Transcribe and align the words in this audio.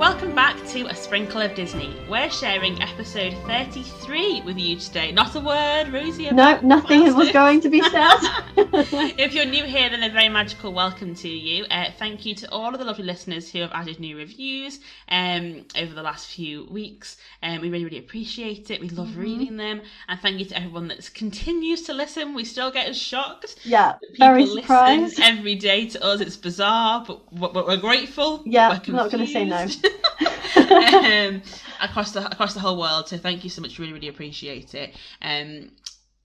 welcome 0.00 0.34
back 0.34 0.56
to 0.66 0.86
A 0.86 0.94
Sprinkle 0.94 1.42
of 1.42 1.54
Disney. 1.54 1.94
We're 2.08 2.30
sharing 2.30 2.80
episode 2.80 3.34
33 3.46 4.40
with 4.46 4.56
you 4.56 4.76
today. 4.76 5.12
Not 5.12 5.34
a 5.36 5.40
word, 5.40 5.92
Rosie. 5.92 6.30
No, 6.30 6.58
nothing 6.62 7.14
was 7.14 7.28
it? 7.28 7.34
going 7.34 7.60
to 7.60 7.68
be 7.68 7.82
said. 7.90 8.16
if 8.56 9.34
you're 9.34 9.44
new 9.44 9.64
here, 9.64 9.90
then 9.90 10.02
a 10.02 10.08
very 10.08 10.30
magical 10.30 10.72
welcome 10.72 11.14
to 11.16 11.28
you. 11.28 11.64
Uh, 11.66 11.90
thank 11.98 12.24
you 12.24 12.34
to 12.36 12.50
all 12.50 12.72
of 12.72 12.78
the 12.78 12.84
lovely 12.86 13.04
listeners 13.04 13.52
who 13.52 13.58
have 13.60 13.72
added 13.74 14.00
new 14.00 14.16
reviews 14.16 14.80
um, 15.10 15.66
over 15.76 15.92
the 15.92 16.02
last 16.02 16.28
few 16.30 16.64
weeks. 16.70 17.18
Um, 17.42 17.60
we 17.60 17.68
really, 17.68 17.84
really 17.84 17.98
appreciate 17.98 18.70
it. 18.70 18.80
We 18.80 18.88
love 18.88 19.08
Mm-hmm. 19.10 19.20
reading 19.20 19.56
them. 19.58 19.82
And 20.08 20.18
thank 20.20 20.38
you 20.38 20.46
to 20.46 20.56
everyone 20.56 20.88
that 20.88 21.12
continues 21.14 21.82
to 21.82 21.92
listen. 21.92 22.32
We 22.32 22.44
still 22.44 22.70
get 22.70 22.94
shocked. 22.96 23.56
yeah, 23.64 23.96
very 24.18 24.46
surprised. 24.46 25.20
every 25.20 25.56
day 25.56 25.86
to 25.88 26.02
us. 26.02 26.20
It's 26.20 26.36
bizarre, 26.38 27.04
but 27.06 27.30
we're, 27.32 27.52
we're 27.66 27.76
grateful. 27.76 28.42
Yeah, 28.46 28.68
we're 28.70 28.80
I'm 28.86 28.92
not 28.94 29.10
gonna 29.10 29.26
say 29.26 29.44
no. 29.44 29.66
um, 30.70 31.42
across 31.80 32.12
the 32.12 32.26
across 32.30 32.54
the 32.54 32.60
whole 32.60 32.78
world. 32.78 33.08
So 33.08 33.18
thank 33.18 33.44
you 33.44 33.50
so 33.50 33.62
much. 33.62 33.78
Really, 33.78 33.92
really 33.92 34.08
appreciate 34.08 34.74
it. 34.74 34.94
Um, 35.22 35.70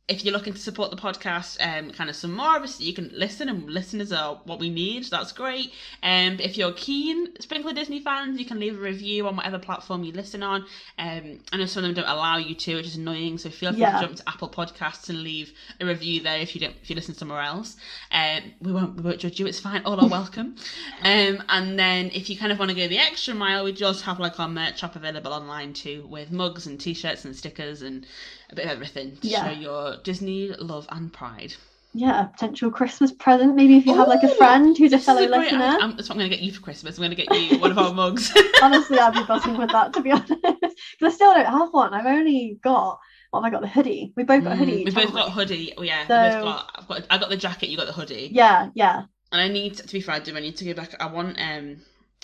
if 0.08 0.24
you're 0.24 0.34
looking 0.34 0.54
to 0.54 0.60
support 0.60 0.92
the 0.92 0.98
podcast, 0.98 1.58
um, 1.66 1.90
kind 1.90 2.12
of 2.12 2.16
some 2.16 2.36
more, 2.36 2.46
obviously 2.50 2.86
you 2.86 2.94
can 2.94 3.10
listen, 3.12 3.50
and 3.50 3.68
listeners 3.68 4.12
are 4.12 4.40
what 4.44 4.60
we 4.60 4.70
need. 4.70 5.06
That's 5.06 5.32
great. 5.32 5.72
Um, 6.04 6.38
if 6.40 6.58
you're 6.58 6.74
keen, 6.74 7.30
Sprinkle 7.40 7.72
of 7.72 7.76
Disney 7.76 8.00
fans, 8.02 8.38
you 8.38 8.46
can 8.46 8.60
leave 8.60 8.78
a 8.78 8.82
review 8.82 9.28
on 9.28 9.36
whatever 9.36 9.58
platform 9.58 10.04
you 10.04 10.12
listen 10.12 10.44
on. 10.44 10.66
Um, 11.00 11.40
I 11.52 11.58
know 11.58 11.66
some 11.66 11.84
of 11.84 11.88
them 11.88 12.04
don't 12.04 12.12
allow 12.14 12.38
you 12.38 12.54
to, 12.54 12.76
which 12.76 12.86
is 12.86 12.98
annoying. 12.98 13.40
So 13.40 13.50
feel 13.50 13.72
free 13.72 13.82
Yeah. 13.82 14.00
to 14.00 14.06
jump 14.06 14.18
to 14.18 14.24
Apple 14.30 14.50
Podcasts 14.50 15.10
and 15.10 15.24
leave 15.24 15.52
a 15.82 15.86
review 15.88 16.22
there 16.22 16.38
if 16.38 16.54
you 16.54 16.62
don't 16.62 16.76
if 16.84 16.90
you 16.90 16.96
listen 16.96 17.16
somewhere 17.16 17.42
else. 17.42 17.76
Um, 18.12 18.54
we 18.62 18.72
won't 18.72 18.96
we 18.98 19.02
won't 19.02 19.20
judge 19.20 19.40
you. 19.40 19.48
It's 19.48 19.60
fine. 19.60 19.82
All 19.86 20.00
are 20.00 20.08
welcome. 20.08 20.56
um, 21.02 21.42
and 21.50 21.80
then 21.80 22.12
if 22.14 22.30
you 22.30 22.38
kind 22.38 22.52
of 22.52 22.60
want 22.60 22.70
to 22.70 22.78
go 22.78 22.88
the 22.88 23.00
extra 23.00 23.34
mile, 23.34 23.64
we 23.64 23.72
just 23.72 24.04
have 24.04 24.20
like 24.20 24.40
our 24.40 24.48
merch 24.48 24.82
shop 24.82 24.96
available 24.96 25.34
online 25.34 25.74
too, 25.74 26.06
with 26.08 26.32
mugs 26.32 26.68
and 26.68 26.80
t-shirts 26.80 27.26
and 27.26 27.36
stickers 27.36 27.82
and 27.82 28.06
a 28.50 28.56
bit 28.56 28.66
of 28.66 28.72
everything 28.72 29.18
to 29.18 29.28
Yeah. 29.28 29.46
show 29.54 29.60
your 29.60 29.98
Disney 30.04 30.50
love 30.60 30.88
and 30.92 31.12
pride. 31.12 31.54
Yeah, 31.98 32.26
a 32.26 32.28
potential 32.28 32.72
Christmas 32.72 33.12
present. 33.14 33.56
Maybe 33.56 33.78
if 33.78 33.86
you 33.86 33.96
have 33.96 34.10
like 34.10 34.22
a 34.24 34.28
friend 34.36 34.78
who's 34.78 34.92
a 34.92 35.00
fellow 35.00 35.26
great- 35.28 35.44
listener. 35.44 35.78
I'm, 35.80 35.96
that's 35.96 36.10
what 36.10 36.16
I'm 36.16 36.20
going 36.20 36.30
to 36.30 36.36
get 36.36 36.44
you 36.44 36.52
for 36.52 36.60
Christmas. 36.62 36.98
I'm 36.98 37.04
going 37.04 37.16
to 37.16 37.16
get 37.16 37.34
you 37.34 37.58
one 37.58 37.72
of 37.72 37.78
our 37.78 37.94
mugs. 37.94 38.34
Honestly, 38.62 39.00
I'd 39.00 39.14
be 39.14 39.24
buzzing 39.24 39.58
with 39.58 39.72
that 39.72 39.94
to 39.94 40.02
be 40.02 40.12
honest. 40.12 40.30
Because 40.30 40.74
I 41.04 41.10
still 41.10 41.34
don't 41.34 41.46
have 41.46 41.70
one. 41.72 41.94
I've 41.94 42.06
only 42.06 42.60
got 42.62 43.00
what 43.32 43.44
have 43.44 43.48
I 43.48 43.50
got? 43.56 43.62
The 43.62 43.68
hoodie. 43.68 44.14
We 44.16 44.24
both 44.24 44.44
got 44.44 44.54
a 44.54 44.56
hoodie. 44.56 44.84
Mm, 44.84 44.86
we 44.86 44.92
both 44.92 45.14
got 45.14 45.32
hoodie. 45.32 45.74
Oh, 45.78 45.84
yeah, 45.84 46.04
So- 46.04 46.44
got. 46.44 46.70
I've 46.78 46.88
got. 46.88 47.02
I 47.10 47.18
got 47.18 47.30
the 47.30 47.38
jacket. 47.38 47.70
You 47.70 47.78
got 47.78 47.88
the 47.88 47.94
hoodie. 47.94 48.30
Yeah, 48.32 48.70
yeah. 48.76 49.04
And 49.32 49.42
I 49.42 49.48
need 49.48 49.76
to 49.78 49.88
be 49.92 50.00
fair, 50.02 50.16
I 50.16 50.20
do. 50.20 50.36
I 50.36 50.40
need 50.40 50.56
to 50.58 50.66
go 50.66 50.74
back. 50.74 50.96
I 51.02 51.08
want 51.08 51.38
um, 51.40 51.78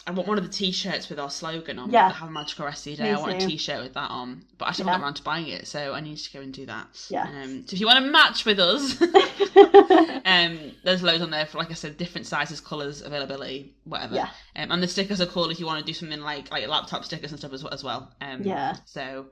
I 0.08 0.12
want 0.12 0.28
one 0.28 0.40
of 0.40 0.44
the 0.44 0.50
t-shirts 0.50 1.10
with 1.10 1.20
our 1.20 1.30
slogan 1.30 1.78
on. 1.78 1.92
Yeah. 1.92 2.12
Have 2.12 2.30
a 2.30 2.32
magical 2.32 2.66
rest 2.66 2.88
of 2.88 2.94
your 2.98 3.06
Me 3.06 3.12
day. 3.14 3.16
I 3.16 3.20
want 3.22 3.34
a 3.34 3.40
too. 3.40 3.48
t-shirt 3.50 3.84
with 3.84 3.94
that 3.94 4.10
on, 4.10 4.44
but 4.58 4.66
I 4.66 4.70
Yeah. 4.70 4.72
haven't 4.78 4.86
got 4.94 5.02
around 5.02 5.14
to 5.16 5.24
buying 5.24 5.48
it, 5.48 5.68
so 5.68 5.94
I 5.94 6.00
need 6.00 6.18
to 6.18 6.34
go 6.34 6.40
and 6.42 6.52
do 6.52 6.66
that. 6.66 6.88
Yeah. 7.10 7.24
Um, 7.28 7.68
so 7.68 7.76
if 7.76 7.80
you 7.80 7.86
want 7.86 8.04
to 8.04 8.12
match 8.12 8.44
with 8.44 8.60
us, 8.60 9.00
um, 10.26 10.72
there's 10.84 11.04
loads 11.04 11.22
on 11.22 11.30
there 11.30 11.46
for, 11.46 11.58
like 11.60 11.70
I 11.72 11.76
said, 11.76 11.98
different 11.98 12.26
sizes, 12.28 12.60
colours, 12.60 13.02
availability, 13.02 13.74
whatever. 13.84 14.16
Yeah. 14.16 14.30
Um, 14.56 14.72
and 14.72 14.82
the 14.82 14.88
stickers 14.88 15.22
are 15.22 15.26
cool 15.28 15.50
if 15.50 15.60
you 15.60 15.66
want 15.66 15.80
to 15.80 15.86
do 15.86 15.94
something 15.94 16.22
like 16.22 16.52
like 16.52 16.68
laptop 16.68 17.06
stickers 17.06 17.32
and 17.32 17.40
stuff 17.40 17.54
as, 17.54 17.64
as 17.66 17.84
well. 17.84 18.12
Um, 18.22 18.42
Yeah. 18.44 18.76
So 18.86 19.28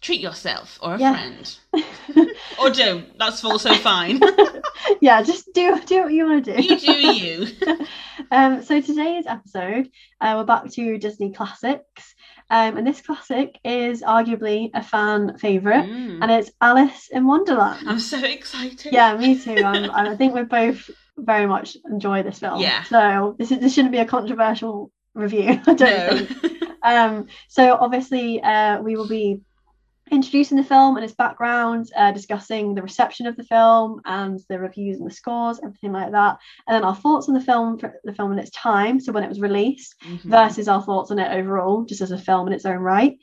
treat 0.00 0.20
yourself 0.20 0.78
or 0.82 0.94
a 0.94 0.98
Yeah. 0.98 1.12
friend, 1.12 1.58
or 2.58 2.70
don't. 2.70 3.18
That's 3.18 3.44
also 3.44 3.74
fine. 3.74 4.20
yeah, 5.00 5.22
just 5.22 5.52
do 5.54 5.78
do 5.86 6.02
what 6.02 6.12
you 6.12 6.26
want 6.26 6.44
to 6.44 6.56
do. 6.56 6.62
you 6.62 6.78
do 6.78 6.92
you. 6.92 7.46
Um, 8.32 8.62
so 8.62 8.80
today's 8.80 9.24
episode, 9.26 9.90
uh, 10.20 10.34
we're 10.36 10.44
back 10.44 10.70
to 10.72 10.98
Disney 10.98 11.32
classics, 11.32 12.14
um, 12.50 12.76
and 12.76 12.86
this 12.86 13.00
classic 13.00 13.58
is 13.64 14.02
arguably 14.02 14.70
a 14.74 14.82
fan 14.84 15.36
favorite, 15.38 15.86
Mm. 15.86 16.18
and 16.22 16.30
it's 16.30 16.50
Alice 16.60 17.08
in 17.10 17.26
Wonderland. 17.26 17.88
I'm 17.88 17.98
so 17.98 18.22
excited. 18.22 18.92
Yeah, 18.92 19.16
me 19.16 19.36
too. 19.38 19.56
Um, 19.64 19.90
I 19.94 20.14
think 20.16 20.34
we 20.34 20.42
both 20.44 20.88
very 21.16 21.46
much 21.46 21.76
enjoy 21.90 22.22
this 22.22 22.38
film. 22.38 22.60
Yeah. 22.60 22.84
So 22.84 23.34
this 23.38 23.50
is 23.50 23.58
this 23.58 23.74
shouldn't 23.74 23.92
be 23.92 23.98
a 23.98 24.06
controversial 24.06 24.92
review. 25.14 25.60
I 25.66 25.74
don't 25.74 25.80
No. 25.80 26.18
think. 26.26 26.62
Um, 26.82 27.26
so 27.48 27.74
obviously, 27.80 28.40
uh, 28.42 28.80
we 28.82 28.96
will 28.96 29.08
be 29.08 29.40
introducing 30.10 30.56
the 30.56 30.64
film 30.64 30.96
and 30.96 31.04
its 31.04 31.14
background, 31.14 31.90
uh, 31.96 32.12
discussing 32.12 32.74
the 32.74 32.82
reception 32.82 33.26
of 33.26 33.36
the 33.36 33.44
film 33.44 34.00
and 34.04 34.40
the 34.48 34.58
reviews 34.58 34.98
and 34.98 35.08
the 35.08 35.14
scores, 35.14 35.60
everything 35.62 35.92
like 35.92 36.10
that, 36.12 36.38
and 36.66 36.74
then 36.74 36.84
our 36.84 36.96
thoughts 36.96 37.28
on 37.28 37.34
the 37.34 37.40
film 37.40 37.78
for 37.78 37.94
the 38.04 38.14
film 38.14 38.32
in 38.32 38.38
its 38.38 38.50
time, 38.50 38.98
so 39.00 39.12
when 39.12 39.22
it 39.22 39.28
was 39.28 39.40
released, 39.40 39.94
Mhm. 40.04 40.20
versus 40.24 40.68
our 40.68 40.82
thoughts 40.82 41.10
on 41.10 41.18
it 41.18 41.32
overall, 41.32 41.84
just 41.84 42.00
as 42.00 42.10
a 42.10 42.18
film 42.18 42.46
in 42.48 42.52
its 42.52 42.66
own 42.66 42.78
right. 42.78 43.18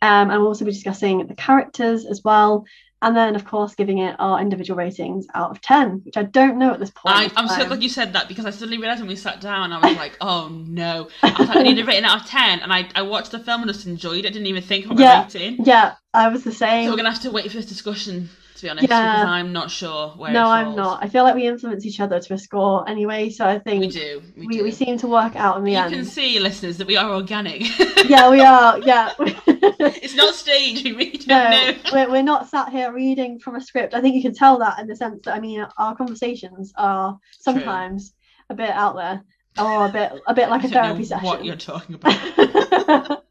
Um, 0.00 0.30
and 0.30 0.38
we'll 0.40 0.48
also 0.48 0.64
be 0.64 0.70
discussing 0.70 1.26
the 1.26 1.34
characters 1.34 2.06
as 2.06 2.22
well. 2.22 2.64
And 3.00 3.16
then, 3.16 3.36
of 3.36 3.44
course, 3.44 3.76
giving 3.76 3.98
it 3.98 4.16
our 4.18 4.40
individual 4.40 4.76
ratings 4.76 5.26
out 5.32 5.50
of 5.52 5.60
10, 5.60 6.02
which 6.04 6.16
I 6.16 6.24
don't 6.24 6.58
know 6.58 6.72
at 6.72 6.80
this 6.80 6.90
point. 6.90 7.14
I, 7.14 7.30
I'm 7.36 7.46
so 7.48 7.64
glad 7.64 7.80
you 7.80 7.88
said 7.88 8.14
that 8.14 8.26
because 8.26 8.44
I 8.44 8.50
suddenly 8.50 8.78
realised 8.78 9.00
when 9.00 9.08
we 9.08 9.14
sat 9.14 9.40
down, 9.40 9.72
I 9.72 9.78
was 9.86 9.96
like, 9.96 10.16
oh 10.20 10.48
no. 10.66 11.08
I 11.22 11.44
like, 11.44 11.56
I 11.58 11.62
need 11.62 11.78
a 11.78 11.84
rating 11.84 12.04
out 12.04 12.22
of 12.22 12.26
10. 12.26 12.58
And 12.60 12.72
I, 12.72 12.88
I 12.96 13.02
watched 13.02 13.30
the 13.30 13.38
film 13.38 13.62
and 13.62 13.72
just 13.72 13.86
enjoyed 13.86 14.24
it. 14.24 14.26
I 14.26 14.30
didn't 14.30 14.46
even 14.46 14.62
think 14.64 14.86
about 14.86 14.98
Yeah. 14.98 15.22
rating. 15.22 15.64
Yeah, 15.64 15.94
I 16.12 16.28
was 16.28 16.42
the 16.42 16.50
So 16.50 16.58
same. 16.58 16.86
we're 16.90 16.96
going 16.96 17.04
to 17.04 17.12
have 17.12 17.22
to 17.22 17.30
wait 17.30 17.48
for 17.50 17.56
this 17.58 17.66
discussion, 17.66 18.30
to 18.58 18.64
be 18.64 18.70
honest, 18.70 18.88
Yeah. 18.88 19.12
because 19.12 19.26
I'm 19.28 19.52
not 19.52 19.70
sure 19.70 20.08
where 20.16 20.32
no, 20.32 20.46
I'm 20.48 20.74
not. 20.74 21.02
I 21.02 21.08
feel 21.08 21.22
like 21.24 21.34
we 21.34 21.46
influence 21.46 21.86
each 21.86 22.00
other 22.00 22.18
to 22.20 22.34
a 22.34 22.38
score 22.38 22.88
anyway, 22.88 23.30
so 23.30 23.46
I 23.46 23.58
think 23.60 23.80
We 23.80 23.88
do. 23.88 24.22
We, 24.36 24.46
we, 24.46 24.56
do. 24.58 24.64
we 24.64 24.70
seem 24.72 24.98
to 24.98 25.06
work 25.06 25.36
out 25.36 25.56
in 25.58 25.64
the 25.64 25.72
you 25.72 25.78
end. 25.78 25.90
You 25.92 25.96
can 25.98 26.06
see, 26.06 26.38
listeners, 26.40 26.76
that 26.78 26.86
we 26.86 26.96
are 26.96 27.10
organic. 27.14 27.62
yeah, 28.08 28.30
we 28.30 28.40
are. 28.40 28.78
Yeah. 28.88 29.12
it's 29.18 30.14
not 30.14 30.34
staged. 30.34 30.84
We 30.84 30.92
really 30.92 31.18
don't 31.18 31.28
no, 31.28 31.50
know. 31.50 31.74
we're, 31.92 32.10
we're 32.10 32.22
not 32.22 32.48
sat 32.48 32.70
here 32.70 32.92
reading 32.92 33.38
from 33.38 33.54
a 33.56 33.60
script. 33.60 33.94
I 33.94 34.00
think 34.00 34.14
you 34.16 34.22
can 34.22 34.34
tell 34.34 34.58
that 34.58 34.78
in 34.80 34.86
the 34.86 34.96
sense 34.96 35.22
that 35.24 35.34
I 35.34 35.40
mean 35.40 35.66
our 35.76 35.94
conversations 35.94 36.72
are 36.76 37.18
sometimes 37.40 38.12
a 38.50 38.54
bit 38.54 38.70
out 38.70 38.96
there 38.96 39.22
or 39.58 39.86
a 39.86 39.88
bit 39.90 40.12
a 40.26 40.34
bit 40.34 40.48
like 40.54 40.64
a 40.64 40.68
therapy 40.68 41.04
session. 41.04 41.24
what 41.26 41.44
you're 41.44 41.56
talking 41.56 41.94
about. 41.96 43.24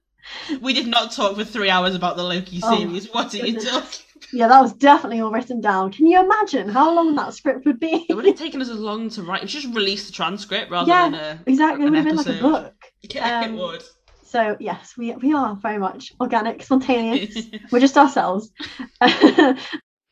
we 0.62 0.74
did 0.74 0.88
not 0.88 1.12
talk 1.12 1.36
for 1.36 1.44
three 1.44 1.70
hours 1.70 1.96
about 1.96 2.18
the 2.18 2.24
Loki 2.24 2.60
Oh, 2.64 2.78
series. 2.78 3.12
what 3.14 3.34
are 3.34 3.46
you 3.46 3.60
talking 3.60 4.06
yeah, 4.34 4.48
that 4.48 4.62
was 4.62 4.74
definitely 4.74 5.22
all 5.22 5.32
written 5.32 5.62
down. 5.62 5.92
Can 5.92 6.08
you 6.08 6.20
imagine 6.20 6.70
how 6.70 6.94
long 6.94 7.16
that 7.16 7.34
script 7.34 7.66
would 7.66 7.80
be? 7.80 8.06
It 8.10 8.14
would 8.14 8.26
have 8.26 8.36
taken 8.38 8.62
us 8.62 8.70
as 8.78 8.80
long 8.80 9.10
to 9.12 9.24
write. 9.24 9.42
We 9.42 9.48
should 9.48 9.62
just 9.62 9.76
release 9.76 10.06
the 10.08 10.14
transcript 10.14 10.70
rather 10.72 10.90
Yeah, 10.90 11.10
than 11.10 11.20
a. 11.20 11.40
exactly, 11.46 11.84
it 11.84 11.88
an 11.88 11.94
would 11.94 11.98
have 11.98 12.06
been 12.06 12.16
like 12.16 12.28
a 12.28 12.42
book. 12.42 12.74
Yeah, 13.14 13.44
it 13.44 13.50
Um, 13.50 13.58
would. 13.58 13.84
So 14.24 14.58
yes, 14.60 14.94
we 14.98 15.14
we 15.16 15.34
are 15.34 15.56
very 15.56 15.78
much 15.78 16.12
organic, 16.20 16.62
spontaneous. 16.62 17.38
We're 17.72 17.80
just 17.80 17.98
ourselves. 17.98 18.52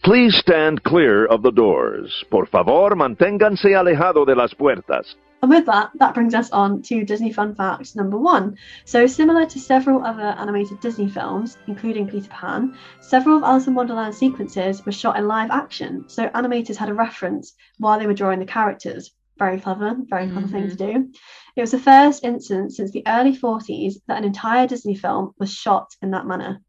Please 0.03 0.35
stand 0.37 0.83
clear 0.83 1.25
of 1.25 1.41
the 1.41 1.51
doors. 1.51 2.23
Por 2.29 2.45
favor, 2.45 2.95
manténganse 2.95 3.75
alejado 3.75 4.25
de 4.25 4.35
las 4.35 4.53
puertas. 4.53 5.15
And 5.45 5.51
with 5.51 5.67
that, 5.67 5.91
that 5.99 6.15
brings 6.15 6.33
us 6.33 6.49
on 6.49 6.81
to 6.81 7.05
Disney 7.05 7.31
Fun 7.31 7.53
Fact 7.53 7.95
number 7.95 8.17
one. 8.17 8.57
So, 8.87 9.05
similar 9.05 9.45
to 9.45 9.59
several 9.59 10.03
other 10.03 10.23
animated 10.23 10.79
Disney 10.79 11.07
films, 11.07 11.55
including 11.67 12.07
Peter 12.07 12.29
Pan, 12.31 12.71
several 12.99 13.37
of 13.37 13.43
Alice 13.43 13.67
in 13.67 13.75
Wonderland 13.75 14.15
sequences 14.15 14.83
were 14.83 14.91
shot 14.91 15.17
in 15.17 15.27
live 15.27 15.51
action. 15.51 16.05
So, 16.07 16.29
animators 16.29 16.77
had 16.77 16.89
a 16.89 16.95
reference 16.95 17.53
while 17.77 17.99
they 17.99 18.07
were 18.07 18.15
drawing 18.15 18.39
the 18.39 18.47
characters. 18.47 19.11
Very 19.37 19.59
clever, 19.59 19.95
very 20.09 20.31
clever 20.31 20.47
thing 20.47 20.67
to 20.67 20.75
do. 20.75 21.11
It 21.55 21.61
was 21.61 21.69
the 21.69 21.77
first 21.77 22.23
instance 22.23 22.77
since 22.77 22.89
the 22.89 23.03
early 23.05 23.37
40s 23.37 23.97
that 24.07 24.17
an 24.17 24.23
entire 24.23 24.65
Disney 24.65 24.95
film 24.95 25.35
was 25.37 25.53
shot 25.53 25.91
in 26.01 26.09
that 26.09 26.25
manner. 26.25 26.59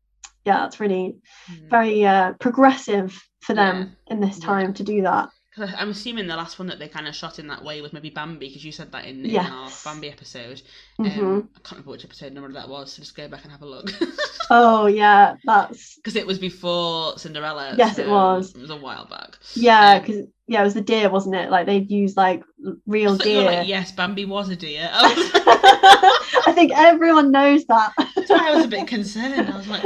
Yeah, 0.44 0.58
that's 0.58 0.80
really 0.80 1.16
Hmm. 1.48 1.68
very 1.70 2.04
uh, 2.04 2.34
progressive 2.34 3.18
for 3.40 3.54
them 3.54 3.76
Yeah. 4.08 4.14
in 4.14 4.20
this 4.20 4.38
Yeah. 4.38 4.44
time 4.44 4.74
to 4.74 4.82
do 4.82 5.00
that. 5.00 5.30
'Cause 5.56 5.70
I'm 5.76 5.88
assuming 5.90 6.26
the 6.26 6.36
last 6.36 6.58
one 6.58 6.68
that 6.68 6.78
they 6.78 6.88
kind 6.88 7.08
of 7.08 7.14
shot 7.16 7.38
in 7.38 7.46
that 7.48 7.64
way 7.64 7.80
was 7.80 7.92
maybe 7.92 8.10
Bambi, 8.10 8.48
because 8.48 8.64
you 8.64 8.72
said 8.72 8.92
that 8.92 9.06
in, 9.06 9.24
in 9.26 9.32
Yes. 9.32 9.50
our 9.50 9.70
Bambi 9.84 10.10
episode. 10.10 10.60
Mhm. 10.98 11.48
Um, 11.48 11.48
I 11.56 11.60
can't 11.60 11.70
remember 11.72 11.92
which 11.92 12.04
episode 12.04 12.32
number 12.32 12.52
that 12.52 12.68
was, 12.68 12.92
so 12.92 13.00
just 13.02 13.16
go 13.16 13.26
back 13.28 13.42
and 13.42 13.52
have 13.52 13.62
a 13.62 13.66
look. 13.66 13.90
Oh, 14.48 14.86
yeah, 14.86 15.36
that's 15.44 15.96
Because 15.96 16.16
it 16.16 16.26
was 16.26 16.38
before 16.38 17.18
Cinderella. 17.18 17.76
Yes, 17.76 17.98
it 17.98 18.08
was. 18.08 18.54
It 18.54 18.60
was 18.60 18.70
a 18.70 18.76
while 18.76 19.06
back. 19.06 19.38
Yeah, 19.54 19.98
Um, 19.98 20.00
because 20.00 20.26
yeah, 20.48 20.60
it 20.60 20.64
was 20.64 20.74
the 20.74 20.80
deer, 20.80 21.10
wasn't 21.10 21.34
it? 21.34 21.50
Like 21.50 21.66
they'd 21.66 21.90
use 21.90 22.16
like 22.16 22.44
real 22.86 23.14
I 23.14 23.16
thought 23.16 23.26
you 23.26 23.36
were 23.36 23.42
deer. 23.42 23.52
like, 23.52 23.68
yes, 23.68 23.90
Bambi 23.90 24.24
was 24.24 24.48
a 24.48 24.56
deer. 24.56 24.88
I 24.92 26.22
I 26.46 26.52
think 26.52 26.72
everyone 26.74 27.32
knows 27.32 27.64
that. 27.66 27.92
that's 27.96 28.30
why 28.30 28.50
I 28.50 28.54
was 28.54 28.64
a 28.64 28.68
bit 28.68 28.86
concerned. 28.86 29.48
I 29.50 29.56
was 29.56 29.66
like, 29.66 29.84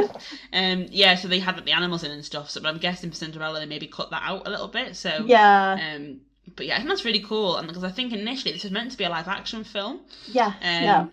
um, 0.53 0.87
yeah, 0.91 1.15
so 1.15 1.29
they 1.29 1.39
had 1.39 1.57
like, 1.57 1.65
the 1.65 1.73
animals 1.73 2.05
in 2.05 2.11
and 2.11 2.25
stuff. 2.25 2.51
So, 2.51 2.61
but 2.61 2.69
I'm 2.69 2.79
guessing 2.79 3.11
for 3.11 3.17
Cinderella 3.17 3.61
they 3.61 3.67
maybe 3.67 3.87
cut 3.87 4.11
that 4.11 4.23
out 4.25 4.47
a 4.47 4.51
little 4.51 4.69
bit. 4.69 4.97
So, 4.97 5.25
yeah. 5.25 5.95
um, 5.95 6.21
but 6.57 6.67
yeah, 6.67 6.75
I 6.75 6.79
think 6.79 6.91
that's 6.91 7.07
really 7.07 7.21
cool. 7.21 7.57
And 7.57 7.67
because 7.67 7.85
I 7.85 7.91
think 7.91 8.13
initially 8.13 8.53
this 8.53 8.65
was 8.65 8.73
meant 8.73 8.93
to 8.93 8.99
be 8.99 9.05
a 9.05 9.11
live 9.11 9.29
action 9.29 9.65
film. 9.65 10.01
Yes. 10.27 10.55
Um, 10.57 10.83
yeah. 10.83 11.07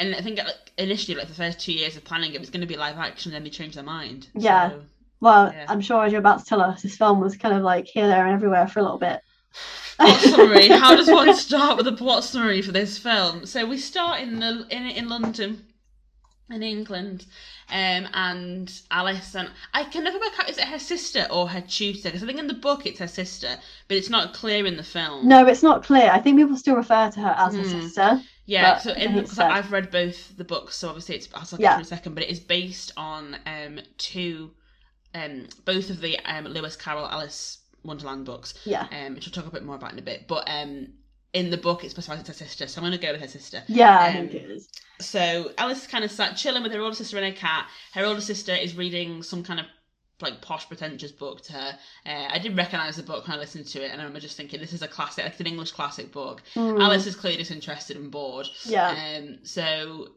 And 0.00 0.14
I 0.14 0.20
think 0.20 0.38
like, 0.38 0.72
initially, 0.76 1.16
like 1.16 1.28
the 1.28 1.34
first 1.34 1.60
two 1.60 1.72
years 1.72 1.96
of 1.96 2.04
planning, 2.04 2.34
it 2.34 2.40
was 2.40 2.50
going 2.50 2.60
to 2.62 2.66
be 2.66 2.76
live 2.76 2.98
action. 2.98 3.30
Then 3.30 3.44
they 3.44 3.50
changed 3.50 3.76
their 3.76 3.84
mind. 3.84 4.28
Yeah. 4.34 4.70
So, 4.70 4.82
Well, 5.20 5.52
yeah. 5.52 5.66
I'm 5.68 5.80
sure 5.80 6.04
as 6.04 6.12
you're 6.12 6.20
about 6.20 6.40
to 6.40 6.44
tell 6.44 6.60
us, 6.60 6.82
this 6.82 6.96
film 6.96 7.20
was 7.20 7.36
kind 7.36 7.54
of 7.56 7.62
like 7.62 7.86
here, 7.86 8.06
there, 8.06 8.24
and 8.24 8.34
everywhere 8.34 8.68
for 8.68 8.78
a 8.80 8.82
little 8.82 8.98
bit. 8.98 9.20
plot 9.96 10.20
summary. 10.20 10.68
How 10.84 10.94
does 10.94 11.08
one 11.10 11.34
start 11.34 11.76
with 11.76 11.86
a 11.88 11.92
plot 11.92 12.22
summary 12.24 12.62
for 12.62 12.72
this 12.72 12.98
film? 12.98 13.44
So 13.46 13.66
we 13.66 13.78
start 13.78 14.20
in 14.20 14.38
the 14.40 14.66
in 14.70 14.84
in 14.86 15.08
London. 15.08 15.64
in 16.50 16.62
England. 16.62 17.26
Um, 17.70 18.08
and 18.14 18.72
Alice 18.90 19.34
and 19.34 19.50
I 19.74 19.84
can 19.84 20.02
never 20.04 20.18
work 20.18 20.32
out 20.40 20.48
is 20.48 20.56
it 20.56 20.64
her 20.64 20.78
sister 20.78 21.26
or 21.30 21.48
her 21.50 21.60
tutor 21.60 22.04
because 22.08 22.22
I 22.22 22.26
think 22.26 22.38
in 22.38 22.46
the 22.46 22.54
book 22.54 22.86
it's 22.86 22.98
her 23.00 23.06
sister, 23.08 23.58
but 23.88 23.96
it's 23.98 24.08
not 24.08 24.32
clear 24.32 24.64
in 24.64 24.76
the 24.78 24.82
film. 24.82 25.28
No, 25.28 25.46
it's 25.46 25.62
not 25.62 25.84
clear. 25.84 26.10
I 26.10 26.18
think 26.20 26.38
people 26.38 26.56
still 26.56 26.76
refer 26.76 27.10
to 27.10 27.20
her 27.20 27.34
as 27.36 27.54
her 27.54 27.62
Hmm. 27.62 27.80
sister. 27.82 28.22
Yeah, 28.46 28.78
so 28.78 28.92
in 28.94 29.12
because 29.14 29.32
so. 29.36 29.44
I've 29.44 29.70
read 29.72 29.90
both 29.90 30.34
the 30.38 30.44
books, 30.44 30.76
so 30.76 30.88
obviously 30.88 31.16
it's 31.16 31.28
I'll 31.34 31.44
talk 31.44 31.60
Yeah. 31.60 31.74
in 31.74 31.82
a 31.82 31.84
second, 31.84 32.14
but 32.14 32.22
it 32.22 32.30
is 32.30 32.40
based 32.40 32.92
on 32.96 33.36
um 33.44 33.80
two 33.98 34.52
um 35.14 35.46
both 35.64 35.90
of 35.90 36.00
the 36.00 36.18
um 36.20 36.44
Lewis 36.44 36.76
Carroll 36.76 37.06
Alice 37.06 37.58
Wonderland 37.82 38.24
books, 38.26 38.54
Yeah. 38.64 38.86
um 38.92 39.14
which 39.14 39.26
I'll 39.26 39.32
talk 39.32 39.46
a 39.46 39.50
bit 39.54 39.64
more 39.64 39.76
about 39.76 39.92
in 39.92 39.98
a 39.98 40.02
bit. 40.02 40.26
But 40.28 40.48
um 40.48 40.88
in 41.32 41.50
the 41.50 41.56
book 41.58 41.84
it 41.84 41.90
specifies 41.90 42.20
it's 42.20 42.28
her 42.28 42.34
sister, 42.34 42.66
so 42.66 42.80
I'm 42.80 42.86
gonna 42.86 42.98
go 42.98 43.12
with 43.12 43.20
her 43.20 43.28
sister. 43.28 43.62
Yeah, 43.68 43.98
I 43.98 44.08
Um, 44.08 44.28
think 44.28 44.34
it 44.34 44.50
is. 44.50 44.68
So 45.00 45.52
Alice 45.58 45.86
kind 45.86 46.04
of 46.04 46.10
sat 46.10 46.36
chilling 46.36 46.62
with 46.62 46.72
her 46.72 46.80
older 46.80 46.96
sister 46.96 47.16
and 47.18 47.26
her 47.26 47.38
cat. 47.38 47.68
Her 47.92 48.04
older 48.04 48.20
sister 48.20 48.54
is 48.54 48.76
reading 48.76 49.22
some 49.22 49.44
kind 49.44 49.60
of 49.60 49.66
like 50.20 50.40
posh 50.40 50.66
pretentious 50.66 51.12
book 51.12 51.40
to 51.42 51.52
her. 51.52 51.78
Uh, 52.04 52.28
I 52.30 52.40
did 52.40 52.56
recognise 52.56 52.96
the 52.96 53.04
book 53.04 53.28
when 53.28 53.36
I 53.36 53.40
listened 53.40 53.66
to 53.68 53.84
it, 53.84 53.92
and 53.92 54.00
I 54.00 54.04
remember 54.04 54.18
just 54.18 54.36
thinking 54.36 54.58
this 54.58 54.72
is 54.72 54.82
a 54.82 54.88
classic, 54.88 55.24
like 55.24 55.38
an 55.38 55.46
English 55.46 55.70
classic 55.70 56.10
book. 56.10 56.42
Mm, 56.56 56.82
Alice 56.82 57.06
is 57.06 57.14
clearly 57.14 57.38
disinterested 57.38 57.96
and 57.96 58.10
bored. 58.10 58.48
Yeah. 58.64 58.88
Um. 59.18 59.38
So, 59.44 60.08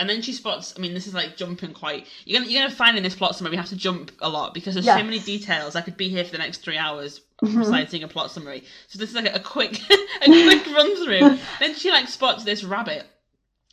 and 0.00 0.08
then 0.08 0.22
she 0.22 0.32
spots. 0.32 0.74
I 0.76 0.80
mean, 0.80 0.94
this 0.94 1.06
is 1.06 1.14
like 1.14 1.36
jumping 1.36 1.72
quite. 1.72 2.06
You're 2.24 2.40
gonna 2.40 2.50
you're 2.50 2.62
gonna 2.62 2.74
find 2.74 2.96
in 2.96 3.02
this 3.02 3.14
plot 3.16 3.34
summary 3.36 3.50
we 3.52 3.56
have 3.56 3.68
to 3.70 3.76
jump 3.76 4.12
a 4.20 4.28
lot 4.28 4.54
because 4.54 4.74
there's 4.74 4.86
so 4.86 5.04
many 5.04 5.18
details. 5.18 5.74
I 5.76 5.80
could 5.80 5.96
be 5.96 6.08
here 6.08 6.24
for 6.24 6.32
the 6.32 6.38
next 6.38 6.58
three 6.62 6.78
hours 6.78 7.20
Mhm. 7.42 7.56
reciting 7.58 8.02
a 8.02 8.08
plot 8.08 8.30
summary. 8.32 8.64
So 8.88 8.98
this 8.98 9.10
is 9.10 9.14
like 9.14 9.34
a 9.34 9.40
quick 9.40 9.80
a 9.90 10.24
quick 10.26 10.66
run 10.66 11.04
through. 11.04 11.38
then 11.60 11.74
she 11.74 11.90
like 11.90 12.08
spots 12.08 12.44
this 12.44 12.64
rabbit 12.64 13.04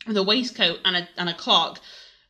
with 0.06 0.16
a 0.16 0.22
waistcoat 0.22 0.78
and 0.84 0.96
a 0.96 1.08
and 1.16 1.28
a 1.28 1.34
clock. 1.34 1.80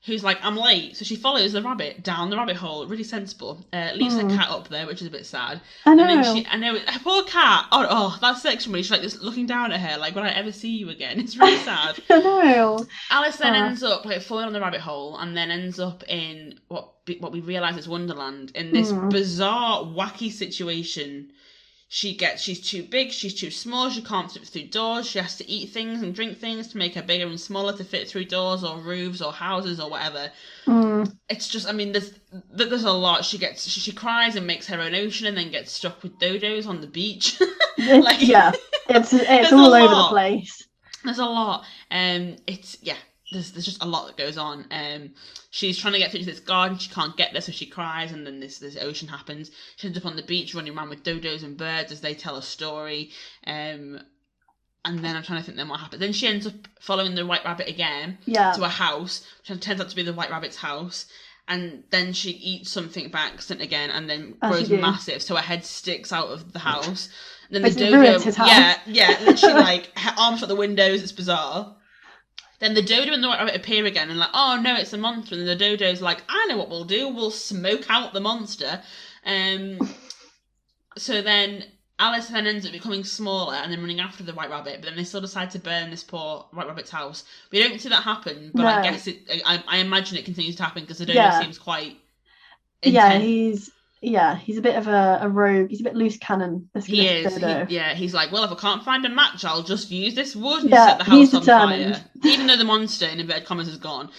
Who's 0.07 0.23
like, 0.23 0.39
I'm 0.43 0.57
late. 0.57 0.97
So 0.97 1.05
she 1.05 1.17
follows 1.17 1.53
the 1.53 1.63
rabbit 1.63 2.05
down 2.05 2.31
the 2.31 2.37
rabbit 2.37 2.57
hole. 2.57 2.87
Really 2.87 3.03
sensible. 3.03 3.67
Uh, 3.73 3.91
leaves 3.95 4.15
Mm. 4.15 4.31
her 4.31 4.37
cat 4.39 4.49
up 4.51 4.69
there, 4.69 4.87
which 4.87 5.01
is 5.01 5.09
a 5.09 5.11
bit 5.11 5.27
sad. 5.27 5.61
I 5.85 5.95
know. 5.95 6.05
And 6.05 6.23
then 6.25 6.37
she, 6.37 6.47
I 6.49 6.57
know, 6.57 6.79
her 6.79 7.01
poor 7.01 7.25
cat. 7.25 7.67
Oh, 7.73 7.87
oh, 7.91 8.19
that 8.21 8.39
section 8.39 8.73
where 8.73 8.83
she's 8.83 8.91
like 8.93 9.03
just 9.03 9.21
looking 9.21 9.47
down 9.47 9.73
at 9.73 9.81
her, 9.81 9.99
like, 9.99 10.15
will 10.15 10.23
I 10.23 10.29
ever 10.31 10.53
see 10.53 10.71
you 10.77 10.91
again? 10.91 11.19
It's 11.27 11.37
really 11.37 11.57
sad. 11.59 11.99
I 12.11 12.21
know. 12.21 12.87
Alice 13.11 13.37
then 13.39 13.55
Uh. 13.55 13.67
ends 13.67 13.83
up 13.83 14.05
like 14.05 14.23
falling 14.23 14.47
on 14.47 14.53
the 14.53 14.61
rabbit 14.61 14.81
hole, 14.81 15.19
and 15.19 15.37
then 15.37 15.51
ends 15.51 15.81
up 15.81 16.05
in 16.09 16.61
what 16.69 16.93
what 17.21 17.31
we 17.33 17.41
realise 17.41 17.77
is 17.77 17.89
Wonderland 17.89 18.53
in 18.55 18.73
this 18.73 18.93
Mm. 18.93 19.11
bizarre, 19.11 19.83
wacky 19.85 20.31
situation. 20.33 21.31
She 21.89 22.17
gets 22.17 22.43
she's 22.43 22.61
too 22.69 22.83
big, 22.83 23.13
she's 23.13 23.35
too 23.35 23.51
small, 23.51 23.91
she 23.91 24.03
can't 24.03 24.31
fit 24.31 24.45
through 24.47 24.69
doors. 24.69 25.09
She 25.09 25.21
has 25.21 25.37
to 25.39 25.49
eat 25.49 25.71
things 25.71 26.03
and 26.03 26.15
drink 26.15 26.39
things 26.39 26.67
to 26.69 26.79
make 26.79 26.95
her 26.97 27.03
bigger 27.03 27.27
and 27.27 27.41
smaller 27.41 27.77
to 27.77 27.85
fit 27.85 28.09
through 28.09 28.25
doors 28.25 28.65
or 28.65 28.79
roofs 28.79 29.23
or 29.23 29.33
houses 29.33 29.79
or 29.79 29.89
whatever. 29.89 30.33
Mm, 30.67 31.15
it's 31.29 31.47
just 31.49 31.69
i 31.69 31.73
mean 31.73 31.93
there's 31.93 32.13
there's 32.51 32.83
a 32.85 32.91
lot. 32.93 33.25
She 33.25 33.39
gets 33.39 33.65
she, 33.69 33.79
she 33.81 33.93
cries 33.93 34.35
and 34.35 34.47
makes 34.47 34.67
her 34.67 34.81
own 34.81 34.95
ocean 34.97 35.29
and 35.29 35.37
then 35.37 35.53
gets 35.53 35.71
stuck 35.73 36.03
with 36.03 36.19
dodos 36.19 36.67
on 36.67 36.81
the 36.81 36.87
beach. 36.89 37.41
Like- 37.79 38.23
yeah, 38.27 38.53
it's 38.89 39.13
it's 39.13 39.53
all 39.53 39.73
over 39.75 39.95
the 39.95 40.09
place. 40.09 40.67
there's 41.05 41.19
a 41.19 41.25
lot. 41.27 41.65
Um 41.91 42.37
it's 42.47 42.79
yeah 42.83 42.97
there's 43.33 43.53
there's 43.53 43.65
just 43.65 43.83
a 43.83 43.87
lot 43.87 44.07
that 44.07 44.17
goes 44.17 44.39
on 44.39 44.67
um 44.71 45.11
she's 45.51 45.79
trying 45.79 45.93
to 45.93 45.99
get 45.99 46.11
through 46.11 46.21
to 46.21 46.27
this 46.27 46.41
garden 46.41 46.79
she 46.79 46.91
can't 46.91 47.17
get 47.17 47.33
there 47.33 47.41
so 47.41 47.51
she 47.53 47.67
cries 47.67 48.13
and 48.13 48.27
then 48.27 48.39
this 48.41 48.59
this 48.59 48.77
ocean 48.81 49.09
happens 49.09 49.51
she 49.77 49.87
ends 49.87 49.99
up 49.99 50.07
on 50.07 50.17
the 50.17 50.23
beach 50.23 50.55
running 50.55 50.77
around 50.77 50.89
with 50.89 51.03
dodos 51.03 51.43
and 51.43 51.57
birds 51.57 51.91
as 51.91 52.01
they 52.01 52.15
tell 52.15 52.37
a 52.37 52.43
story 52.43 53.11
um 53.47 54.01
and 54.85 55.05
then 55.05 55.17
I'm 55.17 55.25
trying 55.25 55.41
to 55.41 55.45
think 55.45 55.57
then 55.57 55.69
what 55.69 55.81
happens. 55.81 55.99
Then 55.99 56.13
she 56.13 56.29
ends 56.29 56.47
up 56.47 56.55
following 56.81 57.17
the 57.17 57.27
white 57.27 57.45
rabbit 57.45 57.69
again, 57.69 58.19
Yeah, 58.25 58.53
to 58.53 58.63
a 58.63 58.69
house, 58.69 59.27
which 59.49 59.61
turns 59.61 59.81
out 59.81 59.89
to 59.89 59.97
be 59.97 60.05
the 60.05 60.13
White 60.13 60.31
Rabbit's 60.31 60.57
house. 60.59 61.07
And 61.49 61.83
then 61.91 62.13
she 62.13 62.31
eats 62.31 62.71
something 62.71 63.09
by 63.11 63.21
accident 63.21 63.63
again, 63.63 63.91
and 63.91 64.09
then 64.09 64.37
As 64.43 64.51
grows 64.69 64.71
massive, 64.71 65.23
so 65.23 65.35
her 65.35 65.43
head 65.43 65.65
sticks 65.65 66.13
out 66.13 66.29
of 66.29 66.53
the 66.53 66.61
house. 66.61 67.09
And 67.49 67.57
then 67.57 67.63
the 67.63 67.79
dodo, 67.79 67.99
ruins 68.01 68.25
his 68.25 68.37
house. 68.37 68.49
yeah, 68.49 68.79
yeah, 68.87 69.17
literally 69.25 69.55
like 69.55 69.91
her 69.99 70.15
arms 70.19 70.43
out 70.43 70.49
the 70.49 70.57
windows. 70.57 71.03
It's 71.03 71.13
bizarre. 71.13 71.76
Then 72.59 72.75
the 72.75 72.83
dodo 72.83 73.13
and 73.13 73.23
the 73.23 73.29
white 73.29 73.39
rabbit 73.39 73.57
appear 73.57 73.85
again, 73.85 74.09
and 74.11 74.19
like, 74.19 74.31
oh 74.33 74.59
no, 74.63 74.75
it's 74.77 74.93
a 74.93 74.99
monster. 74.99 75.35
And 75.35 75.47
the 75.47 75.57
dodo's 75.57 76.01
like, 76.01 76.23
I 76.29 76.47
know 76.49 76.57
what 76.57 76.71
we'll 76.71 76.85
do. 76.85 77.09
We'll 77.09 77.31
smoke 77.31 77.85
out 77.91 78.13
the 78.13 78.21
monster. 78.21 78.83
Um. 79.25 79.79
So 80.99 81.21
then 81.21 81.65
Alice 81.99 82.29
then 82.29 82.47
ends 82.47 82.65
up 82.65 82.73
becoming 82.73 83.05
smaller 83.05 83.55
and 83.55 83.71
then 83.71 83.81
running 83.81 84.01
after 84.01 84.23
the 84.23 84.33
white 84.33 84.49
rabbit, 84.49 84.77
but 84.81 84.87
then 84.89 84.97
they 84.97 85.05
still 85.05 85.21
decide 85.21 85.51
to 85.51 85.59
burn 85.59 85.91
this 85.91 86.03
poor 86.03 86.47
white 86.53 86.67
rabbit's 86.67 86.91
house. 86.91 87.25
We 87.51 87.59
don't 87.63 87.79
see 87.79 87.91
that 87.91 88.03
happen, 88.03 88.51
but 88.55 88.65
I 88.65 88.83
guess 88.83 89.07
it. 89.07 89.19
I, 89.45 89.63
I 89.69 89.77
imagine 89.79 90.17
it 90.17 90.25
continues 90.25 90.57
to 90.57 90.63
happen 90.63 90.85
because 90.85 90.99
the 90.99 91.05
dodo 91.07 91.19
Yeah. 91.19 91.41
seems 91.41 91.59
quite. 91.59 91.99
yeah, 92.83 93.19
he's 93.19 93.71
yeah, 94.07 94.37
he's 94.37 94.57
a 94.57 94.63
bit 94.63 94.77
of 94.77 94.87
a, 94.87 95.19
a 95.23 95.29
rogue. 95.29 95.69
He's 95.69 95.81
a 95.81 95.85
bit 95.85 95.97
loose 95.97 96.17
cannon. 96.17 96.69
This, 96.73 96.87
He 96.87 97.07
is. 97.07 97.37
He, 97.37 97.75
yeah, 97.75 97.95
he's 97.95 98.15
like, 98.15 98.31
well, 98.31 98.45
if 98.45 98.53
I 98.53 98.55
can't 98.55 98.85
find 98.85 99.05
a 99.05 99.09
match, 99.09 99.45
I'll 99.45 99.65
just 99.65 99.91
use 99.91 100.15
this 100.15 100.37
wood 100.37 100.63
and 100.63 100.71
Yeah, 100.71 100.87
set 100.87 100.99
the 100.99 101.05
house 101.05 101.35
on 101.35 101.41
determined. 101.41 101.97
fire. 101.97 102.05
Even 102.25 102.47
though 102.47 102.57
the 102.57 102.65
monster, 102.65 103.07
in 103.07 103.19
inverted 103.19 103.45
commas, 103.47 103.67
is 103.69 103.79
gone. 103.79 104.11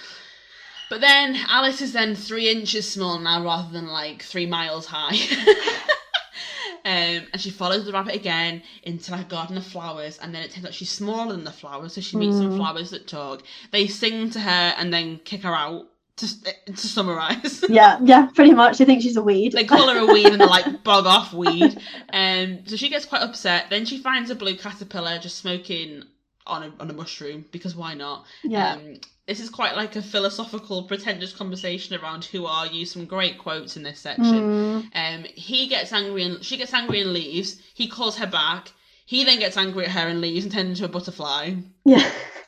But 0.89 0.99
then 1.01 1.37
Alice 1.49 1.81
is 1.81 1.93
then 1.93 2.15
three 2.15 2.49
inches 2.49 2.89
small 2.89 3.17
now 3.19 3.43
rather 3.43 3.71
than 3.71 3.87
like 3.87 4.23
three 4.23 4.45
miles 4.45 4.85
high. 4.85 5.15
um, 6.85 7.27
and 7.33 7.39
she 7.41 7.49
follows 7.49 7.85
the 7.85 7.91
rabbit 7.93 8.15
again 8.15 8.63
into 8.83 9.11
like 9.11 9.21
a 9.27 9.29
garden 9.29 9.57
of 9.57 9.65
flowers, 9.65 10.17
and 10.19 10.33
then 10.35 10.43
it 10.43 10.51
turns 10.51 10.65
out 10.65 10.73
she's 10.73 10.89
smaller 10.89 11.33
than 11.33 11.43
the 11.45 11.51
flowers, 11.51 11.93
so 11.93 12.01
she 12.01 12.17
meets 12.17 12.37
some 12.37 12.51
Mm. 12.51 12.57
flowers 12.57 12.89
that 12.91 13.07
talk. 13.07 13.43
They 13.71 13.87
sing 13.87 14.29
to 14.31 14.39
her 14.39 14.75
and 14.77 14.93
then 14.93 15.19
kick 15.23 15.43
her 15.43 15.55
out. 15.55 15.87
To, 16.17 16.73
to 16.73 16.87
summarize, 16.87 17.63
yeah, 17.69 17.99
yeah, 18.03 18.27
pretty 18.33 18.51
much. 18.53 18.79
They 18.79 18.85
think 18.85 19.03
she's 19.03 19.17
a 19.17 19.21
weed. 19.21 19.51
they 19.53 19.65
call 19.65 19.87
her 19.87 19.99
a 19.99 20.05
weed 20.11 20.25
and 20.25 20.41
they're 20.41 20.47
like 20.47 20.83
bog 20.83 21.05
off 21.05 21.31
weed. 21.31 21.77
Um, 22.11 22.59
so 22.65 22.75
she 22.75 22.89
gets 22.89 23.05
quite 23.05 23.21
upset. 23.21 23.65
Then 23.69 23.85
she 23.85 23.99
finds 23.99 24.31
a 24.31 24.35
blue 24.35 24.57
caterpillar 24.57 25.19
just 25.19 25.37
smoking 25.37 26.03
on 26.47 26.63
a 26.63 26.73
on 26.79 26.89
a 26.89 26.93
mushroom 26.93 27.45
because 27.51 27.75
why 27.75 27.93
not? 27.93 28.25
yeah, 28.43 28.73
Um, 28.73 28.95
this 29.27 29.39
is 29.39 29.49
quite 29.51 29.75
like 29.75 29.95
a 29.95 30.01
philosophical, 30.01 30.83
pretentious 30.83 31.33
conversation 31.33 31.95
around 32.01 32.25
who 32.25 32.47
are 32.47 32.65
you. 32.65 32.85
Some 32.87 33.05
great 33.05 33.37
quotes 33.37 33.77
in 33.77 33.83
this 33.83 33.99
section. 33.99 34.25
Mm, 34.25 34.89
Um, 34.95 35.23
he 35.35 35.67
gets 35.67 35.93
angry 35.93 36.23
and 36.23 36.43
she 36.43 36.57
gets 36.57 36.73
angry 36.73 37.01
and 37.01 37.13
leaves. 37.13 37.61
He 37.75 37.87
calls 37.87 38.17
her 38.17 38.27
back. 38.27 38.71
He 39.05 39.23
then 39.23 39.37
gets 39.37 39.55
angry 39.55 39.85
at 39.85 39.91
her 39.91 40.07
and 40.07 40.19
leaves 40.19 40.45
and 40.45 40.51
turns 40.53 40.69
into 40.79 40.85
a 40.85 40.87
butterfly. 40.87 41.53
yeah, 41.85 42.09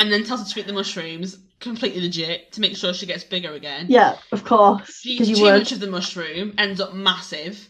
And 0.00 0.12
then 0.12 0.24
tells 0.24 0.40
her 0.42 0.48
to 0.52 0.60
eat 0.60 0.66
the 0.66 0.72
mushrooms, 0.72 1.38
completely 1.60 2.00
legit, 2.00 2.52
to 2.52 2.60
make 2.60 2.76
sure 2.76 2.92
she 2.94 3.06
gets 3.06 3.22
bigger 3.22 3.52
again. 3.52 3.86
yeah. 3.88 4.16
Of 4.32 4.44
course, 4.44 4.98
She 5.00 5.10
eats 5.10 5.38
too 5.38 5.44
would. 5.44 5.58
much 5.58 5.72
of 5.72 5.80
the 5.80 5.86
mushroom, 5.90 6.54
ends 6.58 6.80
up 6.80 6.94
massive, 6.94 7.68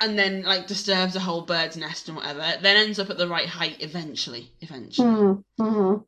and 0.00 0.18
then 0.18 0.42
like 0.42 0.66
disturbs 0.66 1.16
a 1.16 1.20
whole 1.20 1.42
bird's 1.42 1.76
nest 1.76 2.08
and 2.08 2.16
whatever. 2.16 2.44
Then 2.60 2.76
ends 2.76 2.98
up 2.98 3.10
at 3.10 3.16
the 3.18 3.28
right 3.28 3.48
height 3.48 3.76
eventually. 3.80 4.50
Eventually. 4.60 5.06
Mm, 5.08 5.42
mhm. 5.58 6.04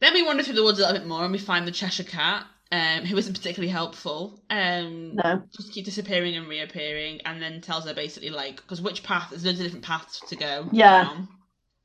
Then 0.00 0.14
we 0.14 0.22
wander 0.22 0.42
through 0.42 0.54
the 0.54 0.64
woods 0.64 0.78
a 0.78 0.82
little 0.82 0.98
bit 0.98 1.06
more 1.08 1.22
and 1.24 1.32
we 1.32 1.38
find 1.38 1.66
the 1.66 1.70
Cheshire 1.72 2.02
Cat, 2.04 2.44
um, 2.72 3.04
who 3.06 3.16
isn't 3.16 3.34
particularly 3.34 3.70
helpful. 3.72 4.42
Um, 4.50 5.14
No. 5.14 5.42
just 5.56 5.72
keep 5.72 5.84
disappearing 5.84 6.36
and 6.36 6.48
reappearing, 6.48 7.20
and 7.24 7.40
then 7.40 7.60
tells 7.60 7.86
her 7.86 7.94
basically 7.94 8.30
like, 8.30 8.56
because 8.56 8.80
which 8.82 9.02
path? 9.04 9.28
There's 9.30 9.44
loads 9.44 9.60
of 9.60 9.64
different 9.64 9.84
paths 9.84 10.20
to 10.28 10.36
go. 10.36 10.68
Yeah. 10.72 11.04
down. 11.04 11.28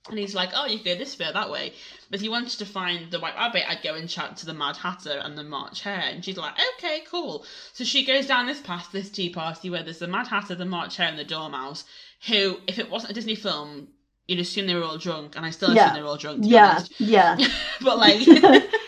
And 0.09 0.17
he's 0.19 0.35
like, 0.35 0.51
oh, 0.55 0.65
you 0.65 0.79
can 0.79 0.93
go 0.93 0.99
this 0.99 1.17
way 1.19 1.29
that 1.31 1.49
way. 1.51 1.73
But 2.09 2.19
if 2.19 2.23
you 2.23 2.31
wanted 2.31 2.57
to 2.59 2.65
find 2.65 3.11
the 3.11 3.19
White 3.19 3.35
Rabbit, 3.35 3.69
I'd 3.69 3.81
go 3.83 3.93
and 3.95 4.07
chat 4.09 4.37
to 4.37 4.45
the 4.45 4.53
Mad 4.53 4.77
Hatter 4.77 5.21
and 5.23 5.37
the 5.37 5.43
March 5.43 5.81
Hare. 5.81 5.99
And 6.11 6.23
she's 6.23 6.37
like, 6.37 6.53
okay, 6.77 7.03
cool. 7.09 7.45
So 7.73 7.83
she 7.83 8.03
goes 8.05 8.25
down 8.25 8.45
this 8.45 8.61
path, 8.61 8.89
this 8.91 9.09
tea 9.09 9.29
party, 9.29 9.69
where 9.69 9.83
there's 9.83 9.99
the 9.99 10.07
Mad 10.07 10.27
Hatter, 10.27 10.55
the 10.55 10.65
March 10.65 10.97
Hare, 10.97 11.07
and 11.07 11.19
the 11.19 11.25
Dormouse, 11.25 11.83
who, 12.27 12.59
if 12.67 12.79
it 12.79 12.89
wasn't 12.89 13.11
a 13.11 13.15
Disney 13.15 13.35
film, 13.35 13.89
you'd 14.27 14.39
assume 14.39 14.67
they 14.67 14.75
were 14.75 14.83
all 14.83 14.97
drunk. 14.97 15.35
And 15.35 15.45
I 15.45 15.49
still 15.49 15.71
Yeah. 15.71 15.83
assume 15.83 15.93
they're 15.93 16.05
all 16.05 16.17
drunk, 16.17 16.45
Yeah, 16.45 16.69
honest. 16.71 16.91
yeah. 16.99 17.37
But 17.81 17.97
like, 17.97 18.25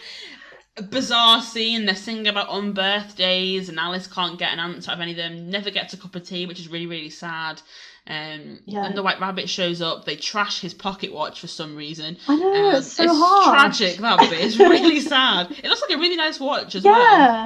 bizarre 0.81 1.41
scene. 1.41 1.86
They're 1.86 1.95
singing 1.95 2.27
about 2.27 2.50
on 2.50 2.74
birthdays, 2.74 3.69
and 3.69 3.79
Alice 3.79 4.07
can't 4.07 4.38
get 4.39 4.53
an 4.53 4.59
answer 4.59 4.91
out 4.91 4.95
of 4.98 5.01
any 5.01 5.12
of 5.12 5.17
them. 5.17 5.50
Never 5.50 5.69
gets 5.71 5.93
a 5.93 5.98
cup 5.98 6.15
of 6.15 6.24
tea, 6.24 6.45
which 6.45 6.59
is 6.59 6.67
really 6.67 6.88
really 6.88 7.09
sad. 7.09 7.62
Um, 8.07 8.59
Yeah. 8.65 8.83
Then 8.83 8.95
the 8.95 9.03
White 9.03 9.19
Rabbit 9.19 9.50
shows 9.50 9.81
up. 9.81 10.05
They 10.05 10.15
trash 10.15 10.62
his 10.62 10.74
pocket 10.74 11.13
watch 11.13 11.39
for 11.39 11.48
some 11.48 11.75
reason. 11.75 12.17
I 12.27 12.36
know 12.36 12.69
Um, 12.69 12.75
it's 12.77 12.91
so 12.91 13.05
hard. 13.07 13.74
tragic 13.74 13.98
that 13.98 14.19
bit. 14.29 14.39
It's 14.39 14.57
really 14.57 15.00
sad. 15.15 15.51
It 15.51 15.65
looks 15.65 15.81
like 15.81 15.91
a 15.91 15.98
really 16.00 16.15
nice 16.15 16.39
watch 16.39 16.74
as 16.75 16.83
well. 16.83 17.00
Yeah, 17.00 17.45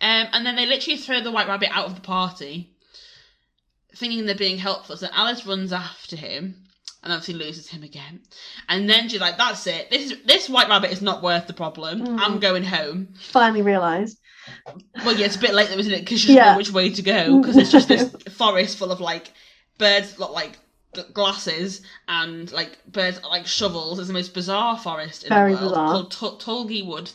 Um, 0.00 0.28
and 0.32 0.46
then 0.46 0.56
they 0.56 0.64
literally 0.66 0.96
throw 0.98 1.20
the 1.20 1.30
White 1.30 1.48
Rabbit 1.48 1.68
out 1.76 1.86
of 1.86 1.94
the 1.96 2.00
party, 2.00 2.70
thinking 3.94 4.24
they're 4.26 4.34
being 4.34 4.58
helpful. 4.58 4.96
So 4.96 5.08
Alice 5.12 5.44
runs 5.46 5.72
after 5.72 6.16
him, 6.16 6.54
and 7.02 7.12
obviously 7.12 7.34
loses 7.34 7.68
him 7.68 7.82
again. 7.82 8.20
And 8.68 8.88
then 8.88 9.08
she's 9.08 9.20
like, 9.20 9.36
"That's 9.38 9.66
it. 9.66 9.90
This 9.90 10.10
is, 10.10 10.18
this 10.24 10.48
White 10.48 10.68
Rabbit 10.68 10.90
is 10.92 11.02
not 11.02 11.22
worth 11.22 11.46
the 11.46 11.52
problem. 11.52 12.00
Mm. 12.06 12.18
I'm 12.20 12.38
going 12.40 12.64
home." 12.64 13.08
finally 13.20 13.62
realised. 13.62 14.18
Well, 15.04 15.14
yeah, 15.16 15.26
it's 15.26 15.36
a 15.36 15.40
bit 15.40 15.52
late 15.54 15.68
though, 15.68 15.76
isn't 15.78 15.92
it? 15.92 16.00
Because 16.00 16.20
she 16.20 16.28
doesn't 16.28 16.36
Yeah. 16.44 16.52
know 16.52 16.58
which 16.58 16.72
way 16.72 16.90
to 16.90 17.02
go. 17.02 17.40
Because 17.40 17.56
it's 17.56 17.70
just 17.70 17.88
this 17.88 18.10
forest 18.36 18.78
full 18.78 18.90
of 18.90 19.00
like 19.00 19.32
birds, 19.76 20.18
look 20.18 20.32
like 20.32 20.58
glasses 21.12 21.82
and 22.08 22.50
like 22.52 22.78
birds 22.90 23.20
like 23.22 23.46
shovels. 23.46 23.98
It's 23.98 24.08
the 24.08 24.14
most 24.14 24.34
bizarre 24.34 24.78
forest 24.78 25.24
in 25.24 25.28
Very 25.28 25.54
the 25.54 25.60
world 25.60 25.72
bizarre. 25.72 25.88
called 26.10 26.40
Tulgey 26.40 26.84
Wood. 26.86 27.10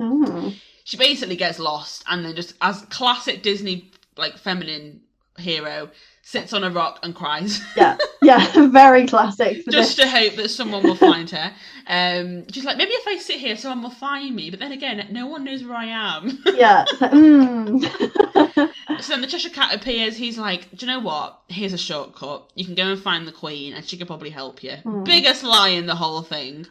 Mm. 0.00 0.54
She 0.84 0.96
basically 0.96 1.36
gets 1.36 1.58
lost 1.58 2.04
and 2.08 2.24
then 2.24 2.36
just 2.36 2.54
as 2.60 2.82
classic 2.90 3.42
Disney 3.42 3.90
like 4.16 4.36
feminine 4.38 5.00
hero 5.38 5.90
sits 6.24 6.52
on 6.52 6.64
a 6.64 6.70
rock 6.70 6.98
and 7.02 7.14
cries 7.14 7.60
Yeah, 7.76 7.96
yeah, 8.22 8.68
very 8.70 9.06
classic 9.06 9.64
just 9.70 9.96
this. 9.96 10.06
to 10.06 10.08
hope 10.08 10.34
that 10.36 10.48
someone 10.48 10.82
will 10.82 10.96
find 10.96 11.30
her. 11.30 11.52
Um, 11.86 12.50
she's 12.50 12.64
like, 12.64 12.78
maybe 12.78 12.92
if 12.92 13.06
I 13.06 13.18
sit 13.18 13.38
here, 13.38 13.56
someone 13.56 13.82
will 13.82 13.90
find 13.90 14.34
me. 14.34 14.50
But 14.50 14.58
then 14.58 14.72
again, 14.72 15.06
no 15.10 15.26
one 15.26 15.44
knows 15.44 15.62
where 15.62 15.76
I 15.76 15.86
am. 15.86 16.42
Yeah, 16.54 16.84
mm. 17.00 17.82
so 19.00 19.12
then 19.12 19.20
the 19.20 19.26
Cheshire 19.26 19.50
Cat 19.50 19.74
appears. 19.74 20.16
He's 20.16 20.38
like, 20.38 20.70
do 20.70 20.86
you 20.86 20.92
know 20.92 21.00
what? 21.00 21.40
Here's 21.48 21.72
a 21.72 21.78
shortcut. 21.78 22.50
You 22.54 22.64
can 22.64 22.76
go 22.76 22.92
and 22.92 23.00
find 23.00 23.26
the 23.26 23.32
Queen, 23.32 23.74
and 23.74 23.84
she 23.84 23.96
could 23.96 24.06
probably 24.06 24.30
help 24.30 24.62
you. 24.62 24.76
Hmm. 24.76 25.02
Biggest 25.02 25.42
lie 25.42 25.70
in 25.70 25.86
the 25.86 25.96
whole 25.96 26.22
thing. 26.22 26.66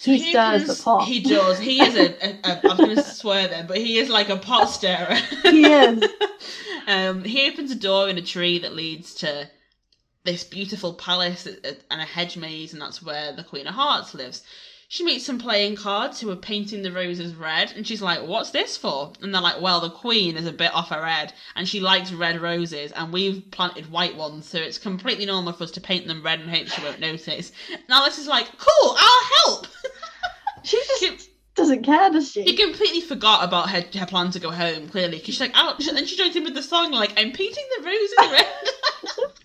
He 0.00 0.18
he 0.18 0.30
stirs 0.30 0.66
the 0.66 0.82
pot. 0.82 1.06
He 1.06 1.20
does. 1.20 1.58
He 1.58 1.80
is 1.80 1.94
a. 1.96 2.26
a, 2.26 2.40
a 2.44 2.70
I'm 2.70 2.76
going 2.76 2.96
to 2.96 3.02
swear 3.02 3.48
then, 3.48 3.66
but 3.66 3.78
he 3.78 3.98
is 3.98 4.08
like 4.08 4.28
a 4.28 4.36
pot 4.36 4.66
stirrer. 4.66 5.14
he 5.42 5.64
is. 5.64 6.04
um, 6.86 7.24
he 7.24 7.48
opens 7.48 7.70
a 7.70 7.76
door 7.76 8.08
in 8.08 8.18
a 8.18 8.22
tree 8.22 8.58
that 8.60 8.74
leads 8.74 9.14
to 9.16 9.48
this 10.24 10.44
beautiful 10.44 10.94
palace 10.94 11.46
uh, 11.46 11.72
and 11.90 12.00
a 12.00 12.04
hedge 12.04 12.36
maze, 12.36 12.72
and 12.72 12.82
that's 12.82 13.02
where 13.02 13.32
the 13.32 13.44
Queen 13.44 13.66
of 13.66 13.74
Hearts 13.74 14.14
lives. 14.14 14.42
She 14.92 15.04
meets 15.04 15.24
some 15.24 15.38
playing 15.38 15.76
cards 15.76 16.20
who 16.20 16.30
are 16.30 16.36
painting 16.36 16.82
the 16.82 16.92
roses 16.92 17.34
red, 17.34 17.72
and 17.74 17.86
she's 17.86 18.02
like, 18.02 18.20
"What's 18.26 18.50
this 18.50 18.76
for?" 18.76 19.14
And 19.22 19.34
they're 19.34 19.40
like, 19.40 19.58
"Well, 19.58 19.80
the 19.80 19.88
Queen 19.88 20.36
is 20.36 20.44
a 20.44 20.52
bit 20.52 20.74
off 20.74 20.90
her 20.90 21.06
head, 21.06 21.32
and 21.56 21.66
she 21.66 21.80
likes 21.80 22.12
red 22.12 22.42
roses, 22.42 22.92
and 22.92 23.10
we've 23.10 23.50
planted 23.50 23.90
white 23.90 24.16
ones, 24.16 24.46
so 24.46 24.58
it's 24.58 24.76
completely 24.76 25.24
normal 25.24 25.54
for 25.54 25.64
us 25.64 25.70
to 25.70 25.80
paint 25.80 26.06
them 26.06 26.22
red 26.22 26.40
and 26.40 26.50
hope 26.50 26.68
she 26.68 26.82
won't 26.82 27.00
notice." 27.00 27.52
And 27.72 27.80
Alice 27.88 28.18
is 28.18 28.26
like, 28.26 28.48
"Cool, 28.58 28.96
I'll 28.98 29.24
help." 29.46 29.66
She 30.62 30.76
just 30.76 31.00
She- 31.00 31.30
doesn't 31.54 31.84
care, 31.84 32.10
does 32.10 32.30
She 32.30 32.44
she? 32.44 32.54
completely 32.54 33.00
forgot 33.00 33.44
about 33.44 33.70
her, 33.70 33.82
her 33.98 34.04
plan 34.06 34.30
to 34.32 34.40
go 34.40 34.50
home, 34.50 34.90
clearly, 34.90 35.12
because 35.18 35.34
she's 35.36 35.40
like, 35.40 35.56
ouch, 35.56 35.88
and 35.88 35.96
then 35.96 36.04
she 36.04 36.16
joins 36.18 36.36
in 36.36 36.44
with 36.44 36.54
the 36.54 36.62
song, 36.62 36.92
like, 36.92 37.18
I'm 37.18 37.32
painting 37.32 37.64
the 37.78 37.82
roses 37.82 38.14
red. 38.30 38.46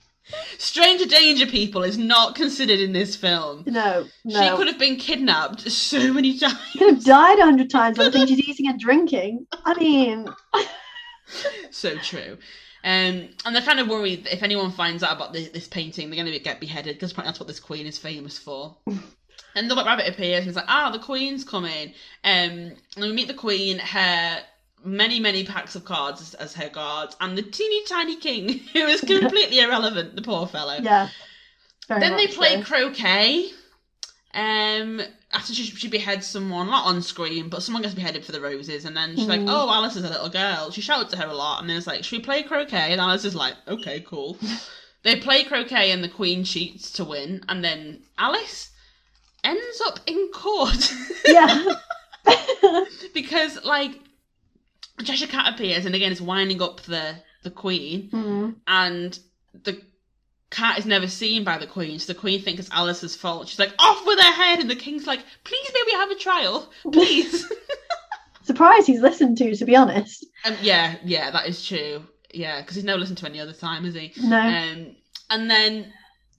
Stranger 0.57 1.05
danger, 1.05 1.45
people, 1.45 1.83
is 1.83 1.97
not 1.97 2.35
considered 2.35 2.79
in 2.79 2.91
this 2.91 3.15
film. 3.15 3.63
No, 3.65 4.05
no. 4.25 4.41
She 4.41 4.57
could 4.57 4.67
have 4.67 4.79
been 4.79 4.97
kidnapped 4.97 5.71
so 5.71 6.13
many 6.13 6.37
times. 6.39 6.57
She 6.71 6.79
could 6.79 6.95
have 6.95 7.03
died 7.03 7.39
a 7.39 7.45
hundred 7.45 7.69
times 7.69 7.99
I 7.99 8.09
think 8.09 8.27
she's 8.29 8.39
eating 8.39 8.67
and 8.67 8.79
drinking. 8.79 9.47
I 9.65 9.73
mean, 9.79 10.27
so 11.71 11.97
true. 11.97 12.37
Um, 12.83 13.29
and 13.45 13.53
they're 13.55 13.61
kind 13.61 13.79
of 13.79 13.87
worried 13.87 14.25
that 14.25 14.33
if 14.33 14.43
anyone 14.43 14.71
finds 14.71 15.03
out 15.03 15.15
about 15.15 15.33
this, 15.33 15.49
this 15.49 15.67
painting, 15.67 16.09
they're 16.09 16.23
going 16.23 16.31
to 16.31 16.39
get 16.39 16.59
beheaded, 16.59 16.95
because 16.95 17.11
apparently 17.11 17.31
that's 17.31 17.39
what 17.39 17.47
this 17.47 17.59
queen 17.59 17.85
is 17.85 17.97
famous 17.97 18.37
for. 18.37 18.77
and 19.55 19.69
the 19.69 19.75
White 19.75 19.85
Rabbit 19.85 20.07
appears 20.07 20.39
and 20.39 20.45
he's 20.45 20.55
like, 20.55 20.65
ah, 20.67 20.89
the 20.91 20.99
queen's 20.99 21.43
coming. 21.43 21.89
Um, 22.23 22.73
and 22.95 22.99
we 22.99 23.11
meet 23.11 23.27
the 23.27 23.33
queen, 23.33 23.79
her 23.79 24.39
many, 24.87 25.19
many 25.19 25.43
packs 25.43 25.75
of 25.75 25.85
cards 25.85 26.21
as, 26.21 26.33
as 26.35 26.53
her 26.55 26.69
guards, 26.69 27.15
and 27.21 27.37
the 27.37 27.41
teeny 27.43 27.83
tiny 27.85 28.15
king, 28.15 28.59
who 28.73 28.79
is 28.79 29.01
completely 29.01 29.59
irrelevant, 29.59 30.15
the 30.15 30.21
poor 30.21 30.47
fellow. 30.47 30.77
yeah. 30.81 31.09
Then 31.89 32.17
they 32.17 32.27
play 32.27 32.55
so. 32.55 32.63
croquet. 32.63 33.49
Um, 34.33 35.01
after 35.31 35.53
she, 35.53 35.63
she 35.63 35.87
beheads 35.87 36.27
someone, 36.27 36.67
not 36.67 36.85
on 36.85 37.01
screen, 37.01 37.49
but 37.49 37.63
someone 37.63 37.81
gets 37.81 37.95
beheaded 37.95 38.25
for 38.25 38.31
the 38.33 38.41
roses, 38.41 38.83
and 38.85 38.95
then 38.95 39.15
she's 39.15 39.27
like, 39.27 39.39
Mhm. 39.39 39.47
"Oh, 39.49 39.69
Alice 39.71 39.95
is 39.95 40.03
a 40.03 40.09
little 40.09 40.29
girl." 40.29 40.69
She 40.71 40.81
shouts 40.81 41.11
to 41.11 41.17
her 41.17 41.27
a 41.27 41.33
lot, 41.33 41.59
and 41.61 41.69
then 41.69 41.77
it's 41.77 41.87
like, 41.87 42.03
"Should 42.03 42.17
we 42.19 42.23
play 42.23 42.43
croquet?" 42.43 42.91
And 42.91 42.99
Alice 43.01 43.23
is 43.25 43.35
like, 43.35 43.55
"Okay, 43.67 44.01
cool." 44.05 44.37
they 45.03 45.15
play 45.15 45.43
croquet, 45.43 45.91
and 45.91 46.03
the 46.03 46.09
queen 46.09 46.43
cheats 46.43 46.91
to 46.93 47.03
win, 47.05 47.43
and 47.47 47.63
then 47.63 48.01
Alice 48.17 48.69
ends 49.43 49.81
up 49.85 49.99
in 50.07 50.29
court 50.33 50.91
Yeah. 51.25 51.75
because, 53.13 53.63
like, 53.63 53.99
Cheshire 55.03 55.27
Cat 55.27 55.53
appears, 55.53 55.85
and 55.85 55.93
again, 55.95 56.11
is 56.11 56.21
winding 56.21 56.61
up 56.61 56.81
the 56.81 57.15
the 57.43 57.51
queen, 57.51 58.09
Hmm. 58.09 58.49
and 58.67 59.17
the 59.63 59.79
cat 60.49 60.79
is 60.79 60.85
never 60.85 61.07
seen 61.07 61.43
by 61.43 61.57
the 61.57 61.67
queen, 61.67 61.99
so 61.99 62.11
the 62.13 62.19
queen 62.19 62.41
thinks 62.41 62.59
it's 62.61 62.71
Alice's 62.71 63.15
fault. 63.15 63.47
She's 63.47 63.59
like, 63.59 63.73
off 63.79 64.05
with 64.05 64.19
her 64.19 64.31
head, 64.31 64.59
and 64.59 64.69
the 64.69 64.75
king's 64.75 65.05
like, 65.07 65.19
please 65.43 65.71
may 65.73 65.83
we 65.85 65.91
have 65.93 66.11
a 66.11 66.15
trial, 66.15 66.71
please. 66.91 67.51
Surprised 68.43 68.87
he's 68.87 69.01
listened 69.01 69.37
to, 69.39 69.55
to 69.55 69.65
be 69.65 69.75
honest. 69.75 70.25
um, 70.45 70.55
yeah, 70.61 70.95
yeah, 71.03 71.31
that 71.31 71.47
is 71.47 71.65
true. 71.65 72.01
Yeah, 72.33 72.61
because 72.61 72.75
he's 72.75 72.85
never 72.85 72.99
listened 72.99 73.17
to 73.19 73.25
any 73.25 73.39
other 73.39 73.53
time, 73.53 73.83
has 73.83 73.93
he? 73.93 74.13
No. 74.21 74.39
Um, 74.39 74.95
and 75.29 75.49
then 75.49 75.93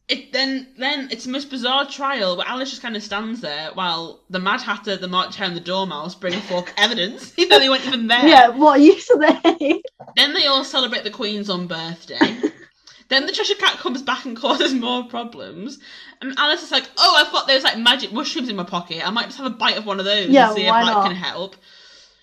it 0.09 0.33
then 0.33 0.67
then 0.79 1.09
it's 1.11 1.25
the 1.25 1.31
most 1.31 1.51
bizarre 1.51 1.87
trial 1.87 2.37
where 2.37 2.47
Alice 2.47 2.71
just 2.71 2.83
kind 2.83 2.97
of 2.97 3.03
stands 3.03 3.41
there 3.41 3.71
while 3.75 4.21
the 4.31 4.39
Mad 4.39 4.63
Hatter, 4.63 4.97
the 4.97 5.09
March 5.09 5.37
Hare, 5.37 5.47
and 5.47 5.57
the 5.57 5.61
Dormouse 5.61 6.15
bring 6.15 6.39
forth 6.41 6.73
evidence, 6.77 7.33
even 7.39 7.51
though 7.51 7.59
they 7.59 7.69
weren't 7.69 7.87
even 7.87 8.07
there. 8.07 8.27
yeah, 8.27 8.49
what 8.49 8.81
use 8.81 9.11
are 9.11 9.19
they? 9.19 9.83
Then 10.17 10.33
they 10.35 10.47
all 10.47 10.65
celebrate 10.65 11.05
the 11.05 11.11
Queen's 11.11 11.51
on 11.51 11.67
birthday. 11.67 12.19
then 13.09 13.27
the 13.27 13.33
Cheshire 13.33 13.55
Cat 13.55 13.79
comes 13.79 14.03
back 14.03 14.25
and 14.25 14.37
causes 14.37 14.73
more 14.73 15.05
problems. 15.05 15.79
And 16.23 16.35
Alice 16.39 16.63
is 16.63 16.73
like, 16.73 16.89
"Oh, 16.97 17.17
I've 17.19 17.33
got 17.33 17.47
those 17.47 17.63
like 17.63 17.79
magic 17.79 18.13
mushrooms 18.13 18.49
in 18.49 18.57
my 18.57 18.65
pocket. 18.65 19.07
I 19.07 19.11
might 19.11 19.27
just 19.27 19.37
have 19.39 19.47
a 19.47 19.51
bite 19.51 19.77
of 19.77 19.85
one 19.85 19.99
of 19.99 20.07
those 20.07 20.31
Yeah, 20.31 20.49
and 20.49 20.57
see 20.57 20.67
if 20.67 20.73
that 20.73 21.07
can 21.07 21.15
help." 21.17 21.57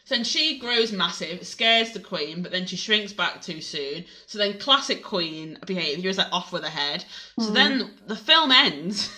So 0.06 0.14
then 0.16 0.24
she 0.24 0.60
grows 0.60 0.92
massive, 0.92 1.46
scares 1.48 1.92
the 1.92 2.00
Queen, 2.00 2.44
but 2.44 2.52
then 2.52 2.68
she 2.68 2.76
shrinks 2.76 3.12
back 3.12 3.42
too 3.42 3.60
soon. 3.60 4.06
So 4.28 4.38
then 4.38 4.60
classic 4.60 5.04
Queen 5.04 5.58
behaviour 5.66 6.10
is 6.10 6.20
like 6.20 6.32
off 6.32 6.54
with 6.54 6.64
her 6.64 6.70
head. 6.70 7.06
So 7.40 7.50
Mhm. 7.50 7.54
then 7.54 7.92
the 8.06 8.16
film 8.16 8.52
ends 8.52 9.10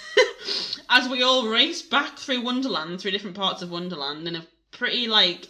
as 0.89 1.09
we 1.09 1.21
all 1.21 1.47
race 1.47 1.81
back 1.81 2.17
through 2.17 2.41
Wonderland, 2.41 3.01
through 3.01 3.11
different 3.11 3.35
parts 3.35 3.61
of 3.61 3.69
Wonderland, 3.69 4.27
in 4.29 4.35
a 4.37 4.45
pretty 4.71 5.07
like 5.07 5.49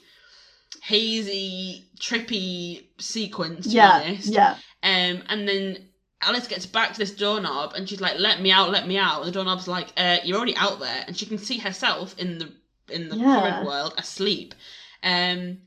hazy, 0.81 1.85
trippy 1.99 2.85
sequence. 2.99 3.67
To 3.67 3.71
yeah, 3.73 3.99
be 3.99 4.05
honest. 4.09 4.27
yeah. 4.29 4.55
Um, 4.83 5.23
and 5.29 5.47
then 5.47 5.77
Alice 6.21 6.47
gets 6.47 6.65
back 6.65 6.93
to 6.93 6.99
this 6.99 7.11
doorknob 7.11 7.73
and 7.75 7.87
she's 7.87 8.01
like, 8.01 8.17
"Let 8.19 8.41
me 8.41 8.51
out, 8.51 8.71
let 8.71 8.87
me 8.87 8.97
out." 8.97 9.19
And 9.21 9.27
the 9.27 9.31
doorknob's 9.31 9.67
like, 9.67 9.89
uh, 9.97 10.17
"You're 10.23 10.37
already 10.37 10.55
out 10.55 10.79
there," 10.79 11.03
and 11.07 11.17
she 11.17 11.25
can 11.25 11.37
see 11.37 11.57
herself 11.59 12.17
in 12.17 12.39
the 12.39 12.51
in 12.89 13.09
the 13.09 13.17
Yeah. 13.17 13.41
current 13.41 13.65
world 13.67 13.93
asleep. 13.97 14.55
Um, 15.07 15.59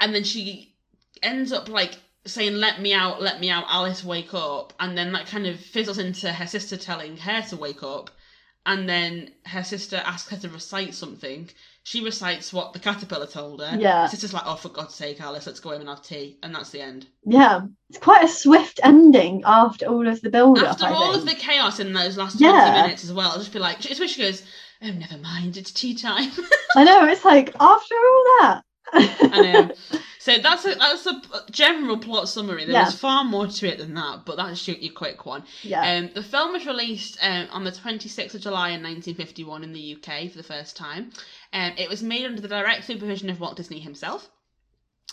and 0.00 0.12
then 0.12 0.24
she 0.24 0.74
ends 1.22 1.52
up 1.52 1.68
like 1.68 1.94
saying, 2.26 2.54
"Let 2.54 2.80
me 2.80 2.92
out, 2.92 3.22
let 3.22 3.38
me 3.38 3.48
out, 3.48 3.66
Alice, 3.68 4.02
wake 4.02 4.34
up." 4.34 4.72
And 4.80 4.98
then 4.98 5.12
that 5.12 5.26
kind 5.26 5.46
of 5.46 5.60
fizzles 5.60 5.98
into 5.98 6.32
her 6.32 6.46
sister 6.48 6.76
telling 6.76 7.16
her 7.16 7.42
to 7.42 7.56
wake 7.56 7.84
up. 7.84 8.10
And 8.66 8.88
then 8.88 9.30
her 9.46 9.62
sister 9.62 10.02
asks 10.04 10.30
her 10.30 10.38
to 10.38 10.48
recite 10.48 10.94
something. 10.94 11.48
She 11.84 12.02
recites 12.02 12.52
what 12.52 12.72
the 12.72 12.78
caterpillar 12.78 13.26
told 13.26 13.60
her. 13.60 13.78
Yeah. 13.78 14.08
Sister's 14.08 14.32
like, 14.34 14.46
"Oh, 14.46 14.56
for 14.56 14.70
God's 14.70 14.94
sake, 14.94 15.20
Alice, 15.20 15.46
let's 15.46 15.60
go 15.60 15.70
home 15.70 15.82
and 15.82 15.88
have 15.88 16.02
tea." 16.02 16.38
And 16.42 16.52
that's 16.54 16.70
the 16.70 16.80
end. 16.80 17.06
Yeah. 17.24 17.60
It's 17.88 17.98
quite 17.98 18.24
a 18.24 18.28
swift 18.28 18.80
ending 18.82 19.42
after 19.46 19.86
all 19.86 20.08
of 20.08 20.20
the 20.22 20.30
build 20.30 20.58
up. 20.58 20.70
After 20.70 20.86
I 20.86 20.92
all 20.92 21.12
think. 21.12 21.22
of 21.22 21.28
the 21.28 21.36
chaos 21.36 21.78
in 21.78 21.92
those 21.92 22.16
last 22.16 22.38
20 22.38 22.52
minutes 22.82 23.04
as 23.04 23.12
well, 23.12 23.30
I'll 23.30 23.38
just 23.38 23.52
be 23.52 23.60
like, 23.60 23.88
it's 23.88 24.00
where 24.00 24.08
she 24.08 24.22
goes, 24.22 24.42
oh, 24.84 24.92
never 24.92 25.18
mind, 25.18 25.56
it's 25.56 25.72
tea 25.72 25.94
time. 25.94 26.30
I 26.76 26.84
know, 26.84 27.06
it's 27.06 27.24
like 27.24 27.54
after 27.60 27.94
all 27.94 28.24
that. 28.40 28.62
I 28.92 29.40
know. 29.40 29.70
So 30.18 30.38
that's 30.38 30.64
a, 30.64 30.74
that's 30.74 31.06
a 31.06 31.20
general 31.50 31.98
plot 31.98 32.28
summary. 32.28 32.64
There's 32.64 32.72
Yeah. 32.72 32.90
far 32.90 33.24
more 33.24 33.46
to 33.46 33.66
it 33.68 33.78
than 33.78 33.94
that, 33.94 34.24
but 34.24 34.36
that's 34.36 34.66
your, 34.68 34.76
your 34.78 34.92
quick 34.92 35.26
one. 35.26 35.44
yeah. 35.62 35.96
Um, 35.96 36.10
the 36.14 36.22
film 36.22 36.52
was 36.52 36.66
released 36.66 37.18
um, 37.22 37.48
on 37.50 37.64
the 37.64 37.72
26th 37.72 38.34
of 38.34 38.40
July 38.40 38.68
in 38.68 38.82
1951 38.82 39.64
in 39.64 39.72
the 39.72 39.96
UK 39.96 40.30
for 40.30 40.36
the 40.36 40.42
first 40.42 40.76
time. 40.76 41.10
Um, 41.52 41.72
it 41.76 41.88
was 41.88 42.02
made 42.02 42.24
under 42.24 42.40
the 42.40 42.48
direct 42.48 42.84
supervision 42.84 43.28
of 43.30 43.40
Walt 43.40 43.56
Disney 43.56 43.80
himself. 43.80 44.30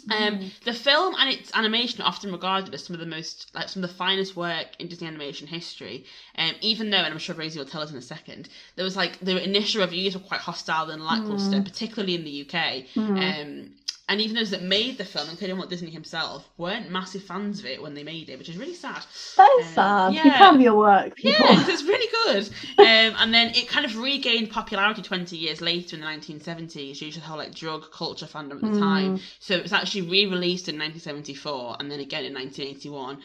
Um, 0.10 0.40
Mm. 0.40 0.52
The 0.64 0.74
film 0.74 1.16
and 1.20 1.30
its 1.30 1.52
animation 1.54 2.02
are 2.02 2.08
often 2.08 2.32
regarded 2.32 2.74
as 2.74 2.84
some 2.84 2.94
of 2.94 3.00
the 3.00 3.06
most, 3.06 3.52
like 3.54 3.70
some 3.70 3.84
of 3.84 3.90
the 3.90 3.96
finest 3.96 4.36
work 4.36 4.68
in 4.80 4.88
Disney 4.88 5.08
animation 5.08 5.48
history. 5.48 6.06
Um, 6.38 6.54
even 6.62 6.90
though, 6.90 6.98
and 6.98 7.14
I'm 7.14 7.20
sure 7.20 7.36
Rosie 7.36 7.60
will 7.60 7.66
tell 7.66 7.82
us 7.82 7.92
in 7.92 7.98
a 7.98 8.02
second, 8.02 8.50
there 8.76 8.86
was 8.86 8.96
like 8.96 9.20
the 9.20 9.44
initial 9.44 9.82
reviews 9.82 10.14
were 10.16 10.22
quite 10.22 10.40
hostile 10.40 10.90
and 10.90 11.04
lackluster, 11.06 11.58
Mm. 11.58 11.66
particularly 11.66 12.16
in 12.16 12.24
the 12.24 12.32
UK. 12.42 12.86
Mm. 12.96 13.42
Um, 13.42 13.72
and 14.12 14.22
even 14.22 14.36
those 14.36 14.50
that 14.52 14.62
made 14.62 14.98
the 14.98 15.06
film, 15.06 15.30
including 15.30 15.58
Walt 15.58 15.70
Disney 15.70 15.90
himself, 15.90 16.48
weren't 16.58 16.90
massive 16.92 17.24
fans 17.24 17.60
of 17.60 17.66
it 17.66 17.82
when 17.82 17.94
they 17.94 18.04
made 18.04 18.30
it, 18.30 18.38
which 18.38 18.50
is 18.50 18.58
really 18.58 18.74
sad. 18.76 19.02
that 19.38 19.50
is 19.62 19.68
um, 19.70 19.74
sad. 19.74 20.14
Yeah. 20.14 20.54
of 20.54 20.60
your 20.62 20.76
work, 20.76 21.16
people. 21.16 21.46
Yeah, 21.50 21.64
it's 21.68 21.84
really 21.84 22.10
good. 22.26 22.50
Um, 22.78 23.16
and 23.22 23.34
then 23.34 23.56
it 23.56 23.68
kind 23.70 23.86
of 23.86 23.98
regained 23.98 24.50
popularity 24.52 25.02
20 25.02 25.38
years 25.38 25.62
later 25.62 25.96
in 25.96 26.02
the 26.02 26.08
1970s 26.08 27.00
due 27.00 27.12
to 27.12 27.20
the 27.20 27.26
whole 27.26 27.38
like 27.38 27.56
drug 27.56 27.90
culture 27.92 28.26
fandom 28.26 28.56
at 28.56 28.62
the 28.62 28.68
Mm. 28.68 28.80
time. 28.80 29.20
So 29.40 29.56
it 29.56 29.64
was 29.64 29.74
actually 29.74 30.02
re-released 30.04 30.68
in 30.70 30.76
1974 30.78 31.78
and 31.80 31.90
then 31.90 32.00
again 32.00 32.26
in 32.26 32.34
1981. 32.34 33.16
Um, 33.16 33.20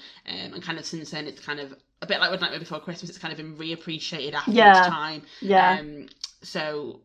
and 0.54 0.62
kind 0.62 0.78
of 0.78 0.86
since 0.86 1.10
then, 1.10 1.26
it's 1.26 1.40
kind 1.44 1.60
of 1.60 1.74
a 2.02 2.06
bit 2.06 2.20
like 2.20 2.30
with 2.30 2.40
Nightmare 2.40 2.60
Before 2.60 2.80
Christmas. 2.80 3.10
It's 3.10 3.18
kind 3.18 3.32
of 3.32 3.38
been 3.38 3.56
reappreciated 3.56 4.34
after 4.34 4.50
Yeah. 4.52 4.78
its 4.78 4.88
time. 4.88 5.22
Yeah. 5.40 5.78
Um, 5.80 6.06
so 6.42 7.00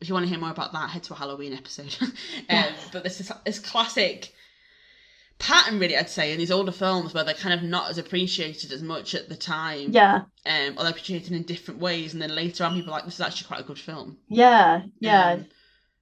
if 0.00 0.08
you 0.08 0.14
want 0.14 0.26
to 0.26 0.30
hear 0.30 0.38
more 0.38 0.50
about 0.50 0.72
that, 0.72 0.90
head 0.90 1.02
to 1.04 1.14
a 1.14 1.16
Halloween 1.16 1.52
episode. 1.52 1.96
um, 2.02 2.12
Yeah. 2.48 2.72
But 2.92 3.04
this 3.04 3.20
is 3.20 3.32
this 3.44 3.58
classic 3.58 4.32
pattern, 5.38 5.78
really, 5.78 5.96
I'd 5.96 6.10
say, 6.10 6.32
in 6.32 6.38
these 6.38 6.50
older 6.50 6.72
films 6.72 7.14
where 7.14 7.24
they're 7.24 7.34
kind 7.34 7.54
of 7.54 7.62
not 7.62 7.90
as 7.90 7.98
appreciated 7.98 8.72
as 8.72 8.82
much 8.82 9.14
at 9.14 9.28
the 9.28 9.36
time 9.36 9.92
yeah. 9.92 10.22
um, 10.46 10.74
or 10.76 10.82
they're 10.82 10.90
appreciated 10.90 11.32
in 11.32 11.42
different 11.42 11.80
ways, 11.80 12.12
and 12.12 12.22
then 12.22 12.34
later 12.34 12.64
on, 12.64 12.74
people 12.74 12.92
are 12.92 12.96
like, 12.96 13.04
"This 13.04 13.14
is 13.14 13.20
actually 13.20 13.48
quite 13.48 13.60
a 13.60 13.64
good 13.64 13.78
film." 13.78 14.18
Yeah. 14.28 14.82
Yeah. 15.00 15.32
Um, 15.32 15.46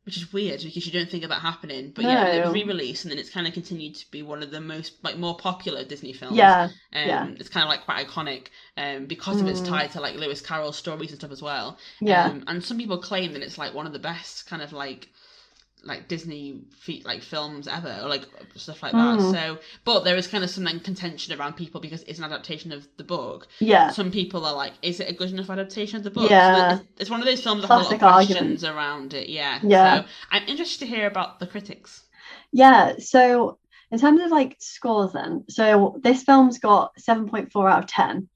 which 0.05 0.17
is 0.17 0.33
weird 0.33 0.61
because 0.63 0.87
you 0.87 0.93
don't 0.93 1.09
think 1.11 1.23
of 1.25 1.31
that 1.31 1.41
happening. 1.41 1.93
But 1.95 2.05
yeah, 2.07 2.27
it 2.33 2.41
was 2.41 2.53
re-released, 2.53 3.05
and 3.05 3.13
then 3.13 3.19
it's 3.19 3.31
kind 3.31 3.47
of 3.47 3.53
continued 3.53 3.95
to 3.97 4.11
be 4.11 4.23
one 4.23 4.43
of 4.43 4.51
the 4.51 4.61
most 4.61 5.03
like 5.05 5.17
more 5.17 5.37
popular 5.37 5.85
Disney 5.85 6.13
films. 6.13 6.37
Yeah, 6.37 6.69
Um, 6.93 7.07
yeah. 7.07 7.29
It's 7.39 7.49
kind 7.49 7.65
of 7.65 7.69
like 7.71 7.85
quite 7.85 8.07
iconic 8.07 8.49
um, 8.77 9.07
because 9.07 9.41
of 9.41 9.47
its 9.49 9.61
Mm. 9.61 9.67
tie 9.69 9.87
to 9.89 10.01
like 10.01 10.17
Lewis 10.17 10.41
Carroll 10.41 10.73
stories 10.73 11.11
and 11.11 11.21
stuff 11.21 11.31
as 11.33 11.43
well. 11.43 11.79
yeah, 12.01 12.27
Um, 12.31 12.45
and 12.47 12.65
some 12.65 12.79
people 12.79 12.99
claim 12.99 13.33
that 13.33 13.43
it's 13.43 13.59
like 13.59 13.75
one 13.75 13.87
of 13.87 13.93
the 13.93 13.99
best 13.99 14.47
kind 14.47 14.63
of 14.63 14.73
like 14.73 15.09
like 15.85 16.09
Disney 16.09 16.61
feat 16.79 17.05
like 17.05 17.23
films 17.23 17.67
ever 17.67 18.01
or 18.03 18.09
like 18.09 18.25
stuff 18.57 18.83
like 18.83 18.93
that. 18.93 19.19
Mm. 19.19 19.33
So, 19.33 19.59
but 19.85 20.05
there 20.05 20.17
is 20.17 20.27
kind 20.27 20.45
of 20.45 20.51
some 20.51 20.65
like, 20.65 20.83
contention 20.85 21.39
around 21.39 21.55
people 21.55 21.81
because 21.81 22.03
it's 22.05 22.19
an 22.19 22.25
adaptation 22.25 22.73
of 22.73 22.87
the 22.97 23.05
book. 23.05 23.49
yeah. 23.59 23.91
Some 23.91 24.11
people 24.11 24.45
are 24.47 24.55
like, 24.55 24.73
is 24.83 25.01
it 25.01 25.11
a 25.11 25.13
good 25.13 25.31
enough 25.31 25.51
adaptation 25.51 25.97
of 25.97 26.05
the 26.05 26.11
book? 26.11 26.31
Yeah. 26.31 26.77
So 26.79 26.85
it's- 26.97 27.11
one 27.11 27.21
of 27.21 27.27
those 27.27 27.43
films 27.43 27.63
that 27.63 27.69
has 27.69 27.81
a 27.81 27.85
lot 27.85 27.93
of 27.93 27.99
Classic 27.99 28.37
questions 28.37 28.65
around 28.65 29.15
it. 29.15 29.29
Yeah. 29.29 29.59
Yeah. 29.63 30.03
So 30.03 30.09
I'm 30.31 30.49
interested 30.49 30.87
to 30.87 30.87
hear 30.87 31.07
about 31.07 31.41
the 31.41 31.47
critics. 31.47 32.05
Yeah, 32.53 32.95
so 32.99 33.59
in 33.91 33.99
terms 33.99 34.21
of 34.23 34.31
like 34.31 34.57
scores, 34.59 35.13
then, 35.13 35.45
so 35.49 35.99
this 36.03 36.23
film's 36.23 36.59
got 36.59 36.97
7.4 36.97 37.71
out 37.71 37.85
of 37.85 37.87
10. 37.87 38.29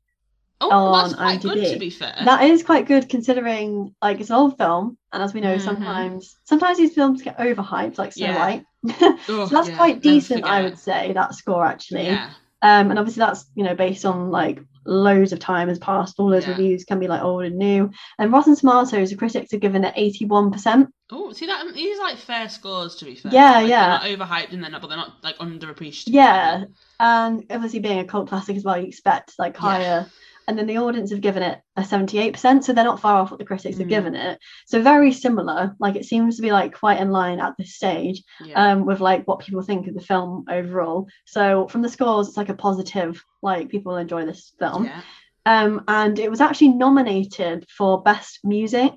Oh, 0.61 0.71
On 0.71 1.03
that's 1.03 1.15
quite 1.15 1.43
good 1.43 1.73
to 1.73 1.79
be 1.79 1.91
fair. 1.91 2.15
That 2.25 2.45
is 2.45 2.63
quite 2.63 2.87
good 2.87 3.09
considering 3.11 3.95
like 4.01 4.21
it's 4.21 4.31
an 4.31 4.37
old 4.37 4.57
film, 4.57 4.97
and 5.13 5.23
as 5.23 5.35
we 5.35 5.41
know, 5.43 5.57
Mhm. 5.57 5.61
sometimes 5.61 6.37
sometimes 6.45 6.79
these 6.79 6.95
films 6.95 7.21
get 7.23 7.39
overhyped, 7.39 7.99
like 7.99 8.13
Snow 8.15 8.27
Yeah. 8.29 8.37
White. 8.39 8.65
So 9.27 9.47
that's 9.47 9.69
yeah, 9.69 9.77
quite 9.77 10.01
decent, 10.01 10.45
I 10.45 10.63
would 10.63 10.79
say, 10.79 11.13
that 11.13 11.35
score 11.35 11.65
actually. 11.67 12.07
Yeah. 12.07 12.31
Um, 12.63 12.91
and 12.91 12.99
obviously 12.99 13.21
that's 13.21 13.45
you 13.55 13.65
know 13.65 13.75
based 13.75 14.05
on 14.07 14.31
like 14.31 14.61
loads 14.87 15.33
of 15.33 15.41
time 15.41 15.69
has 15.69 15.79
passed. 15.79 16.15
All 16.19 16.31
those 16.31 16.45
Yeah. 16.45 16.51
reviews 16.53 16.85
can 16.85 17.01
be 17.01 17.09
like 17.09 17.21
old 17.23 17.45
and 17.45 17.59
new. 17.59 17.91
And 18.19 18.33
Rotten 18.33 18.57
Tomatoes, 18.57 19.11
the 19.11 19.17
critics 19.17 19.51
have 19.51 19.61
given 19.61 19.85
it 19.85 19.93
81%. 19.97 20.87
Oh, 21.13 21.33
see 21.33 21.47
that 21.47 21.75
these 21.75 21.99
are 21.99 22.03
like 22.05 22.17
fair 22.17 22.49
scores 22.49 22.95
to 22.97 23.05
be 23.05 23.15
fair. 23.17 23.33
Yeah, 23.33 23.59
Like, 23.61 23.69
yeah. 23.69 23.99
They're 23.99 24.17
not 24.17 24.29
overhyped 24.31 24.53
and 24.53 24.63
they're 24.63 24.71
not, 24.71 24.81
but 24.81 24.87
they're 24.89 24.97
not 24.97 25.23
like 25.23 25.37
underappreciated. 25.39 26.05
Yeah, 26.13 26.65
and 27.01 27.45
obviously 27.51 27.81
being 27.81 27.99
a 27.99 28.05
cult 28.05 28.29
classic 28.29 28.57
as 28.57 28.65
well, 28.65 28.79
you 28.79 28.87
expect 28.87 29.35
like 29.39 29.57
Yeah. 29.63 30.05
And 30.49 30.57
then 30.57 30.67
the 30.67 30.79
audience 30.79 31.11
have 31.11 31.21
given 31.21 31.43
it 31.43 31.61
a 31.77 31.83
78%, 31.83 32.63
so 32.63 32.73
they're 32.73 32.85
not 32.85 33.01
far 33.01 33.17
off 33.21 33.31
what 33.31 33.39
the 33.39 33.45
critics 33.45 33.79
have 33.79 33.87
Mm. 33.87 33.91
given 33.91 34.15
it. 34.15 34.39
So 34.67 34.81
very 34.81 35.11
similar. 35.13 35.75
Like 35.81 35.97
it 35.97 36.05
seems 36.05 36.37
to 36.37 36.43
be 36.43 36.53
like 36.53 36.73
quite 36.79 37.01
in 37.01 37.11
line 37.11 37.41
at 37.41 37.55
this 37.59 37.75
stage 37.75 38.23
Yeah. 38.45 38.73
um, 38.73 38.87
with 38.87 39.01
like 39.01 39.27
what 39.27 39.41
people 39.41 39.63
think 39.63 39.89
of 39.89 39.95
the 39.95 40.01
film 40.01 40.45
overall. 40.49 41.09
So 41.25 41.67
from 41.69 41.83
the 41.83 41.89
scores, 41.89 42.29
it's 42.29 42.37
like 42.37 42.49
a 42.49 42.55
positive. 42.55 43.23
Like 43.43 43.69
people 43.71 43.93
will 43.93 43.99
enjoy 43.99 44.25
this 44.25 44.53
film. 44.59 44.85
yeah. 44.85 45.01
Um, 45.47 45.85
and 45.87 46.19
it 46.19 46.29
was 46.31 46.41
actually 46.41 46.69
nominated 46.71 47.67
for 47.69 48.03
best 48.03 48.41
music 48.45 48.93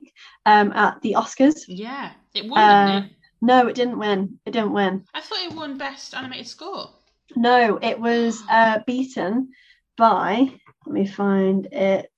um, 0.46 0.72
at 0.74 1.00
the 1.02 1.14
Oscars. 1.14 1.66
Yeah. 1.68 2.12
It 2.34 2.46
would, 2.46 2.58
Uh, 2.58 2.86
didn't 2.86 3.04
it? 3.06 3.12
No, 3.42 3.68
it 3.68 3.76
didn't 3.76 4.00
win. 4.00 4.40
It 4.46 4.52
didn't 4.52 4.74
win. 4.74 5.06
I 5.14 5.22
thought 5.22 5.40
it 5.44 5.54
won 5.54 5.78
best 5.78 6.14
animated 6.14 6.48
score. 6.48 6.90
No, 7.36 7.78
it 7.82 8.00
was 8.00 8.42
uh, 8.50 8.80
beaten 8.88 9.50
by. 9.98 10.54
Let 10.86 10.94
me 10.94 11.06
find 11.08 11.66
it. 11.72 12.12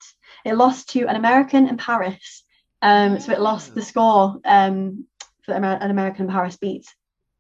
It 0.46 0.54
lost 0.56 0.90
to 0.92 1.08
an 1.08 1.16
American 1.16 1.68
in 1.68 1.78
Paris. 1.78 2.44
Um, 2.82 3.20
so 3.20 3.32
it 3.32 3.40
lost 3.42 3.74
the 3.76 3.82
Oh. 3.82 3.84
score. 3.84 4.40
Um, 4.46 5.06
for 5.44 5.54
Amer- 5.56 5.80
an 5.82 5.92
American 5.92 6.26
in 6.26 6.32
Paris 6.32 6.58
beat 6.58 6.86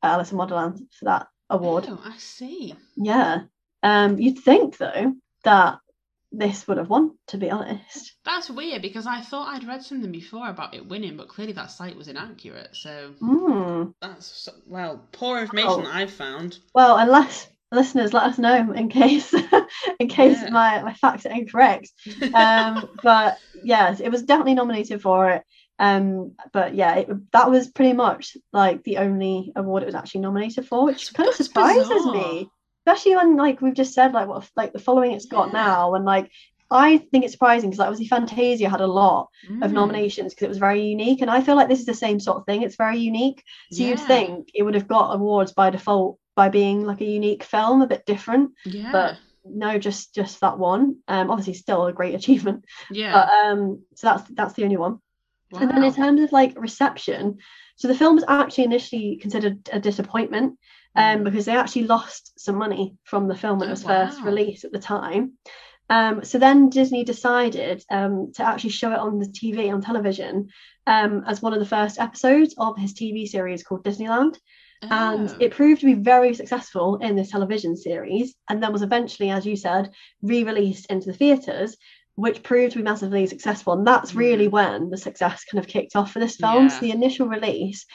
Alice 0.03 0.31
in 0.31 0.37
Wonderland 0.37 0.79
for 0.97 1.05
that 1.05 1.27
award. 1.49 1.85
Oh, 1.87 2.01
I 2.03 2.17
see. 2.17 2.75
Yeah. 2.95 3.43
Um, 3.83 4.17
you'd 4.19 4.39
think 4.39 4.77
though 4.77 5.13
that 5.43 5.79
this 6.31 6.67
would 6.67 6.77
have 6.77 6.89
won. 6.89 7.17
To 7.27 7.37
be 7.37 7.49
honest. 7.51 8.13
That's 8.25 8.49
weird 8.49 8.81
because 8.81 9.05
I 9.05 9.21
thought 9.21 9.53
I'd 9.53 9.67
read 9.67 9.83
something 9.83 10.11
before 10.11 10.49
about 10.49 10.73
it 10.73 10.87
winning, 10.87 11.17
but 11.17 11.27
clearly 11.27 11.53
that 11.53 11.71
site 11.71 11.95
was 11.95 12.07
inaccurate. 12.07 12.69
So 12.75 13.13
Hmm. 13.19 13.91
that's 14.01 14.47
well 14.65 15.01
poor 15.11 15.39
information 15.41 15.69
Oh. 15.71 15.81
that 15.83 15.93
I've 15.95 16.11
found. 16.13 16.59
Well, 16.73 16.97
unless 16.97 17.47
listeners 17.71 18.13
let 18.13 18.23
us 18.23 18.37
know 18.37 18.71
in 18.73 18.89
case 18.89 19.33
in 19.99 20.07
case 20.07 20.37
Yeah. 20.41 20.49
my, 20.49 20.81
my 20.83 20.93
facts 20.93 21.25
are 21.25 21.31
incorrect. 21.31 21.89
Um, 22.33 22.89
but 23.03 23.37
yes, 23.53 23.99
it 23.99 24.09
was 24.09 24.23
definitely 24.23 24.55
nominated 24.55 25.01
for 25.01 25.29
it. 25.31 25.43
Um, 25.79 26.33
but 26.53 26.75
yeah, 26.75 26.95
it, 26.97 27.31
that 27.31 27.49
was 27.49 27.69
pretty 27.69 27.93
much 27.93 28.37
like 28.53 28.83
the 28.83 28.97
only 28.97 29.51
award 29.55 29.83
it 29.83 29.87
was 29.87 29.95
actually 29.95 30.21
nominated 30.21 30.67
for, 30.67 30.85
which 30.85 31.11
That's- 31.11 31.13
kind 31.13 31.29
of 31.29 31.35
surprises 31.35 31.87
bizarre. 31.89 32.13
me. 32.13 32.49
Especially 32.85 33.15
when 33.15 33.37
like 33.37 33.61
we've 33.61 33.75
just 33.75 33.93
said 33.93 34.11
like 34.11 34.27
what 34.27 34.49
like 34.55 34.73
the 34.73 34.79
following 34.79 35.11
it's 35.11 35.27
got 35.27 35.47
Yeah. 35.47 35.53
now, 35.53 35.93
and 35.95 36.03
like 36.03 36.31
I 36.73 36.97
think 36.97 37.25
it's 37.25 37.33
surprising 37.33 37.69
because 37.69 37.79
like, 37.79 37.89
obviously 37.89 38.07
Fantasia 38.07 38.69
had 38.69 38.81
a 38.81 38.87
lot 38.87 39.27
of 39.61 39.71
Mm, 39.71 39.73
nominations 39.73 40.33
because 40.33 40.45
it 40.45 40.49
was 40.49 40.57
very 40.57 40.81
unique, 40.85 41.21
and 41.21 41.29
I 41.29 41.41
feel 41.41 41.55
like 41.55 41.67
this 41.67 41.79
is 41.79 41.85
the 41.85 41.93
same 41.93 42.19
sort 42.19 42.37
of 42.37 42.45
thing. 42.45 42.61
It's 42.63 42.77
very 42.77 42.97
unique, 42.97 43.43
so 43.71 43.83
you'd 43.83 43.99
think 43.99 44.49
it 44.55 44.63
would 44.63 44.73
have 44.75 44.87
got 44.87 45.13
awards 45.15 45.51
by 45.53 45.69
default 45.69 46.17
by 46.35 46.49
being 46.49 46.85
like 46.85 47.01
a 47.01 47.05
unique 47.05 47.43
film, 47.43 47.81
a 47.81 47.87
bit 47.87 48.05
different. 48.05 48.51
Yeah. 48.65 48.91
But 48.91 49.17
no, 49.45 49.77
just 49.79 50.13
just 50.15 50.39
that 50.41 50.57
one. 50.59 50.97
Um, 51.07 51.29
obviously 51.31 51.53
still 51.55 51.85
a 51.87 51.93
great 51.93 52.15
achievement. 52.19 52.65
yeah. 52.91 53.11
But 53.13 53.29
um, 53.29 53.81
so 53.95 54.07
that's 54.07 54.29
that's 54.31 54.53
the 54.53 54.63
only 54.63 54.77
one. 54.77 54.99
And 55.53 55.69
then 55.69 55.83
in 55.83 55.93
terms 55.93 56.21
of 56.21 56.31
like 56.31 56.53
reception, 56.57 57.39
so 57.75 57.89
the 57.89 57.95
film 57.95 58.15
was 58.15 58.23
actually 58.27 58.63
initially 58.63 59.17
considered 59.21 59.69
a 59.73 59.79
disappointment 59.81 60.57
um, 60.95 61.19
Mm. 61.19 61.23
because 61.25 61.45
they 61.45 61.57
actually 61.57 61.87
lost 61.87 62.39
some 62.39 62.55
money 62.55 62.95
from 63.03 63.27
the 63.27 63.35
film 63.35 63.59
when 63.59 63.67
Oh, 63.67 63.71
it 63.71 63.71
was 63.71 63.83
first 63.83 64.19
wow. 64.19 64.25
released 64.27 64.63
at 64.63 64.71
the 64.71 64.79
time. 64.79 65.33
Um, 65.89 66.23
so 66.23 66.37
then 66.39 66.69
Disney 66.69 67.03
decided 67.03 67.83
um, 67.91 68.31
to 68.35 68.43
actually 68.43 68.69
show 68.69 68.93
it 68.93 68.99
on 68.99 69.19
the 69.19 69.25
TV, 69.25 69.73
on 69.73 69.81
television, 69.81 70.47
um, 70.87 71.23
as 71.27 71.41
one 71.41 71.51
of 71.53 71.59
the 71.59 71.65
first 71.65 71.99
episodes 71.99 72.55
of 72.57 72.77
his 72.77 72.93
TV 72.93 73.27
series 73.27 73.61
called 73.63 73.83
Disneyland. 73.83 74.37
And 74.89 75.29
Oh. 75.29 75.35
it 75.39 75.51
proved 75.51 75.81
to 75.81 75.85
be 75.85 75.93
very 75.93 76.33
successful 76.33 76.97
in 76.97 77.15
this 77.15 77.29
television 77.29 77.75
series, 77.77 78.33
and 78.49 78.61
then 78.61 78.73
was 78.73 78.81
eventually, 78.81 79.29
as 79.29 79.45
you 79.45 79.55
said, 79.55 79.91
re 80.21 80.43
released 80.43 80.87
into 80.87 81.07
the 81.07 81.17
theatres, 81.17 81.77
which 82.15 82.43
proved 82.43 82.73
to 82.73 82.79
be 82.79 82.83
massively 82.83 83.25
successful. 83.27 83.73
And 83.73 83.85
that's 83.85 84.15
really 84.15 84.47
when 84.47 84.89
the 84.89 84.97
success 84.97 85.43
kind 85.45 85.63
of 85.63 85.67
kicked 85.69 85.95
off 85.95 86.11
for 86.11 86.19
this 86.19 86.35
film. 86.35 86.69
So 86.69 86.79
the 86.81 86.91
initial 86.91 87.27
release, 87.27 87.85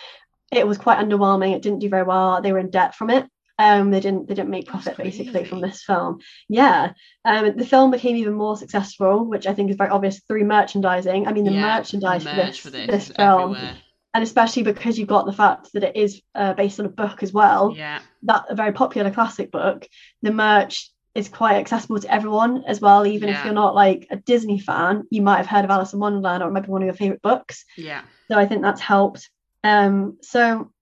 it 0.53 0.66
was 0.66 0.79
quite 0.79 0.99
underwhelming. 0.99 1.55
It 1.55 1.62
didn't 1.62 1.81
do 1.81 1.88
very 1.88 2.05
well. 2.05 2.40
They 2.40 2.53
were 2.53 2.59
in 2.61 2.70
debt 2.70 2.94
from 2.94 3.11
it. 3.11 3.27
Um, 3.59 3.90
they 3.90 4.01
didn't 4.01 4.29
they 4.29 4.35
didn't 4.35 4.51
make 4.51 4.66
profit 4.66 4.96
basically 4.99 5.44
from 5.44 5.61
this 5.61 5.83
film. 5.83 6.20
Yeah. 6.49 6.92
Um, 7.25 7.57
the 7.57 7.64
film 7.66 7.90
became 7.90 8.16
even 8.16 8.35
more 8.35 8.57
successful, 8.57 9.25
which 9.25 9.46
I 9.46 9.55
think 9.55 9.70
is 9.70 9.77
very 9.77 9.90
obvious 9.90 10.20
through 10.20 10.44
merchandising. 10.44 11.27
I 11.27 11.33
mean, 11.33 11.44
the 11.44 11.53
Yeah, 11.53 11.62
merchandise 11.79 12.25
the 12.25 12.31
for 12.31 12.37
this, 12.37 12.57
for 12.59 12.70
this, 12.70 12.87
this 12.87 13.09
film 13.16 13.55
everywhere. 13.55 13.77
And 14.16 14.22
especially 14.22 14.62
because 14.62 14.98
you've 14.98 15.09
got 15.16 15.26
the 15.26 15.33
fact 15.33 15.68
that 15.74 15.85
it 15.85 15.94
is 15.94 16.22
uh, 16.35 16.55
based 16.55 16.81
on 16.81 16.87
a 16.87 16.88
book 16.88 17.22
as 17.22 17.35
well 17.35 17.74
Yeah. 17.76 18.00
that 18.22 18.46
a 18.48 18.55
very 18.55 18.72
popular 18.72 19.11
classic 19.11 19.50
book 19.50 19.87
the 20.22 20.33
merch 20.33 20.90
is 21.14 21.29
quite 21.29 21.57
accessible 21.57 22.00
to 22.00 22.11
everyone 22.12 22.64
as 22.66 22.81
well 22.81 23.07
even 23.07 23.29
if 23.29 23.44
you're 23.44 23.52
not 23.64 23.74
like 23.74 24.07
a 24.11 24.16
disney 24.16 24.59
fan 24.59 25.05
you 25.11 25.20
might 25.20 25.37
have 25.37 25.46
heard 25.46 25.66
of 25.66 25.70
alice 25.70 25.92
in 25.92 25.98
wonderland 25.98 26.42
or 26.42 26.50
maybe 26.50 26.68
one 26.68 26.81
of 26.83 26.87
your 26.87 26.94
favorite 26.94 27.20
books 27.20 27.66
Yeah. 27.76 28.02
so 28.31 28.38
i 28.38 28.46
think 28.46 28.62
that's 28.62 28.81
helped 28.81 29.29
um 29.64 30.16
so 30.22 30.72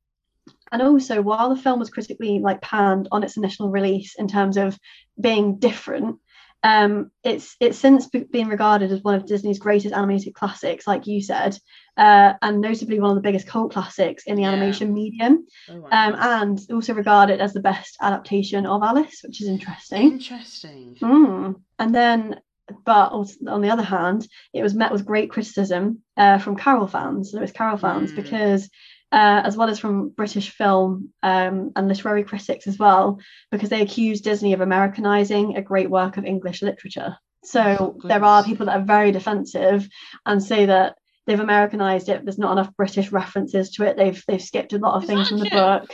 and 0.71 0.81
also 0.83 1.21
while 1.21 1.49
the 1.51 1.61
film 1.61 1.81
was 1.81 1.91
critically 1.91 2.39
like 2.39 2.61
panned 2.61 3.09
on 3.11 3.25
its 3.25 3.37
initial 3.37 3.69
release 3.69 4.15
in 4.17 4.29
terms 4.29 4.57
of 4.57 4.79
being 5.21 5.59
different 5.59 6.19
um 6.65 7.11
it's 7.23 7.55
it's 7.61 7.79
since 7.79 8.09
been 8.09 8.49
regarded 8.49 8.91
as 8.91 9.03
one 9.03 9.15
of 9.15 9.27
disney's 9.27 9.59
greatest 9.61 9.95
animated 9.95 10.35
classics 10.35 10.87
like 10.87 11.07
you 11.07 11.23
said 11.23 11.57
uh, 11.97 12.33
and 12.43 12.61
notably 12.61 12.99
one 12.99 13.11
of 13.11 13.15
the 13.17 13.23
biggest 13.29 13.47
cult 13.47 13.71
classics 13.73 14.25
in 14.27 14.35
the 14.35 14.43
Yeah. 14.43 14.49
animation 14.49 14.93
medium 14.93 15.47
Oh, 15.71 15.79
wow. 15.81 15.89
um, 15.93 16.15
and 16.19 16.59
also 16.73 16.93
regarded 16.95 17.41
as 17.41 17.53
the 17.53 17.61
best 17.61 17.97
adaptation 18.01 18.67
of 18.67 18.83
alice 18.83 19.21
which 19.23 19.41
is 19.41 19.49
interesting 19.49 20.13
Interesting. 20.13 20.97
Mm. 21.03 21.55
And 21.79 21.95
then, 21.95 22.41
but 22.85 23.13
on 23.13 23.61
the 23.61 23.69
other 23.71 23.83
hand, 23.83 24.27
it 24.55 24.63
was 24.63 24.75
met 24.75 24.91
with 24.93 25.05
great 25.05 25.31
criticism 25.31 26.03
uh, 26.17 26.39
from 26.39 26.57
Carroll 26.57 26.87
fans, 26.87 27.33
Lewis 27.35 27.53
Carroll 27.53 27.77
fans, 27.77 28.13
Mm. 28.13 28.17
because 28.17 28.71
uh, 29.15 29.41
as 29.49 29.57
well 29.57 29.69
as 29.71 29.79
from 29.79 30.09
British 30.11 30.51
film 30.51 31.11
um, 31.23 31.71
and 31.77 31.89
literary 31.89 32.25
critics 32.25 32.67
as 32.67 32.79
well, 32.79 33.19
because 33.53 33.69
they 33.71 33.81
accused 33.83 34.25
Disney 34.25 34.53
of 34.55 34.61
Americanizing 34.61 35.57
a 35.57 35.63
great 35.63 35.89
work 35.91 36.17
of 36.17 36.25
English 36.25 36.61
literature. 36.63 37.17
So 37.45 37.63
Oh, 37.81 38.09
there 38.09 38.25
are 38.25 38.43
people 38.45 38.67
that 38.67 38.79
are 38.81 38.85
very 38.97 39.13
defensive 39.13 39.87
and 40.27 40.43
say 40.43 40.67
that 40.67 40.97
they've 41.27 41.41
Americanized 41.49 42.09
it. 42.09 42.25
There's 42.25 42.39
not 42.45 42.53
enough 42.53 42.75
British 42.77 43.13
references 43.13 43.71
to 43.73 43.85
it. 43.85 43.97
They've 43.97 44.23
they've 44.27 44.43
skipped 44.51 44.73
a 44.73 44.79
lot 44.79 44.97
of 44.97 45.05
things 45.07 45.29
from 45.29 45.39
the 45.39 45.51
book. 45.51 45.91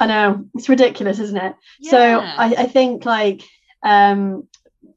I 0.00 0.06
know 0.06 0.44
it's 0.54 0.68
ridiculous, 0.70 1.18
isn't 1.18 1.36
it? 1.48 1.54
So 1.90 1.98
I, 2.44 2.46
I 2.64 2.66
think 2.66 3.04
like 3.04 3.42
um 3.84 4.48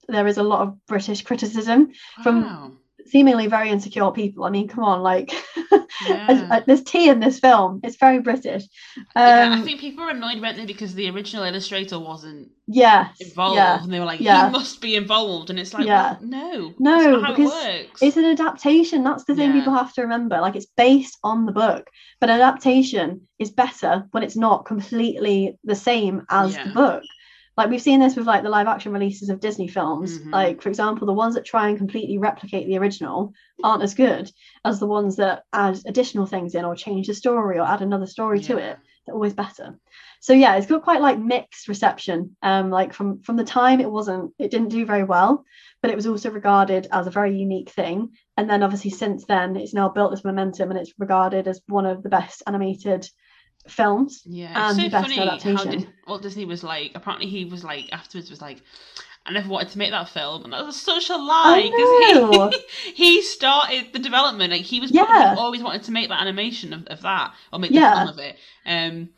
there 0.07 0.27
is 0.27 0.37
a 0.37 0.43
lot 0.43 0.61
of 0.61 0.85
British 0.87 1.21
criticism 1.23 1.91
from- 2.23 2.43
Wow. 2.43 2.71
Seemingly 3.09 3.47
very 3.47 3.69
insecure 3.69 4.11
people. 4.11 4.45
I 4.45 4.49
mean, 4.49 4.67
come 4.67 4.83
on, 4.83 5.01
like 5.01 5.31
Yeah. 6.07 6.61
there's 6.65 6.83
tea 6.83 7.09
in 7.09 7.19
this 7.19 7.39
film. 7.39 7.81
It's 7.83 7.97
very 7.97 8.19
British. 8.19 8.63
yeah, 9.15 9.49
I 9.51 9.53
Um, 9.53 9.63
think 9.63 9.79
people 9.81 10.03
were 10.05 10.11
annoyed 10.11 10.41
weren't 10.41 10.57
they 10.57 10.65
because 10.65 10.93
the 10.95 11.09
original 11.09 11.43
illustrator 11.43 11.99
wasn't 11.99 12.49
yes, 12.67 13.17
involved, 13.19 13.57
yeah. 13.57 13.83
and 13.83 13.91
they 13.91 13.99
were 13.99 14.05
like, 14.05 14.21
yeah. 14.21 14.45
"He 14.45 14.51
must 14.51 14.79
be 14.81 14.95
involved," 14.95 15.49
and 15.49 15.59
it's 15.59 15.73
like, 15.73 15.85
Yeah. 15.85 16.15
well, 16.21 16.21
no, 16.21 16.73
No, 16.79 17.19
because 17.27 17.51
it. 17.65 17.89
It's 18.01 18.17
an 18.17 18.25
adaptation. 18.25 19.03
That's 19.03 19.25
the 19.25 19.35
thing 19.35 19.49
Yeah. 19.49 19.57
people 19.59 19.73
have 19.73 19.93
to 19.95 20.01
remember. 20.03 20.39
Like 20.39 20.55
it's 20.55 20.67
based 20.77 21.17
on 21.23 21.45
the 21.45 21.51
book, 21.51 21.89
but 22.21 22.29
adaptation 22.29 23.27
is 23.37 23.51
better 23.51 24.07
when 24.11 24.23
it's 24.23 24.37
not 24.37 24.65
completely 24.65 25.57
the 25.63 25.75
same 25.75 26.25
as 26.29 26.55
the 26.55 26.69
book. 26.69 27.03
Like 27.59 27.69
we've 27.69 27.81
seen 27.81 27.99
this 27.99 28.15
with 28.15 28.25
like 28.25 28.43
the 28.43 28.49
live 28.49 28.67
action 28.67 28.93
releases 28.93 29.27
of 29.29 29.41
Disney 29.41 29.67
films. 29.67 30.17
Mhm. 30.17 30.31
Like 30.31 30.61
for 30.61 30.69
example, 30.69 31.05
the 31.05 31.11
ones 31.11 31.35
that 31.35 31.43
try 31.43 31.67
and 31.67 31.77
completely 31.77 32.17
replicate 32.17 32.67
the 32.67 32.77
original 32.77 33.33
aren't 33.61 33.83
as 33.83 33.95
good 33.95 34.31
as 34.63 34.79
the 34.79 34.87
ones 34.87 35.17
that 35.17 35.43
add 35.51 35.77
additional 35.85 36.25
things 36.25 36.55
in 36.55 36.63
or 36.63 36.73
change 36.73 37.07
the 37.07 37.13
story 37.13 37.59
or 37.59 37.67
add 37.67 37.81
another 37.81 38.05
story 38.05 38.39
to 38.39 38.57
it. 38.57 38.77
They're 39.05 39.13
always 39.13 39.33
better. 39.33 39.77
So 40.21 40.31
yeah, 40.31 40.55
it's 40.55 40.67
got 40.67 40.83
quite 40.83 41.01
like 41.01 41.19
mixed 41.19 41.67
reception. 41.67 42.37
Um, 42.41 42.69
like 42.69 42.93
from 42.93 43.19
from 43.23 43.35
the 43.35 43.43
time 43.43 43.81
it 43.81 43.91
wasn't, 43.91 44.31
it 44.39 44.51
didn't 44.51 44.69
do 44.69 44.85
very 44.85 45.03
well, 45.03 45.43
but 45.81 45.91
it 45.91 45.97
was 45.97 46.07
also 46.07 46.31
regarded 46.31 46.87
as 46.93 47.07
a 47.07 47.11
very 47.19 47.37
unique 47.37 47.71
thing. 47.71 48.11
And 48.37 48.49
then 48.49 48.63
obviously 48.63 48.91
since 48.91 49.25
then, 49.25 49.57
it's 49.57 49.73
now 49.73 49.89
built 49.89 50.11
this 50.11 50.23
momentum 50.23 50.71
and 50.71 50.79
it's 50.79 50.93
regarded 50.97 51.45
as 51.49 51.59
one 51.67 51.85
of 51.85 52.03
the 52.03 52.09
best 52.09 52.41
animated 52.47 53.09
films. 53.69 54.21
Yeah, 54.25 54.69
it's 54.69 54.77
the 54.77 54.83
so 54.83 54.89
best 54.89 55.03
funny 55.03 55.15
how 55.17 55.23
adaptation. 55.33 55.93
Walt 56.07 56.21
Disney 56.21 56.45
was 56.45 56.63
like. 56.63 56.91
Apparently, 56.95 57.27
he 57.27 57.45
was 57.45 57.63
like 57.63 57.91
afterwards 57.91 58.29
was 58.29 58.41
like, 58.41 58.61
I 59.25 59.31
never 59.31 59.49
wanted 59.49 59.69
to 59.69 59.77
make 59.77 59.91
that 59.91 60.09
film, 60.09 60.43
and 60.43 60.53
that 60.53 60.65
was 60.65 60.79
such 60.81 61.09
a 61.09 61.15
lie 61.15 61.69
know. 62.13 62.49
he 62.49 62.93
he 62.95 63.21
started 63.21 63.93
the 63.93 63.99
development. 63.99 64.51
Like 64.51 64.61
he 64.61 64.79
was 64.79 64.91
Yeah. 64.91 65.35
always 65.37 65.61
wanted 65.61 65.83
to 65.83 65.91
make 65.91 66.09
that 66.09 66.21
animation 66.21 66.73
of, 66.73 66.87
of 66.87 67.01
that 67.01 67.33
or 67.53 67.59
make 67.59 67.71
the 67.71 67.77
Yeah. 67.77 67.93
film 67.95 68.07
of 68.09 68.19
it. 68.19 68.37
Um, 68.65 69.09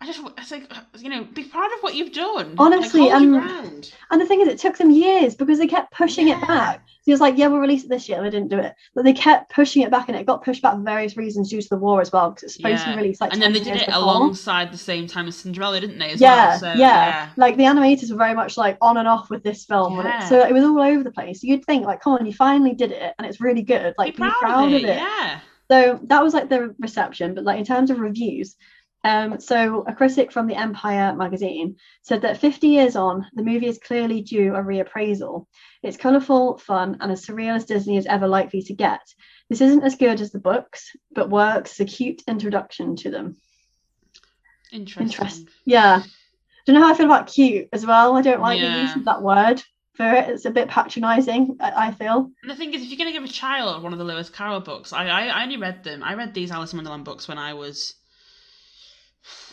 I 0.00 0.06
just 0.06 0.20
it's 0.36 0.50
like 0.50 0.68
you 0.98 1.08
know 1.08 1.24
be 1.24 1.44
proud 1.44 1.72
of 1.72 1.80
what 1.80 1.94
you've 1.94 2.12
done. 2.12 2.56
Honestly, 2.58 3.02
like, 3.02 3.22
your 3.22 3.40
um. 3.40 3.80
And 4.10 4.20
the 4.20 4.26
thing 4.26 4.40
is, 4.40 4.48
it 4.48 4.58
took 4.58 4.76
them 4.76 4.90
years 4.90 5.34
because 5.34 5.58
they 5.58 5.68
kept 5.68 5.92
pushing 5.92 6.28
it 6.28 6.40
back. 6.40 6.82
So 6.86 6.92
he 7.04 7.12
was 7.12 7.20
like, 7.20 7.38
"Yeah, 7.38 7.46
we'll 7.46 7.60
release 7.60 7.84
it 7.84 7.90
this 7.90 8.08
year." 8.08 8.20
They 8.20 8.30
didn't 8.30 8.48
do 8.48 8.58
it, 8.58 8.74
but 8.94 9.04
they 9.04 9.12
kept 9.12 9.52
pushing 9.54 9.82
it 9.82 9.90
back, 9.90 10.08
and 10.08 10.18
it 10.18 10.26
got 10.26 10.42
pushed 10.44 10.62
back 10.62 10.74
for 10.74 10.80
various 10.80 11.16
reasons 11.16 11.48
due 11.50 11.62
to 11.62 11.68
the 11.68 11.76
war 11.76 12.00
as 12.00 12.10
well. 12.12 12.30
Because 12.30 12.42
it's 12.44 12.56
supposed 12.56 12.82
to 12.82 12.90
Yeah. 12.90 12.96
be 12.96 13.02
released 13.02 13.20
like 13.20 13.32
and 13.32 13.40
then 13.40 13.52
they 13.52 13.60
did 13.60 13.76
it 13.76 13.86
before. 13.86 14.02
alongside 14.02 14.72
the 14.72 14.78
same 14.78 15.06
time 15.06 15.28
as 15.28 15.36
Cinderella, 15.36 15.80
didn't 15.80 15.98
they? 15.98 16.10
As 16.10 16.20
yeah, 16.20 16.48
well? 16.48 16.58
So, 16.58 16.72
yeah, 16.72 17.28
Like 17.36 17.56
the 17.56 17.64
animators 17.64 18.10
were 18.10 18.18
very 18.18 18.34
much 18.34 18.56
like 18.56 18.76
on 18.82 18.96
and 18.96 19.06
off 19.06 19.30
with 19.30 19.44
this 19.44 19.64
film, 19.64 20.00
and 20.00 20.08
it- 20.08 20.28
so 20.28 20.40
it 20.40 20.52
was 20.52 20.64
all 20.64 20.80
over 20.82 21.04
the 21.04 21.12
place. 21.12 21.42
You'd 21.44 21.64
think 21.64 21.86
like, 21.86 22.00
"Come 22.00 22.14
on, 22.14 22.26
you 22.26 22.32
finally 22.32 22.74
did 22.74 22.90
it, 22.90 23.14
and 23.18 23.26
it's 23.26 23.40
really 23.40 23.62
good." 23.62 23.94
Like, 23.96 24.16
be 24.16 24.22
proud, 24.40 24.72
of, 24.72 24.72
it. 24.72 24.82
Yeah. 24.82 25.38
So 25.70 25.98
that 26.04 26.22
was 26.22 26.34
like 26.34 26.48
the 26.48 26.74
reception, 26.78 27.34
but 27.34 27.44
like 27.44 27.58
in 27.58 27.64
terms 27.64 27.90
of 27.90 27.98
reviews, 27.98 28.56
um, 29.04 29.38
so 29.40 29.84
a 29.86 29.94
critic 29.94 30.32
from 30.32 30.46
the 30.46 30.54
Empire 30.56 31.14
magazine 31.14 31.76
said 32.02 32.22
that 32.22 32.38
50 32.38 32.66
years 32.68 32.96
on, 32.96 33.26
the 33.34 33.42
movie 33.42 33.66
is 33.66 33.78
clearly 33.78 34.22
due 34.22 34.54
a 34.54 34.62
reappraisal. 34.62 35.46
It's 35.82 35.96
colourful, 35.98 36.58
fun, 36.58 36.96
and 37.00 37.12
as 37.12 37.24
surreal 37.24 37.54
as 37.56 37.66
Disney 37.66 37.96
is 37.98 38.06
ever 38.06 38.26
likely 38.26 38.62
to 38.62 38.74
get. 38.74 39.00
This 39.50 39.60
isn't 39.60 39.84
as 39.84 39.96
good 39.96 40.20
as 40.22 40.32
the 40.32 40.38
books, 40.40 40.90
but 41.14 41.28
works 41.30 41.72
as 41.72 41.80
a 41.80 41.84
cute 41.84 42.22
introduction 42.26 42.96
to 42.96 43.10
them. 43.10 43.36
Interesting. 44.72 45.06
Interest- 45.06 45.48
Yeah. 45.64 46.02
Don't 46.66 46.74
know 46.76 46.82
how 46.82 46.92
I 46.94 46.96
feel 46.96 47.06
about 47.06 47.26
cute 47.26 47.68
as 47.74 47.84
well. 47.84 48.16
I 48.16 48.22
don't 48.22 48.40
like 48.40 48.58
the 48.58 48.82
use 48.82 48.96
of 48.96 49.04
that 49.04 49.20
word 49.22 49.62
for 49.92 50.10
it. 50.10 50.30
It's 50.30 50.46
a 50.46 50.50
bit 50.50 50.68
patronising, 50.68 51.58
I, 51.60 51.88
I 51.88 51.90
feel. 51.92 52.30
And 52.42 52.50
the 52.50 52.56
thing 52.56 52.72
is, 52.72 52.82
if 52.82 52.88
you're 52.88 52.96
going 52.96 53.12
to 53.12 53.18
give 53.20 53.28
a 53.28 53.32
child 53.32 53.82
one 53.82 53.92
of 53.92 53.98
the 53.98 54.04
Lewis 54.04 54.30
Carroll 54.30 54.60
books, 54.60 54.92
I, 54.94 55.06
I 55.08 55.26
I 55.26 55.42
only 55.42 55.58
read 55.58 55.84
them. 55.84 56.02
I 56.02 56.14
read 56.14 56.32
these 56.32 56.50
Alice 56.50 56.72
in 56.72 56.78
Wonderland 56.78 57.04
books 57.04 57.28
when 57.28 57.36
I 57.38 57.52
was 57.52 57.94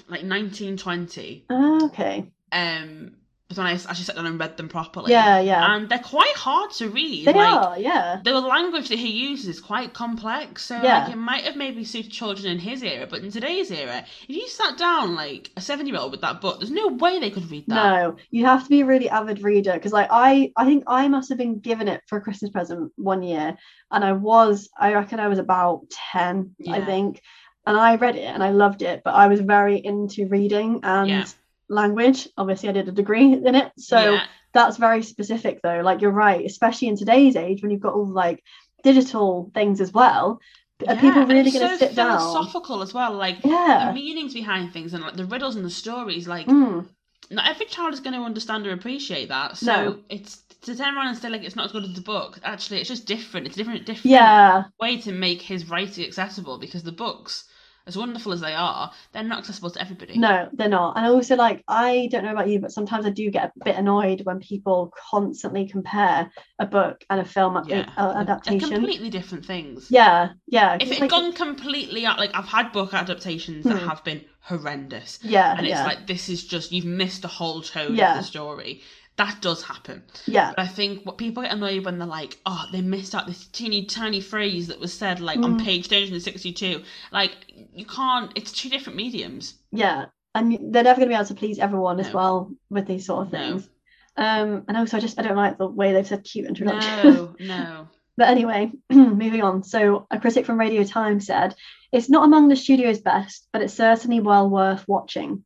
like 0.07 0.23
19, 0.23 0.77
20. 0.77 1.45
Ah, 1.49 1.85
okay. 1.85 2.25
Um, 2.51 3.13
but 3.47 3.57
when 3.57 3.67
I 3.67 3.73
actually 3.73 3.95
sat 4.05 4.15
down 4.15 4.25
and 4.25 4.39
read 4.39 4.55
them 4.55 4.69
properly. 4.69 5.11
Yeah, 5.11 5.39
yeah. 5.41 5.75
And 5.75 5.89
they're 5.89 5.99
quite 5.99 6.33
hard 6.35 6.71
to 6.71 6.87
read. 6.87 7.27
they 7.27 7.33
like, 7.33 7.53
are, 7.53 7.77
yeah. 7.77 8.21
The 8.23 8.39
language 8.39 8.87
that 8.87 8.97
he 8.99 9.09
uses 9.27 9.47
is 9.57 9.59
quite 9.59 9.93
complex, 9.93 10.63
so 10.63 10.81
Yeah. 10.81 11.03
like 11.03 11.11
it 11.11 11.17
might 11.17 11.43
have 11.43 11.57
maybe 11.57 11.83
suited 11.83 12.13
children 12.13 12.49
in 12.49 12.59
his 12.59 12.81
era, 12.81 13.07
but 13.07 13.19
in 13.23 13.29
today's 13.29 13.69
era, 13.69 14.05
if 14.29 14.35
you 14.35 14.47
sat 14.47 14.77
down 14.77 15.15
like 15.15 15.51
a 15.57 15.61
seven-year-old 15.61 16.11
with 16.11 16.21
that 16.21 16.39
book, 16.39 16.59
there's 16.59 16.71
no 16.71 16.87
way 16.87 17.19
they 17.19 17.29
could 17.29 17.51
read 17.51 17.65
that. 17.67 17.75
No, 17.75 18.15
you 18.29 18.45
have 18.45 18.63
to 18.63 18.69
be 18.69 18.81
a 18.81 18.85
really 18.85 19.09
avid 19.09 19.43
reader 19.43 19.73
because, 19.73 19.91
like, 19.91 20.07
I 20.11 20.53
I 20.55 20.63
think 20.65 20.85
I 20.87 21.09
must 21.09 21.27
have 21.27 21.37
been 21.37 21.59
given 21.59 21.89
it 21.89 22.01
for 22.07 22.17
a 22.17 22.21
Christmas 22.21 22.51
present 22.51 22.93
one 22.95 23.21
year, 23.21 23.57
and 23.91 24.03
I 24.05 24.13
was 24.13 24.69
I 24.79 24.93
reckon 24.93 25.19
I 25.19 25.27
was 25.27 25.39
about 25.39 25.89
ten, 26.13 26.55
I 26.69 26.77
Yeah. 26.77 26.85
think, 26.85 27.21
and 27.65 27.77
I 27.77 27.95
read 27.95 28.15
it 28.15 28.25
and 28.25 28.43
I 28.43 28.51
loved 28.51 28.81
it, 28.81 29.01
but 29.03 29.13
I 29.13 29.27
was 29.27 29.39
very 29.41 29.77
into 29.77 30.27
reading 30.27 30.79
and 30.83 31.09
Yeah. 31.09 31.25
language. 31.69 32.27
Obviously, 32.37 32.69
I 32.69 32.73
did 32.73 32.87
a 32.89 32.91
degree 32.91 33.33
in 33.33 33.55
it, 33.55 33.71
so 33.77 34.13
Yeah. 34.15 34.25
that's 34.53 34.77
very 34.77 35.03
specific 35.03 35.61
though. 35.61 35.81
Like, 35.81 36.01
you're 36.01 36.11
right, 36.11 36.45
especially 36.45 36.87
in 36.89 36.97
today's 36.97 37.35
age 37.35 37.61
when 37.61 37.71
you've 37.71 37.81
got 37.81 37.93
all 37.93 38.07
like 38.07 38.43
digital 38.83 39.51
things 39.53 39.79
as 39.79 39.93
well. 39.93 40.39
Are 40.87 40.95
Yeah, 40.95 40.99
people 41.01 41.25
really 41.27 41.51
going 41.51 41.67
to 41.67 41.77
so 41.77 41.77
sit 41.77 41.95
down? 41.95 42.17
philosophical 42.17 42.81
as 42.81 42.93
well, 42.93 43.13
like 43.13 43.43
yeah. 43.45 43.87
the 43.89 43.93
meanings 43.93 44.33
behind 44.33 44.73
things 44.73 44.93
and 44.93 45.03
like 45.03 45.15
the 45.15 45.25
riddles 45.25 45.55
and 45.55 45.63
the 45.63 45.69
stories. 45.69 46.27
Like 46.27 46.47
Mm. 46.47 46.87
not 47.29 47.47
every 47.47 47.67
child 47.67 47.93
is 47.93 47.99
going 47.99 48.15
to 48.15 48.21
understand 48.23 48.65
or 48.65 48.73
appreciate 48.73 49.29
that. 49.29 49.57
So 49.57 49.65
No. 49.83 49.99
it's 50.09 50.37
to 50.63 50.75
turn 50.75 50.95
around 50.95 51.07
and 51.07 51.17
say 51.17 51.29
like 51.29 51.43
it's 51.43 51.55
not 51.55 51.65
as 51.65 51.71
good 51.71 51.83
as 51.83 51.93
the 51.93 52.01
book. 52.01 52.39
Actually, 52.43 52.79
it's 52.79 52.89
just 52.89 53.05
different. 53.05 53.45
It's 53.45 53.55
a 53.55 53.59
different, 53.59 53.85
different 53.85 54.11
Yeah. 54.11 54.63
way 54.79 54.97
to 54.97 55.11
make 55.11 55.41
his 55.43 55.69
writing 55.69 56.05
accessible 56.05 56.57
because 56.57 56.83
the 56.83 56.91
books, 56.91 57.45
as 57.91 57.97
wonderful 57.97 58.31
as 58.31 58.39
they 58.39 58.53
are, 58.53 58.91
they're 59.11 59.23
not 59.23 59.39
accessible 59.39 59.69
to 59.71 59.81
everybody. 59.81 60.17
No, 60.17 60.47
they're 60.53 60.69
not. 60.69 60.97
And 60.97 61.05
also, 61.07 61.35
like, 61.35 61.61
I 61.67 62.07
don't 62.11 62.23
know 62.23 62.31
about 62.31 62.47
you, 62.49 62.59
but 62.59 62.71
sometimes 62.71 63.05
I 63.05 63.09
do 63.09 63.29
get 63.29 63.51
a 63.59 63.63
bit 63.65 63.75
annoyed 63.75 64.21
when 64.23 64.39
people 64.39 64.93
constantly 65.11 65.67
compare 65.67 66.31
a 66.59 66.65
book 66.65 67.03
and 67.09 67.19
a 67.19 67.25
film 67.25 67.61
Yeah, 67.67 67.89
uh, 67.97 68.13
They're 68.13 68.21
adaptation. 68.21 68.69
completely 68.71 69.09
different 69.09 69.45
things. 69.45 69.87
Yeah, 69.91 70.29
yeah. 70.47 70.75
If 70.75 70.83
it's 70.83 70.91
it 70.91 70.93
had 70.95 71.01
like- 71.01 71.09
gone 71.11 71.33
completely 71.33 72.05
out, 72.05 72.17
like 72.17 72.31
I've 72.33 72.45
had 72.47 72.71
book 72.71 72.93
adaptations 72.93 73.65
that 73.65 73.77
Hmm. 73.79 73.87
have 73.89 74.03
been 74.05 74.21
horrendous, 74.43 75.19
yeah, 75.21 75.51
and 75.57 75.67
it's 75.67 75.75
yeah, 75.75 75.83
like 75.85 76.07
this 76.07 76.29
is 76.29 76.43
just 76.45 76.71
you've 76.71 76.85
missed 76.85 77.21
the 77.21 77.27
whole 77.27 77.61
tone 77.61 77.95
Yeah. 77.95 78.13
of 78.13 78.17
the 78.21 78.23
story. 78.23 78.81
That 79.17 79.41
does 79.41 79.61
happen. 79.63 80.03
yeah, 80.25 80.53
But 80.55 80.63
I 80.63 80.67
think 80.67 81.05
what 81.05 81.17
people 81.17 81.43
get 81.43 81.51
annoyed 81.51 81.85
when 81.85 81.99
they're 81.99 82.07
like, 82.07 82.39
oh, 82.45 82.65
they 82.71 82.81
missed 82.81 83.13
out 83.13 83.27
this 83.27 83.45
teeny 83.47 83.85
tiny 83.85 84.21
phrase 84.21 84.67
that 84.67 84.79
was 84.79 84.93
said 84.93 85.19
like 85.19 85.37
on 85.39 85.59
Mm. 85.59 85.63
page 85.63 85.87
362. 85.87 86.81
Like 87.11 87.31
you 87.73 87.85
can't. 87.85 88.31
It's 88.35 88.51
two 88.51 88.69
different 88.69 88.97
mediums. 88.97 89.55
yeah. 89.71 90.05
And 90.33 90.73
they're 90.73 90.83
never 90.83 90.99
going 91.01 91.09
to 91.09 91.13
be 91.13 91.15
able 91.15 91.25
to 91.25 91.33
please 91.35 91.59
everyone 91.59 91.99
as 91.99 92.13
well 92.13 92.53
with 92.69 92.87
these 92.87 93.05
sort 93.05 93.27
of 93.27 93.33
No. 93.33 93.39
things. 93.39 93.69
Um, 94.15 94.63
and 94.69 94.77
also, 94.77 94.95
I 94.95 94.99
just 95.01 95.19
I 95.19 95.23
don't 95.23 95.35
like 95.35 95.57
the 95.57 95.67
way 95.67 95.91
they've 95.91 96.07
said 96.07 96.23
cute 96.23 96.47
introduction. 96.47 97.13
No, 97.13 97.35
no. 97.39 97.87
But 98.15 98.29
anyway, 98.29 98.71
moving 98.89 99.41
on. 99.41 99.61
So, 99.63 100.07
a 100.09 100.19
critic 100.21 100.45
from 100.45 100.57
Radio 100.57 100.83
Times 100.85 101.25
said, 101.25 101.53
It's 101.91 102.09
not 102.09 102.23
among 102.23 102.47
the 102.47 102.55
studio's 102.55 102.99
best, 103.01 103.47
but 103.51 103.61
it's 103.61 103.73
certainly 103.73 104.21
well 104.21 104.49
worth 104.49 104.85
watching. 104.87 105.43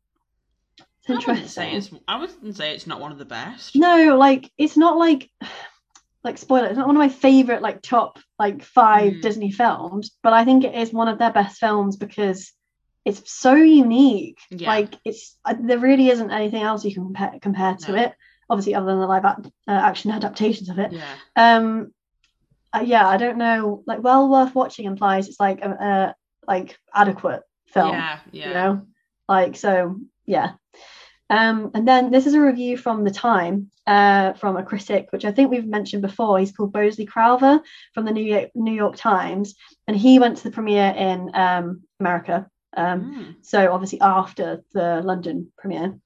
It's 1.08 1.28
I 1.28 1.32
wouldn't 1.32 1.50
say 1.50 1.72
interesting. 1.72 1.98
it's. 2.00 2.04
I 2.08 2.20
wouldn't 2.20 2.56
say 2.56 2.74
it's 2.74 2.88
not 2.88 3.00
one 3.00 3.12
of 3.12 3.18
the 3.18 3.26
best. 3.26 3.76
No, 3.76 4.18
like, 4.18 4.52
it's 4.58 4.76
not 4.78 4.98
like, 4.98 5.30
like, 6.24 6.38
spoiler, 6.38 6.68
it's 6.68 6.78
not 6.78 6.88
one 6.88 6.96
of 6.96 7.00
my 7.00 7.10
favorite, 7.10 7.62
like, 7.62 7.82
top, 7.82 8.18
like, 8.40 8.64
five 8.64 9.14
Mm. 9.14 9.22
Disney 9.22 9.52
films, 9.52 10.12
but 10.24 10.34
I 10.34 10.44
think 10.46 10.64
it 10.64 10.74
is 10.76 10.92
one 10.92 11.08
of 11.08 11.20
their 11.20 11.32
best 11.32 11.60
films 11.60 11.96
because 11.98 12.52
it's 13.06 13.32
so 13.32 13.54
unique. 13.54 14.40
Yeah. 14.50 14.68
Like, 14.70 14.96
it's, 15.06 15.38
uh, 15.46 15.54
there 15.60 15.78
really 15.78 16.10
isn't 16.10 16.32
anything 16.32 16.64
else 16.64 16.84
you 16.84 16.94
can 16.94 17.04
compare, 17.04 17.34
compare 17.40 17.76
to 17.76 17.92
No. 17.92 18.02
it, 18.04 18.14
obviously, 18.50 18.74
other 18.74 18.88
than 18.88 19.00
the 19.00 19.06
live 19.08 19.26
act, 19.26 19.46
uh, 19.68 19.72
action 19.72 20.10
adaptations 20.20 20.70
of 20.70 20.80
it 20.80 20.92
Yeah. 20.92 21.16
um 21.36 21.92
uh, 22.74 22.84
yeah 22.86 23.08
i 23.08 23.16
don't 23.18 23.38
know 23.38 23.84
like 23.88 24.04
well 24.04 24.28
worth 24.28 24.54
watching 24.54 24.86
implies 24.86 25.28
it's 25.30 25.40
like 25.40 25.62
a, 25.64 25.70
a 25.70 26.16
like 26.48 26.78
adequate 26.94 27.42
film 27.68 27.94
Yeah. 27.96 28.20
Yeah. 28.32 28.48
you 28.48 28.54
know 28.54 28.88
like 29.30 29.56
so 29.56 29.96
yeah 30.26 30.54
um 31.30 31.72
and 31.74 31.88
then 31.88 32.12
this 32.12 32.28
is 32.28 32.34
a 32.34 32.42
review 32.42 32.78
from 32.78 33.04
the 33.04 33.12
time 33.12 33.72
uh 33.88 34.34
from 34.34 34.58
a 34.58 34.64
critic 34.64 35.08
which 35.12 35.26
i 35.26 35.32
think 35.32 35.50
we've 35.50 35.66
mentioned 35.66 36.02
before 36.02 36.38
he's 36.38 36.52
called 36.52 36.72
bosley 36.72 37.06
crowther 37.06 37.62
from 37.94 38.06
the 38.06 38.12
new 38.12 38.24
york 38.24 38.50
new 38.54 38.74
york 38.74 38.96
times 38.96 39.56
and 39.88 39.98
he 39.98 40.20
went 40.20 40.38
to 40.38 40.44
the 40.44 40.52
premiere 40.52 40.94
in 40.96 41.32
um 41.34 41.82
america 42.00 42.50
um 42.78 43.02
Mm. 43.02 43.36
so 43.42 43.72
obviously 43.72 44.02
after 44.02 44.64
the 44.74 45.02
London 45.04 45.52
premiere. 45.58 45.98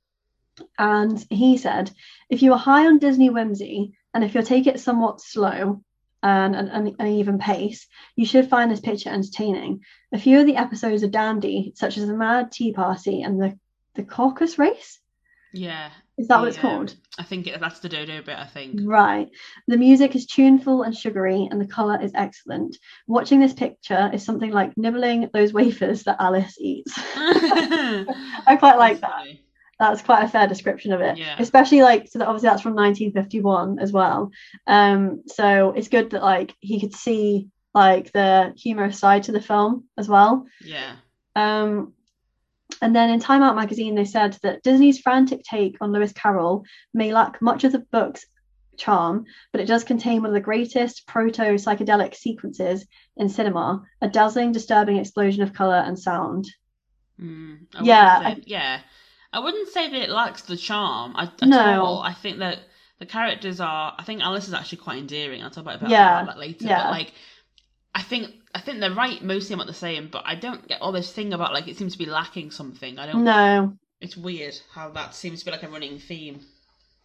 And 0.77 1.25
he 1.29 1.57
said, 1.57 1.89
if 2.29 2.41
you 2.43 2.51
are 2.53 2.59
high 2.59 2.85
on 2.85 2.99
Disney 2.99 3.29
whimsy, 3.29 3.93
and 4.13 4.23
if 4.23 4.35
you 4.35 4.41
take 4.41 4.67
it 4.67 4.79
somewhat 4.79 5.21
slow 5.21 5.81
and 6.21 6.55
an, 6.55 6.67
an, 6.67 6.95
an 6.99 7.07
even 7.07 7.39
pace, 7.39 7.87
you 8.15 8.25
should 8.25 8.49
find 8.49 8.69
this 8.69 8.81
picture 8.81 9.09
entertaining. 9.09 9.81
A 10.11 10.17
few 10.19 10.39
of 10.39 10.45
the 10.45 10.57
episodes 10.57 11.01
are 11.03 11.07
dandy, 11.07 11.71
such 11.75 11.97
as 11.97 12.05
the 12.05 12.13
Mad 12.13 12.51
Tea 12.51 12.73
Party 12.73 13.21
and 13.21 13.41
the 13.41 13.57
the 13.95 14.03
Caucus 14.03 14.59
Race. 14.59 14.99
Yeah. 15.53 15.89
Is 16.17 16.27
that 16.27 16.39
what 16.39 16.49
it's 16.49 16.57
called? 16.57 16.91
um, 16.91 16.97
I 17.17 17.23
think 17.23 17.47
it, 17.47 17.59
that's 17.59 17.79
the 17.79 17.89
dodo 17.89 18.21
bit. 18.21 18.37
I 18.37 18.45
think. 18.45 18.81
Right. 18.83 19.29
The 19.67 19.77
music 19.77 20.15
is 20.15 20.25
tuneful 20.25 20.83
and 20.83 20.95
sugary, 20.95 21.47
and 21.49 21.61
the 21.61 21.67
colour 21.67 22.01
is 22.01 22.11
excellent. 22.13 22.77
Watching 23.07 23.39
this 23.39 23.53
picture 23.53 24.09
is 24.13 24.23
something 24.23 24.51
like 24.51 24.77
nibbling 24.77 25.29
those 25.33 25.53
wafers 25.53 26.03
that 26.03 26.17
Alice 26.19 26.57
eats. 26.59 26.93
I 26.97 28.57
quite 28.59 28.77
like 28.77 28.99
that. 28.99 29.11
Funny. 29.11 29.45
That's 29.79 30.01
quite 30.01 30.23
a 30.23 30.27
fair 30.27 30.45
description 30.45 30.91
of 30.91 30.99
it. 30.99 31.17
Yeah. 31.17 31.37
Especially 31.39 31.81
like 31.81 32.09
so 32.09 32.19
that 32.19 32.27
obviously 32.27 32.49
that's 32.49 32.61
from 32.61 32.75
1951 32.75 33.79
as 33.79 33.93
well. 33.93 34.31
Um, 34.67 35.23
so 35.27 35.71
it's 35.71 35.87
good 35.87 36.09
that 36.11 36.21
like 36.21 36.53
he 36.59 36.81
could 36.81 36.93
see 36.93 37.47
like 37.73 38.11
the 38.11 38.53
humorous 38.57 38.99
side 38.99 39.23
to 39.23 39.31
the 39.31 39.41
film 39.41 39.85
as 39.97 40.09
well. 40.09 40.45
Yeah. 40.61 40.95
Um, 41.35 41.93
and 42.81 42.95
then 42.95 43.09
in 43.09 43.19
Time 43.19 43.41
Out 43.43 43.55
magazine, 43.55 43.95
they 43.95 44.05
said 44.05 44.37
that 44.43 44.63
Disney's 44.63 44.99
frantic 44.99 45.43
take 45.43 45.77
on 45.81 45.91
Lewis 45.91 46.13
Carroll 46.13 46.63
may 46.93 47.13
lack 47.13 47.41
much 47.41 47.63
of 47.63 47.71
the 47.71 47.79
book's 47.79 48.25
charm, 48.77 49.25
but 49.51 49.59
it 49.61 49.65
does 49.65 49.83
contain 49.83 50.21
one 50.21 50.29
of 50.29 50.33
the 50.33 50.39
greatest 50.39 51.05
proto 51.05 51.41
psychedelic 51.55 52.15
sequences 52.15 52.85
in 53.17 53.27
cinema 53.29 53.83
a 54.01 54.07
dazzling, 54.07 54.51
disturbing 54.53 54.97
explosion 54.97 55.43
of 55.43 55.53
colour 55.53 55.75
and 55.85 55.99
sound. 55.99 56.45
Mm, 57.21 57.65
I 57.75 57.83
Yeah, 57.83 58.33
say- 58.35 58.43
yeah. 58.45 58.79
I 59.33 59.39
wouldn't 59.39 59.69
say 59.69 59.89
that 59.89 60.01
it 60.01 60.09
lacks 60.09 60.43
the 60.43 60.57
charm. 60.57 61.13
I, 61.15 61.23
at 61.25 61.41
No. 61.43 61.83
all. 61.85 62.01
I 62.01 62.13
think 62.13 62.39
that 62.39 62.59
the 62.99 63.05
characters 63.05 63.59
are. 63.59 63.93
I 63.97 64.03
think 64.03 64.21
Alice 64.21 64.47
is 64.47 64.53
actually 64.53 64.79
quite 64.79 64.97
endearing. 64.97 65.43
I'll 65.43 65.51
talk 65.51 65.63
about, 65.63 65.75
about 65.75 65.91
Yeah, 65.91 66.23
that 66.25 66.37
later. 66.39 66.65
yeah. 66.65 66.83
But 66.85 66.91
like, 66.91 67.13
I 67.93 68.01
think 68.01 68.33
I 68.53 68.61
think 68.61 68.79
they're 68.79 68.93
right 68.93 69.21
mostly 69.23 69.53
on 69.53 69.59
what 69.59 69.65
they're 69.67 69.73
saying, 69.73 70.09
but 70.11 70.23
I 70.25 70.35
don't 70.35 70.67
get 70.67 70.81
all 70.81 70.91
this 70.91 71.11
thing 71.11 71.33
about 71.33 71.53
like 71.53 71.67
it 71.67 71.77
seems 71.77 71.93
to 71.93 71.99
be 71.99 72.05
lacking 72.05 72.51
something. 72.51 72.97
I 72.97 73.05
don't. 73.05 73.23
No. 73.23 73.73
It's 74.01 74.17
weird 74.17 74.57
how 74.71 74.89
that 74.91 75.13
seems 75.13 75.39
to 75.39 75.45
be 75.45 75.51
like 75.51 75.63
a 75.63 75.69
running 75.69 75.99
theme. 75.99 76.39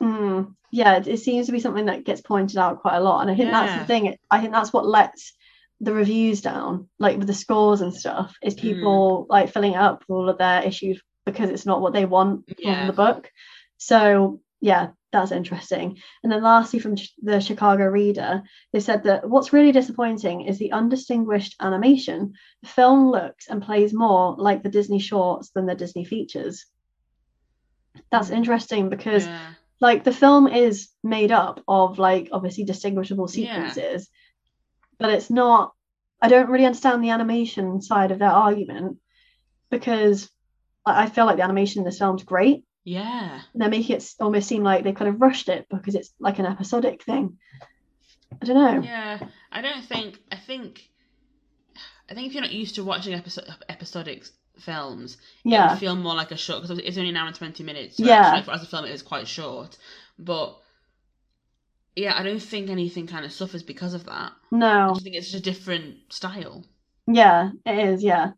Mm, 0.02 0.54
yeah, 0.70 0.96
it, 0.96 1.06
it 1.06 1.20
seems 1.20 1.46
to 1.46 1.52
be 1.52 1.60
something 1.60 1.86
that 1.86 2.04
gets 2.04 2.20
pointed 2.20 2.56
out 2.58 2.80
quite 2.80 2.96
a 2.96 3.00
lot. 3.00 3.20
And 3.20 3.30
I 3.30 3.36
think 3.36 3.50
that's 3.50 3.80
the 3.80 3.86
thing. 3.86 4.16
I 4.30 4.40
think 4.40 4.52
that's 4.52 4.72
what 4.72 4.86
lets 4.86 5.32
the 5.80 5.92
reviews 5.92 6.40
down, 6.40 6.88
like 6.98 7.18
with 7.18 7.26
the 7.26 7.34
scores 7.34 7.80
and 7.80 7.92
stuff, 7.92 8.34
is 8.42 8.54
people 8.54 9.26
like 9.28 9.52
filling 9.52 9.74
up 9.74 10.04
all 10.08 10.28
of 10.28 10.38
their 10.38 10.62
issues 10.62 11.00
because 11.26 11.50
it's 11.50 11.66
not 11.66 11.80
what 11.80 11.92
they 11.92 12.04
want 12.04 12.44
Yeah. 12.58 12.78
from 12.78 12.86
the 12.86 12.92
book. 12.92 13.30
So 13.76 14.40
yeah, 14.60 14.90
that's 15.14 15.32
interesting. 15.32 15.98
And 16.22 16.30
then 16.32 16.42
lastly, 16.42 16.78
from 16.78 16.96
the 17.22 17.40
Chicago 17.40 17.86
Reader, 17.86 18.42
they 18.72 18.80
said 18.80 19.04
that 19.04 19.28
what's 19.28 19.52
really 19.52 19.72
disappointing 19.72 20.42
is 20.42 20.58
the 20.58 20.72
undistinguished 20.72 21.56
animation. 21.60 22.34
The 22.62 22.68
film 22.68 23.10
looks 23.10 23.48
and 23.48 23.62
plays 23.62 23.94
more 23.94 24.34
like 24.36 24.62
the 24.62 24.68
Disney 24.68 24.98
shorts 24.98 25.50
than 25.50 25.66
the 25.66 25.74
Disney 25.74 26.04
features. 26.04 26.66
That's 28.10 28.30
Mm. 28.30 28.36
interesting 28.36 28.88
because 28.88 29.24
Yeah. 29.26 29.54
like 29.80 30.04
the 30.04 30.12
film 30.12 30.46
is 30.48 30.90
made 31.02 31.32
up 31.32 31.60
of 31.66 31.98
like 31.98 32.28
obviously 32.32 32.64
distinguishable 32.64 33.28
Yeah. 33.28 33.70
sequences 33.70 34.08
but 34.98 35.10
it's 35.10 35.30
not 35.30 35.72
i 36.22 36.28
don't 36.28 36.48
really 36.48 36.64
understand 36.64 37.02
the 37.02 37.10
animation 37.10 37.82
side 37.82 38.10
of 38.12 38.18
their 38.18 38.30
argument 38.30 38.98
because 39.70 40.30
I 40.86 41.04
I 41.04 41.06
feel 41.08 41.26
like 41.26 41.36
the 41.36 41.42
animation 41.42 41.80
in 41.80 41.84
this 41.84 41.98
film's 41.98 42.22
great 42.22 42.64
Yeah. 42.84 43.40
they're 43.54 43.68
making 43.70 43.96
it 43.96 44.14
almost 44.20 44.46
seem 44.48 44.62
like 44.62 44.84
they 44.84 44.92
kind 44.92 45.08
of 45.08 45.20
rushed 45.20 45.48
it 45.48 45.66
because 45.70 45.94
it's 45.94 46.12
like 46.20 46.38
an 46.38 46.46
episodic 46.46 47.02
thing 47.02 47.38
i 48.40 48.44
don't 48.44 48.56
know 48.56 48.82
Yeah. 48.86 49.18
I 49.56 49.60
don't 49.62 49.84
think. 49.84 50.18
I 50.32 50.36
think. 50.36 50.90
I 52.10 52.14
think 52.14 52.26
if 52.26 52.32
you're 52.34 52.42
not 52.42 52.50
used 52.52 52.74
to 52.74 52.82
watching 52.82 53.14
episodic 53.14 54.24
films, 54.58 55.14
it 55.14 55.20
yeah 55.44 55.70
would 55.70 55.78
feel 55.78 55.94
more 55.94 56.16
like 56.16 56.32
a 56.32 56.36
short 56.36 56.62
because 56.62 56.76
it's 56.76 56.98
only 56.98 57.10
an 57.10 57.16
hour 57.16 57.28
and 57.28 57.36
20 57.36 57.62
minutes. 57.62 57.98
So 57.98 58.04
Yeah. 58.04 58.34
actually, 58.34 58.52
as 58.52 58.62
a 58.64 58.66
film, 58.66 58.84
it 58.84 58.90
is 58.90 59.02
quite 59.02 59.28
short. 59.28 59.78
But 60.18 60.58
yeah, 61.94 62.18
I 62.18 62.24
don't 62.24 62.42
think 62.42 62.68
anything 62.68 63.06
kind 63.06 63.24
of 63.24 63.32
suffers 63.32 63.62
because 63.62 63.94
of 63.94 64.06
that. 64.06 64.32
I 64.52 64.56
no 64.56 64.88
just 64.94 65.04
think 65.04 65.14
it's 65.14 65.30
just 65.30 65.46
a 65.46 65.50
different 65.50 66.12
style. 66.12 66.64
Yeah, 67.06 67.50
it 67.64 67.78
is. 67.78 68.02
Yeah. 68.02 68.32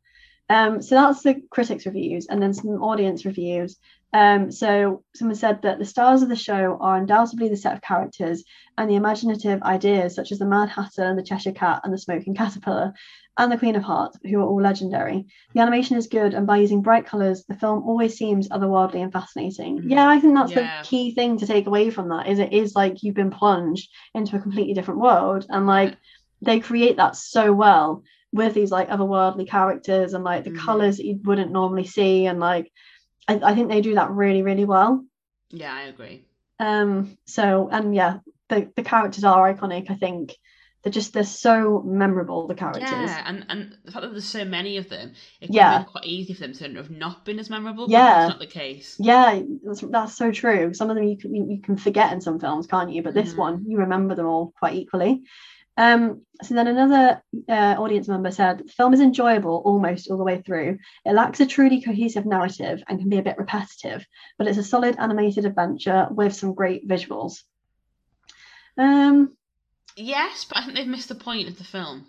Um, 0.50 0.82
so 0.82 0.94
that's 0.96 1.22
the 1.22 1.40
critics' 1.50 1.86
reviews, 1.86 2.26
and 2.26 2.42
then 2.42 2.52
some 2.52 2.68
audience 2.82 3.24
reviews. 3.24 3.78
Um, 4.16 4.50
so 4.50 5.02
someone 5.14 5.34
said 5.36 5.60
that 5.62 5.78
the 5.78 5.84
stars 5.84 6.22
of 6.22 6.30
the 6.30 6.36
show 6.48 6.78
are 6.80 6.96
undoubtedly 6.96 7.48
the 7.50 7.56
set 7.56 7.74
of 7.74 7.82
characters 7.82 8.44
and 8.78 8.88
the 8.88 8.94
imaginative 8.94 9.62
ideas, 9.62 10.14
such 10.14 10.32
as 10.32 10.38
the 10.38 10.46
Mad 10.46 10.70
Hatter 10.70 11.04
and 11.04 11.18
the 11.18 11.22
Cheshire 11.22 11.52
Cat 11.52 11.82
and 11.84 11.92
the 11.92 11.98
Smoking 11.98 12.34
Caterpillar, 12.34 12.94
and 13.38 13.52
the 13.52 13.58
Queen 13.58 13.76
of 13.76 13.82
Hearts, 13.82 14.16
who 14.24 14.38
are 14.40 14.48
all 14.50 14.62
legendary. 14.62 15.26
The 15.54 15.60
animation 15.60 15.98
is 15.98 16.06
good, 16.06 16.32
and 16.32 16.46
by 16.46 16.56
using 16.56 16.80
bright 16.80 17.04
colours, 17.04 17.44
the 17.46 17.54
film 17.62 17.82
always 17.86 18.16
seems 18.16 18.48
otherworldly 18.48 19.02
and 19.02 19.12
fascinating. 19.12 19.82
Mhm. 19.82 19.90
Yeah, 19.90 20.08
I 20.08 20.18
think 20.18 20.34
that's 20.34 20.52
Yeah. 20.52 20.62
the 20.82 20.88
key 20.88 21.14
thing 21.14 21.36
to 21.38 21.46
take 21.46 21.66
away 21.66 21.90
from 21.90 22.08
that. 22.08 22.26
Is 22.26 22.38
it 22.38 22.54
is 22.54 22.74
like 22.74 23.02
you've 23.02 23.14
been 23.22 23.30
plunged 23.40 23.90
into 24.14 24.36
a 24.36 24.40
completely 24.40 24.72
different 24.72 25.00
world, 25.00 25.44
and 25.50 25.66
like 25.66 25.94
they 26.40 26.60
create 26.60 26.96
that 26.96 27.16
so 27.16 27.52
well 27.52 28.02
with 28.32 28.54
these 28.54 28.70
like 28.70 28.88
otherworldly 28.88 29.46
characters 29.48 30.14
and 30.14 30.24
like 30.24 30.44
the 30.44 30.50
Mhm. 30.50 30.64
colors 30.66 30.96
that 30.96 31.06
you 31.06 31.20
wouldn't 31.24 31.52
normally 31.52 31.84
see 31.84 32.26
and 32.26 32.40
like 32.40 32.72
I, 33.28 33.40
I 33.42 33.54
think 33.54 33.68
they 33.68 33.80
do 33.80 33.94
that 33.96 34.10
really 34.10 34.42
really 34.42 34.64
well 34.64 35.04
Yeah, 35.50 35.74
I 35.74 35.82
agree. 35.82 36.24
um 36.58 37.16
so 37.26 37.68
and 37.70 37.94
yeah 37.94 38.18
the, 38.48 38.70
the 38.76 38.82
characters 38.82 39.24
are 39.24 39.52
iconic 39.52 39.90
i 39.90 39.94
think 39.94 40.34
they're 40.82 40.92
just 40.92 41.12
they're 41.12 41.24
so 41.24 41.82
memorable 41.84 42.46
the 42.46 42.54
characters 42.54 42.90
Yeah, 42.90 43.22
and 43.26 43.44
and 43.48 43.76
the 43.84 43.90
fact 43.90 44.02
that 44.02 44.12
there's 44.12 44.24
so 44.24 44.44
many 44.44 44.76
of 44.76 44.88
them, 44.88 45.14
it 45.40 45.50
Yeah. 45.50 45.82
quite 45.82 46.04
easy 46.04 46.32
for 46.32 46.40
them 46.42 46.52
to 46.52 46.74
have 46.76 46.90
not 46.90 47.24
been 47.24 47.40
as 47.40 47.50
memorable. 47.50 47.86
Yeah. 47.88 48.18
that's 48.20 48.28
not 48.30 48.38
the 48.38 48.46
case. 48.46 48.96
yeah 49.00 49.40
that's, 49.64 49.80
that's 49.80 50.16
so 50.16 50.30
true 50.30 50.72
some 50.74 50.88
of 50.88 50.94
them 50.96 51.04
you 51.08 51.18
can 51.18 51.34
you, 51.34 51.46
you 51.50 51.60
can 51.60 51.76
forget 51.76 52.12
in 52.12 52.20
some 52.20 52.38
films 52.38 52.68
can't 52.68 52.92
you 52.92 53.02
but 53.02 53.14
this 53.14 53.32
Mhm. 53.32 53.36
one 53.38 53.64
you 53.66 53.78
remember 53.78 54.14
them 54.14 54.26
all 54.26 54.52
quite 54.60 54.74
equally 54.76 55.22
um 55.78 56.22
so 56.42 56.54
then 56.54 56.66
another 56.66 57.22
uh, 57.48 57.74
audience 57.78 58.08
member 58.08 58.30
said 58.30 58.58
the 58.58 58.72
film 58.72 58.94
is 58.94 59.00
enjoyable 59.00 59.62
almost 59.64 60.10
all 60.10 60.16
the 60.16 60.24
way 60.24 60.40
through 60.40 60.78
it 61.04 61.12
lacks 61.12 61.40
a 61.40 61.46
truly 61.46 61.80
cohesive 61.82 62.24
narrative 62.26 62.82
and 62.88 62.98
can 62.98 63.08
be 63.08 63.18
a 63.18 63.22
bit 63.22 63.38
repetitive 63.38 64.04
but 64.38 64.46
it's 64.46 64.58
a 64.58 64.62
solid 64.64 64.96
animated 64.98 65.44
adventure 65.44 66.06
with 66.10 66.34
some 66.34 66.54
great 66.54 66.86
visuals 66.88 67.42
um 68.78 69.32
Yes, 69.98 70.44
but 70.44 70.58
I 70.58 70.62
think 70.64 70.76
they've 70.76 70.86
missed 70.86 71.08
the 71.08 71.14
point 71.14 71.48
of 71.48 71.56
the 71.56 71.64
film. 71.64 72.04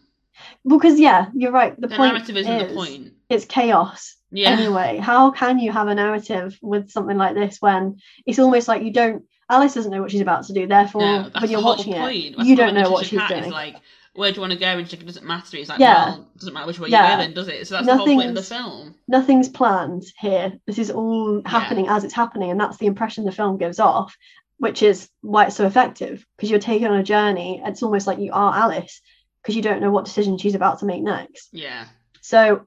because 0.67 0.99
yeah 0.99 1.27
you're 1.33 1.51
right 1.53 1.79
the, 1.79 1.87
The, 1.87 1.95
point 1.95 2.13
narrative 2.13 2.37
isn't 2.37 2.51
is 2.61 2.67
the 2.69 2.75
point. 2.75 3.13
it's 3.29 3.45
chaos 3.45 4.15
Yeah. 4.31 4.51
anyway 4.51 4.97
how 4.97 5.31
can 5.31 5.57
you 5.59 5.71
have 5.71 5.87
a 5.87 5.95
narrative 5.95 6.57
with 6.61 6.91
something 6.91 7.17
like 7.17 7.33
this 7.35 7.57
when 7.61 7.97
it's 8.25 8.39
almost 8.39 8.67
like 8.67 8.83
you 8.83 8.91
don't 8.91 9.23
alice 9.49 9.73
doesn't 9.73 9.91
know 9.91 10.01
what 10.01 10.11
she's 10.11 10.21
about 10.21 10.45
to 10.45 10.53
do 10.53 10.67
therefore 10.67 11.01
No, 11.01 11.29
when 11.39 11.49
you're 11.51 11.63
watching 11.63 11.93
it 11.93 12.35
That's 12.37 12.47
you 12.49 12.55
don't 12.55 12.73
know 12.73 12.89
what 12.91 13.05
she's 13.05 13.21
doing 13.27 13.49
like, 13.51 13.75
where 14.13 14.31
do 14.31 14.35
you 14.37 14.41
want 14.41 14.53
to 14.53 14.57
go? 14.59 14.65
And 14.65 14.87
she's 14.89 14.93
like, 14.93 15.03
it 15.03 15.05
doesn't 15.05 15.25
matter. 15.27 15.57
It's 15.57 15.69
like, 15.69 15.79
Yeah. 15.79 16.05
well, 16.09 16.27
it 16.33 16.39
doesn't 16.39 16.53
matter 16.55 16.65
which 16.65 16.79
way 16.79 16.89
Yeah. 16.89 17.11
you 17.11 17.17
go 17.17 17.21
then, 17.21 17.33
does 17.35 17.47
it? 17.49 17.67
So 17.67 17.75
that's 17.75 17.85
the 17.85 17.95
whole 17.97 18.07
point 18.07 18.29
of 18.29 18.33
the 18.35 18.41
Nothing's- 18.41 18.49
film. 18.49 18.95
nothing's 19.07 19.49
planned 19.49 20.03
here 20.19 20.53
this 20.65 20.79
is 20.79 20.89
all 20.89 21.41
Yeah. 21.43 21.49
happening 21.49 21.87
as 21.87 22.03
it's 22.03 22.15
happening 22.15 22.49
and 22.49 22.59
that's 22.59 22.77
the 22.77 22.87
impression 22.87 23.25
the 23.25 23.31
film 23.31 23.57
gives 23.57 23.79
off 23.79 24.17
which 24.59 24.81
is 24.81 25.07
why 25.21 25.45
it's 25.45 25.55
so 25.55 25.67
effective 25.67 26.25
because 26.35 26.49
you're 26.49 26.59
taken 26.59 26.89
on 26.91 26.97
a 26.99 27.03
journey 27.03 27.61
it's 27.63 27.83
almost 27.83 28.07
like 28.07 28.17
you 28.17 28.31
are 28.33 28.55
alice 28.55 29.01
because 29.43 29.55
you 29.55 29.61
don't 29.61 29.81
know 29.81 29.91
what 29.91 30.05
decision 30.05 30.39
she's 30.39 30.55
about 30.55 30.79
to 30.79 30.85
make 30.87 31.03
next 31.03 31.49
Yeah. 31.53 31.85
so 32.21 32.65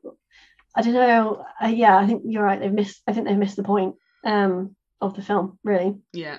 i 0.76 0.82
don't 0.82 0.94
know 0.94 1.44
uh, 1.60 1.66
yeah 1.66 1.96
i 1.98 2.06
think 2.06 2.22
you're 2.24 2.44
right 2.44 2.60
they've 2.60 2.72
missed 2.72 3.02
i 3.08 3.12
think 3.12 3.26
they've 3.26 3.36
missed 3.36 3.56
the 3.56 3.64
point 3.64 3.96
um 4.24 4.76
of 5.00 5.14
the 5.16 5.22
film 5.22 5.58
really 5.64 5.96
Yeah. 6.12 6.38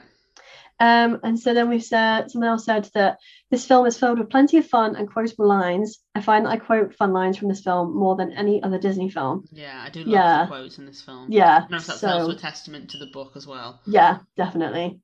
Um, 0.82 1.20
and 1.24 1.39
so 1.39 1.54
then 1.54 1.70
we've 1.70 1.84
said 1.84 2.32
someone 2.32 2.50
else 2.50 2.65
said 2.65 2.89
that 2.96 3.20
this 3.52 3.65
film 3.67 3.86
is 3.86 3.98
filled 4.00 4.17
with 4.20 4.30
plenty 4.32 4.58
of 4.58 4.65
fun 4.65 4.96
and 4.96 5.08
quotable 5.12 5.48
lines. 5.48 6.00
I 6.15 6.22
find 6.22 6.46
that 6.46 6.50
I 6.50 6.58
quote 6.58 6.96
fun 6.96 7.13
lines 7.13 7.38
from 7.38 7.50
this 7.50 7.62
film 7.62 7.96
more 7.96 8.15
than 8.15 8.32
any 8.34 8.63
other 8.63 8.80
Disney 8.80 9.10
film. 9.10 9.46
Yeah. 9.52 9.84
I 9.86 9.89
do 9.91 10.00
love 10.00 10.08
Yeah. 10.10 10.41
the 10.44 10.48
quotes 10.48 10.80
in 10.80 10.86
this 10.88 11.02
film. 11.02 11.28
Yeah, 11.30 11.58
I 11.58 11.60
don't 11.60 11.72
know 11.72 11.78
if 11.78 11.86
that's 11.86 12.00
so 12.00 12.08
also 12.10 12.32
a 12.32 12.36
testament 12.36 12.89
to 12.91 12.98
the 12.98 13.12
book 13.13 13.34
as 13.36 13.46
well. 13.46 13.80
yeah, 13.86 14.20
definitely. 14.36 15.00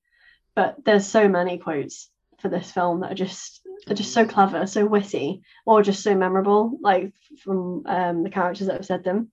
But 0.56 0.84
there's 0.84 1.06
so 1.06 1.30
many 1.30 1.60
quotes 1.60 2.10
for 2.40 2.50
this 2.50 2.72
film 2.72 3.02
that 3.02 3.12
are 3.12 3.16
just 3.16 3.62
are 3.88 3.94
just 3.94 4.14
so 4.14 4.26
clever, 4.26 4.66
so 4.66 4.86
witty, 4.88 5.42
or 5.66 5.84
just 5.84 6.02
so 6.02 6.16
memorable, 6.16 6.78
like 6.82 7.14
from 7.44 7.84
um, 7.86 8.24
the 8.24 8.32
characters 8.32 8.66
that 8.68 8.78
have 8.78 8.86
said 8.86 9.04
them. 9.04 9.32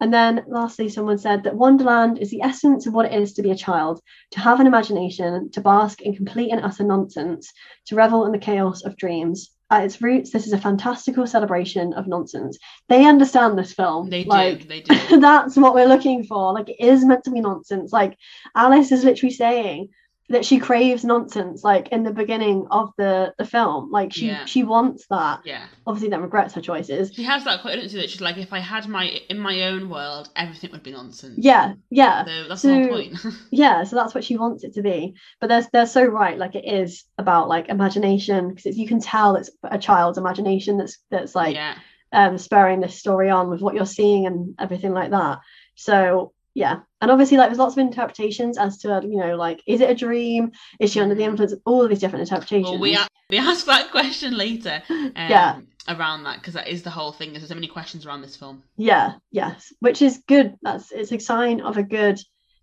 And 0.00 0.12
then 0.12 0.44
lastly, 0.46 0.88
someone 0.88 1.18
said 1.18 1.44
that 1.44 1.56
Wonderland 1.56 2.18
is 2.18 2.30
the 2.30 2.42
essence 2.42 2.86
of 2.86 2.92
what 2.92 3.06
it 3.06 3.14
is 3.14 3.32
to 3.34 3.42
be 3.42 3.50
a 3.50 3.56
child, 3.56 4.00
to 4.32 4.40
have 4.40 4.60
an 4.60 4.66
imagination, 4.66 5.50
to 5.52 5.60
bask 5.60 6.02
in 6.02 6.14
complete 6.14 6.50
and 6.50 6.62
utter 6.62 6.84
nonsense, 6.84 7.52
to 7.86 7.94
revel 7.94 8.26
in 8.26 8.32
the 8.32 8.38
chaos 8.38 8.84
of 8.84 8.96
dreams. 8.96 9.52
At 9.68 9.84
its 9.84 10.00
roots, 10.00 10.30
this 10.30 10.46
is 10.46 10.52
a 10.52 10.58
fantastical 10.58 11.26
celebration 11.26 11.92
of 11.94 12.06
nonsense. 12.06 12.56
They 12.88 13.04
understand 13.04 13.58
this 13.58 13.72
film. 13.72 14.10
They 14.10 14.22
do. 14.22 14.58
they 14.64 14.82
do. 14.82 15.20
that's 15.20 15.56
what 15.56 15.74
we're 15.74 15.88
looking 15.88 16.22
for. 16.22 16.52
Like 16.52 16.68
it 16.68 16.78
is 16.78 17.04
meant 17.04 17.24
to 17.24 17.32
be 17.32 17.40
nonsense. 17.40 17.92
Like 17.92 18.16
Alice 18.54 18.92
is 18.92 19.02
literally 19.02 19.34
saying, 19.34 19.88
that 20.28 20.44
she 20.44 20.58
craves 20.58 21.04
nonsense 21.04 21.62
like 21.62 21.88
in 21.88 22.02
the 22.02 22.12
beginning 22.12 22.66
of 22.70 22.90
the 22.98 23.32
the 23.38 23.44
film 23.44 23.90
like 23.92 24.12
she 24.12 24.26
Yeah. 24.26 24.44
she 24.44 24.64
wants 24.64 25.06
that 25.08 25.40
Yeah. 25.44 25.66
obviously 25.86 26.08
then 26.10 26.22
regrets 26.22 26.54
her 26.54 26.60
choices 26.60 27.12
She 27.14 27.22
has 27.24 27.44
that 27.44 27.62
coherency 27.62 27.96
that 27.98 28.10
she's 28.10 28.20
like, 28.20 28.36
if 28.36 28.52
I 28.52 28.58
had 28.58 28.88
my 28.88 29.04
in 29.28 29.38
my 29.38 29.62
own 29.64 29.88
world, 29.88 30.28
everything 30.34 30.70
would 30.72 30.82
be 30.82 30.92
nonsense. 30.92 31.34
yeah 31.38 31.74
yeah 31.90 32.24
So 32.24 32.48
that's 32.48 32.62
the 32.62 32.74
whole 32.74 32.88
point. 32.88 33.14
yeah 33.50 33.84
so 33.84 33.94
that's 33.96 34.14
what 34.14 34.24
she 34.24 34.36
wants 34.36 34.64
it 34.64 34.74
to 34.74 34.82
be 34.82 35.14
but 35.40 35.46
they're, 35.48 35.66
they're 35.72 35.86
so 35.86 36.04
right 36.04 36.38
like 36.38 36.54
it 36.54 36.64
is 36.66 37.04
about 37.18 37.48
like 37.48 37.68
imagination 37.68 38.52
because 38.54 38.76
you 38.76 38.88
can 38.88 39.00
tell 39.00 39.36
it's 39.36 39.50
a 39.62 39.78
child's 39.78 40.18
imagination 40.18 40.76
that's 40.78 40.98
that's 41.10 41.34
like 41.34 41.54
yeah. 41.54 41.76
um 42.12 42.36
spurring 42.38 42.80
this 42.80 42.98
story 42.98 43.30
on 43.30 43.48
with 43.50 43.60
what 43.60 43.74
you're 43.74 43.86
seeing 43.86 44.26
and 44.26 44.54
everything 44.58 44.92
like 44.92 45.10
that 45.10 45.38
so 45.76 46.32
yeah 46.56 46.76
and 47.02 47.10
obviously 47.10 47.36
like 47.36 47.48
there's 47.50 47.58
lots 47.58 47.74
of 47.74 47.78
interpretations 47.78 48.56
as 48.56 48.78
to 48.78 48.88
you 49.04 49.18
know 49.18 49.36
like 49.36 49.60
is 49.66 49.80
it 49.82 49.90
a 49.90 49.94
dream 49.94 50.50
is 50.80 50.90
she 50.90 51.00
under 51.00 51.14
the 51.14 51.22
influence 51.22 51.52
of 51.52 51.60
all 51.66 51.82
of 51.82 51.90
these 51.90 51.98
different 52.00 52.22
interpretations 52.26 52.70
Well, 52.70 52.80
we 52.80 52.94
a- 52.96 53.06
we 53.30 53.38
ask 53.38 53.66
that 53.66 53.90
question 53.98 54.36
later. 54.36 54.82
Um, 54.90 55.12
Yeah. 55.16 55.60
Around 55.88 56.24
that, 56.24 56.38
because 56.40 56.54
that 56.54 56.66
is 56.66 56.82
the 56.82 56.90
whole 56.90 57.12
thing. 57.12 57.32
There's 57.32 57.46
so 57.48 57.54
many 57.54 57.68
questions 57.68 58.04
around 58.06 58.22
this 58.22 58.34
film. 58.36 58.62
yeah 58.76 59.12
yes 59.30 59.72
which 59.80 60.00
is 60.02 60.22
good 60.26 60.48
that's 60.62 60.90
it's 60.90 61.12
a 61.12 61.18
sign 61.20 61.60
of 61.60 61.76
a 61.76 61.82
good 61.98 62.18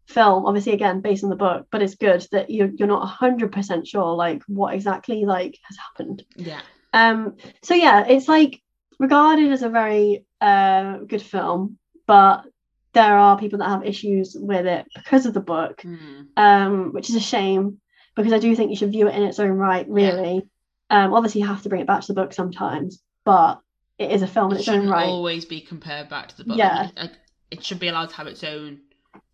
film 0.08 0.46
obviously 0.46 0.74
again 0.74 1.00
based 1.00 1.24
on 1.24 1.30
the 1.30 1.36
book 1.46 1.68
but 1.72 1.82
it's 1.84 1.96
good 1.96 2.22
that 2.34 2.50
you're, 2.50 2.72
you're 2.78 2.88
not 2.96 3.08
100% 3.20 3.88
sure 3.88 4.16
like 4.16 4.42
what 4.48 4.74
exactly 4.74 5.24
like 5.36 5.58
has 5.68 5.78
happened 5.86 6.24
Yeah. 6.36 6.60
um 6.94 7.36
so 7.62 7.74
yeah 7.76 8.06
it's 8.14 8.28
like 8.28 8.62
regarded 9.00 9.52
as 9.52 9.62
a 9.64 9.70
very 9.70 10.26
uh 10.42 10.98
good 11.12 11.22
film 11.22 11.78
but 12.06 12.44
there 12.94 13.18
are 13.18 13.38
people 13.38 13.60
that 13.60 13.70
have 13.70 13.86
issues 13.86 14.36
with 14.40 14.66
it 14.66 14.86
because 14.96 15.26
of 15.26 15.34
the 15.34 15.40
book 15.40 15.82
Hmm. 15.82 16.22
um 16.38 16.94
which 16.94 17.10
is 17.10 17.16
a 17.16 17.20
shame 17.20 17.80
because 18.16 18.34
i 18.34 18.40
do 18.40 18.56
think 18.56 18.70
you 18.70 18.76
should 18.76 18.92
view 18.92 19.08
it 19.08 19.16
in 19.16 19.24
its 19.24 19.40
own 19.40 19.52
right 19.52 19.86
Yeah. 19.88 19.94
really 19.94 20.44
um 20.90 21.14
obviously 21.14 21.42
you 21.42 21.48
have 21.48 21.64
to 21.64 21.70
bring 21.70 21.82
it 21.82 21.88
back 21.88 22.02
to 22.02 22.08
the 22.08 22.22
book 22.22 22.34
sometimes 22.34 23.02
but 23.26 23.60
it 23.98 24.12
is 24.12 24.22
a 24.22 24.28
film 24.28 24.52
in 24.52 24.58
It 24.58 24.60
its 24.62 24.70
own 24.70 24.88
right 24.90 25.06
always 25.06 25.46
be 25.46 25.62
compared 25.62 26.10
back 26.10 26.28
to 26.30 26.38
the 26.38 26.44
book. 26.46 26.58
Yeah. 26.58 26.90
Like, 26.96 27.00
like, 27.00 27.12
it 27.52 27.64
should 27.64 27.80
be 27.80 27.88
allowed 27.88 28.10
to 28.10 28.16
have 28.16 28.28
its 28.28 28.44
own 28.44 28.80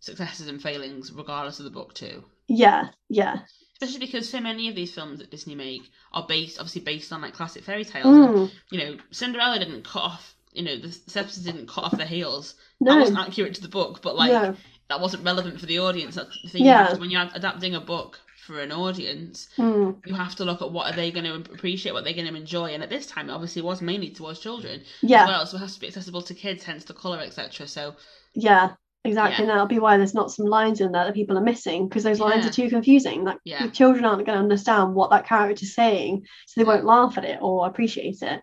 successes 0.00 0.48
and 0.48 0.60
failings, 0.62 1.10
regardless 1.12 1.58
of 1.58 1.64
the 1.64 1.70
book 1.70 1.94
too. 1.94 2.24
yeah 2.48 2.90
yeah 3.08 3.40
Especially 3.80 4.00
because 4.06 4.28
so 4.28 4.40
many 4.40 4.68
of 4.68 4.74
these 4.74 4.92
films 4.94 5.20
that 5.20 5.30
Disney 5.30 5.54
make 5.54 5.90
are 6.12 6.26
based, 6.28 6.58
obviously, 6.58 6.82
based 6.82 7.10
on 7.14 7.22
like 7.22 7.32
classic 7.32 7.64
fairy 7.64 7.84
tales. 7.86 8.14
And, 8.14 8.34
Mm, 8.36 8.50
you 8.70 8.78
know, 8.78 8.98
Cinderella 9.10 9.58
didn't 9.58 9.84
cut 9.84 10.02
off. 10.02 10.36
You 10.52 10.64
know, 10.64 10.76
the 10.78 10.88
Sepsis 10.88 11.44
didn't 11.44 11.68
cut 11.68 11.84
off 11.84 11.96
the 11.96 12.06
heels. 12.06 12.54
no 12.80 12.92
That 12.94 13.00
wasn't 13.00 13.18
accurate 13.18 13.54
to 13.54 13.62
the 13.62 13.68
book, 13.68 14.02
but 14.02 14.16
like 14.16 14.32
no 14.32 14.56
that 14.88 15.00
wasn't 15.00 15.24
relevant 15.24 15.60
for 15.60 15.66
the 15.66 15.78
audience. 15.78 16.16
That's 16.16 16.42
the 16.42 16.48
thing. 16.48 16.64
Yeah. 16.64 16.80
You 16.80 16.84
have 16.86 16.94
to, 16.94 17.00
when 17.00 17.10
you're 17.10 17.28
adapting 17.32 17.76
a 17.76 17.80
book 17.80 18.18
for 18.44 18.58
an 18.60 18.72
audience, 18.72 19.48
Mm, 19.56 20.04
you 20.04 20.14
have 20.14 20.34
to 20.36 20.44
look 20.44 20.60
at 20.62 20.72
what 20.72 20.92
are 20.92 20.96
they 20.96 21.12
going 21.12 21.26
to 21.26 21.36
appreciate, 21.52 21.92
what 21.92 22.02
they're 22.02 22.12
going 22.12 22.26
to 22.26 22.34
enjoy. 22.34 22.70
And 22.74 22.82
at 22.82 22.90
this 22.90 23.06
time, 23.06 23.30
it 23.30 23.32
obviously 23.32 23.62
was 23.62 23.80
mainly 23.80 24.10
towards 24.10 24.40
children 24.40 24.82
yeah 25.00 25.22
as 25.22 25.28
well, 25.28 25.46
so 25.46 25.56
it 25.56 25.60
has 25.60 25.74
to 25.74 25.80
be 25.80 25.86
accessible 25.86 26.22
to 26.22 26.34
kids, 26.34 26.64
hence 26.64 26.84
the 26.84 26.94
colour, 26.94 27.20
etc. 27.20 27.68
So 27.68 27.94
yeah 28.34 28.70
exactly 29.04 29.36
Yeah. 29.36 29.40
and 29.42 29.50
that'll 29.50 29.66
be 29.66 29.78
why 29.78 29.96
there's 29.96 30.12
not 30.12 30.30
some 30.32 30.46
lines 30.46 30.80
in 30.80 30.92
there 30.92 31.04
that 31.04 31.14
people 31.14 31.38
are 31.38 31.42
missing 31.42 31.88
because 31.88 32.02
those 32.02 32.20
lines 32.20 32.44
Yeah. 32.44 32.50
are 32.50 32.52
too 32.52 32.68
confusing 32.68 33.24
like 33.24 33.38
Yeah. 33.44 33.64
the 33.66 33.72
children 33.72 34.04
aren't 34.04 34.26
going 34.26 34.36
to 34.36 34.42
understand 34.42 34.94
what 34.94 35.10
that 35.10 35.26
character's 35.26 35.74
saying 35.74 36.26
so 36.46 36.60
they 36.60 36.66
won't 36.66 36.84
laugh 36.84 37.16
at 37.16 37.24
it 37.24 37.38
or 37.40 37.66
appreciate 37.66 38.20
it 38.22 38.42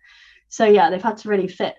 so 0.49 0.65
yeah 0.65 0.89
they've 0.89 1.03
had 1.03 1.17
to 1.19 1.29
really 1.29 1.47
fit 1.47 1.75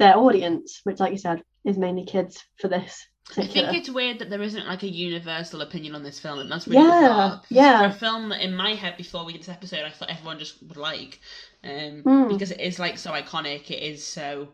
their 0.00 0.16
audience 0.16 0.80
which 0.84 0.98
like 0.98 1.12
you 1.12 1.18
said 1.18 1.42
is 1.64 1.78
mainly 1.78 2.04
kids 2.04 2.42
for 2.58 2.68
this 2.68 3.06
I 3.38 3.46
think 3.46 3.72
it's 3.74 3.88
weird 3.88 4.18
that 4.18 4.28
there 4.28 4.42
isn't 4.42 4.66
like 4.66 4.82
a 4.82 4.88
universal 4.88 5.60
opinion 5.60 5.94
on 5.94 6.02
this 6.02 6.18
film, 6.18 6.40
and 6.40 6.50
that's 6.50 6.66
really 6.66 6.82
Yeah, 6.82 7.00
bizarre. 7.00 7.42
yeah. 7.48 7.78
For 7.78 7.94
a 7.94 7.98
film 7.98 8.28
that 8.30 8.40
in 8.40 8.56
my 8.56 8.74
head 8.74 8.96
before 8.96 9.24
we 9.24 9.32
did 9.32 9.42
this 9.42 9.48
episode, 9.48 9.84
I 9.84 9.90
thought 9.90 10.10
everyone 10.10 10.40
just 10.40 10.60
would 10.64 10.76
like, 10.76 11.20
um, 11.62 12.02
Mm. 12.04 12.28
because 12.28 12.50
it 12.50 12.58
is 12.60 12.80
like 12.80 12.98
so 12.98 13.12
iconic. 13.12 13.70
It 13.70 13.82
is 13.84 14.04
so 14.04 14.48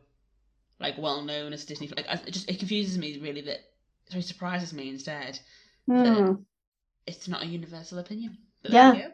like 0.78 0.98
well 0.98 1.22
known 1.22 1.54
as 1.54 1.64
Disney. 1.64 1.88
Like 1.88 2.06
it 2.26 2.30
just 2.32 2.50
it 2.50 2.58
confuses 2.58 2.98
me 2.98 3.18
really 3.18 3.40
that. 3.42 3.60
So 4.10 4.18
it 4.18 4.24
surprises 4.26 4.74
me 4.74 4.90
instead. 4.90 5.40
Hmm, 5.86 6.32
It's 7.06 7.28
not 7.28 7.44
a 7.44 7.46
universal 7.46 7.98
opinion. 7.98 8.36
But 8.62 8.72
there 8.72 8.92
we 8.92 8.98
Yeah. 8.98 9.08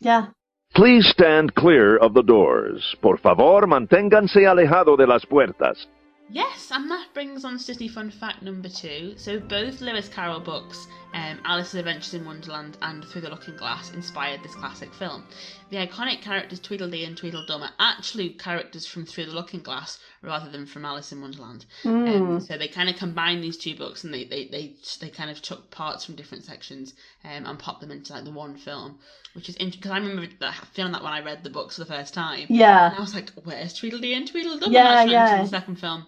yeah 0.00 0.26
Please 0.76 1.08
stand 1.08 1.54
clear 1.54 1.96
of 1.96 2.12
the 2.12 2.22
doors. 2.22 2.94
Por 3.00 3.16
favor, 3.16 3.66
manténganse 3.66 4.46
alejado 4.46 4.94
de 4.94 5.06
las 5.06 5.24
puertas. 5.24 5.86
Yes, 6.28 6.70
and 6.70 6.90
that 6.90 7.14
brings 7.14 7.46
on 7.46 7.56
Disney 7.56 7.88
fun 7.88 8.10
fact 8.10 8.42
number 8.42 8.68
two. 8.68 9.14
So 9.16 9.40
both 9.40 9.80
Lewis 9.80 10.10
Carroll 10.10 10.40
books, 10.40 10.86
um, 11.14 11.38
Alice's 11.46 11.76
Adventures 11.76 12.12
in 12.12 12.26
Wonderland 12.26 12.76
and 12.82 13.02
Through 13.06 13.22
the 13.22 13.30
Looking 13.30 13.56
Glass, 13.56 13.94
inspired 13.94 14.42
this 14.42 14.54
classic 14.54 14.92
film. 14.92 15.24
The 15.68 15.78
iconic 15.78 16.22
characters 16.22 16.60
Tweedledee 16.60 17.04
and 17.04 17.16
Tweedledum 17.16 17.62
are 17.62 17.72
actually 17.80 18.30
characters 18.30 18.86
from 18.86 19.04
Through 19.04 19.26
the 19.26 19.32
Looking 19.32 19.60
Glass 19.60 19.98
rather 20.22 20.48
than 20.48 20.64
from 20.66 20.84
Alice 20.84 21.10
in 21.10 21.20
Wonderland. 21.20 21.66
Um, 21.84 22.06
Mm, 22.06 22.46
so 22.46 22.56
they 22.56 22.68
kind 22.68 22.88
of 22.88 22.96
combined 22.96 23.42
these 23.42 23.56
two 23.56 23.74
books 23.74 24.04
and 24.04 24.14
they, 24.14 24.24
they, 24.24 24.46
they, 24.46 24.74
they 25.00 25.08
kind 25.08 25.28
of 25.30 25.42
took 25.42 25.70
parts 25.70 26.04
from 26.04 26.14
different 26.14 26.44
sections 26.44 26.94
um, 27.24 27.46
and 27.46 27.58
popped 27.58 27.80
them 27.80 27.90
into 27.90 28.12
like 28.12 28.24
the 28.24 28.30
one 28.30 28.56
film, 28.56 28.98
which 29.34 29.48
is 29.48 29.56
interesting 29.56 29.80
because 29.80 29.90
I 29.90 29.98
remember 29.98 30.32
that, 30.40 30.54
feeling 30.72 30.92
that 30.92 31.02
when 31.02 31.12
I 31.12 31.20
read 31.20 31.42
the 31.42 31.50
books 31.50 31.76
for 31.76 31.84
the 31.84 31.92
first 31.92 32.14
time. 32.14 32.46
yeah 32.48 32.86
And 32.88 32.96
I 32.96 33.00
was 33.00 33.14
like, 33.14 33.30
where's 33.42 33.72
Tweedledee 33.74 34.14
and 34.14 34.26
Tweedledum? 34.28 34.72
Yeah, 34.72 35.02
and 35.02 35.10
yeah. 35.10 35.36
in 35.36 35.42
the 35.42 35.48
second 35.48 35.76
film. 35.76 36.06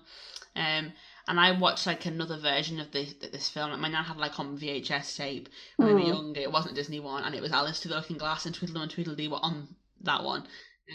Um, 0.54 0.92
and 1.28 1.38
I 1.38 1.52
watched 1.52 1.86
like 1.86 2.06
another 2.06 2.38
version 2.38 2.80
of 2.80 2.90
this 2.90 3.12
this 3.14 3.48
film. 3.48 3.70
Like, 3.70 3.80
my 3.80 3.88
nan 3.88 4.04
had 4.04 4.16
like 4.16 4.38
on 4.40 4.58
VHS 4.58 5.16
tape 5.16 5.48
when 5.76 5.88
we 5.88 5.94
were 5.94 6.00
Mm. 6.00 6.06
younger. 6.08 6.40
It 6.40 6.50
wasn't 6.52 6.72
a 6.72 6.74
Disney 6.76 7.00
one, 7.00 7.22
and 7.24 7.34
it 7.34 7.42
was 7.42 7.52
Alice 7.52 7.80
to 7.80 7.88
the 7.88 7.94
Looking 7.96 8.18
Glass 8.18 8.46
and 8.46 8.54
Tweedledum 8.54 8.82
and 8.82 8.90
Tweedledee 8.90 9.28
were 9.28 9.42
on 9.42 9.68
that 10.02 10.24
one. 10.24 10.46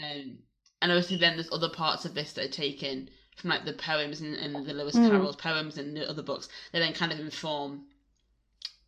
Um, 0.02 0.38
and 0.82 0.92
obviously 0.92 1.16
then 1.16 1.36
there's 1.36 1.52
other 1.52 1.68
parts 1.70 2.04
of 2.04 2.14
this 2.14 2.32
that 2.34 2.44
are 2.46 2.48
taken 2.48 3.08
from 3.36 3.50
like 3.50 3.64
the 3.64 3.72
poems 3.72 4.20
and, 4.20 4.34
and 4.36 4.66
the 4.66 4.74
Lewis 4.74 4.96
Mm. 4.96 5.08
Carroll's 5.08 5.36
poems 5.36 5.78
and 5.78 5.96
the 5.96 6.08
other 6.08 6.22
books. 6.22 6.48
They 6.72 6.78
then 6.80 6.92
kind 6.92 7.12
of 7.12 7.20
inform 7.20 7.86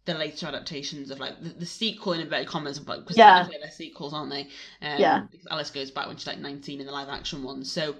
the 0.04 0.14
later 0.14 0.46
adaptations 0.46 1.10
of 1.10 1.18
like 1.18 1.40
the, 1.42 1.48
the 1.50 1.66
sequel 1.66 2.12
in 2.12 2.20
inverted 2.20 2.46
commas, 2.48 2.78
but 2.78 3.00
because 3.00 3.16
Yeah. 3.16 3.48
they're 3.60 3.70
sequels, 3.70 4.12
aren't 4.14 4.30
they? 4.30 4.42
Um, 4.82 5.00
Yeah. 5.00 5.26
Because 5.30 5.46
Alice 5.50 5.70
goes 5.70 5.90
back 5.90 6.06
when 6.06 6.16
she's 6.16 6.26
like 6.26 6.38
19 6.38 6.80
in 6.80 6.86
the 6.86 6.92
live 6.92 7.08
action 7.08 7.42
one. 7.42 7.64
So, 7.64 7.96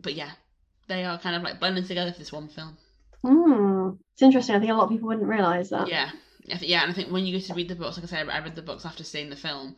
but 0.00 0.14
yeah, 0.14 0.30
they 0.88 1.04
are 1.04 1.18
kind 1.18 1.36
of 1.36 1.42
like 1.42 1.58
blending 1.60 1.84
together 1.84 2.12
for 2.12 2.18
this 2.18 2.32
one 2.32 2.48
film. 2.48 2.76
Mm, 3.24 3.98
it's 4.12 4.22
interesting 4.22 4.54
i 4.54 4.58
think 4.58 4.70
a 4.70 4.74
lot 4.74 4.84
of 4.84 4.90
people 4.90 5.08
wouldn't 5.08 5.26
realize 5.26 5.70
that 5.70 5.88
Yeah, 5.88 6.10
yeah, 6.46 6.82
and 6.82 6.90
I 6.90 6.94
think 6.94 7.10
when 7.10 7.24
you 7.24 7.38
go 7.38 7.46
to 7.46 7.54
read 7.54 7.70
the 7.70 7.74
books, 7.74 7.96
like 7.96 8.04
I 8.04 8.08
said, 8.08 8.28
I 8.28 8.38
read 8.40 8.54
the 8.54 8.60
books 8.60 8.84
after 8.84 9.02
seeing 9.02 9.30
the 9.30 9.36
film. 9.36 9.76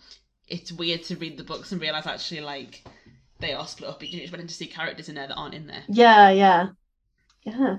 It's 0.49 0.73
weird 0.73 1.05
to 1.05 1.16
read 1.16 1.37
the 1.37 1.45
books 1.45 1.71
and 1.71 1.81
realize 1.81 2.07
actually 2.07 2.40
like 2.40 2.83
they 3.38 3.53
are 3.53 3.66
split 3.69 3.88
up. 3.90 4.03
You 4.03 4.21
just 4.21 4.33
went 4.33 4.49
to 4.49 4.55
see 4.55 4.66
characters 4.66 5.09
in 5.09 5.14
there 5.14 5.29
that 5.29 5.37
aren't 5.37 5.55
in 5.55 5.69
there. 5.69 5.85
Yeah, 5.88 6.31
yeah, 6.31 6.69
yeah. 7.45 7.77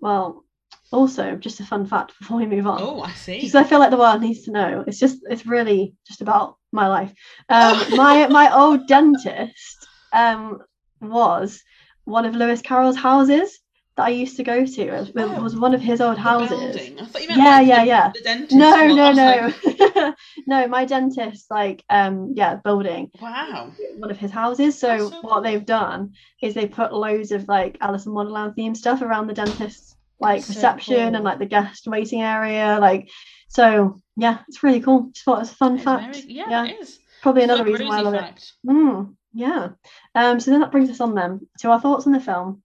Well, 0.00 0.44
also, 0.90 1.36
just 1.36 1.60
a 1.60 1.64
fun 1.64 1.86
fact 1.86 2.18
before 2.18 2.38
we 2.38 2.46
move 2.46 2.66
on, 2.66 2.80
Oh, 2.82 3.02
I 3.02 3.12
see. 3.12 3.36
because 3.36 3.54
I 3.54 3.62
feel 3.62 3.78
like 3.78 3.90
the 3.90 3.96
world 3.98 4.20
needs 4.20 4.42
to 4.46 4.50
know. 4.50 4.82
It's 4.86 4.98
just, 4.98 5.18
it's 5.30 5.46
really 5.46 5.94
just 6.06 6.20
about 6.20 6.56
my 6.72 6.88
life. 6.88 7.12
Um, 7.48 7.78
my 7.96 8.26
my 8.26 8.52
old 8.52 8.88
dentist 8.88 9.86
um 10.12 10.58
was 11.00 11.62
one 12.08 12.24
of 12.26 12.34
Lewis 12.34 12.60
Carroll's 12.62 12.96
houses 12.96 13.58
that 13.96 14.04
I 14.06 14.10
used 14.10 14.36
to 14.36 14.44
go 14.44 14.64
to. 14.64 14.82
It 14.82 14.92
was, 14.92 15.08
it 15.08 15.14
Oh. 15.18 15.42
was 15.42 15.56
one 15.56 15.74
of 15.74 15.80
his 15.80 16.00
old 16.00 16.18
houses. 16.18 16.50
building. 16.58 17.00
I 17.00 17.04
thought 17.06 17.22
you 17.22 17.28
meant 17.28 17.40
Yeah, 17.40 17.60
yeah, 17.60 17.82
yeah. 17.82 18.12
The 18.14 18.20
dentist. 18.22 18.54
No, 18.54 18.86
no, 18.86 19.12
no, 19.12 19.52
like, 19.96 20.14
no. 20.46 20.68
My 20.68 20.84
dentist, 20.84 21.50
like, 21.50 21.84
um, 21.90 22.32
yeah, 22.36 22.56
building. 22.56 23.10
wow. 23.20 23.72
one 23.96 24.10
of 24.10 24.18
his 24.18 24.30
houses. 24.30 24.78
So 24.78 25.10
so 25.10 25.20
what 25.22 25.42
they've 25.42 25.66
done 25.66 26.12
is 26.40 26.54
they 26.54 26.66
put 26.66 26.94
loads 26.94 27.32
of 27.32 27.48
like 27.48 27.76
Alice 27.80 28.06
in 28.06 28.12
Wonderland 28.14 28.54
theme 28.54 28.74
stuff 28.76 29.02
around 29.02 29.26
the 29.26 29.34
dentist's 29.34 29.96
like 30.20 30.42
So 30.44 30.54
reception 30.54 30.96
cool. 30.96 31.14
and 31.16 31.24
like 31.24 31.38
the 31.40 31.46
guest 31.46 31.86
waiting 31.86 32.22
area. 32.22 32.78
Like 32.80 33.08
so 33.48 34.00
yeah, 34.16 34.38
it's 34.48 34.62
really 34.62 34.80
cool. 34.80 35.10
Just 35.12 35.24
thought 35.24 35.36
it 35.38 35.40
was 35.40 35.52
a 35.52 35.54
fun 35.56 35.74
It's 35.74 35.84
fact. 35.84 36.16
very- 36.16 36.32
yeah, 36.32 36.46
yeah. 36.50 36.64
it 36.66 36.80
is. 36.82 36.98
Probably 37.22 37.42
Fun 37.42 37.50
another 37.50 37.64
reason 37.70 37.88
why 37.88 37.98
I 37.98 38.02
love 38.02 38.14
it. 38.14 38.20
fact. 38.20 38.52
Mm, 38.64 39.14
yeah. 39.32 39.68
Um 40.14 40.40
so 40.40 40.50
then 40.50 40.60
that 40.60 40.72
brings 40.72 40.90
us 40.90 41.00
on 41.00 41.14
then 41.14 41.46
to 41.60 41.70
our 41.70 41.80
thoughts 41.80 42.06
on 42.06 42.12
the 42.12 42.20
film. 42.20 42.62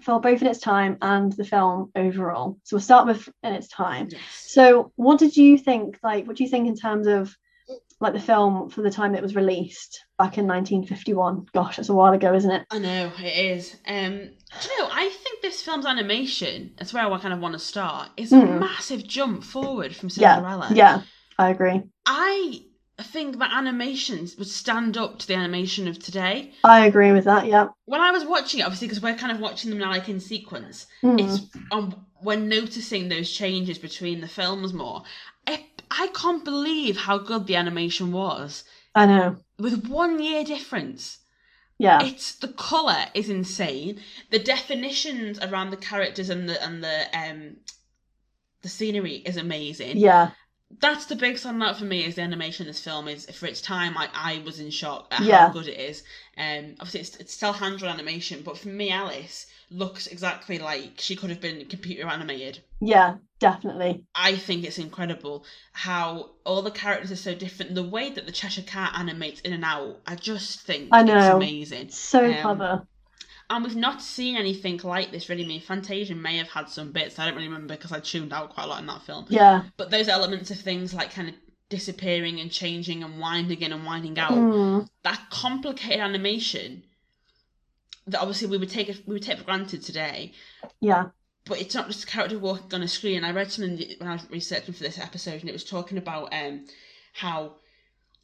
For 0.00 0.20
both 0.20 0.42
in 0.42 0.48
its 0.48 0.60
time 0.60 0.98
and 1.00 1.32
the 1.32 1.44
film 1.46 1.90
overall. 1.96 2.58
So 2.64 2.76
we'll 2.76 2.82
start 2.82 3.06
with 3.06 3.26
in 3.42 3.54
its 3.54 3.68
time. 3.68 4.08
Yes. 4.10 4.20
So 4.48 4.92
what 4.96 5.18
did 5.18 5.34
you 5.36 5.56
think 5.56 5.98
like 6.02 6.26
what 6.26 6.36
do 6.36 6.44
you 6.44 6.50
think 6.50 6.68
in 6.68 6.76
terms 6.76 7.06
of 7.06 7.34
like 8.00 8.12
the 8.12 8.20
film 8.20 8.68
for 8.68 8.82
the 8.82 8.90
time 8.90 9.14
it 9.14 9.22
was 9.22 9.34
released 9.34 10.04
back 10.18 10.36
in 10.36 10.46
1951 10.46 11.46
gosh 11.54 11.76
that's 11.76 11.88
a 11.88 11.94
while 11.94 12.12
ago 12.12 12.34
isn't 12.34 12.50
it 12.50 12.66
I 12.70 12.78
know 12.78 13.10
it 13.18 13.56
is. 13.56 13.76
Um, 13.86 14.12
you 14.14 14.82
know? 14.82 14.88
I 14.92 15.08
think 15.22 15.40
this 15.40 15.62
film's 15.62 15.86
animation. 15.86 16.72
That's 16.76 16.92
where 16.92 17.06
I 17.10 17.18
kind 17.18 17.32
of 17.32 17.40
want 17.40 17.54
to 17.54 17.58
start. 17.58 18.10
Is 18.18 18.32
a 18.32 18.40
Hmm. 18.40 18.58
massive 18.58 19.06
jump 19.06 19.42
forward 19.42 19.96
from 19.96 20.10
Yeah, 20.16 20.34
Cinderella. 20.34 20.68
yeah 20.74 21.02
i 21.38 21.48
agree 21.50 21.80
I 22.04 22.60
think 23.02 23.38
that 23.38 23.52
animations 23.52 24.36
would 24.36 24.48
stand 24.48 24.96
up 24.96 25.18
to 25.18 25.26
the 25.26 25.34
animation 25.34 25.88
of 25.88 25.98
today. 25.98 26.52
i 26.62 26.86
agree 26.86 27.12
with 27.12 27.24
that 27.24 27.46
yeah 27.46 27.68
When 27.86 28.00
I 28.00 28.12
was 28.12 28.24
watching 28.24 28.60
it, 28.60 28.62
obviously, 28.64 28.86
because 28.88 29.02
we're 29.02 29.16
kind 29.16 29.32
of 29.32 29.40
watching 29.40 29.70
them 29.70 29.80
now, 29.80 29.90
like 29.90 30.08
in 30.08 30.20
sequence. 30.20 30.86
Mm. 31.02 31.20
It's 31.20 31.46
um, 31.72 32.06
when 32.20 32.48
noticing 32.48 33.08
those 33.08 33.30
changes 33.30 33.78
between 33.78 34.20
the 34.20 34.28
films 34.28 34.72
more. 34.72 35.02
It, 35.46 35.60
I 35.90 36.08
can't 36.14 36.44
believe 36.44 36.96
how 36.96 37.18
good 37.18 37.46
the 37.46 37.56
animation 37.56 38.12
was 38.12 38.64
I 38.94 39.06
know. 39.06 39.36
with 39.58 39.86
one 39.88 40.22
year 40.22 40.44
difference. 40.44 41.18
Yeah. 41.78 42.02
It's 42.02 42.36
the 42.36 42.48
color 42.48 43.06
is 43.14 43.28
insane. 43.28 44.00
The 44.30 44.38
definitions 44.38 45.38
around 45.40 45.70
the 45.70 45.76
characters 45.76 46.30
and 46.30 46.48
the 46.48 46.62
and 46.62 46.82
the 46.82 47.06
um 47.16 47.56
the 48.62 48.68
scenery 48.68 49.16
is 49.16 49.36
amazing. 49.36 49.98
Yeah. 49.98 50.30
That's 50.80 51.06
the 51.06 51.16
big 51.16 51.36
standout 51.36 51.76
for 51.76 51.84
me 51.84 52.04
is 52.04 52.14
the 52.14 52.22
animation 52.22 52.66
in 52.66 52.68
this 52.68 52.80
film 52.82 53.08
is 53.08 53.26
for 53.30 53.46
its 53.46 53.60
time 53.60 53.96
I, 53.96 54.08
I 54.14 54.42
was 54.44 54.60
in 54.60 54.70
shock 54.70 55.08
at 55.10 55.20
Yeah. 55.22 55.46
how 55.46 55.52
good 55.52 55.68
it 55.68 55.78
is. 55.78 56.02
Um 56.36 56.74
obviously 56.80 57.00
it's 57.00 57.16
it's 57.16 57.34
still 57.34 57.52
hand 57.52 57.78
drawn 57.78 57.94
animation, 57.94 58.42
but 58.42 58.58
for 58.58 58.68
me 58.68 58.90
Alice 58.90 59.46
looks 59.70 60.06
exactly 60.06 60.58
like 60.58 60.92
she 60.98 61.16
could 61.16 61.30
have 61.30 61.40
been 61.40 61.66
computer 61.66 62.06
animated. 62.08 62.60
Yeah. 62.80 63.16
Definitely. 63.40 64.04
I 64.14 64.36
think 64.36 64.64
it's 64.64 64.78
incredible 64.78 65.44
how 65.72 66.30
all 66.44 66.62
the 66.62 66.70
characters 66.70 67.12
are 67.12 67.16
so 67.16 67.34
different. 67.34 67.74
The 67.74 67.82
way 67.82 68.08
that 68.10 68.24
the 68.24 68.32
Cheshire 68.32 68.62
Cat 68.62 68.92
animates 68.96 69.40
in 69.42 69.52
and 69.52 69.64
out, 69.64 70.00
I 70.06 70.14
just 70.14 70.60
think 70.62 70.88
I 70.92 71.00
it's 71.00 71.08
know. 71.08 71.36
amazing. 71.36 71.90
So 71.90 72.24
Um, 72.24 72.40
clever. 72.40 72.86
And 73.54 73.64
we've 73.64 73.76
not 73.76 74.02
seen 74.02 74.36
anything 74.36 74.80
like 74.82 75.12
this 75.12 75.28
really. 75.28 75.44
I 75.44 75.46
mean, 75.46 75.60
Fantasia 75.60 76.14
may 76.14 76.36
have 76.38 76.48
had 76.48 76.68
some 76.68 76.90
bits. 76.92 77.18
I 77.18 77.26
don't 77.26 77.36
really 77.36 77.48
remember 77.48 77.76
because 77.76 77.92
I 77.92 78.00
tuned 78.00 78.32
out 78.32 78.52
quite 78.54 78.64
a 78.64 78.66
lot 78.66 78.80
in 78.80 78.86
that 78.86 79.02
film. 79.02 79.26
Yeah. 79.28 79.64
But 79.76 79.90
those 79.90 80.08
elements 80.08 80.50
of 80.50 80.58
things 80.58 80.92
like 80.92 81.12
kind 81.12 81.28
of 81.28 81.34
disappearing 81.68 82.40
and 82.40 82.50
changing 82.50 83.02
and 83.04 83.18
winding 83.20 83.60
in 83.62 83.72
and 83.72 83.86
winding 83.86 84.18
out, 84.18 84.32
Mm, 84.32 84.88
that 85.02 85.20
complicated 85.30 86.00
animation 86.00 86.82
that 88.06 88.20
obviously 88.20 88.48
we 88.48 88.58
would 88.58 88.70
take 88.70 88.88
we 89.06 89.14
would 89.14 89.22
take 89.22 89.38
for 89.38 89.44
granted 89.44 89.82
today. 89.82 90.32
yeah. 90.80 91.06
But 91.46 91.60
it's 91.60 91.74
not 91.74 91.88
just 91.88 92.04
a 92.04 92.06
character 92.06 92.38
walking 92.38 92.72
on 92.72 92.82
a 92.82 92.88
screen. 92.88 93.22
I 93.22 93.30
read 93.30 93.52
something 93.52 93.76
when 93.98 94.08
I 94.08 94.14
was 94.14 94.30
researching 94.30 94.72
for 94.74 94.82
this 94.82 94.98
episode, 94.98 95.40
and 95.40 95.48
it 95.48 95.52
was 95.52 95.64
talking 95.64 95.98
about 95.98 96.32
um 96.34 96.64
how 97.12 97.56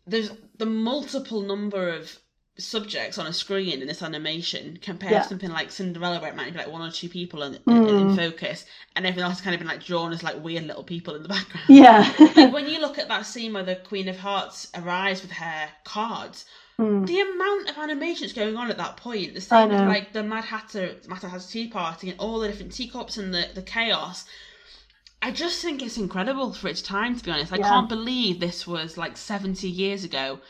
there's 0.07 0.31
the 0.57 0.67
multiple 0.67 1.43
number 1.43 1.91
of 1.91 2.19
subjects 2.59 3.17
on 3.17 3.27
a 3.27 3.33
screen 3.33 3.81
in 3.81 3.87
this 3.89 4.03
animation 4.03 4.79
compared 4.83 5.13
Yeah. 5.13 5.23
to 5.23 5.29
something 5.29 5.51
like 5.51 5.71
Cinderella 5.71 6.21
where 6.21 6.31
it 6.31 6.37
might 6.37 6.53
be 6.53 6.59
like 6.59 6.71
one 6.71 6.83
or 6.83 6.91
two 6.91 7.09
people 7.09 7.43
in, 7.43 7.55
in, 7.67 7.87
in 7.89 8.09
Mm. 8.11 8.17
focus 8.17 8.67
and 8.95 9.07
everything 9.07 9.25
else 9.25 9.35
has 9.39 9.41
kind 9.41 9.55
of 9.55 9.61
been 9.61 9.69
like 9.69 9.85
drawn 9.85 10.13
as 10.13 10.23
like 10.23 10.43
weird 10.43 10.67
little 10.67 10.83
people 10.85 11.15
in 11.15 11.23
the 11.23 11.29
background. 11.37 11.65
Yeah. 11.69 12.13
like 12.37 12.53
when 12.53 12.69
you 12.69 12.81
look 12.81 12.99
at 12.99 13.09
that 13.09 13.25
scene 13.25 13.55
where 13.55 13.63
the 13.63 13.77
Queen 13.77 14.09
of 14.09 14.19
Hearts 14.19 14.69
arrives 14.75 15.23
with 15.23 15.33
her 15.33 15.69
cards, 15.85 16.45
Mm, 16.79 17.07
the 17.07 17.21
amount 17.21 17.69
of 17.69 17.77
animations 17.77 18.33
going 18.33 18.57
on 18.57 18.71
at 18.71 18.79
that 18.79 18.97
point, 18.97 19.35
the 19.35 19.41
same 19.43 19.69
know. 19.69 19.85
like 19.85 20.15
the 20.15 20.23
Mad 20.23 20.45
Hatter, 20.47 20.97
Mad 21.09 21.21
Hatter's 21.21 21.47
Tea 21.47 21.69
Party, 21.69 22.09
and 22.09 22.19
all 22.19 22.39
the 22.39 22.49
different 22.49 22.73
teacups 22.73 23.19
and 23.19 23.35
the, 23.35 23.49
the 23.55 23.61
chaos. 23.61 24.25
I 25.21 25.31
just 25.31 25.61
think 25.61 25.83
it's 25.83 25.99
incredible 25.99 26.55
for 26.55 26.69
its 26.69 26.81
time. 26.81 27.19
To 27.19 27.23
be 27.23 27.31
honest, 27.31 27.53
I 27.53 27.57
Yeah. 27.59 27.69
can't 27.69 27.89
believe 27.91 28.41
this 28.41 28.67
was 28.67 28.97
like 28.97 29.19
seventy 29.19 29.69
years 29.69 30.05
ago. 30.05 30.41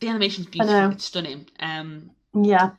The 0.00 0.08
animation's 0.08 0.46
beautiful, 0.46 0.74
it's 0.92 1.04
stunning. 1.04 1.46
Um, 1.60 2.10
yeah. 2.34 2.70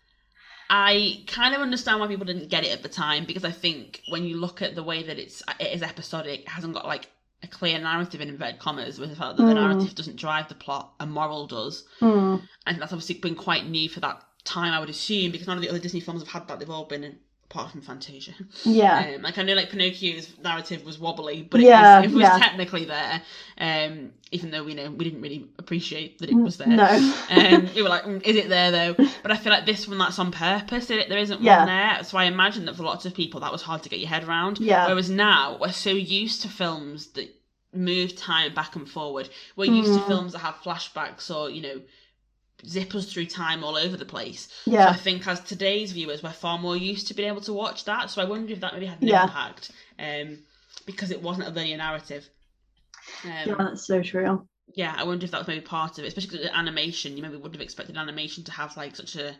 I 0.70 1.24
kind 1.28 1.54
of 1.54 1.62
understand 1.62 2.00
why 2.00 2.08
people 2.08 2.26
didn't 2.26 2.50
get 2.50 2.64
it 2.64 2.72
at 2.72 2.82
the 2.82 2.90
time 2.90 3.26
because 3.26 3.44
I 3.44 3.52
think 3.52 4.02
when 4.10 4.24
you 4.24 4.38
look 4.38 4.62
at 4.62 4.74
the 4.74 4.84
way 4.84 5.04
that 5.04 5.20
it's 5.20 5.44
it 5.60 5.74
is 5.74 5.84
episodic, 5.84 6.42
it 6.42 6.48
hasn't 6.48 6.74
got 6.74 6.86
like 6.86 7.08
a 7.44 7.48
clear 7.48 7.78
narrative 7.80 8.22
in 8.22 8.30
inverted 8.30 8.60
commas, 8.60 9.00
with 9.00 9.10
the 9.10 9.16
fact 9.16 9.36
that 9.38 9.44
the 9.44 9.52
Mm. 9.52 9.56
narrative 9.56 9.96
doesn't 9.96 10.16
drive 10.16 10.48
the 10.48 10.56
plot, 10.56 10.94
a 11.00 11.06
moral 11.06 11.48
does 11.48 11.84
Mm, 12.00 12.42
and 12.66 12.82
that's 12.82 12.94
obviously 12.94 13.16
been 13.16 13.36
quite 13.36 13.66
new 13.68 13.90
for 13.90 14.00
that 14.00 14.24
time, 14.44 14.74
I 14.74 14.80
would 14.80 14.90
assume, 14.90 15.32
because 15.32 15.48
none 15.48 15.58
of 15.58 15.64
the 15.64 15.70
other 15.70 15.80
Disney 15.80 16.00
films 16.00 16.22
have 16.22 16.30
had 16.30 16.48
that. 16.48 16.60
They've 16.60 16.70
all 16.70 16.86
been 16.86 17.04
in, 17.04 17.20
apart 17.52 17.72
from 17.72 17.82
Fantasia. 17.82 18.32
yeah. 18.66 19.14
Um, 19.16 19.22
like 19.24 19.38
I 19.38 19.44
know, 19.44 19.54
like 19.54 19.70
Pinocchio's 19.70 20.32
narrative 20.42 20.86
was 20.86 20.98
wobbly, 20.98 21.44
but 21.44 21.60
it 21.60 21.66
Yeah, 21.66 22.00
was, 22.00 22.06
it 22.12 22.16
was 22.16 22.22
yeah. 22.24 22.38
technically 22.40 22.86
there. 22.86 23.22
Um, 23.58 24.12
even 24.32 24.52
though 24.52 24.64
we 24.64 24.74
know 24.74 24.90
we 24.90 25.04
didn't 25.04 25.22
really 25.22 25.46
appreciate 25.60 26.20
that 26.20 26.30
it 26.30 26.36
was 26.36 26.58
there. 26.58 26.68
No. 26.68 27.14
Um, 27.30 27.70
we 27.76 27.82
were 27.82 27.90
like, 27.90 28.04
"Mm, 28.06 28.24
is 28.24 28.38
it 28.38 28.48
there 28.50 28.72
though? 28.72 28.94
But 29.22 29.32
I 29.32 29.38
feel 29.38 29.52
like 29.52 29.66
this 29.66 29.88
one 29.88 29.98
that's 29.98 30.18
on 30.20 30.32
purpose. 30.32 30.88
There 30.88 31.04
there 31.08 31.18
isn't 31.20 31.42
Yeah. 31.42 31.58
one 31.60 31.68
there, 31.68 32.04
so 32.04 32.18
I 32.18 32.24
imagine 32.26 32.66
that 32.66 32.78
for 32.78 32.84
lots 32.84 33.06
of 33.06 33.14
people 33.14 33.42
that 33.42 33.52
was 33.52 33.62
hard 33.62 33.84
to 33.84 33.90
get 33.90 34.00
your 34.00 34.10
head 34.10 34.24
around. 34.24 34.60
Yeah. 34.60 34.88
Whereas 34.88 35.10
now 35.10 35.58
we're 35.60 35.74
so 35.74 35.90
used 35.92 36.42
to 36.44 36.48
films 36.48 37.08
that 37.16 37.30
move 37.74 38.16
time 38.16 38.54
back 38.54 38.76
and 38.76 38.90
forward. 38.90 39.30
We're 39.56 39.66
used 39.74 39.94
to 39.96 40.00
Mm. 40.02 40.08
films 40.08 40.32
that 40.34 40.40
have 40.40 40.56
flashbacks 40.56 41.30
or 41.34 41.50
you 41.50 41.62
know 41.62 41.82
zip 42.68 42.94
us 42.96 43.12
through 43.12 43.26
time 43.26 43.64
all 43.64 43.76
over 43.78 43.98
the 43.98 44.06
place. 44.06 44.48
So 44.86 44.92
I 44.92 44.96
think 44.96 45.28
as 45.28 45.40
today's 45.42 45.92
viewers, 45.92 46.24
we're 46.24 46.32
far 46.32 46.58
more 46.58 46.78
used 46.78 47.08
to 47.08 47.14
being 47.14 47.30
able 47.30 47.42
to 47.42 47.54
watch 47.54 47.86
that. 47.86 48.10
So 48.10 48.22
I 48.22 48.26
wonder 48.26 48.54
if 48.54 48.60
that 48.62 48.74
maybe 48.74 48.86
had 48.86 49.02
an 49.02 49.08
Yeah. 49.08 49.24
impact 49.24 49.72
um, 50.00 50.38
because 50.86 51.12
it 51.12 51.22
wasn't 51.22 51.48
a 51.48 51.52
linear 51.52 51.78
narrative. 51.78 52.30
Um, 53.24 53.30
Yeah, 53.48 53.56
that's 53.58 53.86
so 53.86 54.02
true. 54.02 54.48
yeah, 54.74 54.96
I 54.98 55.04
wonder 55.04 55.26
if 55.26 55.32
that 55.32 55.40
was 55.40 55.48
maybe 55.48 55.62
part 55.66 55.98
of 55.98 56.06
it, 56.06 56.08
especially 56.08 56.38
'cause 56.38 56.46
the 56.48 56.56
animation. 56.56 57.16
You 57.18 57.24
maybe 57.24 57.36
wouldn't 57.36 57.56
have 57.56 57.62
expected 57.62 57.98
animation 57.98 58.44
to 58.46 58.52
have 58.52 58.78
like 58.78 58.96
such 58.96 59.16
a 59.16 59.36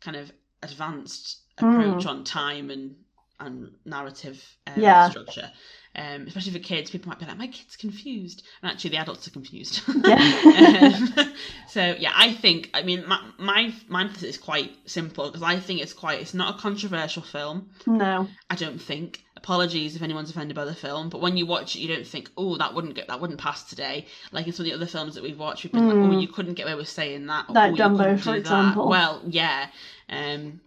kind 0.00 0.16
of 0.16 0.30
advanced 0.62 1.38
approach 1.58 2.06
on 2.06 2.24
time 2.24 2.70
and 2.70 2.96
and 3.40 3.74
narrative 3.84 4.42
um, 4.66 4.82
Yeah. 4.82 5.08
structure. 5.08 5.50
Um, 5.96 6.26
especially 6.26 6.50
for 6.52 6.58
kids, 6.58 6.90
people 6.90 7.08
might 7.08 7.20
be 7.20 7.24
like, 7.26 7.38
"My 7.38 7.46
kid's 7.46 7.76
confused," 7.76 8.42
and 8.62 8.70
actually, 8.72 8.90
the 8.90 8.96
adults 8.96 9.28
are 9.28 9.30
confused. 9.30 9.80
Yeah. 10.04 11.12
um, 11.16 11.32
so 11.68 11.94
yeah, 11.98 12.12
I 12.14 12.32
think. 12.32 12.70
I 12.74 12.82
mean, 12.82 13.06
my 13.06 13.20
my 13.38 13.72
my 13.88 14.02
emphasis 14.02 14.30
is 14.30 14.38
quite 14.38 14.72
simple 14.86 15.26
because 15.26 15.42
I 15.42 15.60
think 15.60 15.80
it's 15.80 15.92
quite. 15.92 16.20
It's 16.20 16.34
not 16.34 16.56
a 16.56 16.58
controversial 16.58 17.22
film. 17.22 17.70
No. 17.86 18.28
I 18.50 18.56
don't 18.56 18.78
think. 18.80 19.20
Apologies 19.36 19.94
if 19.94 20.00
anyone's 20.02 20.30
offended 20.30 20.56
by 20.56 20.64
the 20.64 20.74
film, 20.74 21.10
but 21.10 21.20
when 21.20 21.36
you 21.36 21.44
watch 21.44 21.76
it, 21.76 21.80
you 21.80 21.88
don't 21.94 22.06
think, 22.06 22.30
"Oh, 22.36 22.56
that 22.56 22.74
wouldn't 22.74 22.94
get 22.94 23.08
that 23.08 23.20
wouldn't 23.20 23.38
pass 23.38 23.62
today." 23.64 24.06
Like 24.32 24.46
in 24.46 24.52
some 24.54 24.64
of 24.64 24.70
the 24.70 24.74
other 24.76 24.86
films 24.86 25.14
that 25.16 25.22
we've 25.22 25.38
watched, 25.38 25.64
we've 25.64 25.72
been 25.72 25.86
like, 25.86 25.96
"Oh, 25.96 26.16
Mm. 26.16 26.22
you 26.22 26.28
couldn't 26.28 26.54
get 26.54 26.64
away 26.66 26.74
with 26.76 26.88
saying 26.88 27.26
that." 27.26 27.50
Or, 27.50 27.52
Like 27.54 27.72
"Oh, 27.72 27.76
Dumbo, 27.76 28.18
for 28.18 28.34
example. 28.34 28.84
That. 28.84 28.88
Well, 28.90 29.22
yeah. 29.26 29.68
Um, 30.08 30.60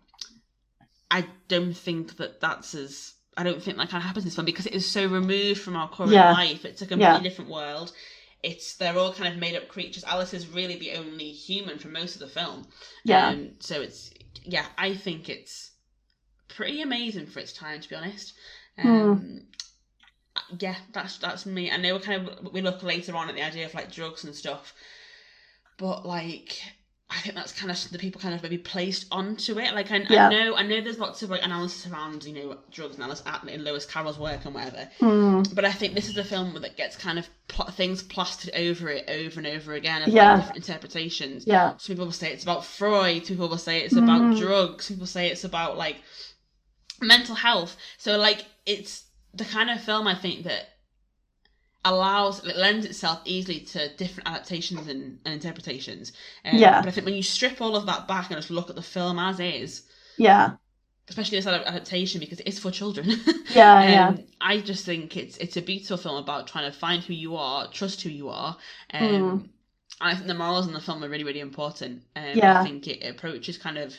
I 1.09 1.25
don't 1.47 1.73
think 1.73 2.17
that 2.17 2.39
that's 2.39 2.75
as. 2.75 3.13
I 3.37 3.43
don't 3.43 3.61
think 3.61 3.77
that 3.77 3.89
kind 3.89 4.01
of 4.01 4.07
happens 4.07 4.23
in 4.23 4.27
this 4.27 4.35
film 4.35 4.45
because 4.45 4.65
it 4.65 4.73
is 4.73 4.85
so 4.85 5.05
removed 5.07 5.61
from 5.61 5.75
our 5.75 5.87
current 5.89 6.11
Yeah. 6.11 6.31
life. 6.31 6.65
It's 6.65 6.81
a 6.81 6.87
completely 6.87 7.15
Yeah. 7.17 7.19
different 7.21 7.51
world. 7.51 7.93
It's 8.43 8.75
they're 8.75 8.97
all 8.97 9.13
kind 9.13 9.31
of 9.33 9.39
made 9.39 9.55
up 9.55 9.67
creatures. 9.67 10.03
Alice 10.03 10.33
is 10.33 10.47
really 10.47 10.75
the 10.75 10.93
only 10.93 11.31
human 11.31 11.77
for 11.79 11.87
most 11.87 12.15
of 12.15 12.19
the 12.21 12.27
film. 12.27 12.67
Yeah. 13.03 13.27
Um, 13.29 13.51
so 13.59 13.81
it's 13.81 14.11
yeah, 14.43 14.65
I 14.77 14.95
think 14.95 15.29
it's 15.29 15.71
pretty 16.47 16.81
amazing 16.81 17.27
for 17.27 17.39
its 17.39 17.53
time, 17.53 17.81
to 17.81 17.89
be 17.89 17.95
honest. 17.95 18.33
Hmm. 18.79 18.87
Um, 18.89 19.47
Yeah, 20.59 20.75
that's 20.93 21.17
that's 21.17 21.45
me. 21.45 21.71
I 21.71 21.77
know 21.77 21.95
we 21.95 21.99
kind 22.01 22.27
of 22.27 22.53
we 22.53 22.61
look 22.61 22.81
later 22.83 23.15
on 23.15 23.27
at 23.29 23.35
the 23.35 23.41
idea 23.43 23.65
of 23.65 23.73
like 23.73 23.91
drugs 23.91 24.23
and 24.23 24.35
stuff, 24.35 24.73
but 25.77 26.05
like 26.05 26.61
I 27.09 27.19
think 27.21 27.35
that's 27.35 27.53
kind 27.53 27.71
of 27.71 27.89
the 27.89 27.97
people 27.97 28.19
kind 28.19 28.35
of 28.35 28.43
maybe 28.43 28.57
placed 28.57 29.05
onto 29.13 29.57
it. 29.59 29.73
Like 29.73 29.91
I, 29.91 29.97
Yeah. 30.09 30.27
I 30.27 30.29
know 30.29 30.55
I 30.57 30.63
know 30.63 30.81
there's 30.81 30.99
lots 30.99 31.23
of 31.23 31.29
like 31.29 31.41
analysis 31.43 31.89
around 31.89 32.25
you 32.25 32.33
know 32.33 32.57
drugs 32.69 32.99
at 32.99 33.47
in 33.47 33.63
Lewis 33.63 33.85
Carroll's 33.85 34.19
work 34.19 34.43
and 34.43 34.53
whatever. 34.53 34.89
Mm, 34.99 35.55
But 35.55 35.63
I 35.63 35.71
think 35.71 35.93
this 35.95 36.09
is 36.09 36.17
a 36.17 36.23
film 36.23 36.53
that 36.61 36.75
gets 36.75 36.97
kind 36.97 37.17
of 37.17 37.27
pl- 37.47 37.67
things 37.71 38.03
plastered 38.03 38.53
over 38.55 38.89
it 38.89 39.09
over 39.09 39.39
and 39.39 39.47
over 39.47 39.73
again 39.73 40.03
Yeah. 40.07 40.33
like 40.33 40.39
different 40.41 40.57
interpretations. 40.67 41.45
yeah. 41.47 41.77
Some 41.77 41.95
people 41.95 42.05
will 42.05 42.11
say 42.11 42.33
it's 42.33 42.43
about 42.43 42.65
Freud. 42.65 43.25
Some 43.25 43.35
people 43.37 43.47
will 43.49 43.57
say 43.57 43.79
it's 43.81 43.95
about 43.95 44.21
Mhm. 44.21 44.39
drugs. 44.39 44.85
Some 44.85 44.97
people 44.97 45.07
say 45.07 45.27
it's 45.31 45.45
about 45.45 45.77
like 45.77 45.97
mental 47.01 47.35
health. 47.35 47.77
So 47.97 48.17
like 48.17 48.43
it's 48.65 49.05
the 49.33 49.45
kind 49.45 49.69
of 49.69 49.81
film 49.81 50.07
I 50.07 50.15
think 50.15 50.43
that 50.43 50.67
allows 51.93 52.43
it 52.45 52.57
lends 52.57 52.85
itself 52.85 53.21
easily 53.25 53.59
to 53.61 53.89
different 53.95 54.29
adaptations 54.29 54.87
and, 54.87 55.19
and 55.25 55.33
interpretations. 55.33 56.13
Um, 56.45 56.57
Yeah. 56.57 56.79
But 56.81 56.87
I 56.89 56.91
think 56.91 57.05
when 57.05 57.15
you 57.15 57.23
strip 57.23 57.61
all 57.61 57.75
of 57.75 57.85
that 57.87 58.07
back 58.07 58.29
and 58.31 58.37
just 58.37 58.51
look 58.51 58.69
at 58.69 58.75
the 58.75 58.81
film 58.81 59.19
as 59.19 59.39
is, 59.39 59.83
Yeah. 60.17 60.51
especially 61.09 61.37
this 61.37 61.47
ad- 61.47 61.65
adaptation 61.65 62.19
because 62.19 62.39
it 62.39 62.47
is 62.47 62.59
for 62.59 62.71
children. 62.71 63.07
Yeah. 63.49 63.89
Yeah. 63.89 64.07
Um, 64.09 64.19
I 64.41 64.59
just 64.59 64.85
think 64.85 65.15
it's 65.17 65.37
it's 65.37 65.57
a 65.57 65.61
beautiful 65.61 65.97
film 65.97 66.17
about 66.17 66.47
trying 66.47 66.71
to 66.71 66.77
find 66.77 67.03
who 67.03 67.13
you 67.13 67.35
are, 67.37 67.67
trust 67.71 68.01
who 68.03 68.09
you 68.09 68.29
are. 68.29 68.57
Um, 68.93 69.01
Mm. 69.01 69.31
and 70.01 70.09
I 70.11 70.15
think 70.15 70.27
the 70.27 70.33
morals 70.35 70.67
in 70.67 70.73
the 70.73 70.81
film 70.81 71.03
are 71.03 71.09
really, 71.09 71.23
really 71.23 71.39
important. 71.39 72.03
Um, 72.15 72.37
Yeah. 72.37 72.59
I 72.59 72.63
think 72.63 72.87
it 72.87 72.99
approaches 73.09 73.57
kind 73.57 73.77
of 73.77 73.95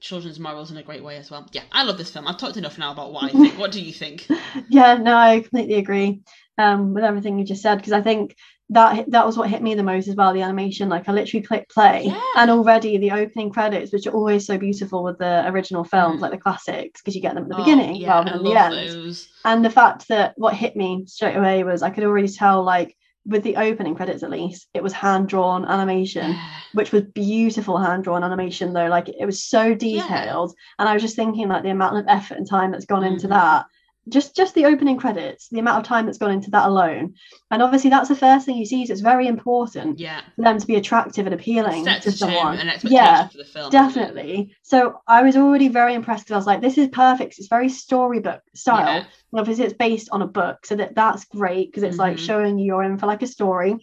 children's 0.00 0.40
morals 0.40 0.70
in 0.70 0.78
a 0.78 0.82
great 0.82 1.04
way 1.04 1.16
as 1.18 1.30
well. 1.30 1.46
Yeah, 1.52 1.62
I 1.72 1.84
love 1.84 1.98
this 1.98 2.10
film. 2.10 2.26
I've 2.26 2.38
talked 2.38 2.56
enough 2.56 2.78
now 2.78 2.90
about 2.92 3.12
what 3.12 3.24
I 3.24 3.28
think. 3.28 3.58
what 3.62 3.70
do 3.70 3.82
you 3.82 3.92
think? 3.92 4.26
yeah 4.70 4.94
no 4.96 5.14
i 5.16 5.40
completely 5.40 5.74
agree 5.74 6.20
um 6.60 6.94
with 6.94 7.04
everything 7.04 7.38
you 7.38 7.44
just 7.44 7.62
said 7.62 7.76
because 7.76 7.92
i 7.92 8.00
think 8.02 8.36
that 8.72 9.10
that 9.10 9.26
was 9.26 9.36
what 9.36 9.50
hit 9.50 9.62
me 9.62 9.74
the 9.74 9.82
most 9.82 10.06
as 10.06 10.14
well 10.14 10.32
the 10.32 10.42
animation 10.42 10.88
like 10.88 11.08
i 11.08 11.12
literally 11.12 11.44
clicked 11.44 11.72
play 11.72 12.04
Yeah. 12.06 12.20
and 12.36 12.50
already 12.50 12.98
the 12.98 13.10
opening 13.12 13.50
credits 13.50 13.92
which 13.92 14.06
are 14.06 14.12
always 14.14 14.46
so 14.46 14.58
beautiful 14.58 15.02
with 15.02 15.18
the 15.18 15.46
original 15.48 15.82
films 15.84 16.18
Mm. 16.18 16.22
like 16.22 16.30
the 16.32 16.38
classics 16.38 17.00
because 17.00 17.16
you 17.16 17.22
get 17.22 17.34
them 17.34 17.44
at 17.44 17.48
the 17.50 17.56
Oh, 17.56 17.64
beginning 17.64 17.96
yeah, 17.96 18.10
rather 18.10 18.30
than 18.32 18.44
the 18.44 18.54
end 18.56 18.74
those. 18.90 19.28
and 19.44 19.64
the 19.64 19.70
fact 19.70 20.06
that 20.08 20.34
what 20.36 20.54
hit 20.54 20.76
me 20.76 21.04
straight 21.06 21.36
away 21.36 21.64
was 21.64 21.82
i 21.82 21.90
could 21.90 22.04
already 22.04 22.28
tell 22.28 22.62
like 22.62 22.96
with 23.26 23.42
the 23.42 23.56
opening 23.56 23.94
credits 23.94 24.22
at 24.22 24.30
least 24.30 24.68
it 24.72 24.82
was 24.82 24.92
hand 24.94 25.28
drawn 25.28 25.64
animation 25.64 26.30
Yeah. 26.30 26.48
which 26.72 26.92
was 26.92 27.02
beautiful 27.14 27.76
hand 27.76 28.04
drawn 28.04 28.22
animation 28.24 28.72
though 28.72 28.86
like 28.88 29.08
it 29.08 29.26
was 29.26 29.42
so 29.42 29.74
detailed 29.74 30.54
and 30.78 30.88
i 30.88 30.92
was 30.94 31.02
just 31.02 31.16
thinking 31.16 31.48
like 31.48 31.62
the 31.64 31.70
amount 31.70 31.98
of 31.98 32.04
effort 32.08 32.38
and 32.38 32.48
time 32.48 32.70
that's 32.70 32.86
gone 32.86 33.04
into 33.04 33.26
Mhm. 33.26 33.30
that 33.30 33.66
just 34.10 34.36
just 34.36 34.54
the 34.54 34.66
opening 34.66 34.96
credits, 34.98 35.48
the 35.48 35.58
amount 35.60 35.78
of 35.78 35.84
time 35.84 36.06
that's 36.06 36.18
gone 36.18 36.30
into 36.32 36.50
that 36.50 36.66
alone, 36.68 37.14
and 37.50 37.62
obviously 37.62 37.90
that's 37.90 38.08
the 38.08 38.16
first 38.16 38.44
thing 38.46 38.56
you 38.56 38.66
see. 38.66 38.84
So 38.86 38.92
it's 38.92 39.00
very 39.00 39.26
important 39.26 39.98
Yeah. 39.98 40.20
for 40.36 40.42
them 40.42 40.58
to 40.58 40.66
be 40.66 40.76
attractive 40.76 41.26
and 41.26 41.34
appealing 41.34 41.84
Sets 41.84 42.04
to 42.04 42.12
someone. 42.12 42.58
and 42.58 42.68
expectation 42.68 42.92
Yeah, 43.04 43.28
for 43.28 43.38
the 43.38 43.44
film. 43.44 43.70
definitely. 43.70 44.54
So 44.62 45.00
I 45.06 45.22
was 45.22 45.36
already 45.36 45.68
very 45.68 45.94
impressed. 45.94 46.26
'cause 46.26 46.34
I 46.34 46.36
was 46.38 46.46
like, 46.46 46.60
this 46.60 46.78
is 46.78 46.88
perfect 46.88 47.38
It's 47.38 47.48
very 47.48 47.68
storybook 47.68 48.42
style. 48.54 48.96
Yeah. 48.98 49.04
And 49.32 49.40
obviously, 49.40 49.64
it's 49.64 49.74
based 49.74 50.08
on 50.12 50.22
a 50.22 50.26
book, 50.26 50.66
so 50.66 50.76
that 50.76 50.94
that's 50.94 51.24
great 51.26 51.68
because 51.68 51.82
it's 51.84 51.98
like 51.98 52.16
Mhm. 52.16 52.26
showing 52.26 52.58
you 52.58 52.66
you're 52.66 52.82
in 52.82 52.98
for 52.98 53.06
like 53.06 53.22
a 53.22 53.26
story. 53.26 53.76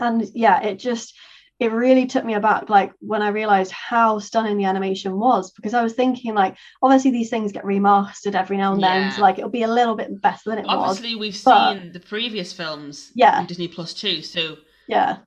And 0.00 0.28
yeah, 0.34 0.62
it 0.62 0.78
just 0.78 1.14
it 1.58 1.72
really 1.72 2.06
took 2.06 2.24
me 2.24 2.34
aback, 2.34 2.68
like 2.68 2.92
when 3.00 3.22
I 3.22 3.28
realized 3.28 3.72
how 3.72 4.18
stunning 4.18 4.58
the 4.58 4.64
animation 4.66 5.18
was, 5.18 5.52
because 5.52 5.72
I 5.72 5.82
was 5.82 5.94
thinking 5.94 6.34
like, 6.34 6.56
obviously 6.82 7.10
these 7.12 7.30
things 7.30 7.50
get 7.52 7.64
remastered 7.64 8.34
every 8.34 8.58
now 8.58 8.74
and 8.74 8.82
then, 8.82 9.10
so 9.12 9.22
like 9.22 9.38
it'll 9.38 9.48
be 9.50 9.62
a 9.62 9.68
little 9.68 9.96
bit 9.96 10.20
better 10.20 10.40
than 10.46 10.58
it 10.58 10.66
was. 10.66 10.98
Obviously, 10.98 11.16
we've 11.16 11.42
but- 11.44 11.78
seen 11.78 11.92
the 11.92 12.00
previous 12.00 12.52
films 12.52 13.10
Yeah. 13.14 13.38
on 13.38 13.46
Disney 13.46 13.68
Plus 13.68 13.94
too, 13.94 14.20
so 14.20 14.58
Yeah, 14.86 15.18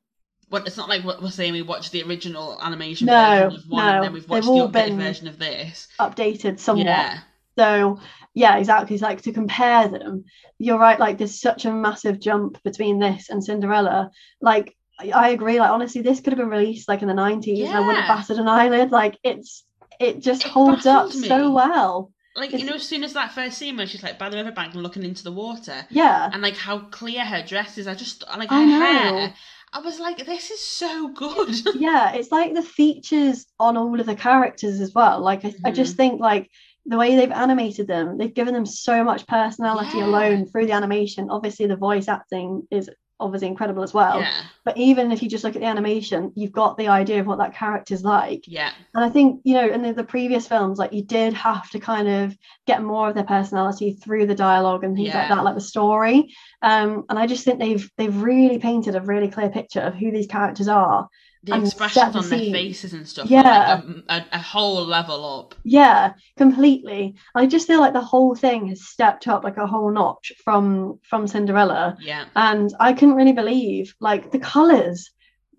what 0.50 0.68
it's 0.68 0.78
not 0.78 0.88
like 0.90 1.04
what 1.04 1.22
we're 1.22 1.30
saying 1.32 1.54
we 1.54 1.62
watched 1.64 1.92
the 1.92 2.04
original 2.04 2.60
animation 2.62 3.08
No, 3.08 3.50
version 3.50 3.60
of 3.60 3.66
one 3.70 3.86
no, 3.86 3.92
and 3.96 4.04
then 4.04 4.14
we've 4.14 4.30
watched 4.30 4.46
the 4.46 4.52
updated 4.52 4.72
been 4.72 4.98
version 5.00 5.28
of 5.28 5.40
this. 5.40 5.88
updated 6.00 6.60
somewhat. 6.60 6.86
Yeah. 6.86 7.20
So 7.58 8.00
yeah, 8.36 8.58
exactly. 8.58 8.96
It's 8.96 9.04
like 9.04 9.22
to 9.24 9.34
compare 9.34 9.88
them, 9.90 10.24
you're 10.60 10.78
right. 10.80 11.00
Like 11.00 11.18
there's 11.18 11.42
such 11.42 11.66
a 11.66 11.72
massive 11.74 12.20
jump 12.20 12.62
between 12.64 13.00
this 13.00 13.30
and 13.30 13.44
Cinderella. 13.44 14.12
Like 14.42 14.76
I, 15.00 15.10
I 15.10 15.30
agree. 15.30 15.60
Like 15.60 15.72
honestly, 15.72 16.02
this 16.02 16.20
could 16.20 16.34
have 16.34 16.38
been 16.40 16.50
released 16.50 16.88
like 16.88 17.02
in 17.02 17.08
the 17.08 17.14
90s, 17.14 17.66
and 17.68 17.76
I 17.76 17.80
wouldn't 17.80 17.98
have 17.98 18.10
Yeah. 18.10 18.16
batted 18.16 18.38
an 18.40 18.48
eyelid. 18.48 18.92
Like 18.92 19.18
it's 19.24 19.64
it 20.00 20.20
just 20.20 20.46
It 20.46 20.52
holds 20.52 20.86
up 20.86 21.08
baffled 21.08 21.26
so 21.26 21.52
well. 21.52 22.12
Like 22.36 22.52
you 22.52 22.58
It's- 22.60 22.70
know, 22.70 22.76
as 22.76 22.88
soon 22.88 23.04
as 23.04 23.14
that 23.14 23.32
first 23.34 23.58
scene 23.58 23.76
where 23.78 23.88
she's 23.88 24.04
like 24.04 24.18
by 24.20 24.30
the 24.30 24.38
riverbank 24.38 24.74
and 24.74 24.84
looking 24.84 25.04
into 25.04 25.24
the 25.24 25.32
water, 25.32 25.86
Yeah, 25.90 26.30
and 26.32 26.42
like 26.42 26.56
how 26.56 26.80
clear 26.80 27.26
her 27.26 27.44
dress 27.44 27.78
is, 27.78 27.88
I 27.88 27.96
just 27.96 28.24
like 28.38 28.52
I 28.52 28.62
her 28.62 28.66
know. 28.66 28.80
hair. 28.80 29.34
I 29.72 29.80
was 29.82 30.00
like, 30.00 30.26
this 30.26 30.50
is 30.50 30.60
so 30.66 31.10
good. 31.10 31.56
yeah. 31.76 32.14
It's 32.14 32.32
like 32.32 32.56
the 32.56 32.64
features 32.64 33.46
on 33.60 33.78
all 33.78 34.00
of 34.00 34.06
the 34.08 34.16
characters 34.16 34.80
as 34.82 34.94
well. 34.96 35.20
Like 35.22 35.46
I, 35.46 35.54
I 35.66 35.72
just 35.72 35.92
mm-hmm. 35.94 35.98
think 35.98 36.22
like 36.22 36.50
the 36.88 36.98
way 36.98 37.16
they've 37.16 37.32
animated 37.32 37.88
them, 37.88 38.18
they've 38.18 38.34
given 38.34 38.54
them 38.56 38.66
so 38.66 39.04
much 39.04 39.28
personality 39.28 39.98
Yeah. 40.00 40.06
alone 40.06 40.46
through 40.48 40.66
the 40.66 40.72
animation. 40.72 41.30
Obviously, 41.30 41.68
the 41.68 41.76
voice 41.76 42.08
acting 42.08 42.68
is 42.72 42.90
obviously 43.20 43.48
incredible 43.48 43.84
as 43.84 43.94
well. 43.94 44.20
yeah, 44.22 44.42
But 44.66 44.78
even 44.78 45.12
if 45.12 45.22
you 45.22 45.30
just 45.30 45.44
look 45.44 45.56
at 45.56 45.62
the 45.62 45.68
animation, 45.68 46.32
you've 46.36 46.52
got 46.52 46.78
the 46.78 46.88
idea 46.88 47.20
of 47.20 47.28
what 47.28 47.38
that 47.40 47.54
character's 47.56 48.04
like. 48.04 48.44
yeah, 48.48 48.72
And 48.94 49.04
I 49.04 49.10
think, 49.10 49.42
you 49.44 49.54
know, 49.56 49.68
in 49.68 49.82
the, 49.82 49.94
the 49.94 50.04
previous 50.04 50.48
films, 50.48 50.80
like 50.80 50.94
you 50.94 51.04
did 51.04 51.34
have 51.34 51.70
to 51.72 51.80
kind 51.80 52.08
of 52.08 52.38
get 52.66 52.82
more 52.84 53.10
of 53.10 53.16
their 53.16 53.24
personality 53.24 53.94
through 53.94 54.26
the 54.28 54.36
dialogue 54.36 54.84
and 54.84 54.96
things 54.96 55.14
like 55.14 55.28
that, 55.28 55.44
like 55.44 55.56
the 55.56 55.62
story. 55.62 56.34
Um, 56.62 57.06
and 57.10 57.18
I 57.20 57.28
just 57.28 57.46
think 57.46 57.60
they've 57.60 57.90
they've 57.98 58.22
really 58.22 58.58
painted 58.60 58.96
a 58.96 59.02
really 59.02 59.30
clear 59.30 59.50
picture 59.50 59.82
of 59.82 59.96
who 59.96 60.12
these 60.12 60.28
characters 60.28 60.68
are. 60.68 61.08
The 61.44 61.54
And 61.54 61.66
expressions 61.66 62.16
on 62.16 62.30
their 62.30 62.40
faces 62.52 62.94
and 62.94 63.08
stuff. 63.08 63.30
Yeah. 63.30 63.42
like 63.76 63.84
a, 64.10 64.14
a, 64.14 64.26
a 64.34 64.40
whole 64.40 64.86
level 64.86 65.40
up. 65.40 65.56
Yeah, 65.64 66.14
completely. 66.38 67.16
I 67.36 67.46
just 67.46 67.66
feel 67.68 67.80
like 67.80 67.94
the 67.94 68.02
whole 68.02 68.36
thing 68.36 68.68
has 68.68 68.86
stepped 68.88 69.28
up 69.28 69.44
like 69.44 69.58
a 69.58 69.68
whole 69.68 69.92
notch 69.92 70.32
from 70.44 71.00
from 71.04 71.28
Cinderella. 71.28 71.98
Yeah, 72.02 72.26
and 72.36 72.74
I 72.80 72.94
couldn't 72.94 73.16
really 73.16 73.34
believe 73.34 73.96
like 74.02 74.32
the 74.32 74.40
colors 74.40 75.12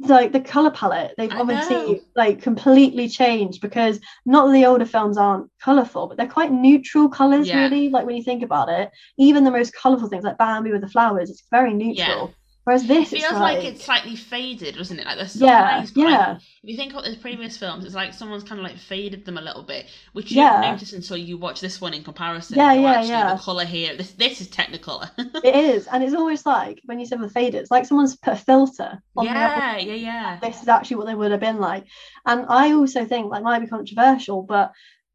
like 0.02 0.32
the 0.32 0.40
color 0.40 0.70
palette 0.70 1.12
they've 1.18 1.30
I 1.30 1.40
obviously 1.40 1.76
know. 1.76 2.00
like 2.16 2.40
completely 2.40 3.06
changed 3.06 3.60
because 3.60 4.00
not 4.24 4.46
that 4.46 4.52
the 4.54 4.64
older 4.64 4.86
films 4.86 5.18
aren't 5.18 5.50
colorful 5.62 6.06
but 6.06 6.16
they're 6.16 6.26
quite 6.26 6.50
neutral 6.50 7.06
colors 7.10 7.46
Yeah. 7.48 7.64
really 7.64 7.90
like 7.90 8.06
when 8.06 8.16
you 8.16 8.22
think 8.24 8.42
about 8.42 8.70
it 8.70 8.90
even 9.18 9.44
the 9.44 9.50
most 9.50 9.74
colorful 9.74 10.08
things 10.08 10.24
like 10.24 10.38
Bambi 10.38 10.72
with 10.72 10.80
the 10.80 10.88
flowers 10.88 11.28
it's 11.28 11.44
very 11.50 11.74
neutral 11.74 12.32
whereas 12.70 12.86
it 12.90 13.08
this 13.08 13.10
feels 13.10 13.38
like, 13.40 13.58
like, 13.58 13.64
it's 13.64 13.84
slightly 13.84 14.16
faded, 14.16 14.76
doesn't 14.76 14.98
it? 14.98 15.06
Like 15.06 15.16
there's 15.16 15.32
some 15.32 15.48
yeah 15.48 15.60
lines, 15.60 15.90
but 15.90 16.06
I- 16.06 16.10
yeah 16.10 16.38
if 16.62 16.68
you 16.68 16.76
think 16.76 16.92
about 16.92 17.04
the 17.04 17.16
previous 17.16 17.56
films, 17.56 17.84
it's 17.84 17.94
like 17.94 18.12
someone's 18.12 18.44
kind 18.44 18.60
of 18.60 18.64
like 18.64 18.76
faded 18.78 19.24
them 19.24 19.38
a 19.38 19.40
little 19.40 19.62
bit, 19.62 19.86
which 20.12 20.30
you 20.30 20.38
Yeah. 20.38 20.52
don't 20.60 20.72
notice 20.72 20.92
until 20.92 21.16
you 21.16 21.38
watch 21.38 21.60
this 21.60 21.80
one 21.80 21.94
in 21.94 22.04
comparison. 22.04 22.56
Yeah, 22.58 22.72
yeah, 22.74 22.90
actually, 22.90 23.08
yeah. 23.08 23.34
The 23.34 23.40
color 23.40 23.64
here, 23.64 23.96
this 23.96 24.12
this 24.12 24.40
is 24.40 24.48
technicolor. 24.48 25.10
it 25.42 25.54
is 25.54 25.86
and 25.86 26.02
it's 26.04 26.14
almost 26.14 26.44
like 26.46 26.80
when 26.84 27.00
you 27.00 27.06
said 27.06 27.20
the 27.20 27.30
fade 27.30 27.54
it's 27.54 27.70
like 27.70 27.86
someone's 27.86 28.16
put 28.16 28.34
a 28.34 28.36
filter 28.36 29.02
on 29.16 29.24
yeah, 29.24 29.76
yeah, 29.78 29.94
yeah. 29.94 30.38
this 30.40 30.60
is 30.62 30.68
actually 30.68 30.96
what 30.96 31.06
they 31.06 31.14
would 31.14 31.30
have 31.30 31.40
been 31.40 31.58
like. 31.58 31.86
And 32.26 32.46
I 32.48 32.72
also 32.72 33.04
think 33.04 33.32
that 33.32 33.42
might 33.42 33.60
be 33.60 33.66
controversial, 33.66 34.42
but 34.42 34.72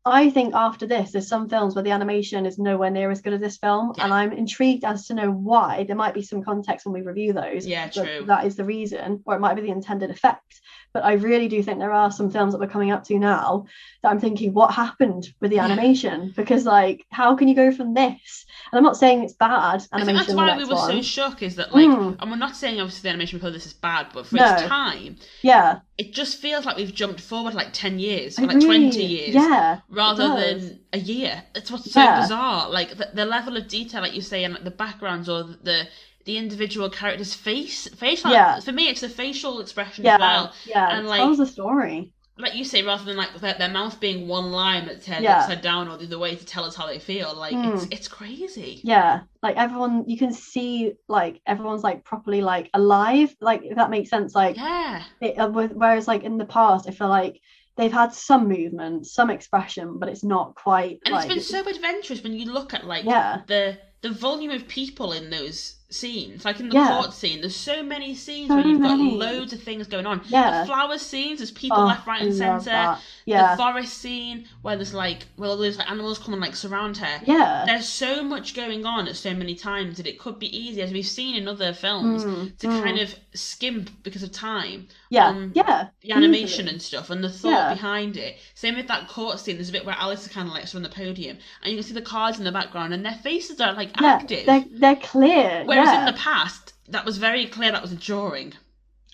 I 0.08 0.30
think 0.30 0.53
after 0.53 0.86
this, 0.86 1.12
there's 1.12 1.28
some 1.28 1.49
films 1.49 1.74
where 1.74 1.84
the 1.84 1.89
animation 1.91 2.45
is 2.45 2.60
nowhere 2.60 2.91
near 2.91 3.10
as 3.10 3.22
good 3.22 3.34
as 3.34 3.39
this 3.41 3.58
film, 3.58 3.93
Yeah. 3.97 4.03
and 4.03 4.14
I'm 4.14 4.32
intrigued 4.32 4.86
as 4.86 5.08
to 5.08 5.16
know 5.16 5.32
why. 5.32 5.84
There 5.84 5.95
might 5.95 6.14
be 6.14 6.22
some 6.22 6.43
context 6.43 6.86
when 6.86 6.93
we 6.93 7.01
review 7.01 7.34
those. 7.34 7.66
Yeah, 7.66 7.89
true. 7.89 8.24
That 8.28 8.45
is 8.45 8.56
the 8.56 8.66
reason, 8.66 9.24
or 9.26 9.36
it 9.36 9.39
might 9.39 9.56
be 9.56 9.64
the 9.64 9.70
intended 9.70 10.12
effect. 10.12 10.62
But 10.96 11.04
I 11.04 11.14
really 11.16 11.50
do 11.50 11.62
think 11.62 11.80
there 11.80 11.91
are 11.91 12.10
some 12.10 12.32
films 12.32 12.54
that 12.54 12.60
we're 12.62 12.68
coming 12.70 12.89
up 12.89 13.04
to 13.08 13.20
now 13.20 13.66
that 14.02 14.10
I'm 14.12 14.20
thinking, 14.22 14.54
what 14.54 14.74
happened 14.74 15.28
with 15.41 15.52
the 15.52 15.60
animation? 15.60 16.32
Because 16.38 16.66
like, 16.66 17.06
how 17.10 17.36
can 17.36 17.50
you 17.50 17.54
go 17.54 17.74
from 17.74 17.93
this? 17.93 18.46
And 18.72 18.78
I'm 18.78 18.84
not 18.86 18.96
saying 18.96 19.26
it's 19.26 19.34
bad 19.34 19.86
I 19.91 19.98
animation. 19.98 20.06
think 20.06 20.18
that's 20.20 20.34
why 20.38 20.56
we 20.58 20.64
were 20.64 20.76
one. 20.76 20.91
so 20.93 21.02
shocked 21.02 21.41
is 21.43 21.58
that 21.58 21.74
like, 21.76 21.86
Mm. 21.86 22.16
and 22.22 22.32
we're 22.32 22.38
not 22.38 22.56
saying 22.56 22.80
obviously 22.80 23.02
the 23.02 23.10
animation 23.10 23.39
before 23.39 23.52
this 23.52 23.66
is 23.66 23.74
bad, 23.74 24.08
but 24.14 24.26
for 24.26 24.38
No. 24.38 24.54
its 24.54 24.62
time, 24.64 25.18
Yeah, 25.41 25.80
it 25.98 26.14
just 26.14 26.39
feels 26.39 26.64
like 26.66 26.78
we've 26.78 26.93
jumped 26.96 27.20
forward 27.20 27.54
like 27.56 27.74
ten 27.74 28.00
years, 28.00 28.39
like 28.39 28.52
twenty 28.62 29.04
years. 29.04 29.36
Yeah, 29.36 29.80
rather 29.89 30.30
than 30.30 30.80
a 30.93 30.98
year. 30.98 31.43
It's 31.56 31.70
what's 31.70 31.91
so 31.91 32.02
Yeah. 32.02 32.22
bizarre. 32.22 32.70
Like 32.70 32.96
the, 32.96 33.10
the 33.14 33.26
level 33.26 33.58
of 33.58 33.68
detail, 33.68 34.00
like 34.02 34.16
you 34.16 34.22
say, 34.22 34.46
and 34.46 34.54
like 34.54 34.64
the 34.64 34.72
backgrounds 34.72 35.28
or 35.28 35.43
the 35.43 35.89
the 36.26 36.38
individual 36.38 36.89
character's 36.89 37.34
face, 37.34 37.88
facial. 37.89 38.32
Yeah. 38.32 38.59
For 38.59 38.71
me, 38.71 38.89
it's 38.89 39.01
the 39.01 39.09
facial 39.09 39.59
expression 39.61 40.05
yeah, 40.05 40.15
as 40.15 40.19
well. 40.19 40.53
yeah. 40.65 40.97
and, 40.97 41.05
it 41.05 41.09
like, 41.09 41.19
tells 41.19 41.39
a 41.39 41.45
story. 41.45 42.11
Like 42.38 42.53
you 42.53 42.65
say, 42.65 42.82
rather 42.84 43.05
than 43.05 43.15
like 43.15 43.34
their, 43.39 43.53
their 43.53 43.69
mouth 43.69 43.97
being 44.01 44.28
one 44.28 44.51
line 44.51 44.88
that's 44.88 45.05
turned 45.05 45.23
Yeah. 45.23 45.38
upside 45.39 45.61
down 45.61 45.88
or 45.88 45.97
the 45.97 46.05
other 46.05 46.19
way 46.19 46.36
to 46.36 46.45
tell 46.45 46.65
us 46.65 46.76
how 46.76 46.86
they 46.88 46.99
feel. 46.99 47.34
Like 47.34 47.53
it's 47.53 47.86
Mm. 47.86 47.93
it's 47.93 48.07
crazy. 48.09 48.82
yeah 48.84 49.21
like 49.41 49.55
everyone 49.55 50.03
you 50.07 50.17
can 50.17 50.34
see 50.34 50.93
like 51.07 51.39
everyone's 51.45 51.84
like 51.84 52.03
properly 52.03 52.41
like 52.41 52.69
alive 52.73 53.34
like 53.39 53.61
if 53.63 53.76
that 53.78 53.89
makes 53.91 54.09
sense 54.09 54.34
like 54.36 54.57
Yeah. 54.57 55.03
it, 55.21 55.36
uh, 55.39 55.47
with, 55.49 55.71
whereas 55.73 56.07
like 56.07 56.23
in 56.23 56.38
the 56.39 56.45
past 56.45 56.89
i 56.89 56.91
feel 56.91 57.07
like 57.09 57.39
they've 57.78 57.93
had 57.93 58.11
some 58.13 58.47
movement 58.49 59.05
some 59.05 59.30
expression 59.30 59.99
but 59.99 60.09
it's 60.09 60.23
not 60.23 60.55
quite 60.55 60.99
And 61.05 61.13
like 61.13 61.26
it's 61.30 61.34
been 61.51 61.63
so 61.63 61.69
adventurous 61.69 62.23
when 62.23 62.34
you 62.34 62.51
look 62.51 62.73
at 62.73 62.86
like 62.86 63.05
yeah 63.05 63.41
the 63.47 63.78
the 64.01 64.09
volume 64.11 64.51
of 64.51 64.67
people 64.67 65.13
in 65.13 65.30
those 65.30 65.74
scenes. 65.90 66.44
Like 66.44 66.60
in 66.60 66.70
the 66.70 66.76
Yeah. 66.76 66.88
court 67.00 67.14
scene, 67.14 67.42
there's 67.42 67.56
so 67.56 67.84
many 67.84 68.16
scenes 68.16 68.50
So 68.50 68.56
where 68.56 68.66
you've 68.68 68.80
many. 68.82 69.12
got 69.20 69.28
loads 69.34 69.54
of 69.54 69.62
things 69.62 69.88
going 69.88 70.06
on. 70.06 70.22
Yeah. 70.28 70.62
The 70.62 70.66
flower 70.68 70.98
scenes, 70.98 71.40
there's 71.40 71.52
people 71.52 71.78
Oh, 71.80 71.86
left, 71.86 72.08
right, 72.08 72.22
and 72.22 72.34
centre. 72.34 72.98
Yeah. 73.26 73.56
The 73.56 73.58
forest 73.64 73.98
scene 73.98 74.46
where 74.62 74.76
there's 74.76 74.94
like 74.94 75.28
well 75.38 75.58
there's 75.58 75.78
like 75.78 75.90
animals 75.90 76.18
come 76.20 76.34
and 76.34 76.42
like 76.42 76.56
surround 76.56 76.98
her. 76.98 77.22
yeah 77.26 77.64
There's 77.66 77.88
so 77.88 78.24
much 78.24 78.56
going 78.56 78.86
on 78.86 79.08
at 79.08 79.16
so 79.16 79.34
many 79.34 79.56
times 79.56 79.98
that 79.98 80.08
it 80.08 80.20
could 80.20 80.40
be 80.40 80.56
easy, 80.58 80.82
as 80.82 80.92
we've 80.92 81.06
seen 81.06 81.36
in 81.36 81.48
other 81.48 81.74
films, 81.74 82.24
Mm, 82.26 82.58
to 82.60 82.68
mm. 82.68 82.84
kind 82.84 83.00
of 83.00 83.16
skimp 83.38 83.90
because 84.04 84.24
of 84.24 84.32
time 84.32 84.88
yeah 85.10 85.48
yeah 85.54 85.88
the 86.02 86.12
animation 86.12 86.66
easily. 86.66 86.70
and 86.74 86.82
stuff 86.82 87.10
and 87.10 87.24
the 87.24 87.30
thought 87.30 87.50
Yeah. 87.52 87.74
behind 87.74 88.18
it. 88.18 88.38
Same 88.54 88.76
with 88.76 88.88
that 88.88 89.08
court 89.08 89.40
scene. 89.40 89.56
There's 89.56 89.70
a 89.70 89.72
bit 89.72 89.86
where 89.86 89.96
Alice 89.98 90.28
kind 90.28 90.48
of 90.48 90.54
like 90.54 90.74
on 90.76 90.82
the 90.82 90.90
podium, 90.90 91.38
and 91.62 91.72
you 91.72 91.78
can 91.78 91.84
see 91.84 91.94
the 91.94 92.02
cards 92.02 92.38
in 92.40 92.44
the 92.46 92.52
background, 92.52 92.94
and 92.94 93.06
their 93.06 93.16
faces 93.16 93.60
are 93.62 93.74
like 93.74 93.90
yeah 94.02 94.14
active. 94.14 94.46
they're, 94.46 94.66
they're 94.72 94.96
clear 94.96 95.64
Whereas 95.66 95.88
yeah. 95.88 96.00
in 96.00 96.06
the 96.06 96.20
past, 96.20 96.74
that 96.90 97.06
was 97.06 97.18
very 97.18 97.46
clear 97.46 97.72
that 97.72 97.82
was 97.82 97.92
a 97.92 97.96
drawing. 97.96 98.54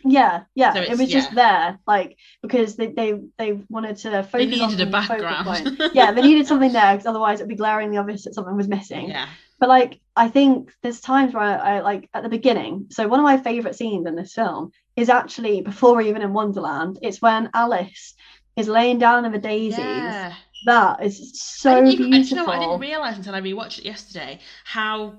yeah 0.04 0.44
yeah 0.56 0.74
So 0.74 0.82
it 0.82 0.98
was 0.98 1.10
just 1.10 1.34
there 1.36 1.78
like 1.88 2.18
because 2.42 2.76
they 2.76 2.88
they, 2.88 3.14
they 3.38 3.52
wanted 3.70 3.98
to 3.98 4.24
focus 4.24 4.32
They 4.50 4.60
on 4.62 4.70
needed 4.72 4.88
a 4.88 4.92
background. 4.92 5.80
yeah 5.94 6.12
they 6.12 6.22
needed 6.22 6.48
something 6.48 6.72
there 6.80 6.94
because 6.94 7.06
otherwise 7.06 7.40
it'd 7.40 7.50
be 7.50 7.56
glaringly 7.56 7.98
obvious 7.98 8.24
that 8.26 8.34
something 8.34 8.56
was 8.56 8.68
missing 8.68 9.10
yeah. 9.10 9.28
But 9.62 9.70
like 9.70 10.01
I 10.16 10.28
think 10.28 10.74
there's 10.82 10.99
times 10.99 11.34
where 11.34 11.43
I, 11.43 11.78
I 11.78 11.80
like 11.82 12.09
at 12.14 12.24
the 12.24 12.30
beginning. 12.30 12.88
So 12.89 13.07
one 13.07 13.20
of 13.20 13.24
my 13.24 13.38
favorite 13.38 13.76
scenes 13.76 14.07
in 14.07 14.16
this 14.16 14.34
film 14.34 14.72
is 14.97 15.07
actually 15.07 15.62
before 15.62 15.95
we're 15.95 16.01
even 16.01 16.24
in 16.24 16.34
Wonderland. 16.34 16.99
It's 17.01 17.22
when 17.22 17.49
Alice 17.53 18.16
is 18.57 18.68
laying 18.68 18.97
down 18.97 19.24
in 19.24 19.32
the 19.32 19.38
daisies. 19.38 19.78
Yeah. 19.78 20.34
That 20.66 21.03
is 21.03 21.39
so 21.39 21.86
even, 21.86 22.09
beautiful. 22.09 22.38
you 22.39 22.45
know 22.45 22.51
I 22.51 22.59
didn't 22.59 22.80
realize 22.80 23.18
until 23.18 23.36
I 23.36 23.41
rewatched 23.41 23.80
it 23.80 23.86
yesterday 23.86 24.39
how 24.64 25.14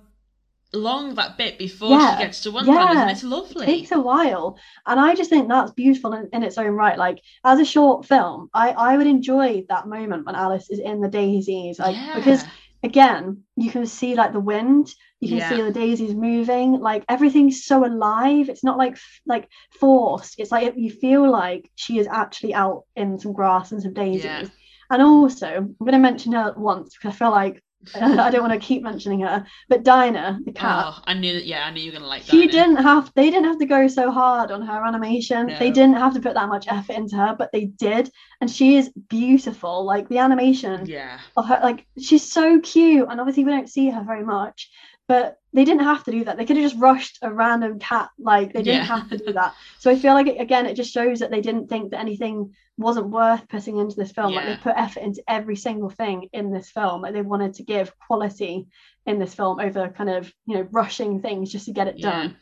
long 0.74 1.14
that 1.14 1.36
bit 1.36 1.58
before 1.58 1.90
Yeah, 1.90 2.16
she 2.16 2.24
gets 2.24 2.42
to 2.42 2.50
Wonderland 2.50 2.90
is, 2.90 2.94
yeah. 2.94 3.02
and 3.02 3.10
it's 3.10 3.24
lovely. 3.24 3.64
It 3.64 3.66
takes 3.66 3.92
a 3.92 4.00
while 4.00 4.58
and 4.86 4.98
i 4.98 5.14
just 5.14 5.28
think 5.28 5.48
that's 5.48 5.70
beautiful 5.72 6.14
in, 6.14 6.30
in 6.32 6.42
its 6.42 6.56
own 6.56 6.70
right 6.70 6.96
like 6.96 7.20
as 7.44 7.60
a 7.60 7.64
short 7.64 8.06
film 8.06 8.48
i 8.54 8.70
i 8.70 8.96
would 8.96 9.06
enjoy 9.06 9.64
that 9.68 9.86
moment 9.86 10.24
when 10.24 10.34
alice 10.34 10.70
is 10.70 10.78
in 10.78 11.02
the 11.02 11.08
daisies 11.08 11.78
like 11.78 11.94
yeah. 11.94 12.14
because 12.16 12.42
again 12.82 13.42
you 13.56 13.70
can 13.70 13.86
see 13.86 14.14
like 14.14 14.32
the 14.32 14.40
wind 14.40 14.92
you 15.20 15.28
can 15.28 15.38
Yeah. 15.38 15.48
see 15.48 15.62
the 15.62 15.70
daisies 15.70 16.14
moving 16.14 16.80
like 16.80 17.04
everything's 17.08 17.64
so 17.64 17.84
alive 17.86 18.48
it's 18.48 18.64
not 18.64 18.76
like 18.78 18.96
like 19.26 19.48
forced 19.80 20.38
it's 20.38 20.50
like 20.50 20.74
you 20.76 20.90
feel 20.90 21.30
like 21.30 21.70
she 21.76 21.98
is 21.98 22.06
actually 22.08 22.54
out 22.54 22.84
in 22.96 23.18
some 23.18 23.32
grass 23.32 23.72
and 23.72 23.82
some 23.82 23.94
daisies 23.94 24.24
Yeah. 24.24 24.48
and 24.90 25.02
also 25.02 25.46
i'm 25.46 25.76
going 25.80 25.92
to 25.92 25.98
mention 25.98 26.32
her 26.32 26.54
once 26.56 26.96
because 26.96 27.14
i 27.14 27.18
feel 27.18 27.30
like 27.30 27.62
I 27.94 28.30
don't 28.30 28.42
want 28.42 28.52
to 28.52 28.64
keep 28.66 28.82
mentioning 28.82 29.20
her, 29.20 29.44
but 29.68 29.82
Dinah, 29.82 30.40
the 30.44 30.52
cat. 30.52 30.84
Oh, 30.86 30.98
I 31.04 31.14
knew 31.14 31.32
that. 31.34 31.44
Yeah, 31.46 31.66
I 31.66 31.70
knew 31.70 31.80
you 31.82 31.90
were 31.90 31.98
gonna 31.98 32.06
like. 32.08 32.22
She 32.22 32.46
didn't 32.46 32.76
have 32.76 33.12
they 33.14 33.30
didn't 33.30 33.44
have 33.44 33.58
to 33.58 33.66
go 33.66 33.88
so 33.88 34.10
hard 34.10 34.50
on 34.50 34.62
her 34.62 34.86
animation. 34.86 35.46
They 35.58 35.70
didn't 35.70 35.96
have 35.96 36.14
to 36.14 36.20
put 36.20 36.34
that 36.34 36.48
much 36.48 36.66
effort 36.68 36.94
into 36.96 37.16
her, 37.16 37.34
but 37.36 37.50
they 37.52 37.64
did. 37.64 38.10
And 38.40 38.50
she 38.50 38.76
is 38.76 38.90
beautiful. 39.08 39.84
Like 39.84 40.08
the 40.08 40.18
animation 40.18 40.86
Yeah. 40.86 41.18
of 41.36 41.46
her 41.46 41.60
like 41.62 41.86
she's 42.00 42.30
so 42.30 42.60
cute. 42.60 43.08
And 43.10 43.20
obviously 43.20 43.44
we 43.44 43.50
don't 43.50 43.68
see 43.68 43.90
her 43.90 44.04
very 44.04 44.24
much, 44.24 44.70
but 45.12 45.36
they 45.52 45.66
didn't 45.66 45.84
have 45.84 46.02
to 46.04 46.10
do 46.10 46.24
that. 46.24 46.38
They 46.38 46.46
could 46.46 46.56
have 46.56 46.70
just 46.70 46.80
rushed 46.80 47.18
a 47.20 47.30
random 47.30 47.78
cat. 47.78 48.08
Like 48.18 48.54
they 48.54 48.62
didn't 48.62 48.86
Yeah. 48.88 48.96
have 48.96 49.10
to 49.10 49.18
do 49.18 49.34
that. 49.34 49.54
So 49.78 49.90
I 49.90 49.96
feel 49.98 50.14
like 50.14 50.26
it, 50.26 50.40
again 50.40 50.64
it 50.64 50.74
just 50.74 50.90
shows 50.90 51.18
that 51.20 51.30
they 51.30 51.42
didn't 51.42 51.68
think 51.68 51.90
that 51.90 52.00
anything 52.00 52.54
wasn't 52.78 53.10
worth 53.10 53.46
putting 53.50 53.76
into 53.76 53.94
this 53.94 54.12
film. 54.12 54.32
Like 54.32 54.46
they 54.46 54.56
put 54.56 54.72
effort 54.74 55.00
into 55.02 55.22
every 55.28 55.56
single 55.56 55.90
thing 55.90 56.30
in 56.32 56.50
this 56.50 56.70
film. 56.70 57.02
Like 57.02 57.12
they 57.12 57.20
wanted 57.20 57.52
to 57.56 57.62
give 57.62 57.92
quality 58.06 58.66
in 59.04 59.18
this 59.18 59.34
film 59.34 59.60
over 59.60 59.90
kind 59.90 60.08
of, 60.08 60.32
you 60.46 60.54
know, 60.56 60.66
rushing 60.70 61.20
things 61.20 61.52
just 61.52 61.66
to 61.66 61.72
get 61.72 61.88
it 61.88 61.96
Yeah. 61.98 62.10
done. 62.10 62.36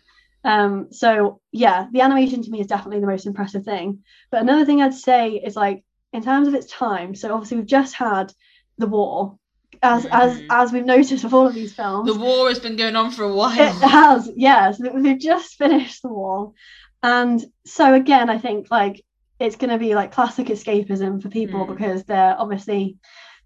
Um, 0.44 0.92
so 0.92 1.40
yeah, 1.50 1.88
the 1.90 2.02
animation 2.02 2.40
to 2.44 2.50
me 2.52 2.60
is 2.60 2.68
definitely 2.68 3.00
the 3.00 3.08
most 3.14 3.26
impressive 3.26 3.64
thing. 3.64 4.04
But 4.30 4.42
another 4.42 4.64
thing 4.64 4.80
I'd 4.80 4.94
say 4.94 5.32
is 5.32 5.56
like 5.56 5.82
in 6.12 6.22
terms 6.22 6.46
of 6.46 6.54
its 6.54 6.70
time, 6.70 7.16
so 7.16 7.34
obviously 7.34 7.56
we've 7.56 7.66
just 7.80 7.94
had 7.94 8.32
the 8.78 8.86
war, 8.86 9.39
as 9.82 10.06
as 10.06 10.38
Mhm. 10.38 10.46
as 10.50 10.72
we've 10.72 10.84
noticed 10.84 11.24
with 11.24 11.32
all 11.32 11.46
of 11.46 11.54
these 11.54 11.72
films. 11.74 12.12
The 12.12 12.18
war 12.18 12.48
has 12.48 12.58
been 12.58 12.76
going 12.76 12.96
on 12.96 13.10
for 13.10 13.24
a 13.24 13.32
while. 13.34 13.52
It 13.52 13.72
has, 13.82 14.30
yes. 14.36 14.78
We've 14.80 15.18
just 15.18 15.54
finished 15.54 16.02
the 16.02 16.08
war. 16.08 16.52
And 17.02 17.42
so 17.66 17.94
again, 17.94 18.28
I 18.28 18.38
think 18.38 18.70
like 18.70 19.02
it's 19.38 19.56
gonna 19.56 19.78
be 19.78 19.94
like 19.94 20.12
classic 20.12 20.48
escapism 20.48 21.22
for 21.22 21.28
people 21.30 21.64
Mm. 21.64 21.68
because 21.68 22.04
they're 22.04 22.36
obviously 22.38 22.96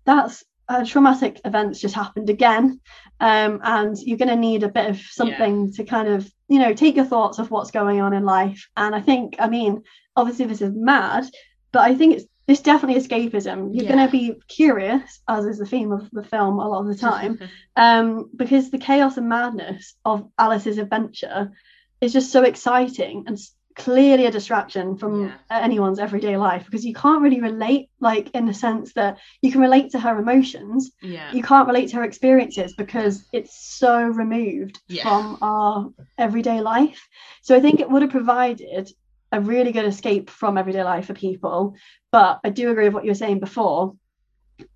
that's 0.04 0.42
uh, 0.66 0.82
traumatic 0.84 1.40
events 1.44 1.78
just 1.78 1.94
happened 1.94 2.30
again. 2.30 2.80
Um, 3.20 3.60
and 3.62 3.96
you're 3.98 4.16
gonna 4.18 4.34
need 4.34 4.62
a 4.62 4.68
bit 4.68 4.88
of 4.88 4.98
something 4.98 5.72
to 5.74 5.84
kind 5.84 6.08
of, 6.08 6.26
you 6.48 6.58
know, 6.58 6.72
take 6.72 6.96
your 6.96 7.04
thoughts 7.04 7.38
of 7.38 7.50
what's 7.50 7.70
going 7.70 8.00
on 8.00 8.14
in 8.14 8.24
life. 8.24 8.66
And 8.76 8.94
I 8.94 9.00
think, 9.02 9.36
I 9.38 9.48
mean, 9.48 9.82
obviously 10.16 10.46
this 10.46 10.62
is 10.62 10.72
mad, 10.74 11.26
but 11.70 11.82
I 11.82 11.94
think 11.94 12.14
it's 12.14 12.24
it's 12.46 12.60
definitely 12.60 13.00
escapism. 13.00 13.70
You're 13.74 13.84
Yeah. 13.84 13.90
gonna 13.96 14.10
be 14.10 14.34
curious, 14.48 15.20
as 15.28 15.46
is 15.46 15.58
the 15.58 15.66
theme 15.66 15.92
of 15.92 16.08
the 16.12 16.22
film 16.24 16.58
a 16.58 16.68
lot 16.68 16.80
of 16.80 16.86
the 16.88 16.94
time 16.96 17.38
um, 17.76 18.30
because 18.36 18.70
the 18.70 18.78
chaos 18.78 19.16
and 19.16 19.28
madness 19.28 19.94
of 20.04 20.28
Alice's 20.38 20.78
adventure 20.78 21.52
is 22.00 22.12
just 22.12 22.30
so 22.32 22.42
exciting 22.42 23.24
and 23.26 23.38
clearly 23.76 24.26
a 24.26 24.30
distraction 24.30 24.96
from 24.96 25.26
Yeah. 25.50 25.62
anyone's 25.62 25.98
everyday 25.98 26.36
life 26.36 26.64
because 26.66 26.84
you 26.84 26.94
can't 26.94 27.22
really 27.22 27.40
relate, 27.40 27.88
like 27.98 28.30
in 28.30 28.46
the 28.46 28.54
sense 28.54 28.92
that 28.92 29.18
you 29.42 29.50
can 29.50 29.60
relate 29.60 29.90
to 29.92 29.98
her 29.98 30.16
emotions, 30.18 30.92
yeah. 31.02 31.32
you 31.32 31.42
can't 31.42 31.66
relate 31.66 31.88
to 31.90 31.96
her 31.96 32.04
experiences 32.04 32.74
because 32.74 33.26
it's 33.32 33.56
so 33.78 34.02
removed 34.04 34.80
Yeah. 34.88 35.02
from 35.02 35.38
our 35.42 35.90
everyday 36.18 36.60
life. 36.60 37.08
So 37.42 37.56
I 37.56 37.60
think 37.60 37.80
it 37.80 37.90
would 37.90 38.02
have 38.02 38.12
provided 38.12 38.90
a 39.34 39.40
really 39.40 39.72
good 39.72 39.84
escape 39.84 40.30
from 40.30 40.56
everyday 40.56 40.84
life 40.84 41.06
for 41.06 41.14
people. 41.14 41.74
But 42.12 42.40
I 42.44 42.50
do 42.50 42.70
agree 42.70 42.84
with 42.84 42.94
what 42.94 43.04
you 43.04 43.10
were 43.10 43.16
saying 43.16 43.40
before, 43.40 43.96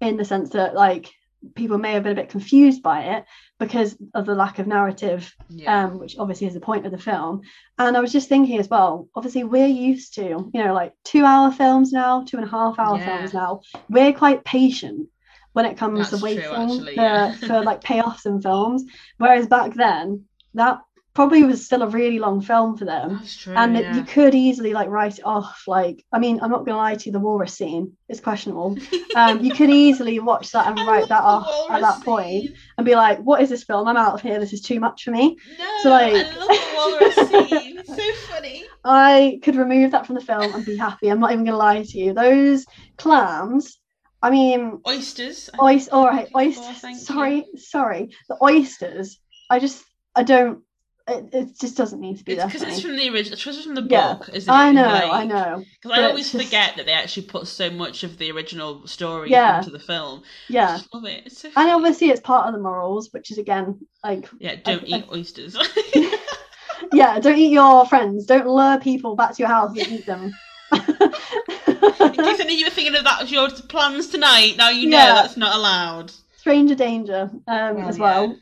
in 0.01 0.17
the 0.17 0.25
sense 0.25 0.51
that 0.51 0.75
like 0.75 1.11
people 1.55 1.79
may 1.79 1.93
have 1.93 2.03
been 2.03 2.13
a 2.13 2.21
bit 2.21 2.31
confused 2.31 2.83
by 2.83 3.17
it 3.17 3.25
because 3.61 3.97
of 4.13 4.27
the 4.27 4.35
lack 4.35 4.59
of 4.59 4.67
narrative, 4.67 5.33
yeah. 5.49 5.85
um, 5.85 5.99
which 6.01 6.17
obviously 6.19 6.49
is 6.49 6.55
the 6.55 6.61
point 6.61 6.85
of 6.85 6.91
the 6.91 6.99
film. 6.99 7.43
And 7.79 7.97
I 7.97 8.01
was 8.01 8.13
just 8.13 8.29
thinking 8.29 8.59
as 8.59 8.69
well, 8.69 9.09
obviously 9.15 9.45
we're 9.45 9.67
used 9.67 10.15
to, 10.15 10.51
you 10.53 10.65
know, 10.65 10.75
like 10.75 10.95
two 11.05 11.25
hour 11.25 11.53
films 11.53 11.93
now, 11.93 12.25
two 12.25 12.39
and 12.39 12.47
a 12.47 12.51
half 12.51 12.81
hour 12.81 12.99
Yeah. 12.99 13.05
films 13.05 13.33
now. 13.33 13.61
We're 13.89 14.13
quite 14.13 14.45
patient 14.45 15.09
when 15.53 15.65
it 15.65 15.77
comes 15.77 16.11
That's 16.11 16.11
to 16.11 16.17
true, 16.17 16.25
waiting 16.25 16.97
actually, 16.97 17.39
for, 17.39 17.47
for 17.47 17.63
like 17.63 17.83
payoffs 17.83 18.27
in 18.27 18.43
films. 18.43 18.85
Whereas 19.19 19.47
back 19.47 19.75
then, 19.75 20.25
that 20.55 20.81
probably 21.19 21.43
was 21.43 21.65
still 21.67 21.83
a 21.83 21.89
really 21.89 22.21
long 22.21 22.41
film 22.41 22.77
for 22.77 22.85
them. 22.85 23.17
That's 23.19 23.37
true. 23.37 23.53
And 23.57 23.77
it- 23.77 23.93
you 23.97 24.03
could 24.05 24.37
easily 24.37 24.73
like 24.73 24.89
write 24.89 25.19
it 25.19 25.25
off. 25.27 25.65
Like, 25.67 26.05
I 26.13 26.21
mean, 26.21 26.39
I'm 26.41 26.51
not 26.53 26.65
gonna 26.65 26.79
lie 26.79 26.95
to 26.95 27.05
you, 27.07 27.13
the 27.13 27.19
walrus 27.19 27.55
scene 27.55 27.97
is 28.09 28.21
questionable. 28.21 28.77
Um, 29.17 29.41
you 29.45 29.53
could 29.53 29.69
easily 29.69 30.21
watch 30.21 30.53
that 30.53 30.69
and 30.69 30.79
write 30.89 31.09
that 31.09 31.25
off 31.25 31.71
at 31.71 31.81
that 31.81 32.05
point 32.05 32.51
and 32.77 32.85
be 32.85 32.95
like, 32.95 33.19
"What 33.19 33.43
is 33.43 33.49
this 33.49 33.65
film? 33.65 33.89
I'm 33.89 33.97
out 33.97 34.15
of 34.15 34.21
here. 34.23 34.39
This 34.39 34.53
is 34.53 34.61
too 34.63 34.79
much 34.79 35.03
for 35.03 35.11
me." 35.11 35.37
No, 35.59 35.65
So, 35.83 35.91
like- 35.91 36.15
I 36.15 36.37
love 36.37 36.49
the 36.49 36.75
walrus 36.77 37.15
scene. 37.51 37.79
It's 37.81 37.89
so 37.97 38.13
funny. 38.33 38.65
I 38.85 39.41
could 39.43 39.57
remove 39.57 39.91
that 39.91 40.07
from 40.07 40.15
the 40.15 40.21
film 40.31 40.55
and 40.55 40.65
be 40.65 40.77
happy. 40.77 41.09
I'm 41.09 41.19
not 41.19 41.33
even 41.33 41.45
gonna 41.45 41.57
lie 41.57 41.83
to 41.83 41.99
you. 41.99 42.13
Those 42.15 42.65
clams. 42.97 43.79
I 44.23 44.31
mean, 44.31 44.81
Oysters. 44.87 45.51
oysters. 45.61 45.89
All 45.93 46.07
right, 46.07 46.29
oysters. 46.37 46.79
thank 46.79 46.99
you. 46.99 47.05
Sorry, 47.05 47.45
sorry. 47.57 48.11
The 48.29 48.37
oysters. 48.43 49.21
I 49.51 49.59
just, 49.59 49.83
I 50.15 50.23
don't. 50.23 50.61
It, 51.09 51.29
it 51.33 51.59
just 51.59 51.77
doesn't 51.77 52.01
need 52.01 52.19
to 52.19 52.25
be 52.25 52.33
It's 52.35 52.45
because 52.45 52.63
for 52.63 52.69
it's 52.69 52.81
from 52.83 52.97
the 52.97 53.09
original. 53.09 53.33
It's 53.35 53.47
it's 53.47 53.65
from 53.65 53.75
the 53.77 53.83
Yeah, 53.89 54.15
book, 54.15 54.29
isn't 54.33 54.53
it? 54.53 54.57
I 54.57 54.73
know, 54.73 54.83
Like- 54.83 55.11
I 55.13 55.25
know. 55.25 55.65
Because 55.83 55.99
I 55.99 56.05
always 56.05 56.31
just- 56.31 56.45
forget 56.45 56.77
that 56.77 56.85
they 56.87 56.93
actually 56.93 57.27
put 57.27 57.47
so 57.47 57.71
much 57.71 58.05
of 58.05 58.19
the 58.19 58.31
original 58.31 58.87
story 58.87 59.31
Yeah. 59.31 59.59
into 59.59 59.71
the 59.71 59.79
film. 59.79 60.21
I 60.21 60.53
Yeah, 60.53 60.77
just 60.79 60.93
love 60.95 61.05
it. 61.07 61.23
It's 61.27 61.39
so 61.39 61.49
and 61.57 61.71
obviously 61.71 62.11
it's 62.11 62.21
part 62.21 62.47
of 62.47 62.53
the 62.53 62.61
morals, 62.61 63.09
which 63.13 63.31
is 63.31 63.39
again 63.39 63.79
like 64.05 64.29
Yeah, 64.39 64.57
don't 64.63 64.83
I- 64.85 64.87
eat 64.99 65.05
oysters. 65.11 65.57
yeah, 66.93 67.19
don't 67.21 67.39
eat 67.39 67.53
your 67.53 67.87
friends. 67.87 68.27
Don't 68.27 68.47
lure 68.47 68.79
people 68.79 69.17
back 69.17 69.33
to 69.35 69.39
your 69.43 69.49
house 69.49 69.71
and 69.71 69.89
eat 69.89 70.07
them. 70.07 70.35
In 70.73 72.13
case 72.13 72.41
any 72.41 72.55
of 72.55 72.59
you 72.59 72.67
were 72.67 72.71
thinking 72.71 72.95
of 72.97 73.05
that 73.05 73.23
as 73.23 73.33
your 73.33 73.49
plans 73.51 74.09
tonight, 74.09 74.55
now 74.57 74.69
you 74.71 74.89
know 74.91 74.99
Yeah. 74.99 75.15
that's 75.15 75.37
not 75.37 75.57
allowed. 75.57 76.13
Stranger 76.37 76.75
danger 76.75 77.31
um, 77.47 77.77
Well, 77.77 77.89
as 77.89 77.99
well. 77.99 78.29
yeah. 78.29 78.35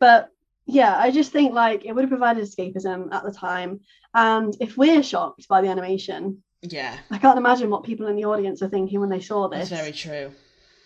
But 0.00 0.30
yeah, 0.66 0.96
I 0.96 1.10
just 1.10 1.32
think 1.32 1.52
like 1.54 1.84
it 1.84 1.92
would 1.92 2.02
have 2.02 2.10
provided 2.10 2.44
escapism 2.44 3.12
at 3.12 3.22
the 3.24 3.32
time. 3.32 3.80
And 4.14 4.56
if 4.60 4.76
we're 4.76 5.02
shocked 5.02 5.46
by 5.48 5.60
the 5.60 5.68
animation, 5.68 6.42
Yeah, 6.62 6.96
I 7.10 7.18
can't 7.18 7.38
imagine 7.38 7.70
what 7.70 7.84
people 7.84 8.06
in 8.06 8.16
the 8.16 8.24
audience 8.24 8.62
are 8.62 8.68
thinking 8.68 9.00
when 9.00 9.10
they 9.10 9.20
saw 9.20 9.48
that's 9.48 9.70
this. 9.70 9.78
very 9.80 9.92
true. 9.92 10.32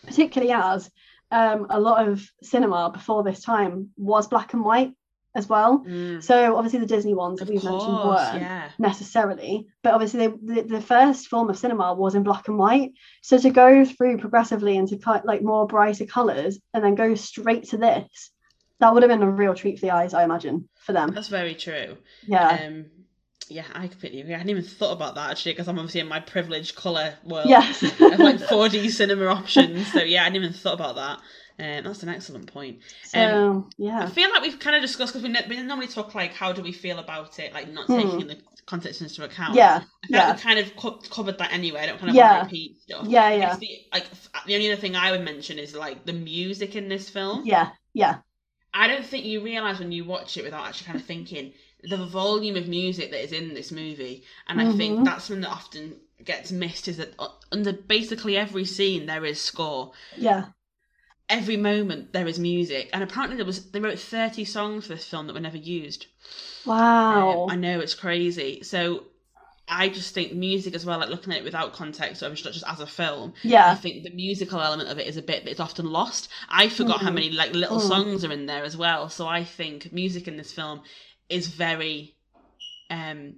Particularly 0.06 0.52
as 0.52 0.90
um, 1.30 1.66
a 1.70 1.78
lot 1.78 2.08
of 2.08 2.26
cinema 2.42 2.90
before 2.92 3.22
this 3.22 3.40
time 3.42 3.90
was 3.96 4.28
black 4.28 4.54
and 4.54 4.64
white 4.64 4.92
as 5.34 5.46
well. 5.48 5.84
Mm, 5.86 6.22
So 6.22 6.56
obviously 6.56 6.80
the 6.80 6.86
Disney 6.86 7.14
ones 7.14 7.38
that 7.38 7.48
we've 7.48 7.62
mentioned 7.62 7.92
weren't. 7.98 8.40
yeah. 8.40 8.70
necessarily 8.78 9.66
but 9.82 9.92
obviously 9.92 10.26
they, 10.26 10.34
the, 10.54 10.62
the 10.62 10.80
first 10.80 11.28
form 11.28 11.50
of 11.50 11.58
cinema 11.58 11.92
was 11.94 12.14
in 12.14 12.22
black 12.22 12.48
and 12.48 12.58
white 12.58 12.92
so 13.22 13.36
to 13.38 13.50
go 13.50 13.84
through 13.84 14.18
progressively 14.18 14.76
into 14.76 14.98
like 15.24 15.42
more 15.42 15.66
brighter 15.66 16.06
colors 16.06 16.58
and 16.72 16.82
then 16.82 16.94
go 16.94 17.14
straight 17.14 17.64
to 17.68 17.76
this 17.76 18.30
that 18.80 18.92
would 18.94 19.02
have 19.02 19.10
been 19.10 19.22
a 19.22 19.30
real 19.30 19.54
treat 19.54 19.78
for 19.78 19.86
the 19.86 19.92
eyes 19.92 20.14
i 20.14 20.24
imagine 20.24 20.68
for 20.76 20.92
them 20.92 21.10
That's 21.12 21.28
very 21.28 21.54
true. 21.54 21.96
yeah 22.26 22.58
Um, 22.66 22.86
yeah, 23.50 23.64
I 23.72 23.86
completely 23.88 24.20
agree. 24.20 24.34
I 24.34 24.36
hadn't 24.38 24.50
even 24.50 24.62
thought 24.62 24.92
about 24.92 25.14
that 25.14 25.30
actually, 25.30 25.52
because 25.52 25.68
I'm 25.68 25.78
obviously 25.78 26.00
in 26.00 26.08
my 26.08 26.20
privileged 26.20 26.76
colour 26.76 27.14
world 27.24 27.48
yes 27.48 27.82
of 27.82 28.18
like 28.20 28.36
4D 28.36 28.90
cinema 28.90 29.24
options. 29.26 29.90
So 29.90 30.00
yeah, 30.02 30.20
I 30.20 30.24
hadn't 30.24 30.36
even 30.36 30.52
thought 30.52 30.74
about 30.74 30.96
that. 30.96 31.18
Um, 31.60 31.84
that's 31.84 32.02
an 32.02 32.10
excellent 32.10 32.52
point. 32.52 32.80
so 33.04 33.18
I 33.18 33.72
yeah 33.78 34.02
I 34.02 34.06
feel 34.10 34.28
like 34.30 34.42
we've 34.42 34.58
kind 34.58 34.76
of 34.76 34.82
discussed 34.82 35.14
because 35.14 35.22
we, 35.22 35.30
ne- 35.30 35.46
we 35.48 35.62
normally 35.62 35.86
talk 35.88 36.14
like 36.14 36.34
how 36.34 36.52
do 36.52 36.62
we 36.62 36.72
feel 36.72 36.98
about 36.98 37.38
it, 37.38 37.54
like 37.54 37.72
not 37.72 37.86
Hmm. 37.86 37.96
taking 38.00 38.26
the 38.26 38.36
context 38.66 39.00
into 39.00 39.24
account. 39.24 39.54
yeah 39.56 39.80
I 40.04 40.06
feel 40.06 40.18
like 40.18 40.28
yeah 40.28 40.34
we 40.36 40.40
kind 40.42 40.58
of 40.58 40.76
co- 40.76 41.00
covered 41.10 41.38
that 41.38 41.50
anyway. 41.52 41.80
I 41.80 41.86
don't 41.86 41.98
kind 41.98 42.10
of 42.10 42.16
Yeah. 42.16 42.32
want 42.36 42.50
to 42.50 42.54
repeat 42.54 42.80
stuff. 42.82 43.06
yeah 43.08 43.30
yeah 43.30 43.56
The, 43.56 43.68
like 43.94 44.06
the 44.46 44.54
only 44.56 44.70
other 44.70 44.80
thing 44.80 44.94
I 44.94 45.10
would 45.12 45.24
mention 45.24 45.58
is 45.58 45.74
like 45.74 46.04
the 46.04 46.12
music 46.12 46.76
in 46.76 46.88
this 46.90 47.08
film. 47.08 47.46
yeah 47.46 47.70
yeah 47.94 48.18
I 48.74 48.86
don't 48.88 49.04
think 49.04 49.24
you 49.24 49.40
realise 49.42 49.78
when 49.78 49.92
you 49.92 50.04
watch 50.04 50.36
it 50.36 50.44
without 50.44 50.66
actually 50.66 50.86
kind 50.86 51.00
of 51.00 51.04
thinking 51.06 51.52
the 51.82 51.96
volume 52.06 52.56
of 52.56 52.68
music 52.68 53.10
that 53.10 53.22
is 53.22 53.32
in 53.32 53.54
this 53.54 53.70
movie, 53.72 54.24
and 54.48 54.60
I 54.60 54.64
think 54.66 54.98
Mhm. 55.00 55.04
that's 55.04 55.24
something 55.24 55.42
that 55.42 55.50
often 55.50 56.00
gets 56.24 56.50
missed 56.52 56.88
is 56.88 56.96
that 56.96 57.14
uh, 57.18 57.28
under 57.52 57.72
basically 57.72 58.36
every 58.36 58.64
scene 58.64 59.06
there 59.06 59.24
is 59.24 59.40
score. 59.40 59.92
yeah 60.16 60.46
Every 61.28 61.56
moment 61.58 62.12
there 62.14 62.26
is 62.26 62.38
music, 62.38 62.88
and 62.92 63.02
apparently 63.02 63.36
there 63.36 63.44
was 63.46 63.70
they 63.70 63.80
wrote 63.80 63.98
thirty 63.98 64.44
songs 64.44 64.86
for 64.86 64.94
this 64.94 65.04
film 65.06 65.26
that 65.26 65.34
were 65.34 65.40
never 65.40 65.58
used. 65.58 66.06
wow 66.64 67.44
Um, 67.46 67.50
I 67.50 67.56
know 67.56 67.80
it's 67.80 67.94
crazy. 67.94 68.62
So 68.62 69.04
I 69.70 69.88
just 69.88 70.14
think 70.14 70.32
music 70.32 70.74
as 70.74 70.84
well, 70.86 70.98
like 70.98 71.08
looking 71.10 71.32
at 71.32 71.40
it 71.40 71.44
without 71.44 71.72
context, 71.72 72.22
or 72.22 72.34
just 72.34 72.64
as 72.66 72.80
a 72.80 72.86
film, 72.86 73.34
Yeah. 73.42 73.70
I 73.70 73.74
think 73.74 74.02
the 74.04 74.10
musical 74.10 74.60
element 74.60 74.88
of 74.88 74.98
it 74.98 75.06
is 75.06 75.16
a 75.16 75.22
bit 75.22 75.46
it's 75.46 75.60
often 75.60 75.90
lost. 75.90 76.28
I 76.48 76.68
forgot 76.68 77.00
how 77.02 77.10
Mm. 77.10 77.14
many 77.14 77.30
like 77.30 77.54
little 77.54 77.78
Mm. 77.78 77.88
songs 77.88 78.24
are 78.24 78.32
in 78.32 78.46
there 78.46 78.64
as 78.64 78.76
well. 78.76 79.08
So 79.08 79.26
I 79.26 79.44
think 79.44 79.92
music 79.92 80.26
in 80.28 80.36
this 80.36 80.52
film 80.52 80.82
is 81.28 81.48
very 81.48 82.14
um 82.90 83.34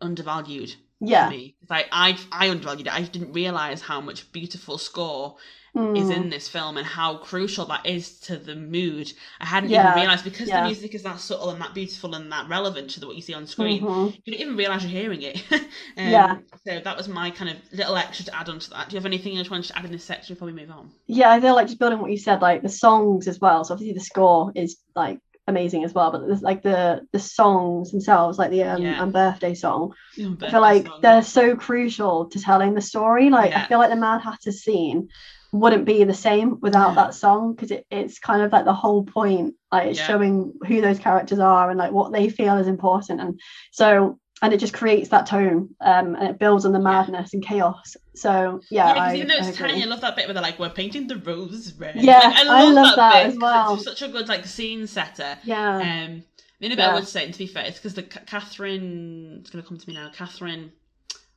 undervalued. 0.00 0.74
Yeah. 1.00 1.26
for 1.28 1.32
me. 1.36 1.56
Like 1.68 1.88
I 1.92 2.16
I 2.32 2.48
undervalued 2.48 2.86
it. 2.86 2.94
I 2.94 3.02
didn't 3.02 3.32
realize 3.32 3.82
how 3.82 4.00
much 4.00 4.32
beautiful 4.32 4.78
score 4.78 5.36
is 5.74 6.08
Mm. 6.08 6.16
in 6.16 6.30
this 6.30 6.48
film 6.48 6.76
and 6.76 6.86
how 6.86 7.16
crucial 7.16 7.64
that 7.66 7.84
is 7.84 8.18
to 8.20 8.36
the 8.36 8.54
mood. 8.54 9.12
I 9.40 9.46
hadn't 9.46 9.70
Yeah, 9.70 9.90
even 9.90 10.00
realized 10.02 10.22
because 10.24 10.48
yeah. 10.48 10.60
the 10.60 10.66
music 10.68 10.94
is 10.94 11.02
that 11.02 11.18
subtle 11.18 11.50
and 11.50 11.60
that 11.60 11.74
beautiful 11.74 12.14
and 12.14 12.30
that 12.30 12.48
relevant 12.48 12.90
to 12.90 13.06
what 13.06 13.16
you 13.16 13.22
see 13.22 13.34
on 13.34 13.46
screen. 13.46 13.82
Mhm. 13.82 14.16
You 14.24 14.32
don't 14.32 14.40
even 14.40 14.56
realize 14.56 14.82
you're 14.84 14.90
hearing 15.02 15.22
it. 15.22 15.42
um, 15.52 15.60
Yeah. 15.96 16.36
So 16.66 16.80
that 16.80 16.96
was 16.96 17.08
my 17.08 17.30
kind 17.30 17.50
of 17.50 17.56
little 17.72 17.96
extra 17.96 18.24
to 18.26 18.36
add 18.36 18.48
on 18.48 18.60
to 18.60 18.70
that. 18.70 18.88
Do 18.88 18.94
you 18.94 18.98
have 19.00 19.06
anything 19.06 19.36
else 19.36 19.46
you 19.46 19.50
wanted 19.50 19.66
to 19.68 19.78
add 19.78 19.84
in 19.84 19.90
this 19.92 20.04
section 20.04 20.34
before 20.36 20.46
we 20.46 20.52
move 20.52 20.70
on? 20.70 20.90
Yeah, 21.06 21.30
I 21.30 21.40
feel 21.40 21.54
like 21.56 21.66
just 21.66 21.78
building 21.80 21.98
what 22.00 22.10
you 22.12 22.18
said, 22.18 22.40
like 22.40 22.62
the 22.62 22.68
songs 22.68 23.26
as 23.26 23.40
well. 23.40 23.64
So 23.64 23.74
obviously 23.74 23.94
the 23.94 24.00
score 24.00 24.52
is 24.54 24.76
like 24.94 25.18
amazing 25.46 25.84
as 25.84 25.92
well, 25.92 26.10
but 26.10 26.26
there's 26.26 26.40
like 26.40 26.62
the 26.62 27.06
the 27.12 27.18
songs 27.18 27.90
themselves, 27.90 28.38
like 28.38 28.50
the 28.50 28.62
um 28.62 28.80
Yeah. 28.80 29.02
and 29.02 29.12
birthday 29.12 29.54
song. 29.54 29.92
Your 30.16 30.34
I 30.40 30.50
feel 30.50 30.60
like 30.62 30.86
song. 30.86 31.00
they're 31.02 31.22
so 31.22 31.54
crucial 31.56 32.26
to 32.30 32.40
telling 32.40 32.74
the 32.74 32.80
story. 32.80 33.28
Like 33.28 33.50
Yeah. 33.50 33.64
I 33.64 33.66
feel 33.66 33.78
like 33.78 33.90
the 33.90 33.96
Mad 33.96 34.22
Hatter 34.22 34.52
scene 34.52 35.08
wouldn't 35.54 35.84
be 35.84 36.02
the 36.04 36.12
same 36.14 36.58
without 36.60 36.96
that 36.96 37.14
song 37.14 37.54
because 37.54 37.70
it, 37.70 37.86
it's 37.90 38.18
kind 38.18 38.42
of 38.42 38.50
like 38.52 38.64
the 38.64 38.74
whole 38.74 39.04
point. 39.04 39.54
Like 39.70 39.88
it's 39.90 39.98
Yeah. 40.00 40.06
showing 40.08 40.52
who 40.66 40.80
those 40.80 40.98
characters 40.98 41.38
are 41.38 41.70
and 41.70 41.78
like 41.78 41.92
what 41.92 42.12
they 42.12 42.28
feel 42.28 42.58
is 42.58 42.66
important. 42.66 43.20
And 43.20 43.40
so 43.70 44.18
and 44.42 44.52
it 44.52 44.58
just 44.58 44.74
creates 44.74 45.10
that 45.10 45.26
tone 45.26 45.70
um 45.80 46.16
and 46.16 46.28
it 46.28 46.38
builds 46.40 46.64
on 46.66 46.72
the 46.72 46.80
Yeah. 46.80 46.84
madness 46.84 47.34
and 47.34 47.42
chaos. 47.44 47.96
So 48.16 48.60
yeah, 48.68 48.88
Yeah, 48.88 48.94
because 48.94 49.12
I, 49.12 49.14
even 49.16 49.28
though 49.28 49.34
I 49.34 49.48
it's 49.48 49.56
tiny, 49.56 49.72
agree. 49.74 49.82
I 49.84 49.86
love 49.86 50.00
that 50.00 50.16
bit 50.16 50.26
where 50.26 50.34
they're 50.34 50.42
like, 50.42 50.58
"We're 50.58 50.70
painting 50.70 51.06
the 51.06 51.16
roses 51.18 51.72
red." 51.74 51.96
Yeah, 51.96 52.18
Like, 52.28 52.48
I 52.48 52.64
love 52.70 52.96
that 52.96 53.12
bit 53.22 53.26
as 53.34 53.38
well. 53.38 53.74
It's 53.74 53.84
such 53.84 54.02
a 54.02 54.08
good 54.08 54.28
like 54.28 54.44
scene 54.46 54.86
setter. 54.88 55.38
yeah. 55.44 55.76
Um, 55.76 56.24
the 56.58 56.66
only 56.66 56.76
bit 56.76 56.84
I 56.84 56.94
would 56.94 57.06
say, 57.06 57.24
and 57.24 57.32
to 57.32 57.38
be 57.38 57.46
fair, 57.46 57.64
it's 57.64 57.78
because 57.78 57.94
the 57.94 58.02
Ca- 58.04 58.20
Kathryn. 58.26 59.40
It's 59.40 59.50
going 59.50 59.62
to 59.62 59.68
come 59.68 59.78
to 59.78 59.88
me 59.88 59.94
now. 59.94 60.10
Kathryn 60.10 60.70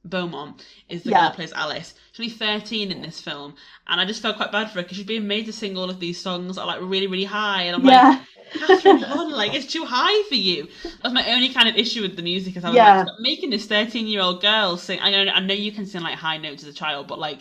Beaumont 0.10 0.66
is 0.89 1.03
the 1.03 1.12
girl 1.12 1.30
who 1.30 1.36
plays 1.36 1.53
Alice. 1.53 1.93
She's 2.12 2.20
only 2.20 2.34
thirteen 2.60 2.91
in 2.91 3.01
this 3.01 3.20
film, 3.22 3.55
and 3.88 3.99
I 4.01 4.05
just 4.05 4.22
felt 4.22 4.38
quite 4.38 4.51
bad 4.51 4.70
for 4.70 4.76
her 4.76 4.84
because 4.84 4.97
she's 4.97 5.05
being 5.05 5.28
made 5.28 5.45
to 5.47 5.53
sing 5.53 5.78
all 5.78 5.89
of 5.89 5.99
these 5.99 6.20
songs 6.20 6.58
are 6.58 6.66
like 6.68 6.80
really, 6.82 7.08
really 7.08 7.26
high, 7.26 7.64
and 7.64 7.76
I'm 7.76 7.84
like, 7.84 7.91
yeah. 7.93 8.24
Kathryn 8.53 9.03
Hahn, 9.03 9.32
like 9.32 9.53
it's 9.53 9.72
too 9.72 9.84
high 9.86 10.24
for 10.30 10.36
you. 10.36 10.68
That's 11.01 11.14
my 11.14 11.30
only 11.34 11.49
kind 11.49 11.68
of 11.68 11.76
issue 11.76 12.01
with 12.01 12.16
the 12.16 12.22
music. 12.24 12.55
Is 12.55 12.64
I 12.64 12.70
was 12.70 12.76
Yeah. 12.78 12.99
like, 12.99 13.08
making 13.20 13.49
this 13.49 13.66
thirteen-year-old 13.66 14.41
girl 14.41 14.78
sing. 14.78 14.99
I 15.01 15.12
know, 15.12 15.32
I 15.32 15.39
know 15.41 15.53
you 15.53 15.72
can 15.72 15.86
sing 15.86 16.01
like 16.01 16.16
high 16.16 16.38
notes 16.38 16.64
as 16.64 16.70
a 16.70 16.74
child, 16.74 17.08
but 17.08 17.20
like 17.20 17.39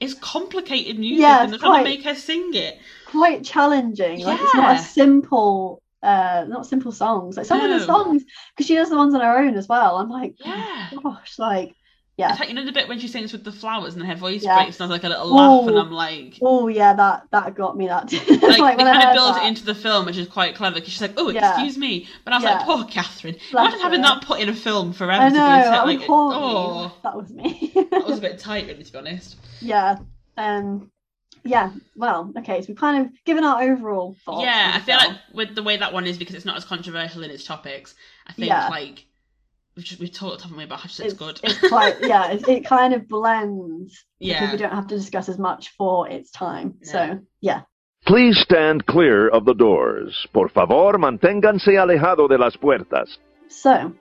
it's 0.00 0.14
complicated 0.14 0.98
music, 0.98 1.20
Yeah, 1.22 1.42
and 1.42 1.48
they're 1.50 1.54
it's 1.56 1.62
trying 1.62 1.84
to 1.84 1.90
quite- 1.90 1.96
make 1.96 2.04
her 2.04 2.14
sing 2.14 2.50
it. 2.54 2.78
quite 3.06 3.44
challenging. 3.44 4.20
Like 4.24 4.40
it's 4.40 4.54
not 4.54 4.76
a 4.76 4.82
simple, 4.82 5.82
uh, 6.02 6.44
not 6.48 6.66
simple 6.66 6.92
songs. 6.92 7.36
Like 7.36 7.46
some 7.46 7.60
of 7.60 7.70
the 7.70 7.84
songs, 7.84 8.22
because 8.54 8.66
she 8.66 8.74
does 8.74 8.90
the 8.90 8.96
ones 8.96 9.14
on 9.14 9.20
her 9.22 9.38
own 9.38 9.56
as 9.56 9.68
well. 9.68 9.96
I'm 9.96 10.10
like, 10.10 10.34
Yeah. 10.38 10.88
oh, 10.94 11.00
gosh, 11.02 11.38
like, 11.38 11.74
yeah. 12.16 12.30
It's 12.30 12.40
like 12.40 12.48
you 12.48 12.54
know 12.54 12.64
the 12.64 12.72
bit 12.72 12.88
when 12.88 12.98
she 12.98 13.08
sings 13.08 13.32
with 13.32 13.44
the 13.44 13.52
flowers 13.52 13.94
and 13.94 14.04
her 14.06 14.14
voice 14.14 14.42
Yeah. 14.42 14.56
breaks 14.62 14.80
and 14.80 14.90
there's 14.90 15.02
like 15.02 15.04
a 15.04 15.08
little 15.10 15.34
laugh, 15.34 15.68
and 15.68 15.78
I'm 15.78 15.90
like. 15.90 16.38
Oh 16.42 16.68
yeah, 16.68 16.94
that 16.94 17.28
that 17.30 17.54
got 17.54 17.76
me. 17.76 17.86
That 17.88 18.10
Like, 18.42 18.58
like 18.58 18.78
they 18.78 18.84
when 18.84 18.96
I 18.96 19.02
kind 19.02 19.08
of 19.10 19.14
build 19.14 19.36
it 19.36 19.46
into 19.48 19.64
the 19.64 19.74
film, 19.74 20.06
which 20.06 20.16
is 20.16 20.26
quite 20.28 20.54
clever 20.54 20.76
because 20.76 20.92
she's 20.92 21.02
like, 21.02 21.14
"Oh, 21.16 21.30
Yeah. 21.30 21.50
excuse 21.52 21.76
me," 21.76 22.08
but 22.24 22.32
I 22.32 22.36
was 22.36 22.44
Yeah. 22.44 22.54
like, 22.56 22.64
"Poor 22.64 22.78
Kathryn, 22.84 23.38
Bless 23.50 23.66
imagine 23.66 23.80
having 23.80 24.02
her. 24.02 24.08
that 24.08 24.22
put 24.22 24.40
in 24.40 24.48
a 24.48 24.54
film 24.54 24.92
forever." 24.92 25.22
I 25.24 25.28
to 25.28 25.34
know. 25.34 25.56
be 25.56 25.62
set, 25.62 25.70
that 25.70 25.86
like, 25.86 26.00
oh. 26.08 26.96
That 27.02 27.16
was 27.16 27.30
me. 27.30 27.72
that 27.90 28.06
was 28.06 28.18
a 28.18 28.20
bit 28.28 28.38
tight, 28.38 28.66
really, 28.66 28.82
to 28.84 28.92
be 28.92 28.98
honest. 28.98 29.36
yeah. 29.60 29.98
Um. 30.38 30.90
Yeah. 31.44 31.70
Well. 31.96 32.32
Okay. 32.38 32.60
So 32.62 32.66
we've 32.68 32.76
kind 32.76 33.06
of 33.06 33.12
given 33.24 33.44
our 33.44 33.62
overall 33.62 34.16
thoughts. 34.24 34.42
yeah, 34.44 34.72
I 34.74 34.80
feel 34.80 34.96
like 34.96 35.16
with 35.32 35.54
the 35.54 35.62
way 35.62 35.76
that 35.76 35.92
one 35.92 36.06
is 36.06 36.18
because 36.18 36.34
it's 36.34 36.44
not 36.44 36.56
as 36.56 36.64
controversial 36.64 37.22
in 37.22 37.30
its 37.30 37.44
topics. 37.44 37.94
I 38.26 38.32
think 38.32 38.50
like 38.50 39.04
we've 39.76 39.84
just, 39.84 40.00
we've 40.00 40.12
talked 40.12 40.42
haven't 40.42 40.56
we 40.56 40.64
about 40.64 40.80
how 40.80 40.88
it's, 41.04 41.12
good. 41.12 41.38
It's 41.42 41.68
quite 41.68 41.96
yeah. 42.00 42.32
It, 42.32 42.48
it 42.48 42.64
kind 42.66 42.94
of 42.94 43.06
blends 43.08 44.04
because 44.18 44.40
yeah, 44.40 44.52
we 44.52 44.58
don't 44.58 44.72
have 44.72 44.86
to 44.88 44.96
discuss 44.96 45.28
as 45.28 45.38
much 45.38 45.70
for 45.76 46.08
its 46.08 46.30
time. 46.30 46.74
So 46.82 47.20
yeah. 47.40 47.62
Please 48.06 48.38
stand 48.38 48.86
clear 48.86 49.28
of 49.28 49.44
the 49.44 49.54
doors. 49.54 50.26
Por 50.32 50.48
favor, 50.48 50.96
manténganse 50.98 51.76
alejado 51.76 52.28
de 52.28 52.38
las 52.38 52.56
puertas. 52.56 53.18
So 53.48 53.92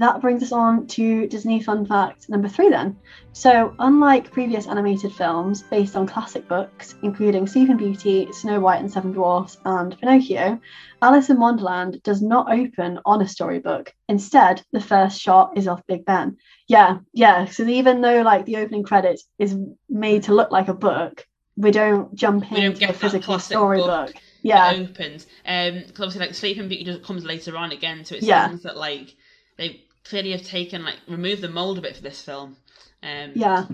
that 0.00 0.20
brings 0.20 0.42
us 0.42 0.52
on 0.52 0.86
to 0.88 1.26
Disney 1.28 1.62
fun 1.62 1.86
fact 1.86 2.28
number 2.28 2.48
three 2.48 2.68
then. 2.68 2.96
So, 3.32 3.74
unlike 3.78 4.30
previous 4.32 4.66
animated 4.66 5.12
films 5.12 5.62
based 5.62 5.96
on 5.96 6.06
classic 6.06 6.48
books, 6.48 6.94
including 7.02 7.46
Sleeping 7.46 7.76
Beauty, 7.76 8.32
Snow 8.32 8.60
White 8.60 8.80
and 8.80 8.90
Seven 8.90 9.12
Dwarfs, 9.12 9.58
and 9.64 9.96
Pinocchio, 9.98 10.60
Alice 11.00 11.30
in 11.30 11.38
Wonderland 11.38 12.02
does 12.02 12.20
not 12.22 12.52
open 12.52 12.98
on 13.06 13.22
a 13.22 13.28
storybook. 13.28 13.94
Instead, 14.08 14.62
the 14.72 14.80
first 14.80 15.20
shot 15.20 15.56
is 15.56 15.68
of 15.68 15.86
Big 15.86 16.04
Ben. 16.04 16.36
Yeah, 16.66 16.98
yeah. 17.12 17.46
So 17.46 17.62
even 17.64 18.00
though 18.00 18.22
like 18.22 18.44
the 18.46 18.56
opening 18.56 18.82
credits 18.82 19.26
is 19.38 19.56
made 19.88 20.24
to 20.24 20.34
look 20.34 20.50
like 20.50 20.68
a 20.68 20.74
book, 20.74 21.26
we 21.56 21.70
don't 21.70 22.14
jump 22.14 22.50
We 22.50 22.56
don't 22.56 22.66
into 22.66 22.80
get 22.80 22.90
a 22.90 22.94
physical 22.94 23.34
classic 23.34 23.56
storybook. 23.56 24.06
book 24.14 24.22
Yeah, 24.42 24.70
it 24.72 24.90
opens. 24.90 25.26
Um, 25.46 25.82
'cause 25.82 26.00
obviously, 26.00 26.20
like 26.20 26.34
Sleeping 26.34 26.68
Beauty 26.68 26.84
just 26.84 27.02
comes 27.02 27.24
later 27.24 27.56
on 27.56 27.70
again, 27.72 28.04
so 28.04 28.14
it 28.14 28.22
Yeah. 28.22 28.48
seems 28.48 28.62
that 28.62 28.76
like 28.76 29.14
they 29.58 29.84
clearly 30.04 30.32
have 30.32 30.42
taken 30.42 30.84
like 30.84 30.96
removed 31.08 31.42
the 31.42 31.48
mold 31.48 31.78
a 31.78 31.80
bit 31.80 31.96
for 31.96 32.02
this 32.02 32.20
film. 32.22 32.56
Um, 33.02 33.32
yeah, 33.34 33.64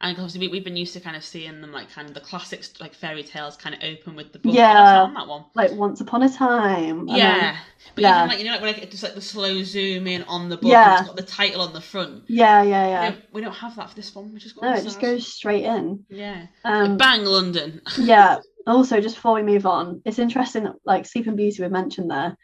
and 0.00 0.16
obviously 0.16 0.40
we, 0.40 0.48
we've 0.48 0.64
been 0.64 0.76
used 0.76 0.92
to 0.94 1.00
kind 1.00 1.16
of 1.16 1.24
seeing 1.24 1.60
them 1.60 1.72
like 1.72 1.90
kind 1.90 2.08
of 2.08 2.14
the 2.14 2.20
classics 2.20 2.72
like 2.80 2.94
fairy 2.94 3.24
tales 3.24 3.56
kind 3.56 3.74
of 3.74 3.82
open 3.82 4.14
with 4.14 4.32
the 4.32 4.38
book. 4.38 4.54
Yeah. 4.54 5.02
on 5.02 5.14
that 5.14 5.26
one. 5.26 5.44
like 5.56 5.72
Once 5.72 6.00
Upon 6.00 6.22
a 6.22 6.28
Time. 6.28 7.00
and 7.00 7.08
then- 7.08 7.16
Yeah, 7.16 7.56
but 7.96 8.02
yeah. 8.02 8.18
even 8.18 8.28
like 8.28 8.38
you 8.38 8.44
know 8.44 8.52
like 8.52 8.60
when 8.60 8.72
like, 8.74 8.90
just 8.90 9.02
like 9.02 9.14
the 9.16 9.20
slow 9.20 9.62
zoom 9.64 10.06
in 10.06 10.22
on 10.24 10.48
the 10.48 10.56
book, 10.56 10.70
Yeah. 10.70 10.90
and 10.98 10.98
it's 11.00 11.08
got 11.08 11.16
the 11.16 11.22
title 11.24 11.62
on 11.62 11.72
the 11.72 11.80
front. 11.80 12.24
yeah, 12.28 12.62
yeah, 12.62 12.84
We, 12.84 12.90
yeah. 12.92 13.10
don't, 13.10 13.24
we 13.34 13.40
don't 13.40 13.54
have 13.54 13.74
that 13.76 13.90
for 13.90 13.96
this 13.96 14.14
one, 14.14 14.32
which 14.32 14.46
is 14.46 14.54
No, 14.54 14.60
quite 14.60 14.78
it 14.78 14.84
just 14.84 15.00
goes 15.00 15.26
straight 15.32 15.64
in. 15.64 16.04
Yeah, 16.08 16.46
Um, 16.64 16.96
bang 16.96 17.24
London. 17.24 17.80
yeah. 17.98 18.38
Also, 18.68 19.00
just 19.00 19.16
before 19.16 19.34
we 19.34 19.42
move 19.42 19.66
on, 19.66 20.02
it's 20.04 20.18
interesting 20.20 20.64
that 20.64 20.74
like 20.84 21.06
Sleeping 21.06 21.34
Beauty 21.34 21.60
we 21.62 21.68
mentioned 21.70 22.10
there, 22.10 22.36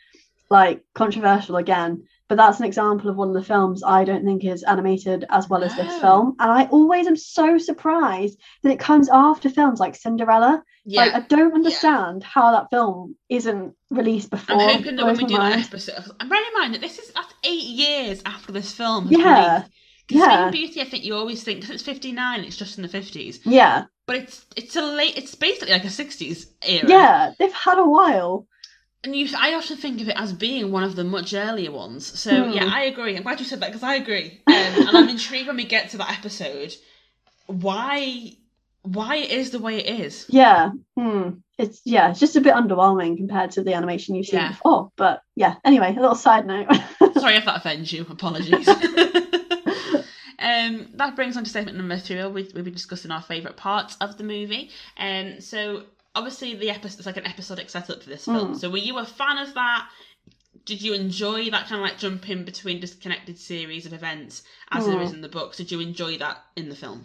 like 0.51 0.83
controversial 0.95 1.57
again, 1.57 2.05
but 2.35 2.47
that's 2.47 2.59
an 2.59 2.67
example 2.67 3.09
of 3.09 3.17
one 3.17 3.29
of 3.29 3.35
the 3.35 3.45
films 3.45 3.85
I 3.85 4.03
don't 4.03 4.25
think 4.25 4.45
is 4.45 4.65
animated 4.65 5.25
as 5.31 5.49
well 5.49 5.63
as 5.63 5.77
this 5.77 5.87
oh. 5.89 6.01
film, 6.01 6.37
and 6.41 6.51
I 6.51 6.65
always 6.65 7.07
am 7.07 7.15
so 7.15 7.59
surprised 7.59 8.41
that 8.63 8.73
it 8.73 8.81
comes 8.81 9.09
after 9.09 9.49
films 9.49 9.79
like 9.79 9.95
Cinderella. 9.95 10.65
yeah. 10.85 11.03
Like 11.03 11.15
I 11.15 11.21
don't 11.21 11.55
understand 11.55 12.25
how 12.25 12.51
that 12.51 12.71
film 12.71 13.15
isn't 13.29 13.77
released 13.89 14.31
before. 14.31 14.61
I'm 14.61 14.79
hoping 14.79 14.97
that 14.97 15.07
when 15.07 15.17
we 15.17 15.27
do 15.27 15.35
that 15.35 15.39
mind. 15.39 15.65
episode, 15.65 16.11
I'm 16.19 16.29
bearing 16.29 16.45
in 16.49 16.61
mind 16.61 16.75
that 16.75 16.81
this 16.81 16.99
is 16.99 17.13
that's 17.13 17.33
eight 17.45 17.63
years 17.63 18.21
after 18.27 18.51
this 18.51 18.73
film. 18.73 19.07
Yeah, 19.11 19.59
released. 19.59 19.73
yeah. 20.09 20.51
Sleeping 20.51 20.61
Beauty, 20.61 20.81
I 20.81 20.91
think 20.91 21.05
you 21.05 21.15
always 21.15 21.45
think 21.45 21.61
because 21.61 21.73
it's 21.77 21.85
59, 21.85 22.41
it's 22.41 22.57
just 22.57 22.79
in 22.79 22.83
the 22.83 22.89
50s, 22.89 23.39
Yeah, 23.45 23.85
but 24.07 24.17
it's 24.17 24.45
it's 24.57 24.75
a 24.75 24.83
late, 24.83 25.17
it's 25.17 25.37
basically 25.37 25.73
like 25.73 25.85
a 25.85 25.87
60s 25.87 26.47
era. 26.67 26.89
yeah, 26.89 27.33
they've 27.39 27.53
had 27.53 27.79
a 27.79 27.89
while. 27.89 28.49
And 29.05 29.15
you, 29.15 29.29
I 29.39 29.55
often 29.55 29.77
think 29.77 30.01
of 30.01 30.09
it 30.09 30.17
as 30.19 30.33
being 30.33 30.73
one 30.73 30.83
of 30.83 30.97
the 30.97 31.05
much 31.05 31.33
earlier 31.35 31.71
ones. 31.71 32.19
So 32.19 32.47
Hmm. 32.47 32.53
yeah, 32.55 32.71
I 32.73 32.85
agree. 32.85 33.17
I'm 33.17 33.23
glad 33.23 33.39
you 33.39 33.47
said 33.47 33.61
that 33.61 33.69
because 33.69 33.83
I 33.85 33.95
agree, 33.97 34.41
um, 34.47 34.55
and 34.55 34.97
I'm 34.97 35.09
intrigued 35.09 35.47
when 35.47 35.57
we 35.57 35.65
get 35.65 35.91
to 35.91 35.99
that 35.99 36.11
episode. 36.19 36.75
Why, 37.47 38.33
why 38.83 39.17
it 39.17 39.31
is 39.31 39.51
the 39.51 39.59
way 39.59 39.77
it 39.79 40.01
is? 40.01 40.27
Yeah, 40.29 40.71
hmm. 40.97 41.31
it's 41.59 41.81
yeah, 41.85 42.11
it's 42.11 42.21
just 42.21 42.37
a 42.37 42.41
bit 42.41 42.55
underwhelming 42.55 43.17
compared 43.19 43.51
to 43.53 43.63
the 43.63 43.75
animation 43.75 44.15
you've 44.15 44.27
seen 44.27 44.41
Yeah. 44.41 44.49
before. 44.49 44.91
But 44.97 45.23
yeah, 45.37 45.57
anyway, 45.65 45.95
a 45.97 46.01
little 46.01 46.15
side 46.17 46.47
note. 46.47 46.69
Sorry 47.19 47.37
if 47.37 47.45
that 47.45 47.57
offends 47.59 47.93
you. 47.93 48.07
Apologies. 48.09 48.67
um, 50.39 50.89
that 50.95 51.13
brings 51.17 51.37
on 51.37 51.45
to 51.45 51.51
statement 51.51 51.77
number 51.77 51.97
three. 51.99 52.17
where 52.17 52.31
We, 52.31 52.51
we'll 52.55 52.65
be 52.65 52.71
discussing 52.71 53.11
our 53.11 53.23
favourite 53.23 53.57
parts 53.57 53.97
of 54.01 54.17
the 54.19 54.25
movie. 54.25 54.71
Um, 54.99 55.41
so 55.41 55.85
obviously 56.15 56.55
the 56.55 56.71
episode 56.71 57.01
is 57.01 57.07
like 57.07 57.17
an 57.17 57.27
episodic 57.27 57.69
setup 57.71 58.03
for 58.03 58.09
this 58.09 58.25
film. 58.25 58.55
Mm. 58.55 58.59
So 58.59 58.71
were 58.71 58.79
you 58.79 58.99
a 58.99 59.05
fan 59.05 59.39
of 59.39 59.55
that? 59.55 59.89
Did 60.65 60.81
you 60.81 60.95
enjoy 60.95 61.51
that 61.51 61.67
kind 61.69 61.75
of 61.83 61.89
like 61.89 61.99
jumping 61.99 62.45
between 62.45 62.81
disconnected 62.81 63.39
series 63.39 63.85
of 63.87 63.93
events 63.93 64.43
as 64.71 64.87
there 64.87 64.97
Mm. 64.97 65.05
is 65.05 65.13
in 65.13 65.21
the 65.21 65.29
books? 65.29 65.57
Did 65.59 65.71
you 65.71 65.81
enjoy 65.81 66.17
that 66.19 66.39
in 66.57 66.69
the 66.69 66.77
film? 66.77 67.05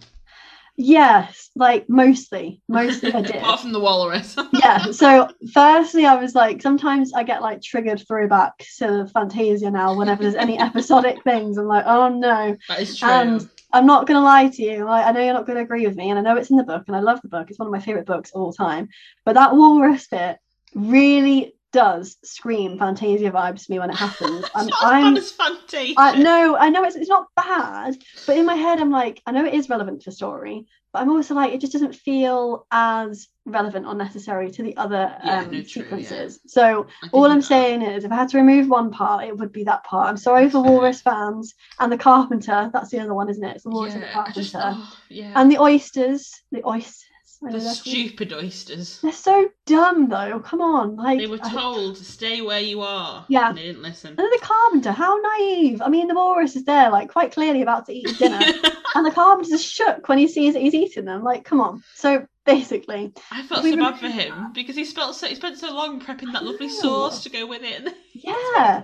yes, 0.81 1.49
like 1.57 1.89
mostly, 1.89 2.61
mostly 2.69 3.13
I 3.13 3.21
did. 3.23 3.35
Apart 3.35 3.59
from 3.59 3.73
the 3.73 3.81
walrus. 3.81 4.37
yeah. 4.53 4.91
So 4.91 5.27
firstly, 5.53 6.05
I 6.05 6.15
was 6.15 6.35
like, 6.35 6.61
sometimes 6.61 7.11
I 7.13 7.23
get 7.23 7.41
like 7.41 7.61
triggered 7.61 8.01
throwbacks 8.09 8.77
to 8.77 9.05
Fantasia 9.13 9.69
now. 9.71 9.93
Whenever 9.97 10.23
there's 10.23 10.35
any 10.35 10.57
episodic 10.67 11.21
things, 11.23 11.57
I'm 11.57 11.67
like, 11.67 11.83
oh 11.85 12.07
no. 12.07 12.55
that 12.69 12.79
is 12.79 12.97
true. 12.97 13.09
And 13.09 13.49
I'm 13.71 13.85
not 13.85 14.07
gonna 14.07 14.21
lie 14.21 14.49
to 14.49 14.63
you. 14.63 14.85
Like, 14.85 15.05
I 15.05 15.11
know 15.11 15.21
you're 15.21 15.33
not 15.33 15.45
gonna 15.45 15.61
agree 15.61 15.85
with 15.87 15.95
me, 15.95 16.09
and 16.09 16.17
I 16.17 16.21
know 16.21 16.37
it's 16.37 16.49
in 16.49 16.57
the 16.57 16.63
book, 16.63 16.83
and 16.87 16.95
I 16.95 16.99
love 16.99 17.21
the 17.21 17.27
book. 17.27 17.49
It's 17.49 17.59
one 17.59 17.67
of 17.67 17.71
my 17.71 17.79
favorite 17.79 18.05
books 18.05 18.31
all 18.31 18.51
time. 18.51 18.89
But 19.25 19.35
that 19.35 19.55
walrus 19.55 20.07
bit 20.07 20.37
really 20.73 21.53
does 21.71 22.17
scream 22.23 22.77
Fantasia 22.77 23.31
vibes 23.31 23.65
to 23.65 23.71
me 23.71 23.79
when 23.79 23.89
it 23.89 23.95
happens. 23.95 24.45
It's 24.55 24.55
And 24.55 24.69
not 24.69 24.83
as 24.83 24.91
I'm 24.91 25.13
bad 25.13 25.17
as 25.17 25.31
Fantasia. 25.31 25.93
I 25.97 26.17
no, 26.17 26.57
I 26.57 26.69
know 26.69 26.83
it's 26.83 26.95
it's 26.95 27.09
not 27.09 27.27
bad, 27.35 27.95
but 28.25 28.37
in 28.37 28.45
my 28.45 28.55
head 28.55 28.79
I'm 28.79 28.91
like, 28.91 29.21
I 29.25 29.31
know 29.31 29.45
it 29.45 29.53
is 29.53 29.69
relevant 29.69 30.01
to 30.01 30.09
the 30.09 30.15
story, 30.15 30.65
but 30.93 31.01
I'm 31.01 31.09
also 31.11 31.35
like, 31.35 31.53
it 31.53 31.61
just 31.61 31.73
doesn't 31.73 31.95
feel 31.95 32.65
as 32.71 33.27
relevant 33.45 33.85
or 33.85 33.95
necessary 33.95 34.51
to 34.51 34.63
the 34.63 34.77
other 34.77 35.15
Yeah, 35.23 35.41
um, 35.41 35.51
no, 35.51 35.61
true, 35.63 35.87
yeah. 35.95 36.19
sequences. 36.23 36.39
So 36.47 36.87
all 37.11 37.25
I'm 37.31 37.41
that. 37.41 37.43
saying 37.43 37.81
is, 37.83 38.03
if 38.03 38.11
I 38.11 38.15
had 38.15 38.29
to 38.29 38.37
remove 38.37 38.67
one 38.69 38.91
part, 38.91 39.25
it 39.25 39.37
would 39.37 39.51
be 39.51 39.63
that 39.65 39.83
part. 39.83 40.09
I'm 40.09 40.17
sorry 40.17 40.43
That's 40.43 40.53
for 40.53 40.63
fair. 40.63 40.71
Walrus 40.71 41.01
fans 41.01 41.53
and 41.79 41.91
the 41.91 41.97
Carpenter. 41.97 42.69
That's 42.73 42.89
the 42.91 42.99
other 42.99 43.13
one, 43.13 43.29
isn't 43.29 43.43
it? 43.43 43.55
It's 43.55 43.63
the 43.63 43.69
Walrus 43.71 43.93
and 43.95 44.03
the 44.03 44.07
Carpenter 44.07 44.41
just, 44.41 44.55
oh, 44.57 44.93
yeah. 45.09 45.33
and 45.35 45.51
the 45.51 45.59
oysters. 45.59 46.31
The 46.51 46.65
oysters. 46.67 47.05
The 47.41 47.61
stupid 47.61 48.33
oysters. 48.33 48.99
They're 48.99 49.13
so 49.13 49.49
dumb 49.65 50.09
though. 50.09 50.41
Come 50.41 50.59
on, 50.59 50.97
like 50.97 51.19
They 51.19 51.27
were 51.27 51.39
I- 51.41 51.53
told 51.53 51.95
to 51.95 52.03
stay 52.03 52.41
where 52.41 52.59
you 52.59 52.81
are. 52.81 53.25
Yeah. 53.29 53.49
and 53.49 53.57
They 53.57 53.63
didn't 53.63 53.81
listen. 53.81 54.09
And 54.09 54.17
then 54.19 54.29
the 54.29 54.39
carpenter, 54.41 54.91
how 54.91 55.17
naive! 55.17 55.81
I 55.81 55.87
mean, 55.87 56.07
the 56.09 56.15
walrus 56.15 56.57
is 56.57 56.65
there, 56.65 56.89
like 56.89 57.09
quite 57.09 57.31
clearly 57.31 57.61
about 57.61 57.85
to 57.85 57.93
eat 57.93 58.09
his 58.09 58.17
dinner, 58.17 58.39
and 58.95 59.05
the 59.05 59.11
carpenter's 59.11 59.63
shook 59.63 60.09
when 60.09 60.17
he 60.17 60.27
sees 60.27 60.53
that 60.53 60.61
he's 60.61 60.73
eating 60.73 61.05
them. 61.05 61.23
Like, 61.23 61.45
come 61.45 61.61
on. 61.61 61.81
So 61.95 62.27
basically, 62.45 63.13
I 63.31 63.41
felt 63.43 63.63
so 63.63 63.75
bad 63.77 63.99
for 63.99 64.09
him 64.09 64.51
because 64.53 64.75
he 64.75 64.83
spent 64.83 65.15
so 65.15 65.27
he 65.27 65.35
spent 65.35 65.57
so 65.57 65.73
long 65.73 66.01
prepping 66.01 66.33
that 66.33 66.43
lovely 66.43 66.67
sauce 66.67 67.23
to 67.23 67.29
go 67.29 67.45
with 67.47 67.61
it. 67.63 67.93
Yeah, 68.13 68.83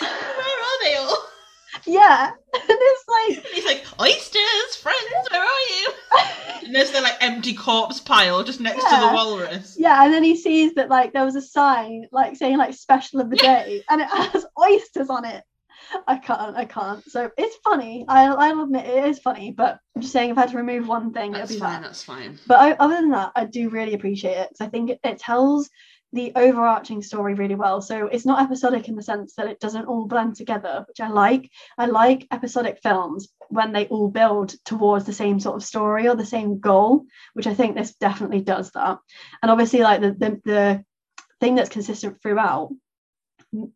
where 0.00 0.10
are 0.10 0.84
they 0.84 0.94
all? 0.96 1.25
Yeah. 1.86 2.30
and 2.54 2.62
it's 2.68 3.04
like, 3.08 3.46
he's 3.52 3.64
like, 3.64 3.84
oysters, 4.00 4.76
friends, 4.80 5.28
where 5.30 5.42
are 5.42 5.68
you? 5.80 5.88
And 6.64 6.74
there's 6.74 6.90
the 6.90 7.00
like 7.00 7.16
empty 7.20 7.54
corpse 7.54 8.00
pile 8.00 8.42
just 8.42 8.60
next 8.60 8.82
to 8.82 8.96
the 9.00 9.10
walrus. 9.14 9.76
yeah, 9.78 10.04
and 10.04 10.12
then 10.12 10.24
he 10.24 10.34
sees 10.34 10.74
that 10.74 10.88
like 10.88 11.12
there 11.12 11.24
was 11.24 11.36
a 11.36 11.42
sign 11.42 12.06
like 12.10 12.34
saying 12.34 12.56
like 12.56 12.74
special 12.74 13.20
of 13.20 13.30
the 13.30 13.36
day, 13.36 13.84
and 13.88 14.00
it 14.00 14.08
has 14.10 14.44
oysters 14.60 15.08
on 15.08 15.24
it. 15.24 15.44
I 16.08 16.16
can't, 16.16 16.56
I 16.56 16.64
can't. 16.64 17.04
So 17.08 17.30
it's 17.38 17.56
funny. 17.62 18.04
I, 18.08 18.26
I'll 18.26 18.62
admit 18.64 18.86
it 18.86 19.04
is 19.04 19.20
funny, 19.20 19.52
but 19.52 19.78
I'm 19.94 20.02
just 20.02 20.12
saying 20.12 20.30
if 20.30 20.38
I 20.38 20.42
had 20.42 20.50
to 20.50 20.56
remove 20.56 20.88
one 20.88 21.12
thing, 21.12 21.32
That's 21.32 21.50
it'd 21.50 21.60
be 21.60 21.64
fine. 21.64 21.82
that. 21.82 21.86
That's 21.86 22.02
fine. 22.02 22.38
But 22.48 22.58
I, 22.58 22.72
other 22.72 22.96
than 22.96 23.10
that, 23.10 23.30
I 23.36 23.44
do 23.44 23.68
really 23.68 23.94
appreciate 23.94 24.36
it 24.36 24.48
because 24.48 24.66
I 24.66 24.70
think 24.70 24.90
it, 24.90 25.00
it 25.04 25.18
tells 25.18 25.70
the 26.16 26.32
overarching 26.34 27.02
story 27.02 27.34
really 27.34 27.54
well. 27.54 27.80
So 27.80 28.06
it's 28.08 28.26
not 28.26 28.42
episodic 28.42 28.88
in 28.88 28.96
the 28.96 29.02
sense 29.02 29.34
that 29.36 29.46
it 29.48 29.60
doesn't 29.60 29.86
all 29.86 30.06
blend 30.06 30.34
together, 30.36 30.84
which 30.88 31.00
I 31.00 31.08
like. 31.08 31.48
I 31.78 31.86
like 31.86 32.26
episodic 32.32 32.80
films 32.82 33.28
when 33.50 33.72
they 33.72 33.86
all 33.86 34.08
build 34.08 34.54
towards 34.64 35.04
the 35.04 35.12
same 35.12 35.38
sort 35.38 35.54
of 35.56 35.62
story 35.62 36.08
or 36.08 36.16
the 36.16 36.26
same 36.26 36.58
goal, 36.58 37.04
which 37.34 37.46
I 37.46 37.54
think 37.54 37.76
this 37.76 37.94
definitely 37.94 38.40
does 38.40 38.72
that. 38.72 38.98
And 39.42 39.50
obviously, 39.50 39.80
like 39.82 40.00
the 40.00 40.12
the, 40.12 40.40
the 40.44 40.84
thing 41.40 41.54
that's 41.54 41.68
consistent 41.70 42.20
throughout 42.20 42.70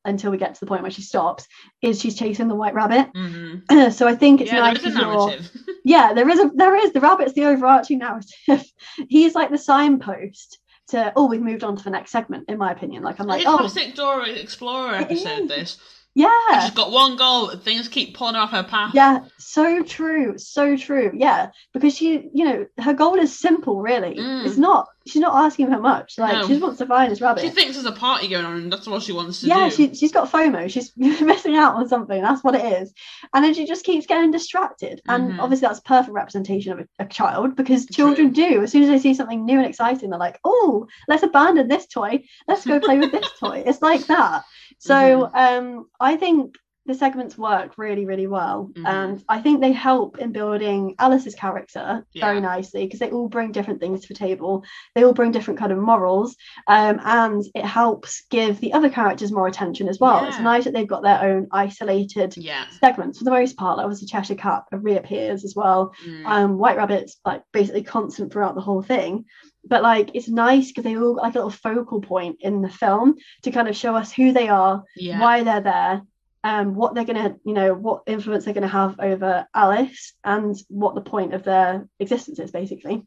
until 0.04 0.30
we 0.30 0.38
get 0.38 0.54
to 0.54 0.60
the 0.60 0.66
point 0.66 0.82
where 0.82 0.90
she 0.90 1.02
stops 1.02 1.46
is 1.80 2.00
she's 2.00 2.16
chasing 2.18 2.48
the 2.48 2.54
white 2.54 2.74
rabbit. 2.74 3.08
hmm 3.14 3.90
so 3.90 4.08
I 4.08 4.16
think 4.16 4.40
it's 4.40 4.50
Yeah, 4.50 4.60
nice 4.60 4.78
there 4.80 4.88
is 4.88 4.96
a 4.96 4.98
narrative. 4.98 5.50
yeah 5.84 6.12
there 6.12 6.28
is 6.28 6.40
a 6.40 6.50
there 6.54 6.74
is 6.76 6.92
the 6.92 7.00
rabbit's 7.00 7.34
the 7.34 7.44
overarching 7.46 7.98
narrative 7.98 8.64
he's 9.08 9.34
like 9.34 9.50
the 9.50 9.58
signpost 9.58 10.58
to 10.90 11.12
oh 11.16 11.26
we've 11.26 11.42
moved 11.42 11.64
on 11.64 11.76
to 11.76 11.84
the 11.84 11.90
next 11.90 12.10
segment 12.10 12.48
in 12.48 12.58
my 12.58 12.72
opinion. 12.72 13.02
Like 13.02 13.20
i'm 13.20 13.26
like 13.26 13.40
it's 13.40 13.48
oh. 13.48 13.58
Classic 13.58 13.94
Dora 13.94 14.28
Explorer 14.28 14.94
episode. 14.94 15.48
This 15.48 15.78
yeah 16.14 16.62
she's 16.64 16.74
got 16.74 16.90
one 16.90 17.16
goal. 17.16 17.50
Things 17.50 17.88
keep 17.88 18.16
pulling 18.16 18.34
her 18.34 18.40
off 18.40 18.50
her 18.50 18.64
path. 18.64 18.92
yeah 18.94 19.20
so 19.38 19.82
true 19.82 20.36
so 20.38 20.76
true 20.76 21.10
yeah 21.14 21.50
because 21.72 21.96
she 21.96 22.28
you 22.34 22.44
know 22.44 22.66
her 22.78 22.92
goal 22.94 23.14
is 23.18 23.38
simple 23.38 23.80
really 23.80 24.16
Mm. 24.16 24.44
it's 24.44 24.56
not 24.56 24.88
she's 25.06 25.22
not 25.22 25.34
asking 25.44 25.70
her 25.70 25.78
much 25.80 26.14
like 26.18 26.32
No. 26.34 26.42
she 26.42 26.48
just 26.48 26.62
wants 26.62 26.78
to 26.78 26.86
find 26.86 27.10
this 27.12 27.20
rabbit 27.20 27.42
She 27.42 27.50
thinks 27.50 27.74
there's 27.74 27.86
a 27.86 27.92
party 27.92 28.28
going 28.28 28.44
on, 28.44 28.56
and 28.56 28.72
that's 28.72 28.86
all 28.88 29.00
she 29.00 29.12
wants 29.12 29.40
to 29.40 29.46
yeah, 29.46 29.68
do. 29.68 29.74
she, 29.74 29.94
she's 29.94 30.12
got 30.12 30.30
FOMO. 30.30 30.68
She's 30.70 30.92
missing 30.96 31.54
out 31.56 31.74
on 31.76 31.88
something. 31.88 32.20
That's 32.20 32.44
what 32.44 32.54
it 32.54 32.64
is. 32.82 32.92
And 33.34 33.42
then 33.44 33.54
she 33.54 33.66
just 33.66 33.84
keeps 33.84 34.06
getting 34.06 34.30
distracted. 34.30 35.00
And 35.08 35.32
Mhm. 35.32 35.38
obviously, 35.40 35.66
that's 35.68 35.80
perfect 35.80 36.12
representation 36.12 36.72
of 36.72 36.80
a, 36.80 36.86
a 37.04 37.06
child 37.08 37.56
because 37.56 37.86
children 37.86 38.30
do. 38.32 38.62
As 38.62 38.70
soon 38.72 38.82
as 38.82 38.88
they 38.90 38.98
see 38.98 39.14
something 39.14 39.44
new 39.44 39.58
and 39.58 39.66
exciting, 39.66 40.10
they're 40.10 40.18
like, 40.18 40.38
oh, 40.44 40.86
let's 41.08 41.22
abandon 41.22 41.66
this 41.68 41.86
toy. 41.86 42.22
Let's 42.46 42.66
go 42.66 42.78
play 42.78 42.98
with 42.98 43.10
this 43.12 43.26
toy. 43.40 43.62
It's 43.66 43.80
like 43.82 44.06
that. 44.06 44.42
So 44.80 44.96
Mm-hmm. 44.96 45.34
um, 45.34 45.88
I 46.00 46.16
think 46.16 46.56
the 46.90 46.98
segments 46.98 47.38
work 47.38 47.78
really, 47.78 48.04
really 48.04 48.26
well. 48.26 48.70
Mhm. 48.74 48.86
And 48.86 49.24
I 49.28 49.40
think 49.40 49.60
they 49.60 49.72
help 49.72 50.18
in 50.18 50.32
building 50.32 50.96
Alice's 50.98 51.34
character 51.34 52.04
very 52.16 52.40
nicely 52.40 52.84
because 52.84 52.98
they 52.98 53.10
all 53.10 53.28
bring 53.28 53.52
different 53.52 53.80
things 53.80 54.00
to 54.00 54.08
the 54.08 54.14
table. 54.14 54.64
They 54.94 55.04
all 55.04 55.12
bring 55.12 55.30
different 55.30 55.60
kind 55.60 55.72
of 55.72 55.78
morals 55.78 56.36
um, 56.66 57.00
and 57.04 57.44
it 57.54 57.64
helps 57.64 58.22
give 58.30 58.60
the 58.60 58.72
other 58.72 58.90
characters 58.90 59.30
more 59.30 59.46
attention 59.46 59.88
as 59.88 60.00
well. 60.00 60.24
It's 60.24 60.40
nice 60.40 60.64
that 60.64 60.74
they've 60.74 60.86
got 60.86 61.02
their 61.02 61.22
own 61.22 61.46
isolated 61.52 62.36
yeah. 62.36 62.64
segments 62.80 63.18
for 63.18 63.24
the 63.24 63.30
most 63.30 63.56
part. 63.56 63.76
Like 63.76 63.84
obviously, 63.84 64.08
Cheshire 64.08 64.34
Cat 64.34 64.64
reappears 64.72 65.44
as 65.44 65.54
well. 65.54 65.94
Mm. 66.04 66.26
Um, 66.26 66.58
White 66.58 66.76
Rabbit's 66.76 67.18
like 67.24 67.42
basically 67.52 67.84
constant 67.84 68.32
throughout 68.32 68.56
the 68.56 68.60
whole 68.60 68.82
thing. 68.82 69.26
But 69.64 69.82
like 69.82 70.10
it's 70.14 70.28
nice 70.28 70.68
because 70.68 70.84
they 70.84 70.96
all 70.96 71.14
got 71.14 71.22
like 71.22 71.34
a 71.34 71.38
little 71.38 71.50
focal 71.50 72.00
point 72.00 72.38
in 72.40 72.62
the 72.62 72.68
film 72.68 73.16
to 73.42 73.50
kind 73.50 73.68
of 73.68 73.76
show 73.76 73.94
us 73.94 74.10
who 74.10 74.32
they 74.32 74.48
are, 74.48 74.82
yeah. 74.96 75.20
why 75.20 75.44
they're 75.44 75.60
there, 75.60 76.02
um, 76.42 76.74
what 76.74 76.94
they're 76.94 77.04
gonna, 77.04 77.36
you 77.44 77.52
know, 77.52 77.74
what 77.74 78.02
influence 78.06 78.44
they're 78.44 78.54
gonna 78.54 78.68
have 78.68 78.98
over 78.98 79.46
Alice, 79.54 80.14
and 80.24 80.56
what 80.68 80.94
the 80.94 81.00
point 81.00 81.34
of 81.34 81.44
their 81.44 81.88
existence 81.98 82.38
is, 82.38 82.50
basically. 82.50 83.06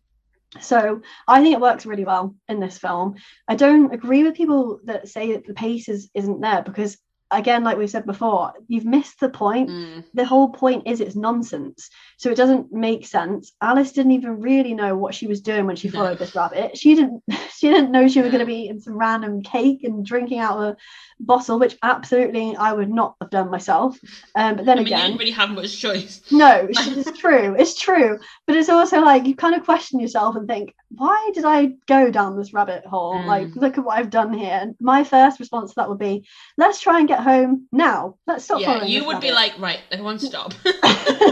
So 0.62 1.02
I 1.28 1.42
think 1.42 1.56
it 1.56 1.62
works 1.62 1.86
really 1.86 2.06
well 2.06 2.36
in 2.48 2.60
this 2.60 2.78
film. 2.78 3.16
I 3.48 3.56
don't 3.56 3.94
agree 3.94 4.24
with 4.24 4.36
people 4.36 4.80
that 4.86 5.08
say 5.08 5.34
that 5.34 5.48
the 5.48 5.54
pace 5.54 5.90
is, 5.90 6.10
isn't 6.14 6.42
there 6.42 6.62
because 6.62 6.98
again, 7.38 7.64
like 7.64 7.78
we 7.78 7.88
said 7.88 8.06
before, 8.06 8.54
you've 8.68 8.86
missed 8.86 9.20
the 9.20 9.30
point. 9.30 9.70
Mm. 9.70 10.04
The 10.14 10.26
whole 10.26 10.50
point 10.50 10.88
is 10.88 11.02
it's 11.02 11.16
nonsense. 11.16 11.90
So 12.18 12.30
it 12.30 12.36
doesn't 12.38 12.72
make 12.72 13.06
sense. 13.08 13.52
Alice 13.62 13.92
didn't 13.92 14.12
even 14.14 14.40
really 14.40 14.74
know 14.74 14.96
what 14.96 15.14
she 15.16 15.28
was 15.28 15.42
doing 15.42 15.66
when 15.66 15.76
she 15.76 15.88
No. 15.90 15.94
followed 16.00 16.20
this 16.20 16.36
rabbit. 16.36 16.78
She 16.78 16.96
didn't 16.96 17.24
she 17.58 17.70
didn't 17.70 17.92
know 17.92 18.08
she 18.08 18.22
was 18.22 18.32
No. 18.32 18.38
going 18.38 18.40
to 18.48 18.52
be 18.52 18.64
eating 18.64 18.80
some 18.80 18.98
random 18.98 19.42
cake 19.42 19.84
and 19.84 20.06
drinking 20.06 20.40
out 20.40 20.58
of 20.58 20.64
a 20.64 20.78
bottle, 21.20 21.60
which 21.60 21.78
absolutely 21.84 22.56
I 22.56 22.74
would 22.74 22.90
not 22.90 23.16
have 23.22 23.30
done 23.30 23.50
myself. 23.50 23.98
Um, 24.36 24.56
but 24.58 24.66
then 24.66 24.78
I 24.80 24.82
mean, 24.84 24.88
you 24.88 24.96
again, 24.96 25.08
didn't 25.12 25.20
really 25.20 25.32
have 25.32 25.50
much 25.52 25.78
choice. 25.80 26.22
no, 26.32 26.68
it's 26.70 27.18
true. 27.20 27.56
It's 27.58 27.80
true. 27.80 28.20
But 28.48 28.56
it's 28.58 28.70
also 28.70 29.02
like 29.02 29.26
you 29.26 29.36
kind 29.36 29.56
of 29.56 29.64
question 29.66 30.00
yourself 30.00 30.36
and 30.36 30.48
think, 30.48 30.74
why 30.96 31.32
did 31.34 31.46
I 31.46 31.74
go 31.88 32.12
down 32.12 32.38
this 32.38 32.54
rabbit 32.54 32.86
hole? 32.86 33.16
Mm. 33.16 33.26
Like, 33.26 33.56
look 33.56 33.78
at 33.78 33.84
what 33.84 33.98
I've 33.98 34.10
done 34.12 34.32
here. 34.34 34.60
And 34.62 34.76
my 34.80 35.04
first 35.04 35.40
response 35.40 35.72
to 35.72 35.76
that 35.78 35.90
would 35.90 35.98
be, 36.00 36.28
let's 36.58 36.80
try 36.80 37.00
and 37.00 37.08
get 37.08 37.23
home 37.24 37.68
now. 37.72 38.16
Let's 38.28 38.46
stop 38.46 38.62
yeah, 38.62 38.84
you 38.84 39.06
would 39.06 39.20
be 39.22 39.32
like, 39.32 39.58
right, 39.60 39.80
everyone 39.92 40.20
stop. 40.30 40.54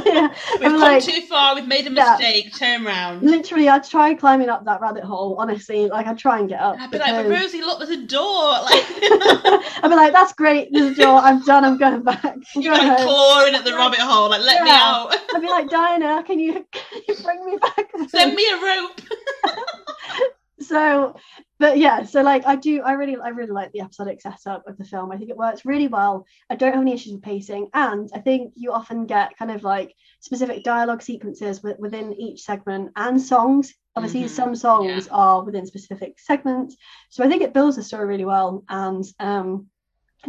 Yeah, 0.04 0.28
we've 0.54 0.64
I'm 0.64 0.72
come 0.72 0.80
like, 0.82 1.04
too 1.04 1.22
far. 1.22 1.56
We've 1.56 1.68
made 1.68 1.88
a 1.88 1.92
Yeah. 1.92 2.18
mistake. 2.18 2.54
Turn 2.58 2.84
round. 2.84 3.22
literally, 3.24 3.70
I'd 3.70 3.84
try 3.84 4.14
climbing 4.14 4.50
up 4.50 4.66
that 4.66 4.82
rabbit 4.82 5.04
hole. 5.04 5.36
Honestly, 5.40 5.88
like 5.88 6.08
I'd 6.08 6.18
try 6.18 6.40
and 6.40 6.50
get 6.50 6.60
up. 6.60 6.74
And 6.76 6.84
I'd 6.84 6.92
be 6.92 6.98
like, 6.98 7.14
but 7.16 7.28
Rosie, 7.30 7.62
look, 7.62 7.80
there's 7.80 7.92
a 7.92 8.06
door. 8.06 8.32
Like, 8.62 8.86
I'd 9.84 9.90
be 9.90 9.96
like, 9.96 10.12
that's 10.14 10.34
great. 10.34 10.70
There's 10.72 10.98
a 10.98 11.02
door. 11.02 11.20
I'm 11.20 11.42
done. 11.44 11.64
I'm 11.66 11.78
going 11.78 12.04
back. 12.04 12.24
I'm 12.26 12.42
you're 12.62 12.76
going 12.76 12.88
like 12.88 12.98
home. 13.00 13.08
clawing 13.08 13.56
at 13.56 13.64
the 13.64 13.74
rabbit 13.74 14.00
hole. 14.00 14.30
Like, 14.30 14.42
let 14.42 14.64
me 14.64 14.70
out. 14.72 15.16
I'd 15.34 15.42
be 15.42 15.48
like, 15.48 15.70
Diana, 15.70 16.24
can 16.24 16.40
you, 16.40 16.66
can 16.72 17.02
you 17.08 17.16
bring 17.24 17.46
me 17.46 17.58
back? 17.58 17.90
Send 18.10 18.36
me 18.36 18.46
a 18.50 18.56
rope. 18.62 19.02
So 20.62 21.16
but 21.60 21.78
yeah 21.78 22.04
so 22.04 22.22
like 22.22 22.46
i 22.46 22.56
do 22.56 22.82
i 22.84 22.94
really 22.94 23.16
i 23.22 23.30
really 23.30 23.52
like 23.52 23.72
the 23.72 23.82
episodic 23.82 24.22
setup 24.22 24.64
of 24.68 24.78
the 24.78 24.86
film. 24.86 25.12
I 25.12 25.18
think 25.18 25.30
it 25.30 25.38
works 25.38 25.66
really 25.66 25.88
well. 25.88 26.26
I 26.50 26.56
don't 26.56 26.74
have 26.74 26.82
any 26.82 26.94
issues 26.94 27.14
with 27.14 27.22
pacing. 27.24 27.70
And 27.74 28.10
i 28.14 28.20
think 28.20 28.54
you 28.56 28.72
often 28.72 29.06
get 29.06 29.38
kind 29.38 29.52
of 29.52 29.64
like 29.64 29.94
specific 30.20 30.64
dialogue 30.64 31.02
sequences 31.02 31.60
wi- 31.60 31.80
within 31.80 32.14
each 32.14 32.42
segment 32.44 32.92
and 32.96 33.22
songs. 33.22 33.74
Obviously 33.96 34.24
Mhm, 34.24 34.30
some 34.30 34.56
songs 34.56 35.08
are 35.12 35.44
within 35.44 35.66
specific 35.66 36.20
segments. 36.20 36.78
So 37.10 37.24
i 37.24 37.28
think 37.28 37.42
it 37.42 37.54
builds 37.54 37.76
the 37.76 37.84
story 37.84 38.06
really 38.08 38.26
well 38.26 38.64
and 38.70 39.04
um 39.20 39.68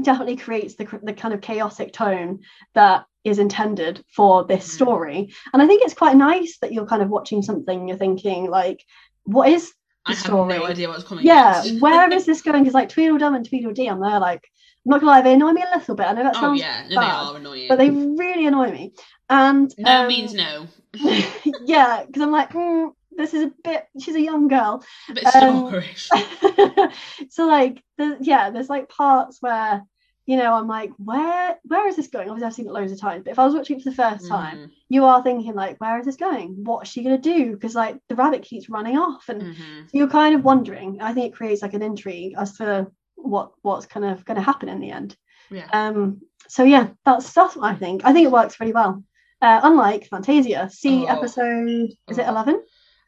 definitely 0.03 0.37
creates 0.37 0.77
the, 0.77 0.87
the 1.03 1.13
kind 1.13 1.35
of 1.35 1.43
chaotic 1.43 1.93
tone 1.93 2.41
that 2.75 3.05
is 3.25 3.39
intended 3.39 4.03
for 4.17 4.45
this 4.45 4.67
Mhm. 4.67 4.75
story. 4.75 5.33
And 5.53 5.63
i 5.63 5.67
think 5.67 5.83
it's 5.83 5.95
quite 6.03 6.17
nice 6.17 6.59
that 6.61 6.73
you're 6.73 6.87
kind 6.87 7.03
of 7.03 7.11
watching 7.11 7.43
something 7.43 7.89
you're 7.89 7.99
thinking 7.99 8.51
like 8.51 8.83
what 9.25 9.49
is 9.49 9.73
I 10.05 10.15
have 10.15 10.29
no 10.31 10.67
idea 10.67 10.89
what's 10.89 11.05
coming. 11.05 11.25
yeah, 11.25 11.63
where 11.81 12.13
is 12.13 12.27
this 12.27 12.43
going? 12.43 12.63
Because 12.63 12.75
like 12.75 12.89
Tweedledum 12.89 13.35
and 13.35 13.49
Tweedledee, 13.49 13.89
I'm 13.89 14.01
there 14.01 14.19
like, 14.19 14.49
I'm 14.85 14.91
not 14.91 15.01
gonna 15.01 15.13
lie, 15.13 15.23
they 15.23 15.35
annoy 15.35 15.53
me 15.53 15.63
a 15.63 15.79
little 15.79 15.95
bit. 15.95 16.07
I 16.07 16.13
know 16.13 16.25
that 16.25 16.37
Oh 16.37 16.41
sounds, 16.41 16.61
yeah, 16.61 16.85
no, 16.89 17.01
they 17.01 17.07
are 17.07 17.37
annoying. 17.37 17.69
but 17.69 17.79
they 17.79 17.91
really 17.91 18.47
annoy 18.47 18.71
me. 18.73 18.93
And 19.31 19.73
no 19.79 20.03
um, 20.03 20.09
means 20.09 20.35
no. 20.35 20.67
yeah, 21.65 22.05
because 22.05 22.23
I'm 22.23 22.33
like, 22.33 22.51
mm, 22.51 22.91
this 23.13 23.33
is 23.33 23.45
a 23.45 23.53
bit. 23.63 23.87
She's 24.01 24.17
a 24.17 24.21
young 24.21 24.49
girl, 24.49 24.85
A 25.09 25.15
bit 25.15 25.27
um, 25.27 25.33
stalkerish. 25.71 26.93
so 27.31 27.47
like, 27.47 27.83
there's, 27.97 28.19
yeah, 28.27 28.51
there's 28.51 28.69
like 28.69 28.89
parts 28.89 29.39
where. 29.41 29.85
You 30.27 30.37
know, 30.37 30.55
I'm 30.55 30.69
like, 30.69 30.93
where 30.99 31.59
where 31.65 31.89
is 31.89 31.97
this 31.97 32.07
going? 32.09 32.29
Obviously, 32.31 32.47
I've 32.47 32.55
seen 32.55 32.67
it 32.67 32.73
loads 32.73 32.93
of 32.93 33.01
times, 33.01 33.25
but 33.25 33.33
if 33.33 33.39
I 33.41 33.45
was 33.45 33.55
watching 33.55 33.79
it 33.79 33.83
for 33.83 33.91
the 33.91 33.97
first 33.97 34.29
time, 34.29 34.57
Mhm, 34.59 34.71
you 34.89 35.05
are 35.05 35.23
thinking 35.23 35.55
like, 35.55 35.81
where 35.81 35.99
is 35.99 36.07
this 36.07 36.17
going? 36.17 36.63
What's 36.65 36.91
she 36.91 37.03
gonna 37.03 37.19
do? 37.19 37.53
Because 37.53 37.75
like 37.75 37.99
the 38.09 38.15
rabbit 38.15 38.43
keeps 38.43 38.69
running 38.71 38.97
off, 38.97 39.29
and 39.29 39.43
mhm. 39.43 39.89
you're 39.93 40.09
kind 40.09 40.35
of 40.35 40.45
wondering. 40.45 41.01
I 41.03 41.13
think 41.13 41.27
it 41.33 41.37
creates 41.37 41.63
like 41.63 41.75
an 41.75 41.83
intrigue 41.83 42.35
as 42.39 42.57
to 42.59 42.87
what 43.17 43.53
what's 43.63 43.87
kind 43.87 44.07
of 44.07 44.25
going 44.25 44.37
to 44.37 44.43
happen 44.43 44.69
in 44.69 44.81
the 44.81 44.91
end. 44.91 45.17
Yeah. 45.51 45.69
Um, 45.73 46.21
so 46.49 46.63
yeah, 46.65 46.89
that's 47.05 47.33
that's 47.33 47.57
what 47.57 47.67
I 47.73 47.75
think. 47.75 48.05
I 48.05 48.13
think 48.13 48.25
it 48.27 48.33
works 48.33 48.57
pretty 48.57 48.73
well. 48.73 49.03
Uh, 49.41 49.61
unlike 49.65 50.07
Fantasia, 50.09 50.71
see 50.71 51.03
Oh. 51.05 51.17
episode 51.17 51.91
is 52.09 52.19
it 52.19 52.27
Oh. 52.27 52.31
eleven? 52.31 52.63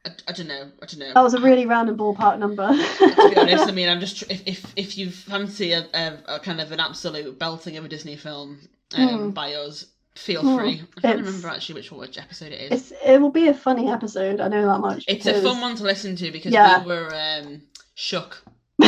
I, 0.06 0.10
I 0.28 0.32
don't 0.32 0.48
know. 0.48 0.70
I 0.82 0.86
don't 0.86 0.98
know. 0.98 1.12
That 1.14 1.22
was 1.22 1.34
a 1.34 1.40
really 1.40 1.66
random 1.66 1.96
ballpark 1.96 2.38
number. 2.38 2.68
to 2.68 3.30
be 3.30 3.36
honest, 3.36 3.68
I 3.68 3.72
mean, 3.78 3.88
I'm 3.88 4.00
just 4.00 4.22
if 4.30 4.42
if, 4.46 4.72
if 4.76 4.98
you 4.98 5.10
fancy 5.10 5.72
a, 5.72 5.86
a, 5.94 6.18
a 6.36 6.38
kind 6.40 6.60
of 6.60 6.72
an 6.72 6.80
absolute 6.80 7.38
belting 7.38 7.76
of 7.76 7.84
a 7.84 7.88
Disney 7.88 8.16
film 8.16 8.58
um, 8.96 9.08
Hmm. 9.08 9.30
by 9.30 9.54
us, 9.54 9.86
feel 10.14 10.42
Hmm. 10.42 10.56
free. 10.58 10.82
I 10.96 11.00
can't 11.00 11.18
It's- 11.20 11.26
remember 11.26 11.48
actually 11.48 11.76
which 11.76 11.90
which 11.90 12.18
episode 12.18 12.52
it 12.52 12.72
is. 12.72 12.90
it's 12.90 13.00
it 13.04 13.20
will 13.20 13.30
be 13.30 13.48
a 13.48 13.54
funny 13.54 13.90
episode. 13.90 14.40
I 14.40 14.48
know 14.48 14.66
that 14.66 14.78
much. 14.80 15.04
It's 15.08 15.26
a 15.26 15.40
fun 15.42 15.60
one 15.60 15.74
to 15.76 15.82
listen 15.84 16.16
to 16.16 16.30
because 16.30 16.52
Yeah. 16.52 16.82
we 16.82 16.86
were 16.88 17.10
um, 17.14 17.62
shook. 17.94 18.42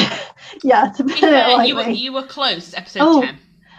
Yeah, 0.63 0.91
to 0.93 0.99
To 0.99 1.05
be 1.05 1.13
fair, 1.15 1.65
you 1.65 1.75
were 1.77 1.89
you 1.89 2.13
were 2.13 2.23
close. 2.23 2.69
It's 2.69 2.75
episode 2.77 3.01
Oh, 3.03 3.21
ten. 3.23 3.39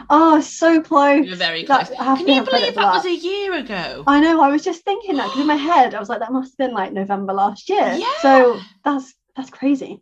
Oh, 0.09 0.39
so 0.41 0.81
close. 0.81 1.25
You 1.25 1.31
were 1.31 1.35
very 1.37 1.63
close. 1.63 1.89
That- 1.89 1.97
Can 2.17 2.27
you 2.27 2.43
believe 2.43 2.67
for 2.73 2.81
that 2.81 2.93
was 2.93 3.05
a 3.05 3.15
year 3.15 3.53
ago? 3.55 4.03
I 4.07 4.19
know. 4.19 4.41
I 4.41 4.49
was 4.49 4.63
just 4.63 4.83
thinking 4.83 5.17
that 5.17 5.25
because 5.27 5.41
in 5.41 5.47
my 5.47 5.55
head 5.71 5.93
I 5.95 5.99
was 5.99 6.09
like, 6.09 6.19
that 6.19 6.31
must 6.31 6.51
have 6.53 6.57
been 6.57 6.73
like 6.75 6.93
November 6.93 7.33
last 7.33 7.69
year. 7.69 7.95
Yeah. 7.97 8.13
So 8.21 8.59
that's 8.83 9.13
that's 9.35 9.49
crazy. 9.49 10.01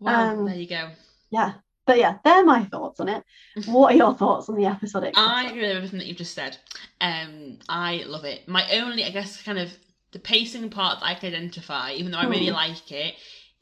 Wow, 0.00 0.30
um, 0.32 0.44
there 0.44 0.54
you 0.56 0.68
go. 0.68 0.90
Yeah. 1.30 1.54
But 1.86 1.98
yeah, 1.98 2.18
they're 2.24 2.44
my 2.44 2.64
thoughts 2.64 2.98
on 3.00 3.08
it. 3.08 3.22
What 3.66 3.92
are 3.92 3.96
your 3.96 4.14
thoughts 4.14 4.48
on 4.48 4.56
the 4.56 4.66
episodic? 4.66 5.14
I 5.16 5.46
agree 5.48 5.62
with 5.62 5.76
everything 5.76 6.00
that 6.00 6.06
you've 6.06 6.16
just 6.18 6.34
said. 6.34 6.56
Um, 7.00 7.58
I 7.68 8.02
love 8.06 8.24
it. 8.24 8.46
My 8.48 8.68
only, 8.72 9.04
I 9.04 9.10
guess, 9.10 9.40
kind 9.42 9.58
of 9.58 9.70
the 10.12 10.18
pacing 10.18 10.68
part 10.70 11.00
that 11.00 11.06
I 11.06 11.14
can 11.14 11.32
identify, 11.32 11.92
even 11.92 12.10
though 12.12 12.18
I 12.18 12.26
really 12.26 12.48
Hmm. 12.48 12.54
like 12.54 12.90
it, 12.92 13.14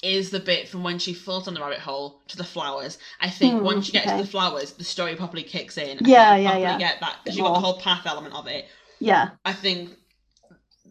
is 0.04 0.30
the 0.30 0.40
bit 0.40 0.68
from 0.68 0.82
when 0.84 0.98
she 0.98 1.14
falls 1.14 1.46
down 1.46 1.54
the 1.54 1.60
rabbit 1.60 1.78
hole 1.80 2.20
to 2.28 2.36
the 2.36 2.44
flowers. 2.44 2.98
I 3.20 3.30
think 3.30 3.58
Hmm, 3.58 3.64
once 3.64 3.86
you 3.86 3.92
get 3.92 4.06
okay. 4.06 4.16
to 4.18 4.22
the 4.22 4.28
flowers, 4.28 4.72
the 4.72 4.84
story 4.84 5.16
properly 5.16 5.42
kicks 5.42 5.78
in. 5.78 5.98
Yeah, 6.02 6.36
you 6.36 6.44
yeah, 6.44 6.56
yeah. 6.58 6.78
Get 6.78 7.00
that 7.00 7.16
because 7.24 7.36
you've 7.36 7.46
got 7.46 7.54
the 7.54 7.60
whole 7.60 7.80
path 7.80 8.06
element 8.06 8.34
of 8.34 8.46
it. 8.46 8.66
Yeah. 9.00 9.30
I 9.44 9.52
think 9.52 9.90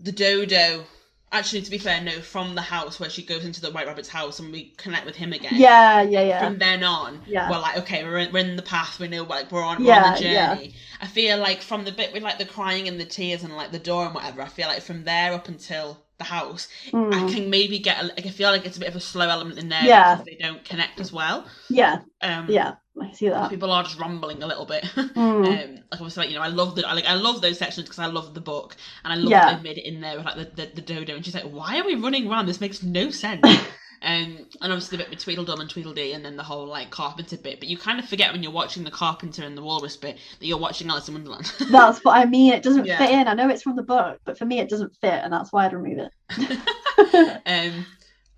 the 0.02 0.12
dodo. 0.12 0.86
Actually, 1.32 1.64
to 1.64 1.72
be 1.72 1.80
fair, 1.80 2.00
no. 2.00 2.12
From 2.22 2.54
the 2.54 2.62
house 2.62 3.00
where 3.00 3.10
she 3.10 3.24
goes 3.26 3.44
into 3.44 3.60
the 3.60 3.72
White 3.72 3.88
Rabbit's 3.88 4.08
house 4.10 4.40
and 4.40 4.52
we 4.52 4.70
connect 4.78 5.04
with 5.08 5.16
him 5.16 5.34
again. 5.34 5.54
Yeah, 5.56 6.04
yeah, 6.04 6.22
yeah. 6.22 6.44
From 6.46 6.60
then 6.60 6.84
on, 6.84 7.22
Yeah. 7.26 7.50
we're 7.50 7.58
like, 7.58 7.78
okay, 7.80 8.04
we're 8.04 8.20
in, 8.20 8.32
we're 8.32 8.46
in 8.46 8.56
the 8.56 8.62
path. 8.62 9.00
We 9.00 9.08
know, 9.08 9.24
like, 9.24 9.52
we're 9.52 9.64
on, 9.64 9.80
we're 9.80 9.88
Yeah, 9.88 10.04
on 10.04 10.14
the 10.14 10.20
journey. 10.20 10.68
yeah. 10.68 10.72
I 11.02 11.08
feel 11.08 11.40
like 11.40 11.64
from 11.64 11.86
the 11.86 11.92
bit 11.92 12.14
with 12.14 12.22
like 12.22 12.38
the 12.38 12.46
crying 12.46 12.88
and 12.88 13.00
the 13.00 13.06
tears 13.06 13.42
and 13.44 13.56
like 13.58 13.72
the 13.72 13.80
door 13.80 14.06
and 14.06 14.14
whatever, 14.14 14.44
I 14.44 14.48
feel 14.48 14.68
like 14.68 14.84
from 14.84 15.06
there 15.06 15.34
up 15.34 15.48
until 15.48 16.03
the 16.24 16.30
house, 16.30 16.68
I 16.92 16.92
Mm, 16.94 17.30
can 17.34 17.50
maybe 17.50 17.80
get. 17.80 18.02
A, 18.02 18.08
like, 18.08 18.26
I 18.26 18.30
feel 18.30 18.50
like 18.52 18.66
it's 18.66 18.78
a 18.78 18.80
bit 18.80 18.90
of 18.90 18.96
a 18.96 19.00
slow 19.00 19.28
element 19.30 19.60
in 19.60 19.70
there 19.70 19.84
Yeah. 19.88 20.16
because 20.16 20.26
they 20.26 20.36
don't 20.36 20.64
connect 20.66 21.00
as 21.00 21.12
well. 21.12 21.46
yeah, 21.70 22.00
Um, 22.22 22.46
yeah. 22.50 22.76
I 23.02 23.12
see 23.12 23.30
that. 23.30 23.50
People 23.50 23.72
are 23.72 23.84
just 23.84 24.00
rumbling 24.00 24.44
a 24.44 24.48
little 24.48 24.66
bit. 24.66 24.84
Mm, 24.96 25.44
Um, 25.46 25.70
like 25.92 26.00
I 26.02 26.04
was 26.04 26.16
like, 26.18 26.30
you 26.30 26.36
know, 26.36 26.42
I 26.42 26.48
love 26.48 26.76
the 26.76 26.88
I 26.88 26.94
like 26.94 27.06
I 27.06 27.16
love 27.16 27.42
those 27.42 27.58
sections 27.58 27.86
because 27.88 28.00
I 28.00 28.06
love 28.06 28.34
the 28.34 28.42
book 28.42 28.76
and 29.04 29.12
I 29.14 29.16
love 29.16 29.32
Yeah. 29.32 29.46
that 29.46 29.58
they 29.58 29.64
made 29.64 29.78
it 29.78 29.86
in 29.88 30.00
there 30.02 30.16
with 30.16 30.26
like 30.26 30.36
the, 30.36 30.46
the, 30.46 30.72
the 30.76 30.82
dodo 30.82 31.16
and 31.16 31.26
she's 31.26 31.36
like, 31.36 31.44
why 31.60 31.80
are 31.80 31.86
we 31.86 31.96
running 31.96 32.30
around? 32.30 32.46
This 32.46 32.62
makes 32.62 32.82
no 32.84 33.10
sense. 33.10 33.46
um, 34.04 34.38
and 34.62 34.72
obviously 34.74 34.98
the 34.98 35.04
bit 35.04 35.10
with 35.12 35.20
Tweedledum 35.20 35.62
and 35.62 35.70
Tweedledee 35.70 36.14
and 36.14 36.26
then 36.26 36.36
the 36.36 36.44
whole 36.44 36.66
like 36.66 36.90
Carpenter 36.90 37.38
bit, 37.38 37.60
but 37.60 37.70
you 37.70 37.78
kind 37.78 38.00
of 38.00 38.08
forget 38.08 38.34
when 38.34 38.44
you're 38.44 38.52
watching 38.52 38.84
the 38.84 38.92
Carpenter 38.92 39.44
and 39.44 39.58
the 39.58 39.62
Walrus 39.64 39.96
bit 39.96 40.18
that 40.40 40.46
you're 40.46 40.58
watching 40.58 40.90
Alice 40.90 41.08
in 41.08 41.14
Wonderland. 41.14 41.52
that's 41.72 42.04
what 42.04 42.18
I 42.18 42.26
mean. 42.26 42.54
It 42.54 42.64
doesn't 42.64 42.86
Yeah. 42.86 42.98
fit 42.98 43.12
in. 43.12 43.28
I 43.28 43.34
know 43.34 43.50
it's 43.50 43.64
from 43.64 43.76
the 43.78 43.84
book, 43.84 44.20
but 44.26 44.38
for 44.38 44.46
me 44.46 44.60
it 44.60 44.70
doesn't 44.70 44.96
fit, 44.98 45.24
and 45.24 45.32
that's 45.32 45.54
why 45.54 45.66
I'd 45.66 45.74
remove 45.74 46.00
it. 46.00 46.12
um, 47.46 47.86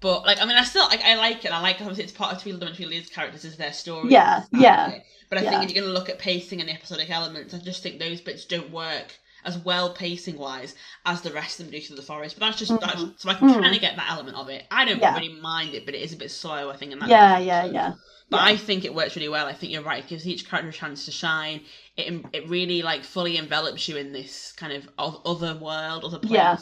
but 0.01 0.25
like 0.25 0.39
I 0.41 0.45
mean, 0.45 0.55
I 0.57 0.63
still 0.63 0.85
like 0.87 1.03
I 1.03 1.15
like 1.15 1.43
it. 1.45 1.51
I 1.51 1.59
like 1.61 1.77
obviously 1.81 2.03
it's 2.03 2.13
part 2.13 2.33
of 2.35 2.41
Tweedledum 2.41 2.67
and 2.69 2.77
Tweedledee's 2.77 3.09
characters 3.09 3.43
is 3.45 3.57
their 3.57 3.73
story. 3.73 4.09
Yeah, 4.11 4.41
It's 4.41 4.49
part 4.49 4.59
of 4.59 4.63
yeah, 4.63 4.89
it. 4.91 5.03
But 5.29 5.39
I 5.39 5.41
yeah. 5.41 5.49
think 5.49 5.63
if 5.63 5.75
you're 5.75 5.83
going 5.83 5.93
to 5.93 5.99
look 5.99 6.09
at 6.09 6.19
pacing 6.19 6.59
and 6.59 6.69
the 6.69 6.73
episodic 6.73 7.09
elements, 7.09 7.55
I 7.55 7.57
just 7.57 7.81
think 7.81 7.97
those 7.99 8.21
bits 8.21 8.45
don't 8.45 8.69
work 8.69 9.17
as 9.45 9.57
well 9.59 9.93
pacing 9.93 10.37
wise 10.37 10.75
as 11.05 11.21
the 11.21 11.31
rest 11.31 11.59
of 11.59 11.65
them 11.67 11.71
do 11.73 11.81
through 11.81 11.95
the 11.97 12.01
forest. 12.01 12.37
But 12.39 12.45
that's 12.47 12.59
just 12.59 12.79
that's, 12.79 13.03
Mhm. 13.03 13.19
so 13.19 13.29
I 13.29 13.35
can 13.35 13.47
Mhm. 13.47 13.61
kind 13.61 13.75
of 13.75 13.81
get 13.81 13.95
that 13.95 14.11
element 14.11 14.37
of 14.37 14.49
it. 14.49 14.65
I 14.71 14.85
don't 14.85 15.01
Yeah. 15.01 15.13
really 15.15 15.29
mind 15.29 15.73
it, 15.75 15.85
but 15.85 15.95
it 15.95 16.01
is 16.01 16.13
a 16.13 16.17
bit 16.17 16.31
slow. 16.31 16.69
I 16.69 16.77
think 16.77 16.91
in 16.91 16.99
that. 16.99 17.09
yeah, 17.09 17.37
yeah, 17.37 17.65
yeah. 17.65 17.93
But 18.29 18.41
yeah. 18.41 18.43
I 18.43 18.57
think 18.57 18.85
it 18.85 18.93
works 18.93 19.15
really 19.15 19.29
well. 19.29 19.45
I 19.47 19.53
think 19.53 19.71
you're 19.71 19.83
right. 19.83 20.03
It 20.03 20.09
gives 20.09 20.27
each 20.27 20.47
character 20.49 20.69
a 20.69 20.73
chance 20.73 21.05
to 21.05 21.11
shine. 21.11 21.61
It 21.95 22.25
it 22.33 22.47
really 22.49 22.81
like 22.81 23.03
fully 23.03 23.37
envelops 23.37 23.87
you 23.87 23.97
in 23.97 24.11
this 24.13 24.51
kind 24.53 24.73
of 24.73 24.89
other 24.97 25.55
world, 25.55 26.03
other 26.03 26.19
place. 26.19 26.31
Yeah. 26.31 26.57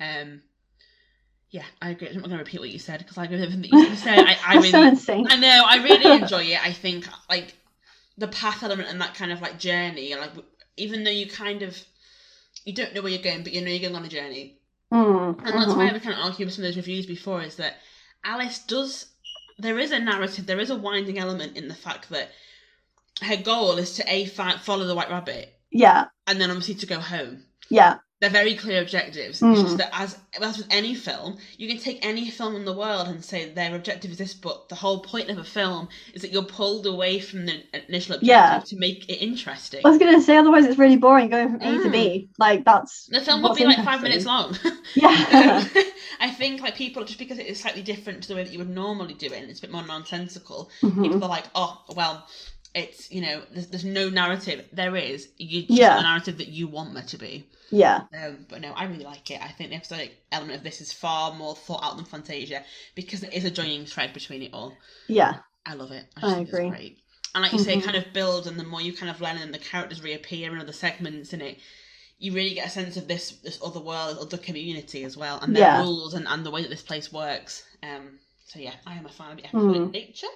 Um. 0.00 0.42
Yeah, 1.50 1.64
I 1.80 1.90
agree. 1.90 2.08
I'm 2.08 2.14
not 2.16 2.24
going 2.24 2.32
to 2.32 2.38
repeat 2.38 2.60
what 2.60 2.70
you 2.70 2.78
said 2.78 2.98
because 2.98 3.16
I 3.18 3.24
agree 3.24 3.36
with 3.36 3.44
everything 3.44 3.62
that 3.62 3.90
you 3.90 3.96
said. 3.96 4.18
I, 4.26 4.36
I 4.46 4.54
That's 4.54 4.70
so 4.70 4.78
really, 4.78 4.88
insane. 4.88 5.26
I 5.30 5.36
know. 5.36 5.62
I 5.66 5.76
really 5.76 6.12
enjoy 6.22 6.42
it. 6.44 6.64
I 6.64 6.72
think 6.72 7.06
like 7.30 7.54
the 8.18 8.28
path 8.28 8.62
element 8.62 8.88
and 8.90 9.00
that 9.00 9.14
kind 9.14 9.32
of 9.32 9.40
like 9.42 9.58
journey, 9.58 10.12
and 10.12 10.20
like 10.20 10.32
even 10.76 11.04
though 11.04 11.10
you 11.10 11.28
kind 11.28 11.62
of 11.62 11.76
you 12.66 12.74
don't 12.74 12.94
know 12.94 13.02
where 13.02 13.12
you're 13.12 13.22
going, 13.22 13.42
but 13.44 13.54
you 13.54 13.62
know 13.62 13.68
you're 13.70 13.80
going 13.80 13.96
on 13.96 14.04
a 14.04 14.08
journey, 14.08 14.58
Mm, 14.92 15.38
and 15.38 15.48
that's 15.58 15.74
why. 15.74 15.90
I've 15.90 16.02
kind 16.02 16.14
of 16.18 16.24
argued 16.24 16.46
with 16.46 16.54
some 16.54 16.64
of 16.64 16.68
those 16.68 16.76
reviews 16.76 17.06
before 17.06 17.42
is 17.42 17.56
that 17.56 17.76
Alice 18.24 18.60
does. 18.60 19.06
There 19.58 19.78
is 19.78 19.90
a 19.92 19.98
narrative, 19.98 20.46
there 20.46 20.60
is 20.60 20.70
a 20.70 20.76
winding 20.76 21.18
element 21.18 21.56
in 21.56 21.68
the 21.68 21.74
fact 21.74 22.10
that 22.10 22.30
her 23.22 23.36
goal 23.36 23.78
is 23.78 23.94
to 23.96 24.04
a 24.12 24.26
follow 24.26 24.86
the 24.86 24.94
White 24.94 25.10
Rabbit, 25.10 25.54
Yeah, 25.70 26.06
and 26.26 26.40
then 26.40 26.50
obviously 26.50 26.74
to 26.76 26.86
go 26.86 27.00
home. 27.00 27.44
yeah, 27.70 27.98
They're 28.18 28.30
very 28.30 28.54
clear 28.54 28.80
objectives. 28.80 29.42
It's 29.42 29.60
just 29.60 29.74
Mm. 29.74 29.78
that 29.78 29.90
as 29.92 30.16
as 30.40 30.58
with 30.58 30.66
any 30.70 30.94
film, 30.94 31.36
you 31.58 31.68
can 31.68 31.78
take 31.78 32.04
any 32.04 32.30
film 32.30 32.56
in 32.56 32.64
the 32.64 32.72
world 32.72 33.08
and 33.08 33.22
say 33.24 33.48
their 33.50 33.74
objective 33.74 34.10
is 34.10 34.18
this, 34.18 34.32
but 34.34 34.68
the 34.70 34.74
whole 34.74 35.00
point 35.00 35.28
of 35.30 35.36
a 35.38 35.44
film 35.44 35.88
is 36.14 36.22
that 36.22 36.30
you're 36.32 36.42
pulled 36.42 36.86
away 36.86 37.18
from 37.20 37.44
the 37.46 37.62
initial 37.88 38.14
objective 38.14 38.26
Yeah. 38.28 38.60
to 38.66 38.76
make 38.78 39.08
it 39.10 39.16
interesting. 39.16 39.80
I 39.84 39.88
was 39.90 39.98
gonna 39.98 40.20
say 40.22 40.36
otherwise 40.36 40.64
it's 40.64 40.78
really 40.78 40.96
boring 40.96 41.28
going 41.28 41.50
from 41.50 41.62
A 41.62 41.82
to 41.82 41.90
B. 41.90 42.28
Like 42.38 42.64
that's 42.64 43.06
The 43.06 43.20
film 43.20 43.42
will 43.42 43.54
be 43.54 43.64
like 43.64 43.84
five 43.84 44.02
minutes 44.02 44.24
long. 44.24 44.56
Yeah, 44.94 45.08
Um, 45.68 45.84
I 46.20 46.30
think 46.30 46.62
like 46.62 46.74
people 46.74 47.04
just 47.04 47.18
because 47.18 47.38
it 47.38 47.46
is 47.46 47.60
slightly 47.60 47.82
different 47.82 48.22
to 48.22 48.28
the 48.28 48.34
way 48.36 48.44
that 48.44 48.52
you 48.52 48.58
would 48.58 48.70
normally 48.70 49.12
do 49.14 49.26
it 49.26 49.32
and 49.42 49.50
it's 49.50 49.58
a 49.58 49.62
bit 49.62 49.72
more 49.72 49.86
nonsensical, 49.86 50.70
Mhm. 50.82 51.02
people 51.02 51.24
are 51.24 51.28
like, 51.28 51.44
oh 51.54 51.82
well, 51.94 52.26
it's 52.76 53.10
you 53.10 53.22
know 53.22 53.42
there's, 53.52 53.66
there's 53.68 53.84
no 53.84 54.08
narrative. 54.10 54.64
There 54.72 54.94
is. 54.94 55.28
You 55.38 55.62
just 55.62 55.72
Yeah. 55.80 55.96
the 55.96 56.02
narrative 56.02 56.38
that 56.38 56.48
you 56.48 56.68
want 56.68 56.94
there 56.94 57.02
to 57.02 57.18
be. 57.18 57.44
yeah, 57.70 58.02
Um, 58.14 58.46
but 58.48 58.60
no, 58.60 58.72
I 58.72 58.84
really 58.84 59.02
like 59.04 59.28
it. 59.32 59.40
I 59.42 59.48
think 59.48 59.70
the 59.70 59.76
episodic 59.76 60.12
element 60.30 60.58
of 60.58 60.62
this 60.62 60.80
is 60.80 60.92
far 60.92 61.34
more 61.34 61.56
thought 61.56 61.82
out 61.82 61.96
than 61.96 62.04
Fantasia 62.04 62.62
because 62.94 63.24
it 63.24 63.32
is 63.32 63.44
a 63.44 63.50
joining 63.50 63.86
thread 63.86 64.12
between 64.12 64.42
it 64.42 64.52
all. 64.54 64.76
yeah, 65.08 65.38
I 65.64 65.74
love 65.74 65.90
it. 65.90 66.04
I, 66.16 66.30
I 66.30 66.34
think 66.34 66.48
agree. 66.48 66.66
It's 66.68 66.76
great. 66.76 66.98
And 67.34 67.42
like 67.42 67.52
you 67.52 67.58
say, 67.58 67.74
it 67.74 67.80
Mhm. 67.80 67.84
kind 67.84 67.96
of 67.96 68.12
builds, 68.12 68.46
and 68.46 68.58
the 68.58 68.64
more 68.64 68.80
you 68.80 68.92
kind 68.92 69.10
of 69.10 69.20
learn, 69.20 69.36
and 69.38 69.52
the 69.52 69.58
characters 69.58 70.00
reappear 70.02 70.54
in 70.54 70.60
other 70.60 70.72
segments 70.72 71.32
in 71.32 71.40
it, 71.40 71.58
you 72.18 72.32
really 72.32 72.54
get 72.54 72.68
a 72.68 72.70
sense 72.70 72.96
of 72.96 73.08
this 73.08 73.30
this 73.42 73.58
other 73.62 73.80
world, 73.80 74.16
other 74.18 74.38
community 74.38 75.02
as 75.04 75.16
well, 75.16 75.38
and 75.40 75.54
their 75.54 75.62
Yeah. 75.64 75.82
rules 75.82 76.14
and, 76.14 76.26
and 76.28 76.46
the 76.46 76.50
way 76.50 76.62
that 76.62 76.70
this 76.70 76.82
place 76.82 77.12
works. 77.12 77.64
Um, 77.82 78.18
so 78.46 78.58
yeah, 78.60 78.74
I 78.86 78.94
am 78.94 79.06
a 79.06 79.10
fan 79.10 79.32
of 79.32 79.36
the 79.38 79.44
episodic 79.46 79.82
Mm. 79.82 79.92
nature. 79.92 80.28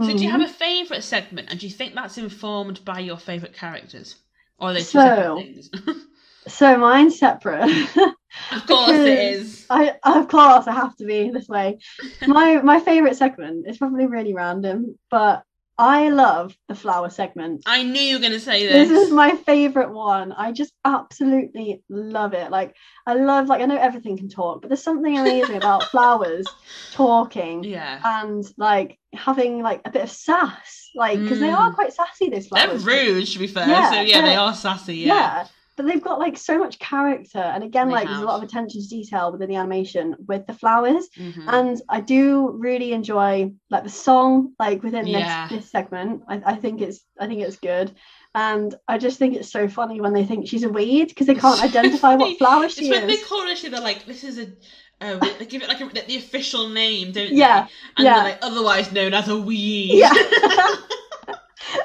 So 0.00 0.12
do 0.14 0.24
you 0.24 0.30
Mhm. 0.30 0.32
have 0.32 0.40
a 0.40 0.48
favourite 0.48 1.04
segment, 1.04 1.50
and 1.50 1.60
do 1.60 1.66
you 1.66 1.72
think 1.72 1.94
that's 1.94 2.18
informed 2.18 2.84
by 2.84 3.00
your 3.00 3.18
favourite 3.18 3.54
characters, 3.54 4.16
or 4.58 4.70
are 4.70 4.74
they 4.74 4.82
So-? 4.82 5.44
So 6.48 6.78
mine's 6.78 7.18
separate. 7.18 7.68
of 8.52 8.66
course 8.66 9.04
it 9.04 9.18
is. 9.18 9.66
I 9.70 9.96
of 10.04 10.28
course 10.28 10.66
I 10.66 10.72
have 10.72 10.96
to 10.96 11.04
be 11.04 11.30
this 11.30 11.48
way. 11.48 11.78
My 12.26 12.60
my 12.62 12.80
favorite 12.80 13.16
segment 13.16 13.68
is 13.68 13.78
probably 13.78 14.06
really 14.06 14.34
random, 14.34 14.98
but 15.10 15.42
I 15.80 16.08
love 16.08 16.56
the 16.68 16.74
flower 16.74 17.08
segment. 17.08 17.62
I 17.66 17.84
knew 17.84 18.00
you 18.00 18.16
were 18.16 18.20
going 18.20 18.32
to 18.32 18.40
say 18.40 18.66
This 18.66 18.88
this. 18.88 19.06
is 19.06 19.12
my 19.12 19.36
favorite 19.36 19.92
one. 19.92 20.32
I 20.32 20.50
just 20.50 20.72
absolutely 20.84 21.82
love 21.88 22.34
it. 22.34 22.50
Like 22.50 22.74
I 23.06 23.14
love 23.14 23.46
like 23.46 23.60
I 23.62 23.66
know 23.66 23.76
everything 23.78 24.16
can 24.16 24.28
talk, 24.28 24.60
but 24.60 24.68
there's 24.68 24.82
something 24.82 25.16
amazing 25.16 25.56
about 25.62 25.84
flowers 25.84 26.46
talking 26.92 27.64
yeah. 27.64 28.00
and 28.04 28.44
like 28.56 28.98
having 29.14 29.62
like 29.62 29.80
a 29.84 29.90
bit 29.90 30.02
of 30.02 30.10
sass. 30.10 30.90
Like 30.94 31.20
because 31.20 31.38
they 31.38 31.50
are 31.50 31.70
Mm. 31.70 31.74
quite 31.74 31.92
sassy 31.92 32.28
those 32.28 32.48
They're 32.48 32.76
rude, 32.78 33.26
to 33.26 33.38
be 33.38 33.46
fair. 33.46 33.68
Yeah, 33.68 33.90
so 33.90 34.00
yeah, 34.00 34.20
they 34.22 34.34
are 34.36 34.54
sassy. 34.54 34.96
yeah. 34.96 35.14
Yeah. 35.14 35.46
But 35.78 35.86
they've 35.86 36.02
got 36.02 36.18
like 36.18 36.36
so 36.36 36.58
much 36.58 36.78
character 36.78 37.38
and 37.38 37.64
again 37.64 37.86
They 37.88 37.94
like 37.94 38.08
there's 38.08 38.20
a 38.20 38.24
lot 38.24 38.36
of 38.36 38.42
attention 38.42 38.82
to 38.82 38.88
detail 38.88 39.32
within 39.32 39.48
the 39.48 39.56
animation 39.56 40.14
with 40.26 40.46
the 40.46 40.52
flowers 40.52 41.08
Mhm. 41.16 41.44
and 41.56 41.80
i 41.88 42.00
do 42.02 42.50
really 42.50 42.92
enjoy 42.92 43.50
like 43.70 43.84
the 43.84 43.88
song 44.08 44.52
like 44.58 44.82
within 44.82 45.06
Yeah. 45.06 45.48
this 45.48 45.62
this 45.62 45.70
segment 45.70 46.24
I, 46.28 46.42
I 46.52 46.54
think 46.56 46.82
it's 46.82 47.00
i 47.18 47.26
think 47.26 47.40
it's 47.40 47.56
good 47.56 47.92
and 48.34 48.74
i 48.88 48.98
just 48.98 49.18
think 49.18 49.34
it's 49.36 49.50
so 49.58 49.68
funny 49.68 50.00
when 50.02 50.12
they 50.12 50.26
think 50.26 50.46
she's 50.48 50.64
a 50.64 50.68
weed 50.68 51.08
because 51.08 51.26
they 51.28 51.34
can't 51.46 51.62
identify 51.62 52.12
what 52.16 52.36
flower 52.38 52.64
It's 52.64 52.74
she 52.74 52.90
when 52.90 53.06
they 53.06 53.16
call 53.18 53.46
her, 53.48 53.56
she, 53.56 53.68
they're 53.68 53.80
like, 53.80 54.04
this 54.04 54.24
is 54.24 54.38
a. 54.38 54.46
Uh, 55.00 55.16
they 55.38 55.46
give 55.46 55.62
it 55.62 55.68
like 55.68 55.80
a, 55.80 55.86
the 56.06 56.16
official 56.16 56.68
name, 56.68 57.12
don't 57.12 57.30
Yeah, 57.32 57.62
they? 57.62 57.70
And 57.98 58.04
yeah. 58.04 58.14
they're 58.14 58.24
like, 58.32 58.38
otherwise 58.42 58.90
known 58.90 59.14
as 59.14 59.28
a 59.28 59.38
weed. 59.48 59.92
Yeah. 60.02 60.12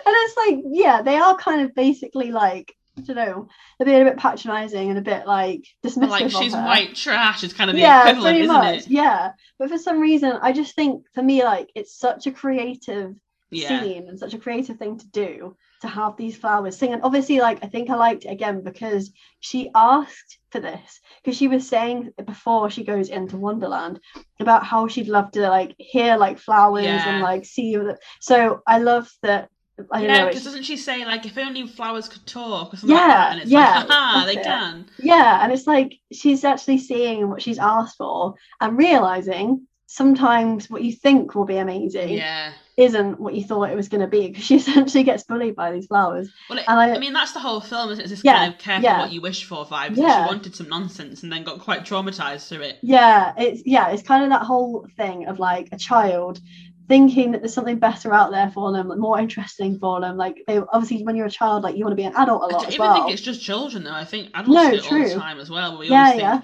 and 0.05 0.13
it's 0.23 0.37
like 0.37 0.57
yeah 0.71 1.01
they 1.01 1.17
are 1.17 1.35
kind 1.37 1.61
of 1.61 1.75
basically 1.75 2.31
like 2.31 2.75
i 2.97 3.01
don't 3.01 3.15
know 3.15 3.47
they're 3.79 3.85
being 3.85 4.01
a 4.01 4.05
bit 4.05 4.17
patronizing 4.17 4.89
and 4.89 4.99
a 4.99 5.01
bit 5.01 5.25
like 5.25 5.65
dismissive 5.83 6.09
like 6.09 6.29
she's 6.31 6.53
white 6.53 6.95
trash 6.95 7.43
is 7.43 7.53
kind 7.53 7.69
of 7.69 7.75
the 7.75 7.81
yeah 7.81 8.09
equivalent, 8.09 8.37
isn't 8.37 8.53
much 8.53 8.77
it? 8.81 8.87
yeah 8.89 9.31
but 9.59 9.69
for 9.69 9.77
some 9.77 9.99
reason 9.99 10.33
i 10.41 10.51
just 10.51 10.75
think 10.75 11.03
for 11.13 11.23
me 11.23 11.43
like 11.43 11.69
it's 11.75 11.97
such 11.97 12.27
a 12.27 12.31
creative 12.31 13.15
Yeah. 13.51 13.81
scene 13.81 14.07
and 14.09 14.17
such 14.19 14.33
a 14.33 14.39
creative 14.39 14.77
thing 14.77 14.97
to 14.99 15.07
do 15.07 15.55
to 15.81 15.87
have 15.89 16.15
these 16.15 16.37
flowers 16.37 16.77
sing. 16.77 16.93
And 16.93 17.03
obviously, 17.03 17.39
like 17.41 17.59
I 17.61 17.67
think 17.67 17.89
I 17.89 17.95
liked 17.95 18.23
it 18.23 18.29
again 18.31 18.63
because 18.63 19.11
she 19.41 19.69
asked 19.75 20.39
for 20.49 20.61
this 20.61 21.01
because 21.21 21.37
she 21.37 21.49
was 21.49 21.67
saying 21.67 22.11
before 22.25 22.69
she 22.69 22.85
goes 22.85 23.09
into 23.09 23.35
Wonderland 23.35 23.99
about 24.39 24.63
how 24.65 24.87
she'd 24.87 25.09
love 25.09 25.31
to 25.31 25.41
like 25.49 25.75
hear 25.77 26.15
like 26.15 26.39
flowers 26.39 26.85
Yeah. 26.85 27.09
and 27.09 27.21
like 27.21 27.43
see. 27.45 27.77
So 28.21 28.61
I 28.65 28.77
love 28.79 29.11
that. 29.23 29.49
I 29.91 30.01
don't 30.01 30.09
yeah, 30.09 30.25
because 30.27 30.43
doesn't 30.43 30.63
she 30.63 30.77
say 30.77 31.03
like 31.05 31.25
if 31.25 31.37
only 31.37 31.65
flowers 31.67 32.07
could 32.07 32.25
talk 32.27 32.73
or 32.73 32.77
something 32.77 32.95
like 32.95 33.01
Yeah, 33.07 33.07
that? 33.17 33.31
And 33.33 33.41
it's 33.41 33.51
yeah, 33.51 33.75
like, 33.79 33.87
haha, 33.89 34.25
they 34.25 34.37
it. 34.37 34.43
can. 34.43 34.85
yeah, 34.99 35.43
and 35.43 35.51
it's 35.51 35.65
like 35.65 35.95
she's 36.11 36.43
actually 36.43 36.77
seeing 36.77 37.29
what 37.29 37.41
she's 37.41 37.57
asked 37.57 37.97
for 37.97 38.35
and 38.61 38.77
realizing 38.77 39.67
sometimes 39.87 40.69
what 40.69 40.83
you 40.83 40.91
think 40.91 41.35
will 41.35 41.45
be 41.45 41.57
amazing 41.57 42.09
Yeah. 42.09 42.53
isn't 42.77 43.19
what 43.19 43.35
you 43.35 43.43
thought 43.43 43.69
it 43.69 43.75
was 43.75 43.89
going 43.89 44.01
to 44.01 44.07
be 44.07 44.27
because 44.27 44.43
she 44.43 44.55
essentially 44.61 45.03
gets 45.03 45.23
bullied 45.23 45.55
by 45.55 45.71
these 45.71 45.85
flowers. 45.87 46.29
Well, 46.49 46.59
it, 46.59 46.65
And 46.67 46.79
I- 46.79 46.95
I, 46.95 46.99
mean, 46.99 47.13
that's 47.13 47.31
the 47.33 47.39
whole 47.39 47.59
film. 47.61 47.91
Isn't 47.91 47.99
it? 47.99 48.03
It's 48.03 48.11
this 48.11 48.23
Yeah, 48.23 48.37
kind 48.39 48.53
of 48.53 48.59
careful 48.59 48.83
yeah. 48.83 48.99
what 49.01 49.11
you 49.11 49.21
wish 49.21 49.43
for 49.45 49.65
vibe. 49.65 49.95
Yeah. 49.95 50.25
She 50.25 50.33
wanted 50.33 50.55
some 50.55 50.69
nonsense 50.69 51.21
and 51.23 51.31
then 51.31 51.43
got 51.43 51.59
quite 51.59 51.81
traumatized 51.83 52.47
through 52.47 52.61
it. 52.61 52.77
Yeah, 52.81 53.33
it's 53.37 53.61
yeah, 53.65 53.89
it's 53.89 54.01
kind 54.03 54.23
of 54.23 54.29
that 54.29 54.43
whole 54.45 54.87
thing 54.97 55.27
of 55.27 55.37
like 55.39 55.69
a 55.71 55.77
child 55.77 56.39
thinking 56.87 57.31
that 57.31 57.41
there's 57.41 57.53
something 57.53 57.79
better 57.79 58.13
out 58.13 58.31
there 58.31 58.51
for 58.51 58.71
them, 58.71 58.87
like, 58.87 58.99
more 58.99 59.19
interesting 59.19 59.79
for 59.79 60.01
them. 60.01 60.17
Like 60.17 60.43
they 60.47 60.57
obviously 60.59 61.03
when 61.03 61.15
you're 61.15 61.27
a 61.27 61.31
child, 61.31 61.63
like 61.63 61.75
you 61.77 61.85
want 61.85 61.93
to 61.93 62.01
be 62.01 62.03
an 62.03 62.15
adult 62.15 62.41
a 62.43 62.45
I 62.45 62.49
lot 62.49 62.61
don't 62.61 62.67
as 62.69 62.73
even 62.75 62.85
well. 62.85 62.93
think 62.95 63.13
it's 63.13 63.21
just 63.21 63.41
children, 63.41 63.83
though. 63.83 63.91
I 63.93 64.05
think 64.05 64.29
adults 64.33 64.49
No, 64.49 64.71
do 64.71 64.77
it 64.77 64.83
all 64.85 65.03
the 65.03 65.15
time 65.15 65.39
as 65.39 65.49
well. 65.49 65.77
We 65.77 65.87
Yeah, 65.89 65.97
always 65.99 66.09
think, 66.09 66.21
yeah. 66.21 66.41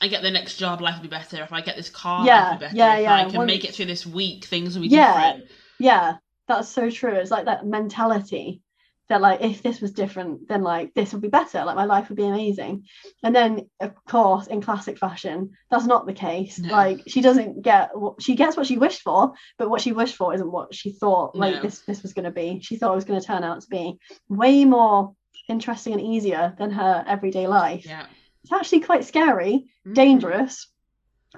I 0.00 0.08
get 0.08 0.22
the 0.22 0.30
next 0.30 0.56
job, 0.56 0.80
life 0.80 0.96
will 0.96 1.02
be 1.02 1.08
better. 1.08 1.42
If 1.42 1.52
I 1.52 1.60
get 1.60 1.76
this 1.76 1.90
car, 1.90 2.24
Yeah, 2.26 2.36
life 2.36 2.50
will 2.50 2.58
be 2.58 2.64
better. 2.66 2.76
yeah, 2.76 2.94
if 2.96 3.02
yeah. 3.02 3.14
I 3.14 3.30
can 3.30 3.46
make 3.46 3.64
it 3.64 3.74
through 3.74 3.86
this 3.86 4.06
week, 4.06 4.44
things 4.46 4.74
will 4.74 4.82
be 4.82 4.88
Yeah. 4.88 5.32
different. 5.32 5.50
Yeah, 5.78 6.16
that's 6.48 6.68
so 6.68 6.90
true. 6.90 7.12
It's 7.14 7.30
like 7.30 7.44
that 7.44 7.66
mentality 7.66 8.62
that 9.08 9.20
like 9.20 9.40
if 9.42 9.62
this 9.62 9.80
was 9.80 9.92
different, 9.92 10.48
then 10.48 10.62
like 10.62 10.94
this 10.94 11.12
would 11.12 11.20
be 11.22 11.28
better. 11.28 11.64
Like 11.64 11.76
my 11.76 11.84
life 11.84 12.08
would 12.08 12.16
be 12.16 12.24
amazing. 12.26 12.84
And 13.22 13.34
then 13.34 13.68
of 13.80 13.92
course, 14.06 14.46
in 14.46 14.62
classic 14.62 14.96
fashion, 14.98 15.50
that's 15.70 15.84
not 15.86 16.06
the 16.06 16.12
case. 16.12 16.58
No. 16.58 16.72
Like 16.72 17.02
she 17.06 17.20
doesn't 17.20 17.62
get 17.62 17.96
what 17.98 18.22
she 18.22 18.36
gets 18.36 18.56
what 18.56 18.66
she 18.66 18.78
wished 18.78 19.02
for, 19.02 19.32
but 19.58 19.68
what 19.68 19.80
she 19.80 19.92
wished 19.92 20.16
for 20.16 20.32
isn't 20.34 20.50
what 20.50 20.74
she 20.74 20.92
thought 20.92 21.36
like 21.36 21.56
No. 21.56 21.62
this 21.62 21.80
this 21.80 22.02
was 22.02 22.12
going 22.14 22.24
to 22.24 22.30
be. 22.30 22.60
She 22.62 22.76
thought 22.76 22.92
it 22.92 22.96
was 22.96 23.04
going 23.04 23.20
to 23.20 23.26
turn 23.26 23.44
out 23.44 23.60
to 23.62 23.68
be 23.68 23.98
way 24.28 24.64
more 24.64 25.14
interesting 25.48 25.92
and 25.94 26.02
easier 26.02 26.54
than 26.58 26.70
her 26.70 27.04
everyday 27.06 27.46
life. 27.46 27.84
Yeah. 27.84 28.06
It's 28.44 28.52
actually 28.52 28.80
quite 28.80 29.04
scary, 29.04 29.66
Mhm. 29.86 29.94
dangerous, 29.94 30.68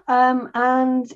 um, 0.06 0.50
and 0.54 1.10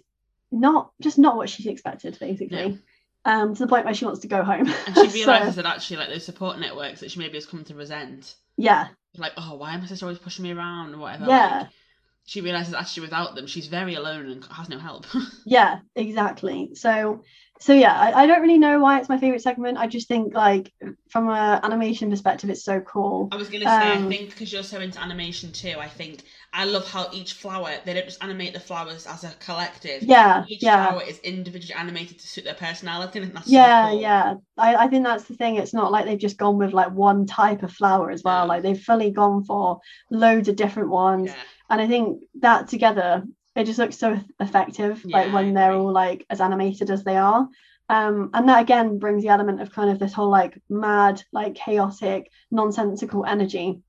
not 0.50 0.92
just 1.00 1.18
not 1.18 1.36
what 1.36 1.48
she 1.50 1.68
expected, 1.68 2.18
basically. 2.18 2.68
No. 2.70 2.78
Um, 3.24 3.54
to 3.54 3.60
the 3.60 3.68
point 3.68 3.84
where 3.84 3.94
she 3.94 4.04
wants 4.04 4.20
to 4.20 4.28
go 4.28 4.42
home. 4.42 4.68
And 4.86 4.94
she 4.96 5.08
So, 5.08 5.14
realizes 5.18 5.56
that 5.56 5.66
actually, 5.66 5.98
like 5.98 6.08
those 6.08 6.24
support 6.24 6.58
networks 6.58 7.00
that 7.00 7.10
she 7.10 7.18
maybe 7.18 7.34
has 7.34 7.46
come 7.46 7.64
to 7.64 7.74
resent, 7.74 8.34
yeah, 8.56 8.88
like, 9.16 9.32
oh, 9.36 9.54
why 9.56 9.74
am 9.74 9.80
my 9.80 9.86
sister 9.86 10.06
always 10.06 10.18
pushing 10.18 10.44
me 10.44 10.52
around 10.52 10.94
or 10.94 10.98
whatever? 10.98 11.26
Yeah. 11.26 11.58
Like, 11.60 11.70
she 12.26 12.40
realizes 12.40 12.74
actually 12.74 13.02
without 13.02 13.34
them, 13.34 13.46
she's 13.46 13.68
very 13.68 13.94
alone 13.94 14.28
and 14.28 14.44
has 14.46 14.68
no 14.68 14.78
help. 14.78 15.06
yeah, 15.46 15.80
exactly. 15.96 16.70
So, 16.74 17.22
so 17.58 17.72
yeah, 17.72 17.98
I, 17.98 18.22
I 18.22 18.26
don't 18.26 18.42
really 18.42 18.58
know 18.58 18.80
why 18.80 18.98
it's 18.98 19.08
my 19.08 19.18
favorite 19.18 19.42
segment. 19.42 19.78
I 19.78 19.86
just 19.86 20.08
think 20.08 20.34
like 20.34 20.72
from 21.10 21.28
an 21.30 21.60
animation 21.64 22.10
perspective, 22.10 22.50
it's 22.50 22.64
so 22.64 22.80
cool. 22.80 23.28
I 23.32 23.36
was 23.36 23.48
gonna 23.48 23.64
say, 23.68 23.92
I 23.92 23.96
Um, 23.96 24.08
think 24.08 24.30
because 24.30 24.52
you're 24.52 24.62
so 24.62 24.80
into 24.80 25.00
animation 25.00 25.52
too, 25.52 25.76
I 25.78 25.88
think 25.88 26.22
I 26.52 26.64
love 26.64 26.88
how 26.90 27.08
each 27.12 27.34
flower 27.34 27.70
they 27.84 27.94
don't 27.94 28.06
just 28.06 28.22
animate 28.22 28.52
the 28.54 28.60
flowers 28.60 29.06
as 29.06 29.22
a 29.24 29.30
collective. 29.38 30.02
Yeah, 30.02 30.44
Each 30.48 30.62
yeah. 30.62 30.88
flower 30.88 31.02
is 31.02 31.18
individually 31.20 31.74
animated 31.78 32.18
to 32.20 32.26
suit 32.28 32.44
their 32.44 32.54
personality, 32.54 33.18
and 33.20 33.32
that's 33.34 33.52
so 33.52 33.52
yeah 33.52 33.88
cool. 33.90 34.00
yeah 34.00 34.34
I, 34.56 34.74
I 34.76 34.88
think 34.88 35.04
that's 35.04 35.24
the 35.24 35.34
thing 35.34 35.56
it's 35.56 35.74
not 35.74 35.92
like 35.92 36.06
they've 36.06 36.18
just 36.18 36.38
gone 36.38 36.56
with 36.58 36.72
like 36.72 36.90
one 36.92 37.26
type 37.26 37.62
of 37.62 37.72
flower 37.72 38.10
as 38.10 38.22
well 38.24 38.46
No. 38.46 38.46
like 38.46 38.62
they've 38.62 38.80
fully 38.80 39.10
gone 39.10 39.44
for 39.44 39.80
loads 40.10 40.48
of 40.48 40.56
different 40.56 40.90
ones 40.90 41.28
Yeah. 41.30 41.42
and 41.70 41.80
i 41.80 41.86
think 41.86 42.20
that 42.40 42.68
together 42.68 43.24
it 43.56 43.64
just 43.64 43.78
looks 43.78 43.98
so 43.98 44.18
effective 44.40 45.02
Yeah, 45.04 45.18
like 45.18 45.32
when 45.32 45.54
they're 45.54 45.72
all 45.72 45.92
like 45.92 46.24
as 46.30 46.40
animated 46.40 46.90
as 46.90 47.04
they 47.04 47.16
are 47.16 47.48
um 47.88 48.30
and 48.34 48.48
that 48.48 48.62
again 48.62 48.98
brings 48.98 49.22
the 49.22 49.28
element 49.30 49.60
of 49.60 49.72
kind 49.72 49.90
of 49.90 49.98
this 49.98 50.12
whole 50.12 50.28
like 50.30 50.60
mad 50.68 51.22
like 51.32 51.54
chaotic 51.54 52.30
nonsensical 52.50 53.24
energy 53.24 53.80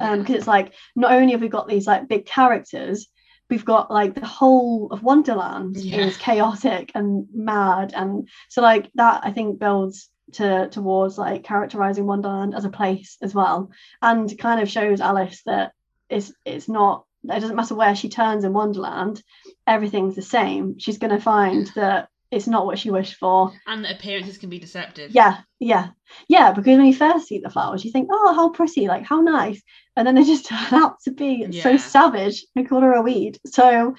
um 0.00 0.20
because 0.20 0.36
it's 0.36 0.46
like 0.46 0.72
not 0.96 1.12
only 1.12 1.32
have 1.32 1.40
we 1.40 1.48
got 1.48 1.68
these 1.68 1.86
like 1.86 2.08
big 2.08 2.26
characters 2.26 3.08
we've 3.50 3.64
got 3.64 3.90
like 3.90 4.14
the 4.14 4.26
whole 4.26 4.88
of 4.90 5.02
wonderland 5.02 5.76
Yeah. 5.76 6.06
is 6.06 6.16
chaotic 6.28 6.90
and 6.94 7.26
mad. 7.34 7.92
And 7.94 8.28
so 8.48 8.62
like 8.62 8.90
that 8.94 9.20
i 9.24 9.32
think 9.32 9.58
builds 9.58 10.08
to 10.32 10.68
towards 10.70 11.18
like 11.18 11.44
characterizing 11.44 12.06
wonderland 12.06 12.54
as 12.54 12.64
a 12.64 12.70
place 12.70 13.18
as 13.22 13.34
well. 13.34 13.70
And 14.00 14.36
kind 14.38 14.60
of 14.62 14.70
shows 14.70 15.00
alice 15.00 15.42
that 15.44 15.72
it's 16.08 16.32
it's 16.44 16.68
not 16.68 17.04
it 17.24 17.40
doesn't 17.40 17.56
matter 17.56 17.74
where 17.74 17.94
she 17.94 18.08
turns 18.08 18.44
in 18.44 18.52
wonderland 18.52 19.22
everything's 19.66 20.14
the 20.16 20.22
same. 20.22 20.78
She's 20.78 20.98
going 20.98 21.14
to 21.14 21.20
find 21.20 21.66
that 21.74 22.08
it's 22.34 22.46
not 22.46 22.66
what 22.66 22.78
she 22.78 22.90
wished 22.90 23.16
for. 23.16 23.52
And 23.66 23.84
the 23.84 23.94
appearances 23.94 24.38
can 24.38 24.50
be 24.50 24.58
deceptive. 24.58 25.10
yeah 25.12 25.38
yeah. 25.60 25.88
Yeah 26.28 26.52
because 26.52 26.76
when 26.76 26.86
you 26.86 26.94
first 26.94 27.26
see 27.28 27.38
the 27.38 27.50
flowers 27.50 27.84
you 27.84 27.90
think 27.92 28.08
oh 28.12 28.34
how 28.34 28.50
pretty 28.50 28.86
like 28.88 29.04
how 29.04 29.20
nice. 29.20 29.62
And 29.96 30.06
then 30.06 30.14
they 30.14 30.24
just 30.24 30.46
turn 30.50 30.74
out 30.82 31.00
to 31.04 31.10
be 31.12 31.50
so 31.62 31.76
savage 31.76 32.44
they 32.54 32.64
call 32.64 32.80
her 32.82 32.94
a 32.94 33.02
weed. 33.02 33.38
So 33.46 33.94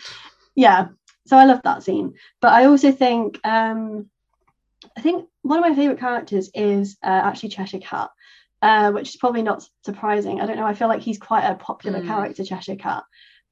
yeah. 0.56 0.88
So 1.28 1.38
i 1.38 1.46
love 1.46 1.62
that 1.64 1.84
scene. 1.84 2.14
But 2.42 2.54
i 2.54 2.66
also 2.66 2.92
think 2.92 3.40
um 3.44 4.10
i 4.98 5.02
think 5.02 5.28
one 5.42 5.60
of 5.60 5.66
my 5.70 5.76
favorite 5.76 6.00
characters 6.00 6.50
is 6.54 6.98
uh, 7.04 7.22
actually 7.28 7.50
cheshire 7.50 7.80
cat 7.80 8.10
uh, 8.62 8.92
which 8.92 9.10
is 9.10 9.18
probably 9.18 9.44
not 9.44 9.68
surprising. 9.84 10.40
I 10.42 10.46
don't 10.46 10.58
know 10.58 10.66
i 10.66 10.74
feel 10.74 10.88
like 10.88 11.02
he's 11.02 11.20
quite 11.30 11.46
a 11.46 11.56
popular 11.56 12.02
Mm. 12.02 12.08
character 12.08 12.44
cheshire 12.44 12.76
cat. 12.88 13.04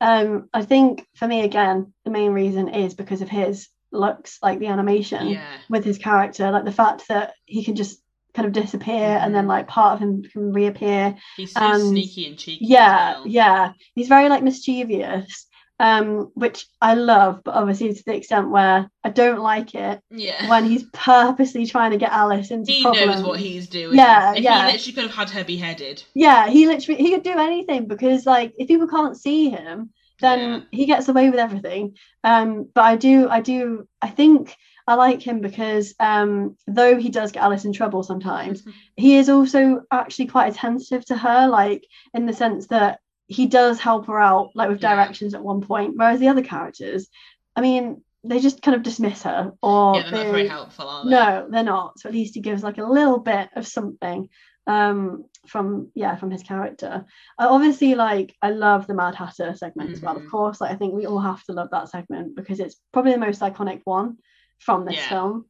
Um 0.02 0.50
i 0.54 0.62
think 0.72 1.06
for 1.16 1.28
me 1.28 1.42
again 1.44 1.94
the 2.06 2.12
main 2.20 2.32
reason 2.32 2.66
is 2.84 2.94
because 3.02 3.22
of 3.22 3.30
his 3.30 3.68
looks 3.94 4.40
like 4.42 4.60
the 4.60 4.68
animation 4.68 5.28
Yeah. 5.30 5.46
with 5.70 5.84
his 5.86 5.98
character 5.98 6.52
like 6.52 6.66
the 6.66 6.72
fact 6.72 7.08
that 7.10 7.34
he 7.46 7.64
can 7.64 7.76
just 7.76 8.00
kind 8.34 8.48
of 8.48 8.52
disappear 8.54 9.20
and 9.22 9.34
then 9.36 9.46
Mhm. 9.46 9.50
like 9.50 9.68
part 9.68 9.94
of 9.94 10.00
him 10.00 10.24
can 10.24 10.52
reappear 10.54 11.16
He's 11.38 11.52
so 11.54 11.60
and- 11.62 11.82
sneaky 11.90 12.28
and 12.28 12.38
cheeky. 12.38 12.66
yeah 12.66 13.14
well. 13.20 13.28
yeah 13.28 13.72
he's 13.96 14.08
very 14.08 14.28
like 14.30 14.42
mischievous 14.44 15.48
um 15.80 16.32
which 16.36 16.66
i 16.82 16.94
love 16.94 17.42
but 17.44 17.56
obviously 17.56 17.92
to 17.94 18.04
the 18.06 18.16
extent 18.16 18.50
where 18.52 18.90
i 19.04 19.10
don't 19.10 19.40
like 19.42 19.74
it 19.76 20.00
Yeah. 20.12 20.48
when 20.50 20.66
he's 20.66 20.84
purposely 20.94 21.66
trying 21.66 21.92
to 21.92 21.98
get 21.98 22.12
alice 22.12 22.52
into 22.52 22.72
he 22.72 22.82
problems 22.84 23.18
knows 23.18 23.24
what 23.24 23.40
he's 23.40 23.68
doing. 23.68 23.98
Yeah, 23.98 24.34
If 24.36 24.44
yeah. 24.44 24.68
He 24.68 24.74
literally 24.74 24.94
could 24.94 25.04
have 25.12 25.16
had 25.16 25.30
her 25.32 25.44
beheaded. 25.44 26.04
yeah 26.16 26.48
he 26.48 26.68
literally 26.68 27.02
he 27.02 27.10
could 27.12 27.24
do 27.24 27.38
anything 27.38 27.88
because 27.88 28.26
like 28.26 28.54
if 28.58 28.68
people 28.68 28.88
can't 28.88 29.18
see 29.18 29.50
him 29.50 29.90
then 30.24 30.40
Yeah. 30.40 30.60
he 30.72 30.86
gets 30.86 31.08
away 31.10 31.30
with 31.30 31.40
everything 31.40 31.96
um 32.24 32.70
but 32.74 32.84
i 32.92 32.96
do 32.96 33.30
i 33.30 33.42
do 33.42 33.88
i 34.02 34.10
think 34.10 34.56
i 34.88 34.96
like 34.96 35.22
him 35.22 35.42
because 35.42 35.94
um 36.00 36.56
though 36.68 36.96
he 36.98 37.10
does 37.10 37.32
get 37.32 37.44
alice 37.44 37.66
in 37.66 37.74
trouble 37.74 38.02
sometimes 38.04 38.64
he 38.96 39.18
is 39.18 39.30
also 39.30 39.82
actually 39.92 40.28
quite 40.28 40.52
attentive 40.54 41.06
to 41.06 41.16
her 41.26 41.48
like 41.48 41.86
in 42.14 42.26
the 42.26 42.34
sense 42.34 42.68
that 42.68 43.00
he 43.28 43.46
does 43.48 43.80
help 43.80 44.08
her 44.08 44.20
out 44.20 44.50
like 44.56 44.70
with 44.70 44.82
Yeah. 44.82 44.96
directions 44.96 45.34
at 45.34 45.44
one 45.52 45.62
point 45.62 45.94
whereas 45.98 46.20
the 46.20 46.28
other 46.30 46.44
characters 46.44 47.10
i 47.56 47.62
mean 47.62 48.02
they 48.26 48.40
just 48.40 48.62
kind 48.62 48.76
of 48.76 48.84
dismiss 48.84 49.24
her 49.24 49.52
or 49.62 49.98
yeah, 49.98 50.04
they're 50.10 50.24
not 50.24 50.32
very 50.32 50.48
helpful, 50.48 50.88
are 50.88 51.04
they? 51.04 51.12
no 51.12 51.48
they're 51.52 51.64
not 51.76 52.00
so 52.00 52.08
at 52.10 52.16
least 52.16 52.36
he 52.36 52.42
gives 52.42 52.64
like 52.64 52.78
a 52.78 52.84
little 52.98 53.20
bit 53.20 53.50
of 53.56 53.68
something 53.68 54.30
um 54.68 55.26
from 55.48 55.92
yeah 55.94 56.16
from 56.16 56.32
his 56.32 56.44
character 56.44 57.06
I 57.38 57.46
obviously 57.48 57.96
like 57.96 58.34
i 58.42 58.50
love 58.50 58.88
the 58.88 58.94
mad 58.94 59.16
hatter 59.16 59.54
segment 59.56 59.92
as 59.94 60.02
well 60.02 60.16
of 60.16 60.24
Mhm. 60.24 60.30
course 60.32 60.62
like 60.62 60.72
i 60.72 60.76
think 60.76 60.94
we 60.94 61.06
all 61.06 61.20
have 61.20 61.44
to 61.46 61.54
love 61.54 61.70
that 61.72 61.90
segment 61.90 62.36
because 62.36 62.60
it's 62.62 62.78
probably 62.94 63.12
the 63.12 63.18
most 63.18 63.42
iconic 63.42 63.82
one 63.84 64.18
from 64.60 64.86
this 64.86 64.96
Yeah. 64.96 65.10
film 65.10 65.46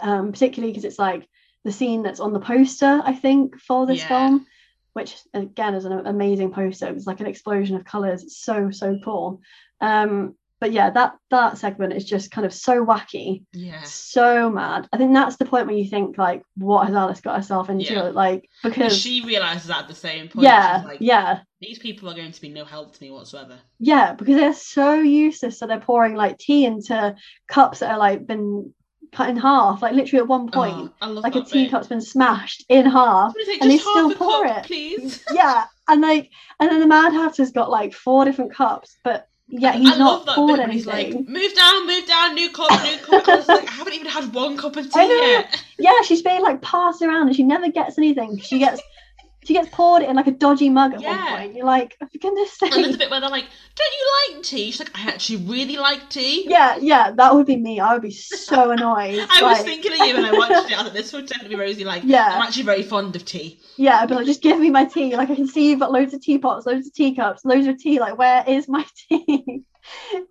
um 0.00 0.32
particularly 0.32 0.72
because 0.72 0.84
it's 0.84 0.98
like 0.98 1.28
the 1.64 1.72
scene 1.72 2.02
that's 2.02 2.20
on 2.20 2.32
the 2.32 2.40
poster 2.40 3.02
i 3.04 3.12
think 3.14 3.60
for 3.60 3.86
this 3.86 4.00
Yeah. 4.00 4.08
film 4.08 4.46
which 4.94 5.16
again 5.34 5.74
is 5.74 5.84
an 5.84 6.06
amazing 6.06 6.50
poster 6.52 6.88
it's 6.88 7.06
like 7.06 7.20
an 7.20 7.26
explosion 7.26 7.76
of 7.76 7.84
colors 7.84 8.22
it's 8.22 8.38
so 8.42 8.70
so 8.70 8.98
cool 9.04 9.40
um 9.80 10.34
but 10.60 10.72
yeah 10.72 10.90
that 10.90 11.14
that 11.30 11.58
segment 11.58 11.92
is 11.94 12.04
just 12.04 12.30
kind 12.30 12.46
of 12.46 12.52
so 12.52 12.84
wacky 12.84 13.42
Yeah. 13.52 13.82
so 13.82 14.50
mad. 14.50 14.88
I 14.92 14.98
think 14.98 15.12
that's 15.14 15.36
the 15.36 15.44
point 15.46 15.66
where 15.66 15.76
you 15.76 15.88
think 15.88 16.18
like, 16.18 16.42
what 16.56 16.86
has 16.86 16.94
Alice 16.94 17.20
got 17.20 17.36
herself 17.36 17.70
into? 17.70 17.92
Yeah. 17.94 18.02
Like 18.02 18.48
Because 18.62 18.96
she 18.96 19.22
realizes 19.24 19.68
that 19.68 19.82
at 19.82 19.88
the 19.88 19.94
same 19.94 20.28
point. 20.28 20.44
yeah, 20.44 20.82
like, 20.84 20.98
yeah, 21.00 21.40
these 21.60 21.78
people 21.78 22.08
are 22.10 22.14
going 22.14 22.32
to 22.32 22.40
be 22.40 22.48
no 22.50 22.64
help 22.64 22.94
to 22.94 23.02
me 23.02 23.10
whatsoever. 23.10 23.58
yeah, 23.78 24.12
because 24.14 24.36
they're 24.36 24.52
so 24.54 24.94
useless. 25.00 25.58
So 25.58 25.66
they're 25.66 25.80
pouring 25.80 26.14
like 26.14 26.38
tea 26.38 26.64
into 26.64 27.14
cups 27.48 27.78
that 27.80 27.92
are 27.92 27.98
like 27.98 28.26
been 28.26 28.72
cut 29.12 29.28
in 29.30 29.36
half. 29.36 29.82
Like 29.82 29.94
literally 29.94 30.20
at 30.22 30.28
one 30.28 30.48
oh, 30.52 30.56
point, 30.60 30.92
Oh, 31.02 31.10
like 31.12 31.34
a 31.36 31.42
teacup's 31.42 31.88
been 31.88 32.00
smashed 32.00 32.64
in 32.68 32.86
half. 32.86 33.32
And 33.60 33.70
they 33.70 33.78
still 33.78 34.14
pour 34.14 34.44
cup, 34.46 34.58
it." 34.58 34.66
please. 34.66 35.24
yeah, 35.32 35.64
and 35.88 36.00
like 36.00 36.30
and 36.58 36.70
then 36.70 36.80
the 36.80 36.86
Mad 36.86 37.12
Hatter's 37.12 37.50
got 37.52 37.70
like 37.70 37.92
four 37.94 38.24
different 38.24 38.52
cups, 38.54 38.98
but 39.04 39.26
yeah, 39.50 39.72
he's 39.72 39.94
I 39.94 39.98
not 39.98 40.26
love 40.26 40.36
poured 40.36 40.58
when 40.60 40.70
he's 40.70 40.86
anything. 40.86 41.16
like, 41.18 41.28
move 41.28 41.54
down, 41.54 41.86
move 41.86 42.06
down, 42.06 42.34
new 42.34 42.50
cup, 42.50 42.70
new 42.82 42.96
cup. 42.98 43.28
I 43.28 43.36
like, 43.36 43.68
I 43.68 43.72
haven't 43.72 43.94
even 43.94 44.06
had 44.08 44.32
one 44.32 44.56
cup 44.56 44.76
of 44.76 44.84
tea 44.92 45.00
yet. 45.08 45.62
Yeah, 45.78 46.00
she's 46.02 46.22
being 46.22 46.42
like 46.42 46.62
passed 46.62 47.02
around 47.02 47.28
and 47.28 47.36
she 47.36 47.42
never 47.42 47.68
gets 47.70 47.98
anything. 47.98 48.38
She 48.38 48.58
gets 48.58 48.80
she 49.44 49.54
gets 49.54 49.68
poured 49.70 50.02
in 50.02 50.16
like 50.16 50.26
a 50.26 50.32
dodgy 50.32 50.68
mug 50.70 50.92
at 50.94 51.00
Yeah. 51.00 51.08
one 51.08 51.26
point. 51.26 51.54
You're 51.56 51.66
like, 51.66 51.96
oh, 52.00 52.06
for 52.10 52.18
goodness 52.18 52.58
And 52.72 52.84
there's 52.84 52.94
a 52.94 52.98
sake. 52.98 52.98
bit 52.98 53.10
where 53.10 53.20
they're 53.20 53.30
like, 53.30 53.46
don't 53.74 53.94
you 53.98 54.34
like 54.36 54.42
tea? 54.44 54.70
She's 54.70 54.80
like, 54.80 54.96
I 54.98 55.08
actually 55.08 55.38
really 55.44 55.76
like 55.76 56.08
tea. 56.10 56.46
Yeah, 56.48 56.76
yeah, 56.80 57.10
that 57.12 57.34
would 57.34 57.46
be 57.46 57.56
me. 57.56 57.80
I 57.80 57.92
would 57.94 58.02
be 58.02 58.10
so 58.12 58.70
annoyed. 58.70 59.28
I 59.30 59.42
was 59.42 59.62
thinking 59.62 59.92
of 59.92 59.98
you 59.98 60.14
when 60.14 60.24
I 60.24 60.32
watched 60.32 60.70
it. 60.70 60.78
I 60.78 60.82
thought 60.82 60.92
this 60.92 61.12
would 61.12 61.26
definitely 61.26 61.56
be 61.56 61.60
Rosie 61.60 61.84
like, 61.84 62.02
Yeah. 62.04 62.34
I'm 62.34 62.42
actually 62.42 62.64
very 62.64 62.82
fond 62.82 63.16
of 63.16 63.24
tea. 63.24 63.60
Yeah, 63.76 64.04
but 64.06 64.16
like, 64.16 64.26
just 64.26 64.42
give 64.42 64.58
me 64.58 64.70
my 64.70 64.84
tea. 64.84 65.16
Like 65.16 65.30
I 65.30 65.34
can 65.34 65.48
see 65.48 65.70
you've 65.70 65.80
got 65.80 65.92
loads 65.92 66.12
of 66.12 66.20
teapots, 66.20 66.66
loads 66.66 66.86
of 66.86 66.92
teacups, 66.92 67.44
loads 67.44 67.66
of 67.66 67.78
tea. 67.78 67.98
Like 67.98 68.18
where 68.18 68.44
is 68.46 68.68
my 68.68 68.84
tea? 69.08 69.62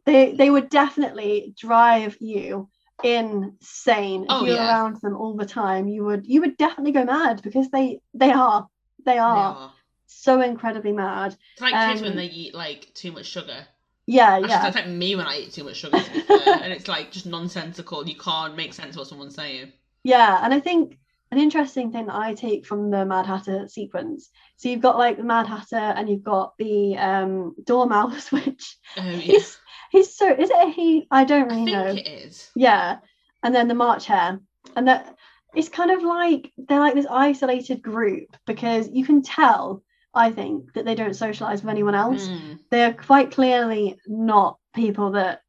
they 0.06 0.34
they 0.34 0.50
would 0.50 0.70
definitely 0.70 1.54
drive 1.58 2.18
you 2.20 2.70
insane 3.02 4.26
if 4.30 4.30
Oh, 4.30 4.42
you're 4.42 4.56
yeah. 4.56 4.66
around 4.66 4.98
them 5.02 5.18
all 5.18 5.36
the 5.36 5.46
time. 5.46 5.88
You 5.88 6.06
would 6.06 6.28
you 6.28 6.42
would 6.42 6.58
definitely 6.58 6.92
go 6.92 7.06
mad 7.06 7.42
because 7.42 7.70
they 7.72 8.02
they 8.14 8.32
are 8.32 8.68
they 9.06 9.18
They 9.32 9.40
are 9.40 9.56
are. 9.56 9.74
so 10.08 10.42
incredibly 10.42 10.92
mad. 10.92 11.38
It's 11.54 11.62
like 11.62 11.80
kids 11.80 12.02
when 12.02 12.12
Um, 12.12 12.18
they 12.18 12.26
eat 12.28 12.54
like 12.54 12.94
too 12.94 13.12
much 13.12 13.26
sugar. 13.28 13.68
Yeah, 14.08 14.40
Actually, 14.44 14.50
yeah. 14.50 14.68
it's 14.68 14.76
like 14.76 14.88
me 14.88 15.16
when 15.16 15.28
I 15.28 15.38
eat 15.40 15.54
too 15.54 15.64
much 15.64 15.78
sugar, 15.78 15.98
to 16.04 16.22
fair. 16.22 16.60
and 16.62 16.74
it's 16.74 16.88
like 16.88 17.12
just 17.12 17.26
nonsensical. 17.26 18.08
You 18.08 18.16
can't 18.18 18.56
make 18.56 18.74
sense 18.74 18.96
of 18.96 19.00
what 19.00 19.08
someone's 19.08 19.36
saying. 19.36 19.74
Yeah, 20.04 20.40
and 20.44 20.54
I 20.54 20.60
think 20.60 20.98
an 21.32 21.38
interesting 21.38 21.92
thing 21.92 22.08
that 22.08 22.16
I 22.16 22.34
take 22.34 22.66
from 22.66 22.90
the 22.90 23.06
Mad 23.06 23.26
Hatter 23.26 23.68
sequence. 23.68 24.30
So 24.58 24.70
you've 24.70 24.82
got 24.82 24.98
like 24.98 25.18
the 25.18 25.24
Mad 25.24 25.48
Hatter 25.48 25.76
and 25.76 26.10
you've 26.10 26.24
got 26.24 26.58
the 26.58 26.98
um 26.98 27.56
Dormouse, 27.64 28.32
which 28.32 28.78
Oh 28.98 29.10
yeah, 29.10 29.18
he's 29.18 29.58
he's 29.92 30.16
so 30.16 30.28
is 30.34 30.50
it 30.50 30.68
a 30.68 30.72
he? 30.72 31.08
I 31.12 31.24
don't 31.26 31.52
I 31.52 31.56
really 31.56 31.66
think 31.66 31.72
know. 31.72 31.86
it 31.94 32.08
is. 32.08 32.50
Yeah, 32.56 33.00
and 33.44 33.54
then 33.54 33.68
the 33.68 33.76
March 33.76 34.06
Hare, 34.06 34.40
and 34.76 34.88
that 34.88 35.16
it's 35.56 35.70
kind 35.70 35.92
of 35.92 36.04
like 36.04 36.52
they're 36.58 36.80
like 36.80 36.94
this 36.96 37.08
isolated 37.10 37.82
group 37.82 38.36
because 38.46 38.90
you 38.92 39.06
can 39.06 39.22
tell. 39.22 39.84
I 40.12 40.32
think 40.32 40.74
that 40.74 40.86
they 40.86 40.96
don't 40.96 41.14
socialize 41.16 41.62
with 41.62 41.70
anyone 41.70 41.94
else. 41.94 42.28
Mm. 42.28 42.60
They're 42.72 42.94
quite 42.96 43.30
clearly 43.32 43.96
not 44.08 44.58
people 44.74 45.12
that 45.12 45.42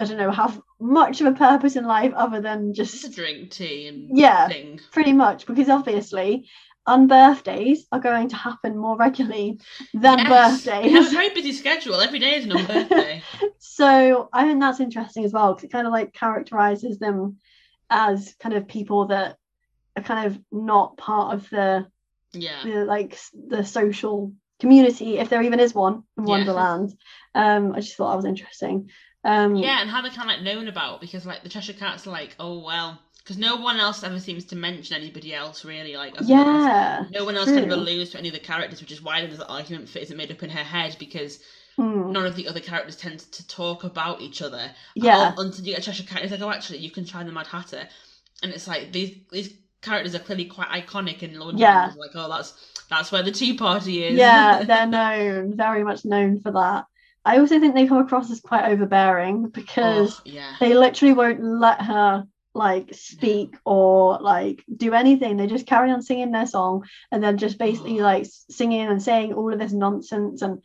I 0.00 0.04
don't 0.06 0.16
know 0.16 0.30
have 0.30 0.60
much 0.80 1.20
of 1.20 1.26
a 1.26 1.32
purpose 1.32 1.76
in 1.76 1.84
life 1.84 2.12
other 2.16 2.40
than 2.40 2.72
Just 2.72 3.12
drink 3.14 3.50
tea 3.50 3.88
and 3.88 4.16
Yeah. 4.16 4.48
sing. 4.48 4.80
pretty 4.92 5.12
much 5.12 5.44
because 5.46 5.68
obviously 5.68 6.48
unbirthdays 6.88 7.80
are 7.92 8.00
going 8.00 8.28
to 8.28 8.36
happen 8.36 8.76
more 8.76 8.96
regularly 8.96 9.60
than 9.94 10.18
Yes, 10.20 10.64
They 10.64 10.90
have 10.90 11.06
a 11.06 11.10
very 11.10 11.28
busy 11.30 11.52
schedule. 11.52 12.00
Every 12.00 12.18
day 12.18 12.36
is 12.36 12.44
an 12.46 12.50
unbirthday. 12.56 13.22
so 13.58 14.28
i 14.32 14.44
think 14.46 14.60
that's 14.60 14.80
interesting 14.80 15.24
as 15.24 15.32
well 15.32 15.52
because 15.54 15.64
it 15.64 15.72
kind 15.72 15.86
of 15.86 15.92
like 15.92 16.12
characterizes 16.12 16.98
them 16.98 17.36
as 17.92 18.34
kind 18.40 18.54
of 18.54 18.66
people 18.66 19.06
that 19.08 19.36
are 19.96 20.02
kind 20.02 20.26
of 20.26 20.40
not 20.50 20.96
part 20.96 21.34
of 21.34 21.48
the, 21.50 21.86
yeah. 22.32 22.62
the 22.64 22.84
like 22.84 23.18
the 23.48 23.62
social 23.64 24.32
community 24.60 25.18
if 25.18 25.28
there 25.28 25.42
even 25.42 25.60
is 25.60 25.74
one 25.74 26.04
in 26.16 26.24
Yeah. 26.24 26.30
wonderland 26.30 26.94
um 27.34 27.72
i 27.72 27.80
just 27.80 27.96
thought 27.96 28.10
that 28.10 28.16
was 28.16 28.24
interesting 28.24 28.90
um 29.24 29.56
Yeah, 29.56 29.80
and 29.80 29.90
how 29.90 30.02
they're 30.02 30.10
kind 30.12 30.30
of 30.30 30.36
like 30.36 30.42
known 30.44 30.68
about 30.68 31.00
because 31.00 31.26
like 31.26 31.42
the 31.42 31.48
Cheshire 31.48 31.72
Cats 31.74 32.06
are 32.06 32.10
like, 32.10 32.34
oh 32.40 32.58
well, 32.64 32.98
because 33.18 33.38
no 33.38 33.56
one 33.56 33.78
else 33.78 34.02
ever 34.02 34.18
seems 34.18 34.44
to 34.46 34.56
mention 34.56 34.96
anybody 34.96 35.32
else 35.34 35.64
really. 35.64 35.96
Like, 35.96 36.14
yeah 36.22 37.04
no 37.10 37.24
one 37.24 37.36
else 37.36 37.50
kind 37.50 37.64
of 37.64 37.70
alludes 37.70 38.10
to 38.10 38.18
any 38.18 38.28
of 38.28 38.34
the 38.34 38.40
characters, 38.40 38.80
which 38.80 38.90
is 38.92 39.02
why 39.02 39.20
there's 39.20 39.38
an 39.38 39.46
argument 39.48 39.88
for 39.88 39.98
is 40.00 40.10
it 40.10 40.16
made 40.16 40.32
up 40.32 40.42
in 40.42 40.50
her 40.50 40.64
head 40.64 40.96
because 40.98 41.38
Hmm. 41.76 42.12
none 42.12 42.26
of 42.26 42.36
the 42.36 42.48
other 42.48 42.60
characters 42.60 42.96
tend 42.96 43.20
to 43.20 43.48
talk 43.48 43.84
about 43.84 44.20
each 44.20 44.42
other. 44.42 44.70
yeah 44.94 45.32
Un- 45.38 45.46
until 45.46 45.64
you 45.64 45.72
get 45.74 45.78
a 45.80 45.82
Cheshire 45.82 46.02
Cat, 46.04 46.22
it's 46.22 46.30
like, 46.32 46.40
oh, 46.42 46.50
actually, 46.50 46.78
you 46.78 46.90
can 46.90 47.04
try 47.06 47.24
the 47.24 47.32
Mad 47.32 47.46
Hatter, 47.46 47.88
and 48.42 48.52
it's 48.52 48.68
like 48.68 48.92
these 48.92 49.16
these 49.30 49.54
characters 49.80 50.14
are 50.14 50.18
clearly 50.20 50.44
quite 50.44 50.68
iconic 50.68 51.22
in 51.22 51.38
London. 51.38 51.58
Yeah. 51.58 51.90
Like, 51.96 52.10
oh, 52.14 52.28
that's 52.28 52.52
that's 52.90 53.10
where 53.10 53.22
the 53.22 53.32
Tea 53.32 53.54
Party 53.56 54.04
is. 54.04 54.18
yeah 54.18 54.62
they're 54.68 54.86
known 54.86 55.56
very 55.56 55.82
much 55.82 56.04
known 56.04 56.40
for 56.40 56.52
that 56.52 56.84
i 57.24 57.38
also 57.38 57.58
think 57.58 57.74
they 57.74 57.86
come 57.86 57.98
across 58.04 58.30
as 58.30 58.40
quite 58.40 58.70
overbearing 58.70 59.48
because 59.48 60.18
Oh, 60.18 60.22
yeah. 60.26 60.56
they 60.60 60.74
literally 60.74 61.14
won't 61.14 61.42
let 61.42 61.80
her 61.80 62.26
like 62.52 62.92
speak 62.92 63.56
or 63.64 64.18
like 64.20 64.62
do 64.76 64.92
anything 64.92 65.36
they 65.38 65.46
just 65.46 65.66
carry 65.66 65.90
on 65.90 66.02
singing 66.02 66.32
their 66.32 66.46
song 66.46 66.84
and 67.10 67.22
then 67.22 67.38
just 67.38 67.56
basically 67.56 68.00
Oh. 68.00 68.04
like 68.04 68.26
singing 68.50 68.82
and 68.88 69.02
saying 69.02 69.32
all 69.32 69.50
of 69.52 69.58
this 69.58 69.72
nonsense 69.72 70.42
and 70.42 70.60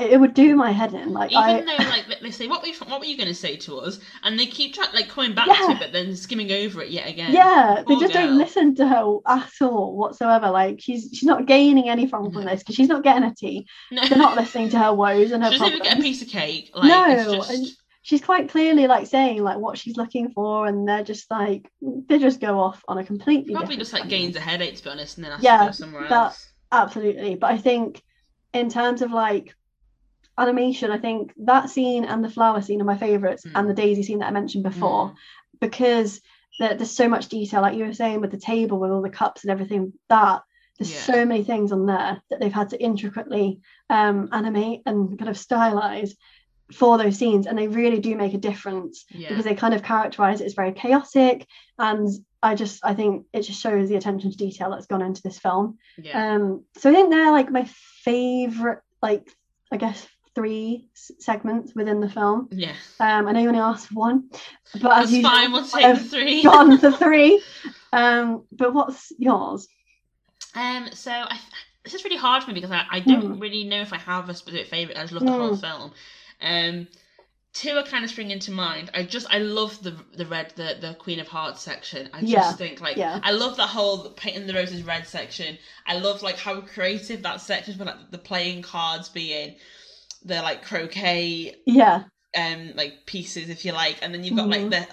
it 0.00 0.20
would 0.20 0.34
do 0.34 0.54
my 0.54 0.70
head 0.70 0.94
in 0.94 1.12
like 1.12 1.32
Even 1.32 1.42
i 1.42 1.60
though, 1.60 1.84
like, 1.84 2.20
they- 2.20 2.30
say, 2.30 2.46
"What 2.46 2.62
were 2.62 2.68
you, 2.68 2.74
what 2.86 3.00
were 3.00 3.06
you 3.06 3.16
going 3.16 3.28
to 3.28 3.34
say 3.34 3.56
to 3.56 3.78
us?" 3.78 3.98
and 4.22 4.38
they 4.38 4.46
keep 4.46 4.74
trying, 4.74 4.92
like, 4.94 5.08
coming 5.08 5.34
back 5.34 5.48
Yeah. 5.48 5.66
to 5.66 5.72
it, 5.72 5.78
but 5.80 5.92
then 5.92 6.14
skimming 6.14 6.52
over 6.52 6.80
it 6.82 6.90
yet 6.90 7.08
again. 7.08 7.32
yeah 7.32 7.82
they 7.88 7.96
just 7.96 8.12
girl. 8.12 8.26
don't 8.26 8.38
listen 8.38 8.74
to 8.76 8.86
her 8.86 9.18
at 9.26 9.50
all 9.60 9.96
whatsoever 9.96 10.50
like 10.50 10.80
she's 10.80 11.10
she's 11.12 11.24
not 11.24 11.46
gaining 11.46 11.88
anything 11.88 12.08
from 12.10 12.30
No. 12.32 12.42
this 12.42 12.60
because 12.62 12.76
she's 12.76 12.88
not 12.88 13.02
getting 13.02 13.24
a 13.24 13.34
tea 13.34 13.66
No. 13.90 14.06
they're 14.06 14.16
not 14.18 14.36
listening 14.36 14.68
to 14.70 14.78
her 14.78 14.94
woes 14.94 15.32
and 15.32 15.42
her 15.42 15.50
She 15.50 15.58
doesn't 15.58 15.66
even 15.74 15.80
problems 15.80 15.94
get 15.94 15.98
a 15.98 16.02
piece 16.08 16.22
of 16.22 16.28
cake. 16.28 16.70
Like, 16.74 16.84
No, 16.88 17.06
it's 17.10 17.32
just... 17.32 17.50
and- 17.50 17.66
she's 18.02 18.22
quite 18.22 18.48
clearly 18.48 18.86
like 18.86 19.06
saying 19.06 19.42
like 19.42 19.58
what 19.58 19.76
she's 19.76 19.96
looking 19.96 20.30
for 20.30 20.66
and 20.66 20.88
they're 20.88 21.04
just 21.04 21.30
like 21.30 21.68
they 22.08 22.18
just 22.18 22.40
go 22.40 22.58
off 22.58 22.82
on 22.88 22.96
a 22.96 23.04
completely 23.04 23.52
probably 23.54 23.76
just 23.76 23.92
like 23.92 24.08
gains 24.08 24.36
a 24.36 24.40
headache, 24.40 24.76
to 24.76 24.84
be 24.84 24.88
honest, 24.90 25.16
and 25.18 25.24
then 25.24 25.32
has 25.32 25.42
Yeah, 25.42 25.58
to 25.58 25.64
go 25.66 25.72
somewhere 25.72 26.02
that- 26.08 26.12
else. 26.12 26.48
absolutely 26.72 27.34
but 27.34 27.50
i 27.50 27.58
think 27.58 28.00
in 28.54 28.68
terms 28.70 29.02
of 29.02 29.10
like 29.12 29.54
animation 30.40 30.90
i 30.90 30.98
think 30.98 31.32
that 31.36 31.68
scene 31.70 32.04
and 32.04 32.24
the 32.24 32.30
flower 32.30 32.60
scene 32.62 32.80
are 32.80 32.84
my 32.92 32.96
favorites 32.96 33.44
Mm. 33.44 33.52
and 33.54 33.70
the 33.70 33.74
daisy 33.74 34.02
scene 34.02 34.18
that 34.20 34.28
i 34.28 34.30
mentioned 34.32 34.64
before 34.64 35.08
Mm. 35.10 35.14
because 35.60 36.20
there, 36.58 36.74
there's 36.74 36.90
so 36.90 37.08
much 37.08 37.28
detail 37.28 37.62
like 37.62 37.76
you 37.76 37.84
were 37.84 37.92
saying 37.94 38.20
with 38.20 38.30
the 38.32 38.38
table 38.38 38.78
with 38.80 38.90
all 38.90 39.02
the 39.02 39.10
cups 39.10 39.42
and 39.44 39.50
everything 39.50 39.92
that 40.08 40.42
there's 40.78 40.92
Yeah. 40.92 41.14
so 41.14 41.24
many 41.26 41.44
things 41.44 41.72
on 41.72 41.86
there 41.86 42.20
that 42.30 42.40
they've 42.40 42.52
had 42.52 42.70
to 42.70 42.82
intricately 42.82 43.60
um, 43.90 44.28
animate 44.32 44.80
and 44.86 45.18
kind 45.18 45.28
of 45.28 45.36
stylize 45.36 46.12
for 46.72 46.96
those 46.98 47.16
scenes 47.18 47.46
and 47.46 47.58
they 47.58 47.68
really 47.68 47.98
do 48.00 48.14
make 48.16 48.34
a 48.34 48.38
difference 48.38 49.04
Yeah. 49.10 49.28
because 49.28 49.44
they 49.44 49.54
kind 49.54 49.74
of 49.74 49.82
characterize 49.82 50.40
it 50.40 50.46
as 50.46 50.54
very 50.54 50.72
chaotic 50.72 51.46
and 51.78 52.08
i 52.42 52.54
just 52.54 52.82
i 52.84 52.94
think 52.94 53.26
it 53.32 53.42
just 53.42 53.60
shows 53.60 53.88
the 53.88 53.96
attention 53.96 54.30
to 54.30 54.36
detail 54.36 54.70
that's 54.70 54.86
gone 54.86 55.02
into 55.02 55.20
this 55.22 55.38
film 55.38 55.78
yeah. 55.98 56.34
um 56.34 56.64
so 56.78 56.88
i 56.90 56.94
think 56.94 57.10
they're 57.10 57.32
like 57.32 57.50
my 57.50 57.64
favorite 58.04 58.80
like 59.02 59.28
i 59.72 59.76
guess 59.76 60.06
three 60.34 60.88
segments 60.94 61.74
within 61.74 62.00
the 62.00 62.08
film 62.08 62.50
yeah. 62.50 62.74
um 63.00 63.26
i 63.26 63.32
know 63.32 63.40
you 63.40 63.48
only 63.48 63.60
asked 63.60 63.88
for 63.88 63.94
one 63.94 64.30
but 64.74 64.92
as 64.98 65.10
That's 65.10 65.12
usual, 65.12 65.30
fine. 65.30 65.52
We'll 65.52 65.66
take 65.66 65.94
the 65.94 66.00
three. 66.00 66.48
gone 66.52 66.78
for 66.78 66.92
three 66.92 67.44
um 67.92 68.44
but 68.52 68.74
what's 68.74 69.12
yours 69.18 69.68
Um, 70.54 70.88
so 70.92 71.12
I, 71.12 71.38
this 71.84 71.94
is 71.94 72.04
really 72.04 72.16
hard 72.16 72.42
for 72.42 72.50
me 72.50 72.54
because 72.54 72.70
I, 72.70 72.84
I 72.90 73.00
don't 73.00 73.26
Hmm. 73.26 73.38
really 73.38 73.64
know 73.64 73.80
if 73.80 73.92
I 73.92 73.98
have 73.98 74.28
a 74.28 74.34
specific 74.34 74.68
favorite. 74.68 74.96
I 74.98 75.02
just 75.02 75.12
love 75.12 75.24
the 75.24 75.32
whole 75.32 75.52
Hmm. 75.52 75.54
film. 75.54 75.92
Um, 76.40 76.88
two 77.54 77.76
are 77.76 77.84
kind 77.84 78.04
of 78.04 78.10
spring 78.10 78.30
into 78.30 78.50
mind. 78.52 78.90
I 78.94 79.04
just 79.04 79.26
I 79.32 79.38
love 79.38 79.82
the 79.82 79.96
the 80.16 80.26
red 80.26 80.52
the 80.56 80.76
the 80.80 80.94
Queen 80.94 81.20
of 81.20 81.28
Hearts 81.28 81.62
section. 81.62 82.08
I 82.12 82.22
just 82.22 82.28
Yeah, 82.28 82.56
think 82.56 82.80
like 82.80 82.98
yeah. 82.98 83.20
I 83.22 83.32
love 83.32 83.56
the 83.56 83.66
whole 83.68 84.10
painting 84.12 84.46
the 84.46 84.54
roses 84.54 84.82
red 84.84 85.06
section. 85.06 85.58
I 85.86 85.98
love 85.98 86.22
like 86.22 86.38
how 86.38 86.60
creative 86.62 87.22
that 87.22 87.40
section 87.40 87.72
is, 87.72 87.78
but 87.78 87.86
like 87.88 88.10
the 88.10 88.18
playing 88.18 88.62
cards 88.62 89.08
being 89.08 89.56
the 90.24 90.42
like 90.42 90.64
croquet 90.64 91.54
yeah 91.66 92.04
um 92.36 92.72
like 92.76 93.06
pieces 93.06 93.48
if 93.48 93.64
you 93.64 93.72
like, 93.72 93.98
and 94.02 94.14
then 94.14 94.22
you've 94.24 94.36
got 94.36 94.48
like 94.50 94.62
Mhm. 94.62 94.70
the 94.70 94.86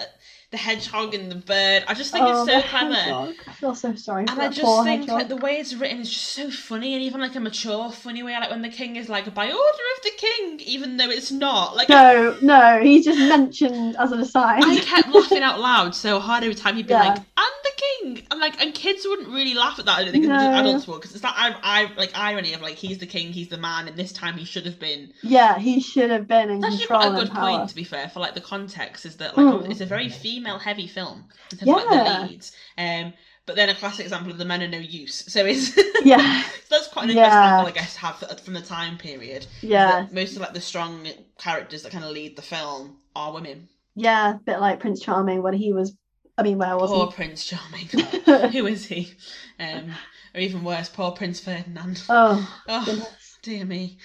the 0.50 0.58
hedgehog 0.58 1.14
and 1.14 1.30
the 1.32 1.36
bird. 1.36 1.84
I 1.88 1.94
just 1.94 2.12
think 2.14 2.24
oh, 2.26 2.44
it's 2.44 2.52
so 2.52 2.62
clever. 2.62 2.94
hedgehog. 2.96 3.36
i 3.48 3.52
feel 3.54 3.76
so 3.76 3.94
sorry 3.96 4.26
for 4.26 4.32
And 4.32 4.42
I 4.42 4.48
just 4.50 4.60
think 4.84 5.02
hedgehog. 5.02 5.18
like 5.20 5.28
the 5.28 5.36
way 5.36 5.58
it's 5.58 5.74
written 5.74 6.00
is 6.00 6.10
just 6.10 6.28
so 6.28 6.50
funny, 6.50 6.94
and 6.94 7.04
even 7.04 7.20
like 7.20 7.36
a 7.36 7.40
mature 7.42 7.92
funny 7.92 8.24
way, 8.24 8.32
like 8.34 8.50
when 8.50 8.62
the 8.62 8.70
king 8.70 8.96
is 8.96 9.10
like 9.10 9.34
by 9.34 9.46
order 9.48 9.58
of 9.98 10.04
the 10.04 10.12
king, 10.18 10.60
even 10.62 10.96
though 10.98 11.10
it's 11.10 11.32
not. 11.32 11.76
Like 11.76 11.90
no 11.90 12.38
no 12.42 12.80
he's 12.82 13.04
just 13.06 13.20
mentioned 13.20 13.98
as 13.98 14.12
an 14.14 14.22
aside 14.22 14.64
I 14.66 14.78
kept 14.78 15.10
laughing 15.10 15.44
out 15.44 15.60
loud 15.60 15.94
so 15.96 16.20
hard 16.20 16.44
every 16.44 16.56
time 16.56 16.76
he'd 16.78 16.88
be 16.88 16.94
Yeah. 16.94 17.04
like, 17.10 17.18
"And 17.18 17.54
the 17.64 17.72
king," 17.76 18.28
and 18.32 18.40
like, 18.40 18.62
and 18.62 18.74
kids 18.74 19.06
wouldn't 19.06 19.28
really 19.30 19.54
laugh 19.54 19.80
at 19.80 19.86
that. 19.86 19.98
I 20.00 20.04
don't 20.04 20.12
think 20.14 20.26
No. 20.26 20.36
adults 20.54 20.88
would, 20.88 21.02
because 21.02 21.12
it's 21.12 21.22
that 21.24 21.34
I, 21.36 21.56
I 21.62 21.92
like 21.96 22.12
irony 22.18 22.54
of 22.54 22.62
like 22.62 22.76
he's 22.76 23.00
the 23.00 23.06
king, 23.06 23.34
he's 23.34 23.50
the 23.50 23.58
man, 23.58 23.88
and 23.88 23.98
this 23.98 24.14
time 24.14 24.38
he 24.38 24.46
should 24.46 24.66
have 24.66 24.80
been. 24.80 25.12
yeah 25.24 25.58
he 25.60 25.80
should 25.82 26.10
have 26.10 26.28
been 26.28 26.50
in 26.50 26.64
actually 26.64 26.88
control 26.88 27.00
quite 27.02 27.08
a 27.08 27.10
and 27.10 27.18
good 27.30 27.32
point, 27.36 27.70
to 27.70 27.76
be 27.76 27.84
fair, 27.84 28.08
for 28.10 28.20
like 28.22 28.34
the 28.34 28.42
context 28.42 29.06
is 29.06 29.18
that 29.18 29.36
like 29.36 29.46
Mm. 29.46 29.70
it's 29.72 29.82
a 29.82 29.86
very 29.86 30.10
female-heavy 30.38 30.88
film 30.88 31.26
in 31.52 31.58
terms 31.58 31.72
of 31.72 31.78
like 31.78 31.86
Yeah. 32.06 32.22
the 32.22 32.28
leads. 32.28 32.52
Um, 32.78 33.14
but 33.46 33.56
then 33.56 33.70
a 33.70 33.76
classic 33.76 34.06
example 34.06 34.32
of 34.32 34.38
the 34.38 34.46
men 34.46 34.62
are 34.62 34.68
no 34.68 34.78
use. 34.78 35.24
So 35.28 35.46
it's 35.46 35.76
yeah 36.06 36.42
So 36.44 36.76
that's 36.76 36.88
quite 36.90 37.10
an 37.10 37.16
Yeah. 37.16 37.24
interesting 37.24 37.44
angle, 37.52 37.68
I 37.68 37.72
guess, 37.72 37.94
to 37.96 38.00
have 38.02 38.40
from 38.42 38.54
the 38.54 38.62
time 38.62 38.98
period. 38.98 39.46
yeah 39.62 40.08
most 40.12 40.36
of 40.36 40.42
like 40.42 40.54
the 40.54 40.62
strong 40.62 41.08
characters 41.38 41.84
that 41.84 41.92
kind 41.92 42.04
of 42.04 42.12
lead 42.12 42.36
the 42.36 42.42
film 42.42 42.98
are 43.16 43.34
women. 43.34 43.68
yeah 43.96 44.36
a 44.36 44.40
bit 44.40 44.60
like 44.60 44.80
prince 44.80 45.02
charming 45.02 45.42
when 45.42 45.54
he 45.54 45.74
was 45.74 45.96
i 46.38 46.44
mean 46.44 46.58
where 46.60 46.78
was 46.78 46.92
Poor 46.92 47.08
he 47.08 47.14
Prince 47.14 47.46
Charming. 47.46 47.88
Who 48.52 48.68
is 48.68 48.86
he? 48.86 49.14
Um, 49.60 49.92
or 50.36 50.40
even 50.42 50.64
worse, 50.64 50.90
poor 50.90 51.12
Prince 51.12 51.40
Ferdinand. 51.40 52.04
oh 52.10 52.62
Oh, 52.68 52.84
goodness 52.86 53.38
dear 53.42 53.66
me, 53.66 53.98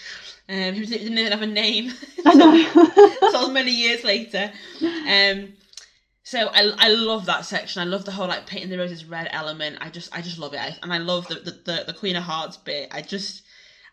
um, 0.49 0.73
who 0.75 0.87
didn't 0.87 1.19
even 1.19 1.33
have 1.33 1.43
a 1.43 1.47
name. 1.47 1.93
I 2.25 2.35
know. 2.35 3.31
so 3.33 3.51
many 3.51 3.73
years 3.73 4.05
later. 4.05 4.53
Um, 4.83 5.53
so 6.25 6.49
I, 6.53 6.73
I 6.79 6.89
love 6.89 7.27
that 7.27 7.45
section. 7.45 7.83
I 7.83 7.85
love 7.85 8.05
the 8.05 8.13
whole 8.13 8.29
like 8.29 8.47
painting 8.47 8.71
the 8.71 8.79
roses 8.79 9.05
red 9.05 9.29
element. 9.33 9.79
I 9.81 9.91
just 9.91 10.15
I 10.17 10.23
just 10.23 10.39
love 10.39 10.55
it, 10.55 10.61
I, 10.61 10.77
and 10.83 10.93
I 10.93 10.99
love 10.99 11.27
the, 11.29 11.37
the 11.37 11.51
the 11.51 11.85
the 11.89 11.93
Queen 11.93 12.17
of 12.17 12.23
Hearts 12.25 12.57
bit. 12.57 12.89
I 12.93 13.01
just 13.03 13.43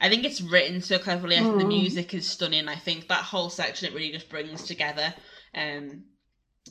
I 0.02 0.10
think 0.10 0.24
it's 0.24 0.40
written 0.42 0.82
so 0.82 0.98
cleverly. 1.00 1.36
I 1.38 1.40
think 1.42 1.58
the 1.58 1.64
Mm. 1.66 1.68
music 1.70 2.14
is 2.14 2.28
stunning. 2.28 2.68
I 2.68 2.76
think 2.76 3.08
that 3.08 3.24
whole 3.24 3.50
section 3.50 3.88
it 3.88 3.96
really 3.96 4.12
just 4.12 4.30
brings 4.30 4.64
together. 4.64 5.14
Um, 5.56 6.04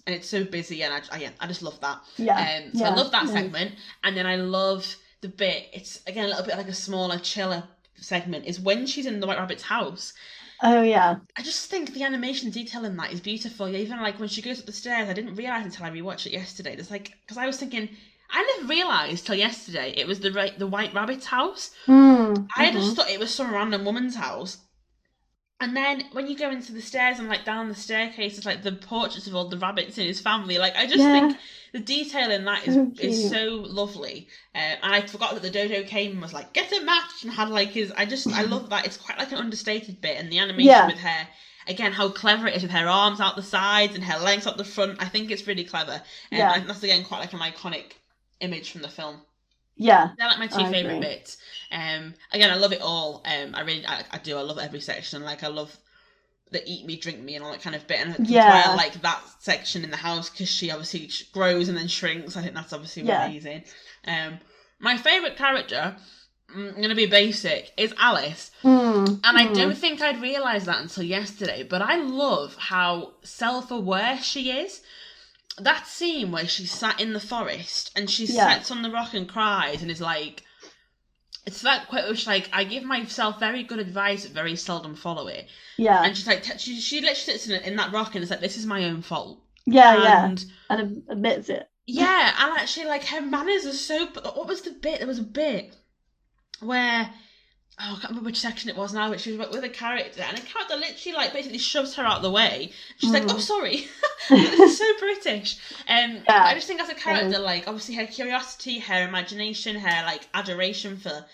and 0.07 0.15
it's 0.15 0.29
so 0.29 0.45
busy, 0.45 0.83
and 0.85 0.95
I, 0.95 1.01
I 1.13 1.19
yeah 1.19 1.31
I 1.41 1.47
just 1.49 1.63
love 1.63 1.81
that. 1.81 1.99
yeah. 2.17 2.61
Um, 2.65 2.73
so 2.75 2.85
yeah, 2.85 2.91
I 2.91 2.95
love 2.95 3.11
that 3.11 3.29
segment, 3.29 3.73
and 4.05 4.17
then 4.17 4.27
I 4.27 4.37
love 4.37 4.97
the 5.23 5.29
bit. 5.29 5.67
It's 5.73 6.01
again 6.07 6.25
a 6.27 6.29
little 6.29 6.45
bit 6.45 6.57
like 6.57 6.69
a 6.69 6.73
smaller, 6.75 7.19
chiller 7.19 7.65
segment. 7.97 8.47
Is 8.47 8.61
when 8.61 8.87
she's 8.87 9.07
in 9.07 9.19
the 9.19 9.27
White 9.27 9.39
Rabbit's 9.39 9.65
house. 9.65 10.15
Oh 10.63 10.83
yeah. 10.83 11.17
I 11.37 11.43
just 11.43 11.71
think 11.71 11.95
the 11.95 12.03
animation 12.03 12.51
detail 12.51 12.85
in 12.85 12.97
that 12.97 13.13
is 13.13 13.21
beautiful. 13.21 13.69
Even 13.69 14.01
like 14.01 14.19
when 14.19 14.29
she 14.29 14.43
goes 14.43 14.61
up 14.61 14.67
the 14.67 14.73
stairs, 14.73 15.09
I 15.09 15.13
didn't 15.13 15.37
realize 15.37 15.65
until 15.65 15.87
I 15.87 15.91
rewatched 15.91 16.27
it 16.27 16.33
yesterday. 16.33 16.75
There's 16.75 16.91
like 16.91 17.13
because 17.23 17.37
I 17.39 17.47
was 17.47 17.59
thinking 17.59 17.89
I 18.31 18.43
never 18.57 18.69
realized 18.69 19.27
till 19.27 19.37
yesterday 19.37 19.95
it 19.97 20.07
was 20.07 20.21
the 20.21 20.33
right 20.33 20.59
the 20.59 20.67
White 20.67 20.95
Rabbit's 20.95 21.27
house. 21.27 21.71
Mm, 21.89 22.47
I 22.57 22.71
mhm. 22.71 22.73
just 22.73 22.97
thought 22.97 23.11
it 23.11 23.21
was 23.21 23.35
some 23.35 23.53
random 23.53 23.85
woman's 23.85 24.17
house. 24.17 24.59
And 25.61 25.77
then 25.77 26.05
when 26.13 26.29
you 26.29 26.37
go 26.37 26.51
into 26.51 26.73
the 26.73 26.83
stairs 26.83 27.19
and 27.19 27.29
like 27.29 27.45
down 27.45 27.69
the 27.69 27.75
staircase, 27.75 28.37
it's 28.37 28.47
like 28.47 28.63
the 28.63 28.73
portraits 28.73 29.27
of 29.27 29.35
all 29.35 29.49
the 29.49 29.59
rabbits 29.59 29.99
in 29.99 30.07
his 30.07 30.21
family. 30.21 30.59
Like 30.59 30.77
I 30.77 30.87
just 30.87 30.99
Yeah. 30.99 31.11
think 31.11 31.37
the 31.73 31.81
detail 31.81 32.31
in 32.31 32.45
that 32.45 32.65
is 32.65 32.74
So 32.74 32.93
is 32.99 33.16
so 33.19 33.65
lovely. 33.69 34.28
Uh, 34.55 34.59
and 34.82 34.95
I 34.95 35.01
forgot 35.03 35.35
that 35.35 35.43
the 35.43 35.51
dodo 35.51 35.82
came 35.82 36.12
and 36.12 36.23
was 36.23 36.32
like, 36.32 36.53
"Get 36.53 36.73
a 36.73 36.81
match," 36.81 37.23
and 37.23 37.32
had 37.32 37.49
like 37.49 37.70
his. 37.73 37.93
I 37.97 38.05
just 38.07 38.32
I 38.32 38.43
love 38.43 38.69
that. 38.70 38.86
It's 38.86 38.97
quite 38.97 39.19
like 39.19 39.32
an 39.32 39.39
understated 39.39 40.01
bit, 40.01 40.19
and 40.19 40.31
the 40.31 40.39
animation 40.39 40.85
Yeah. 40.85 40.86
with 40.86 40.99
her. 40.99 41.28
Again, 41.66 41.93
how 41.93 42.09
clever 42.09 42.47
it 42.47 42.57
is 42.57 42.62
with 42.62 42.70
her 42.73 42.89
arms 42.89 43.20
out 43.20 43.36
the 43.36 43.43
sides 43.43 43.95
and 43.95 44.05
her 44.05 44.19
legs 44.19 44.47
out 44.47 44.57
the 44.57 44.65
front. 44.65 44.97
I 45.01 45.09
think 45.09 45.31
it's 45.31 45.47
really 45.47 45.65
clever. 45.65 46.01
And 46.32 46.51
Yeah. 46.51 46.51
I 46.51 46.61
that's 46.61 46.82
again 46.82 47.05
quite 47.05 47.20
like 47.20 47.32
an 47.35 47.40
iconic 47.40 47.93
image 48.40 48.70
from 48.70 48.82
the 48.82 48.89
film. 48.89 49.20
Yeah. 49.77 50.11
They're 50.19 50.28
like 50.28 50.39
my 50.39 50.47
two 50.49 50.65
I 50.65 50.66
favorite 50.66 50.99
agree. 50.99 51.01
bits. 51.01 51.36
Um, 51.70 52.15
again, 52.32 52.51
I 52.51 52.57
love 52.57 52.73
it 52.73 52.81
all. 52.81 53.23
Um, 53.24 53.55
I 53.55 53.61
really, 53.61 53.86
I, 53.86 54.05
I 54.11 54.19
do. 54.19 54.36
I 54.36 54.43
love 54.43 54.59
every 54.59 54.81
section. 54.81 55.23
Like, 55.23 55.43
I 55.43 55.49
love 55.49 55.78
the 56.51 56.62
eat 56.66 56.87
me, 56.87 56.97
drink 56.97 57.20
me, 57.20 57.35
and 57.35 57.45
all 57.45 57.53
that 57.53 57.62
kind 57.62 57.77
of 57.77 57.87
bit. 57.87 58.01
And 58.01 58.29
Yeah. 58.29 58.70
I 58.70 58.75
like 58.75 59.01
that 59.03 59.20
section 59.41 59.85
in 59.85 59.91
the 59.91 59.97
house 59.97 60.31
because 60.31 60.49
she 60.49 60.70
obviously 60.70 61.11
grows 61.33 61.69
and 61.69 61.77
then 61.77 61.89
shrinks. 61.89 62.37
I 62.37 62.43
think 62.43 62.55
that's 62.55 62.73
obviously 62.73 63.03
Yeah. 63.03 63.25
amazing. 63.27 63.65
Um, 64.07 64.39
my 64.79 64.97
favorite 64.97 65.37
character, 65.37 65.97
mm, 66.55 66.75
I'm 66.75 66.81
gonna 66.81 66.95
be 66.95 67.07
basic, 67.07 67.73
is 67.77 67.93
Alice. 67.99 68.51
Mm, 68.62 69.20
And 69.25 69.39
I 69.39 69.47
mm. 69.47 69.55
don't 69.55 69.77
think 69.79 70.01
I'd 70.01 70.20
realised 70.23 70.66
that 70.66 70.81
until 70.81 71.03
yesterday, 71.03 71.62
but 71.62 71.83
I 71.83 71.97
love 71.97 72.57
how 72.57 73.15
self 73.23 73.70
aware 73.70 74.19
she 74.23 74.51
is. 74.51 74.81
That 75.59 75.87
scene 75.87 76.31
where 76.31 76.47
she's 76.47 76.70
sat 76.70 77.01
in 77.01 77.12
the 77.12 77.20
forest 77.20 77.91
and 77.97 78.09
she 78.09 78.27
Yeah. 78.27 78.55
sits 78.55 78.70
on 78.70 78.83
the 78.83 78.91
rock 78.91 79.12
and 79.12 79.29
cries 79.29 79.83
and 79.83 79.91
is 79.91 80.01
like, 80.01 80.45
it's 81.49 81.62
that 81.62 81.89
quote 81.89 82.09
which 82.11 82.27
like 82.27 82.51
I 82.53 82.65
give 82.65 82.85
myself 82.85 83.41
very 83.41 83.62
good 83.62 83.79
advice, 83.79 84.25
but 84.25 84.35
very 84.35 84.55
seldom 84.55 84.95
follow 84.95 85.27
it. 85.29 85.49
Yeah. 85.79 86.03
And 86.05 86.15
she's 86.16 86.27
like, 86.27 86.43
t- 86.43 86.59
she 86.59 86.79
she 86.81 86.97
literally 87.01 87.15
sits 87.16 87.49
in, 87.49 87.62
in 87.62 87.77
that 87.77 87.93
rock 87.93 88.15
and 88.15 88.23
is 88.23 88.31
like, 88.31 88.41
this 88.41 88.59
is 88.59 88.66
my 88.66 88.85
own 88.85 89.01
fault. 89.03 89.41
Yeah. 89.65 90.03
Yeah. 90.03 90.25
and 90.27 90.45
And 90.70 91.03
admits 91.09 91.49
it. 91.49 91.69
yeah, 91.87 92.35
and 92.39 92.59
actually, 92.59 92.87
like 92.87 93.05
her 93.07 93.23
manners 93.23 93.65
are 93.66 93.73
so. 93.73 94.07
What 94.07 94.47
was 94.47 94.61
the 94.62 94.73
bit? 94.73 94.99
There 94.99 95.09
was 95.09 95.19
a 95.19 95.23
bit 95.43 95.75
where 96.61 97.11
oh, 97.81 97.85
I 97.85 97.99
can't 98.01 98.09
remember 98.11 98.27
which 98.27 98.41
section 98.41 98.69
it 98.71 98.77
was 98.77 98.93
now, 98.93 99.09
but 99.11 99.21
she 99.21 99.37
was 99.37 99.49
with 99.51 99.65
a 99.65 99.69
character, 99.69 100.23
and 100.23 100.39
a 100.39 100.43
character 100.43 100.77
literally 100.77 101.17
like 101.17 101.33
basically 101.33 101.59
shoves 101.59 101.95
her 101.95 102.05
out 102.05 102.17
of 102.17 102.23
the 102.23 102.31
way. 102.31 102.73
She's 102.99 103.13
like, 103.13 103.25
Mhm. 103.25 103.35
"Oh, 103.35 103.39
sorry, 103.39 103.87
this 104.29 104.61
is 104.61 104.79
so 104.79 104.85
British." 104.99 105.57
Um, 105.89 106.23
Yeah. 106.29 106.45
I 106.45 106.55
just 106.55 106.67
think 106.67 106.81
as 106.81 106.89
a 106.89 106.95
character, 106.95 107.39
like 107.39 107.67
obviously 107.69 107.95
her 107.97 108.07
curiosity, 108.07 108.79
her 108.81 109.07
imagination, 109.07 109.77
her 109.77 110.03
like 110.05 110.29
adoration 110.35 110.97
for 110.99 111.27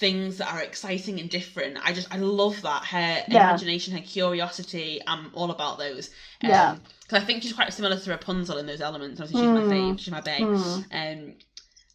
things 0.00 0.38
that 0.38 0.52
are 0.52 0.60
exciting 0.60 1.20
and 1.20 1.30
different. 1.30 1.78
I 1.80 1.92
just 1.92 2.12
I 2.12 2.16
love 2.18 2.60
that 2.62 2.84
her 2.86 3.24
Yeah. 3.28 3.48
imagination, 3.50 3.94
her 3.94 4.02
curiosity. 4.02 5.00
I'm 5.06 5.30
all 5.34 5.50
about 5.52 5.78
those. 5.78 6.08
Um, 6.42 6.50
Yeah. 6.50 6.76
because 7.02 7.22
I 7.22 7.24
think 7.24 7.42
she's 7.44 7.52
quite 7.52 7.72
similar 7.72 7.96
to 7.96 8.10
Rapunzel 8.10 8.58
in 8.58 8.66
those 8.66 8.80
elements. 8.80 9.20
Obviously, 9.20 9.46
she's 9.46 9.54
my 9.54 9.60
Mm. 9.60 9.70
fave, 9.70 9.98
she's 10.00 10.10
my 10.10 10.20
bae. 10.20 10.40
Mm. 10.40 10.84
Um, 10.90 11.34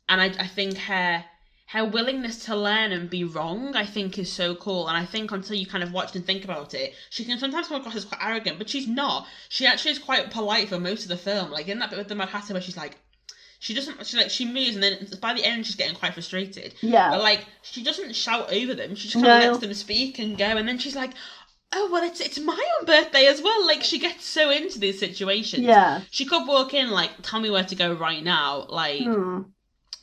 and 0.07 0.21
I, 0.21 0.25
I 0.25 0.47
think 0.47 0.77
her 0.77 1.25
her 1.71 1.85
willingness 1.85 2.45
to 2.45 2.55
learn 2.55 2.91
and 2.91 3.09
be 3.11 3.23
wrong, 3.23 3.75
I 3.75 3.85
think, 3.85 4.17
is 4.17 4.31
so 4.33 4.55
cool. 4.55 4.87
And 4.87 4.97
I 4.97 5.05
think 5.05 5.31
until 5.31 5.55
you 5.55 5.67
kind 5.67 5.83
of 5.83 5.91
watch 5.93 6.15
and 6.15 6.25
think 6.25 6.43
about 6.43 6.73
it, 6.73 6.95
she 7.11 7.23
can 7.25 7.37
sometimes 7.37 7.67
come 7.67 7.79
across 7.79 7.95
as 7.95 8.05
quite 8.05 8.21
arrogant, 8.23 8.57
but 8.57 8.67
she's 8.69 8.87
not. 8.87 9.27
She 9.49 9.67
actually 9.67 9.91
is 9.91 9.99
quite 9.99 10.31
polite 10.31 10.69
for 10.69 10.79
most 10.79 11.03
of 11.03 11.09
the 11.09 11.17
film. 11.17 11.51
Like 11.51 11.67
in 11.67 11.77
that 11.79 11.91
bit 11.91 11.99
with 11.99 12.07
the 12.07 12.15
Mad 12.15 12.29
Hatter, 12.29 12.53
where 12.53 12.61
she's 12.61 12.75
like, 12.77 12.97
she 13.59 13.73
doesn't, 13.75 14.03
she 14.07 14.17
like 14.17 14.31
she 14.31 14.45
moves, 14.45 14.73
and 14.75 14.81
then 14.83 15.07
by 15.21 15.33
the 15.33 15.43
end 15.43 15.65
she's 15.65 15.75
getting 15.75 15.95
quite 15.95 16.13
frustrated. 16.13 16.73
Yeah. 16.81 17.11
But 17.11 17.21
like 17.21 17.45
she 17.61 17.83
doesn't 17.83 18.15
shout 18.15 18.51
over 18.51 18.73
them. 18.73 18.95
She 18.95 19.07
just 19.09 19.23
kind 19.23 19.27
of 19.27 19.43
No. 19.43 19.47
lets 19.51 19.59
them 19.59 19.73
speak 19.75 20.17
and 20.17 20.37
go, 20.37 20.45
and 20.45 20.67
then 20.67 20.79
she's 20.79 20.95
like. 20.95 21.11
Oh 21.71 21.87
well, 21.91 22.03
it's 22.03 22.19
it's 22.19 22.39
my 22.39 22.59
own 22.79 22.85
birthday 22.87 23.27
as 23.27 23.43
well. 23.43 23.67
Like 23.67 23.83
she 23.83 23.99
gets 23.99 24.25
so 24.25 24.49
into 24.49 24.79
these 24.79 24.97
situations. 24.99 25.61
Yeah. 25.61 26.01
She 26.09 26.25
could 26.25 26.47
walk 26.47 26.73
in 26.73 26.89
like, 26.89 27.11
tell 27.21 27.39
me 27.39 27.51
where 27.51 27.63
to 27.63 27.75
go 27.75 27.93
right 27.93 28.23
now. 28.23 28.65
Like 28.67 29.01
Mm. 29.03 29.45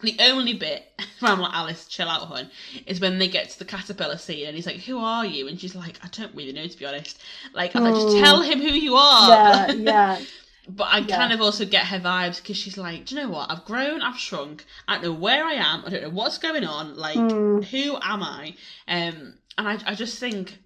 The 0.02 0.16
only 0.20 0.52
bit 0.55 0.85
where 1.20 1.32
I'm 1.32 1.40
like, 1.40 1.55
Alice, 1.55 1.86
chill 1.86 2.09
out, 2.09 2.27
hun, 2.28 2.51
is 2.86 3.01
when 3.01 3.18
they 3.18 3.28
get 3.28 3.51
to 3.51 3.59
the 3.59 3.64
caterpillar 3.64 4.18
scene 4.18 4.47
and 4.47 4.55
he's 4.56 4.66
like, 4.66 4.77
Who 4.82 4.98
are 4.98 5.24
you? 5.27 5.48
And 5.48 5.59
she's 5.60 5.74
like, 5.74 5.98
I 6.05 6.09
don't 6.09 6.35
really 6.35 6.52
know 6.52 6.66
to 6.66 6.78
be 6.78 6.86
honest. 6.86 7.18
Like 7.55 7.74
I 7.74 7.78
was 7.78 7.85
like, 7.86 7.94
just 7.94 8.10
Mm. 8.10 8.16
tell 8.16 8.43
him 8.43 8.60
who 8.60 8.68
you 8.73 8.97
are. 8.97 9.43
Yeah. 9.47 9.66
Yeah. 9.73 10.24
but 10.68 10.89
I 10.90 11.01
Yeah. 11.01 11.16
kind 11.16 11.32
of 11.32 11.40
also 11.40 11.64
get 11.64 11.86
her 11.86 11.98
vibes 12.01 12.40
because 12.43 12.56
she's 12.56 12.77
like, 12.78 13.06
Do 13.06 13.14
you 13.14 13.23
know 13.23 13.28
what? 13.31 13.51
I've 13.51 13.64
grown, 13.64 14.01
I've 14.02 14.18
shrunk, 14.18 14.64
I 14.89 14.94
don't 14.94 15.05
know 15.05 15.12
where 15.12 15.44
I 15.44 15.55
am, 15.55 15.85
I 15.86 15.90
don't 15.90 16.02
know 16.02 16.10
what's 16.10 16.39
going 16.39 16.64
on, 16.64 16.97
like 16.97 17.36
Mm. 17.36 17.64
who 17.70 17.97
am 18.02 18.23
I? 18.23 18.55
Um 18.89 19.39
and 19.59 19.68
I 19.68 19.78
I 19.86 19.94
just 19.94 20.18
think 20.18 20.59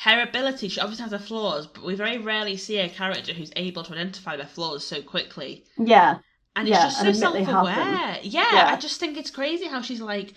her 0.00 0.20
ability, 0.22 0.68
she 0.68 0.80
obviously 0.80 1.04
has 1.04 1.12
her 1.12 1.18
flaws, 1.18 1.66
but 1.66 1.84
we 1.84 1.94
very 1.94 2.18
rarely 2.18 2.56
see 2.56 2.78
a 2.78 2.88
character 2.88 3.32
who's 3.32 3.52
able 3.56 3.84
to 3.84 3.92
identify 3.92 4.36
their 4.36 4.46
flaws 4.46 4.86
so 4.86 5.00
quickly. 5.02 5.64
Yeah. 5.76 6.20
And 6.54 6.68
Yeah, 6.68 6.86
it's 6.86 6.94
just 6.96 7.04
and 7.06 7.16
so 7.16 7.32
self-aware. 7.32 7.74
Yeah, 7.74 8.18
Yeah. 8.22 8.66
I 8.72 8.76
just 8.76 9.00
think 9.00 9.16
it's 9.16 9.30
crazy 9.30 9.66
how 9.66 9.80
she's 9.80 10.00
like, 10.02 10.34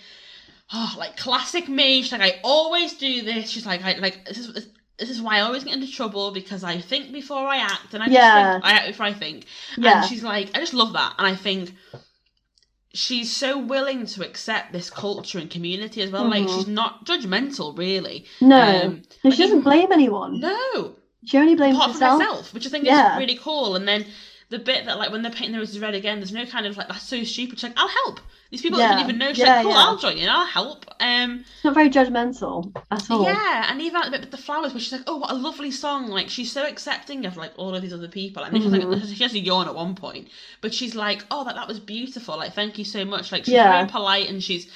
oh, 0.74 0.96
like 0.98 1.18
classic 1.18 1.68
me. 1.68 2.02
She's 2.02 2.12
like, 2.14 2.22
I 2.22 2.40
always 2.44 2.94
do 2.94 3.22
this. 3.22 3.50
She's 3.50 3.66
like, 3.66 3.84
I 3.84 3.94
like 3.98 4.26
this 4.26 4.38
is 4.38 4.68
this 4.98 5.10
is 5.10 5.22
why 5.22 5.38
I 5.38 5.42
always 5.42 5.66
get 5.66 5.74
into 5.74 5.92
trouble 5.92 6.32
because 6.32 6.64
I 6.64 6.80
think 6.80 7.12
before 7.12 7.46
I 7.46 7.58
act, 7.58 7.94
and 7.94 8.02
I 8.02 8.06
just 8.06 8.14
Yeah. 8.16 8.54
think 8.54 8.66
I 8.66 8.72
act 8.72 8.88
before 8.88 9.06
I 9.08 9.14
think. 9.14 9.46
Yeah. 9.78 10.00
And 10.02 10.10
she's 10.10 10.24
like, 10.24 10.52
I 10.56 10.60
just 10.62 10.74
love 10.74 10.94
that, 10.94 11.16
and 11.18 11.28
I 11.28 11.36
think 11.36 11.74
she's 12.94 13.36
so 13.36 13.58
willing 13.60 14.06
to 14.06 14.26
accept 14.26 14.72
this 14.72 14.90
culture 14.90 15.38
and 15.38 15.50
community 15.50 16.02
as 16.02 16.12
well. 16.12 16.30
Like 16.30 16.44
Mhm. 16.48 16.56
she's 16.56 16.68
not 16.68 17.06
judgmental, 17.06 17.78
really. 17.78 18.26
No. 18.40 19.02
Um, 19.26 19.32
she 19.34 19.44
doesn't 19.44 19.62
blame 19.62 19.92
anyone. 19.92 20.40
no, 20.40 20.96
She 21.26 21.38
only 21.38 21.56
blames 21.56 21.76
apart 21.76 21.92
from 21.92 22.00
herself. 22.02 22.22
herself, 22.22 22.54
which 22.54 22.66
I 22.66 22.70
think 22.70 22.86
Yeah. 22.86 23.14
is 23.16 23.20
really 23.20 23.36
cool. 23.36 23.76
And 23.76 23.86
then 23.86 24.06
the 24.58 24.64
bit 24.64 24.86
that 24.86 24.98
like 24.98 25.12
when 25.12 25.22
they're 25.22 25.32
painting 25.32 25.52
the 25.52 25.60
roses 25.60 25.80
red 25.80 25.94
again, 25.96 26.20
there's 26.20 26.32
no 26.32 26.46
kind 26.46 26.66
of 26.66 26.78
like 26.78 26.88
that's 26.88 27.04
so 27.04 27.24
stupid. 27.24 27.60
She's 27.60 27.70
like, 27.70 27.78
I'll 27.78 27.90
help. 27.90 28.20
These 28.52 28.62
people 28.62 28.80
Yeah. 28.80 28.92
don't 28.92 29.00
even 29.04 29.18
know. 29.18 29.30
She's 29.30 29.40
Yeah, 29.40 29.56
like, 29.56 29.64
cool, 29.64 29.72
yeah. 29.74 29.78
I'll 29.80 29.98
join 29.98 30.18
in. 30.18 30.30
I'll 30.30 30.46
help. 30.46 30.86
Um, 31.00 31.44
It's 31.56 31.64
not 31.66 31.74
very 31.74 31.90
judgmental 31.90 32.72
at 32.90 33.12
all. 33.12 33.24
yeah, 33.24 33.70
and 33.70 33.82
even 33.82 33.96
like 34.00 34.06
the 34.06 34.12
bit 34.12 34.22
with 34.22 34.32
the 34.32 34.38
flowers, 34.38 34.72
where 34.74 34.80
she's 34.80 34.94
like, 34.94 35.02
oh, 35.08 35.18
what 35.18 35.32
a 35.32 35.34
lovely 35.36 35.72
song. 35.72 36.08
Like 36.08 36.30
she's 36.30 36.52
so 36.52 36.66
accepting 36.66 37.26
of 37.26 37.36
like 37.36 37.52
all 37.58 37.76
of 37.76 37.82
these 37.82 37.94
other 37.94 38.08
people. 38.08 38.44
And 38.44 38.54
then 38.54 38.62
she's 38.62 38.72
like, 38.72 38.82
Mhm. 38.84 39.14
she 39.16 39.24
has 39.24 39.34
a 39.34 39.40
yawn 39.40 39.68
at 39.68 39.76
one 39.76 39.96
point, 39.96 40.30
but 40.62 40.74
she's 40.74 40.96
like, 40.96 41.26
oh, 41.32 41.44
that 41.44 41.56
that 41.56 41.68
was 41.68 41.80
beautiful. 41.80 42.38
Like 42.38 42.54
thank 42.54 42.78
you 42.78 42.86
so 42.86 43.04
much. 43.04 43.32
Like 43.32 43.46
she's 43.46 43.54
very 43.56 43.88
polite 43.88 44.30
and 44.30 44.42
she's. 44.44 44.70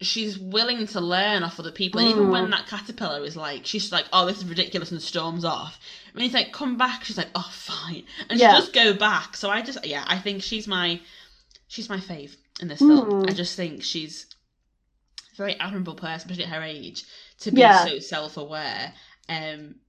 She's 0.00 0.38
willing 0.38 0.86
to 0.88 1.00
learn 1.00 1.42
off 1.42 1.58
other 1.58 1.72
people, 1.72 1.98
and 2.00 2.08
even 2.08 2.26
Mm. 2.26 2.30
when 2.30 2.50
that 2.50 2.66
caterpillar 2.66 3.24
is 3.24 3.34
like, 3.36 3.66
she's 3.66 3.90
like, 3.90 4.06
"Oh, 4.12 4.26
this 4.26 4.38
is 4.38 4.44
ridiculous," 4.44 4.92
and 4.92 5.02
storms 5.02 5.44
off. 5.44 5.80
When 6.12 6.22
he's 6.22 6.34
like, 6.34 6.52
"Come 6.52 6.76
back," 6.76 7.04
she's 7.04 7.18
like, 7.18 7.30
"Oh, 7.34 7.48
fine," 7.52 8.04
and 8.30 8.38
Yeah. 8.38 8.54
she 8.54 8.60
just 8.60 8.72
go 8.72 8.92
back. 8.94 9.36
So 9.36 9.50
I 9.50 9.60
just, 9.60 9.84
yeah, 9.84 10.04
I 10.06 10.18
think 10.18 10.42
she's 10.42 10.68
my, 10.68 11.00
she's 11.66 11.88
my 11.88 11.98
fave 11.98 12.36
in 12.60 12.68
this 12.68 12.78
film. 12.78 13.10
Mm. 13.10 13.28
I 13.28 13.32
just 13.32 13.56
think 13.56 13.82
she's 13.82 14.26
a 15.32 15.36
very 15.36 15.58
admirable 15.58 15.96
person, 15.96 16.30
especially 16.30 16.44
at 16.44 16.50
her 16.50 16.62
age, 16.62 17.02
to 17.40 17.50
be 17.50 17.60
Yeah. 17.62 17.84
so 17.84 17.98
self-aware. 17.98 18.92
Um, 19.28 19.80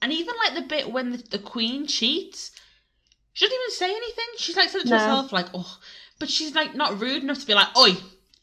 and 0.00 0.12
even 0.12 0.34
like 0.44 0.54
the 0.54 0.62
bit 0.62 0.88
when 0.92 1.10
the, 1.10 1.16
the 1.18 1.38
queen 1.40 1.88
cheats, 1.88 2.52
she 3.32 3.44
doesn't 3.44 3.58
even 3.60 3.70
say 3.72 3.90
anything. 3.90 4.24
She's 4.38 4.56
like 4.56 4.68
said 4.70 4.82
to 4.82 4.88
No. 4.88 4.98
herself, 4.98 5.32
like, 5.32 5.48
"Oh," 5.52 5.78
but 6.20 6.30
she's 6.30 6.54
like 6.54 6.76
not 6.76 7.00
rude 7.00 7.24
enough 7.24 7.40
to 7.40 7.46
be 7.46 7.54
like, 7.54 7.76
"Oi." 7.76 7.96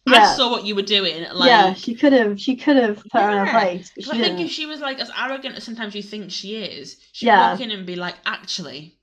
I 0.09 0.21
Yeah. 0.21 0.23
saw 0.23 0.49
what 0.51 0.65
you 0.65 0.75
were 0.75 0.81
doing. 0.81 1.25
Like, 1.33 1.55
yeah, 1.55 1.73
she 1.73 1.95
could 1.95 2.13
have. 2.13 2.39
She 2.39 2.55
could 2.55 2.77
have 2.77 2.97
put 3.09 3.21
her 3.21 3.31
in 3.31 3.37
her 3.37 3.47
Yeah. 3.47 3.59
place, 3.59 3.91
but 3.95 4.03
so 4.03 4.11
she 4.11 4.15
I 4.15 4.17
think 4.17 4.39
didn't. 4.39 4.39
if 4.39 4.51
she 4.51 4.65
was 4.65 4.79
like 4.81 4.99
as 4.99 5.11
arrogant 5.17 5.55
as 5.55 5.63
sometimes 5.63 5.95
you 5.95 6.01
think 6.03 6.31
she 6.31 6.55
is, 6.55 6.97
she'd 7.11 7.31
Yeah. 7.31 7.35
walk 7.35 7.59
in 7.59 7.71
and 7.71 7.85
be 7.85 7.95
like, 7.95 8.15
actually, 8.25 8.97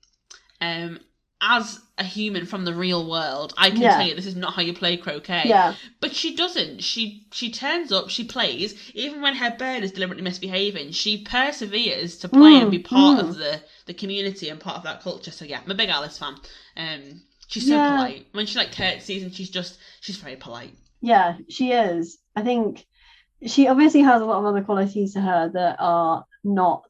um, 0.61 0.99
as 1.41 1.81
a 1.97 2.03
human 2.05 2.45
from 2.45 2.65
the 2.65 2.73
real 2.73 3.09
world, 3.09 3.53
I 3.57 3.71
can 3.71 3.89
Yeah. 3.89 3.91
tell 3.91 4.05
you 4.07 4.15
this 4.15 4.25
is 4.27 4.35
not 4.35 4.55
how 4.55 4.61
you 4.63 4.73
play 4.73 4.97
croquet. 4.97 5.57
Yeah. 5.57 5.75
But 6.01 6.15
she 6.15 6.35
doesn't. 6.35 6.83
She 6.83 7.27
she 7.33 7.51
turns 7.51 7.91
up, 7.91 8.09
she 8.09 8.23
plays, 8.25 8.75
even 8.93 9.21
when 9.21 9.35
her 9.37 9.51
bird 9.51 9.83
is 9.83 9.91
deliberately 9.91 10.23
misbehaving, 10.23 10.91
she 10.93 11.23
perseveres 11.23 12.17
to 12.19 12.29
play 12.29 12.59
and 12.59 12.71
be 12.71 12.79
Mm, 12.79 12.81
part 12.81 13.19
mm. 13.19 13.19
of 13.19 13.37
the, 13.37 13.63
the 13.87 13.93
community 13.93 14.49
and 14.49 14.59
part 14.59 14.77
of 14.77 14.83
that 14.83 15.01
culture. 15.01 15.31
So 15.31 15.45
yeah, 15.45 15.61
I'm 15.65 15.71
a 15.71 15.75
big 15.75 15.89
Alice 15.89 16.17
fan. 16.19 16.35
Um 16.77 17.23
she's 17.47 17.67
so 17.67 17.79
Yeah. 17.79 17.81
polite. 17.81 18.27
When 18.33 18.45
she 18.45 18.57
like 18.59 18.71
curtsies 18.75 19.23
and 19.23 19.33
she's 19.33 19.49
just 19.49 19.77
she's 20.01 20.17
very 20.17 20.35
polite. 20.37 20.75
Yeah, 21.01 21.37
she 21.49 21.71
is. 21.71 22.17
I 22.35 22.41
think 22.41 22.85
she 23.45 23.67
obviously 23.67 24.01
has 24.01 24.21
a 24.21 24.25
lot 24.25 24.39
of 24.39 24.45
other 24.45 24.61
qualities 24.61 25.13
to 25.13 25.21
her 25.21 25.49
that 25.53 25.77
are 25.79 26.25
not 26.43 26.85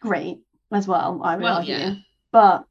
great 0.00 0.40
as 0.72 0.88
well, 0.88 1.20
I 1.22 1.36
would 1.36 1.44
Well, 1.44 1.56
argue. 1.58 1.74
yeah. 1.76 1.94
But 2.32 2.64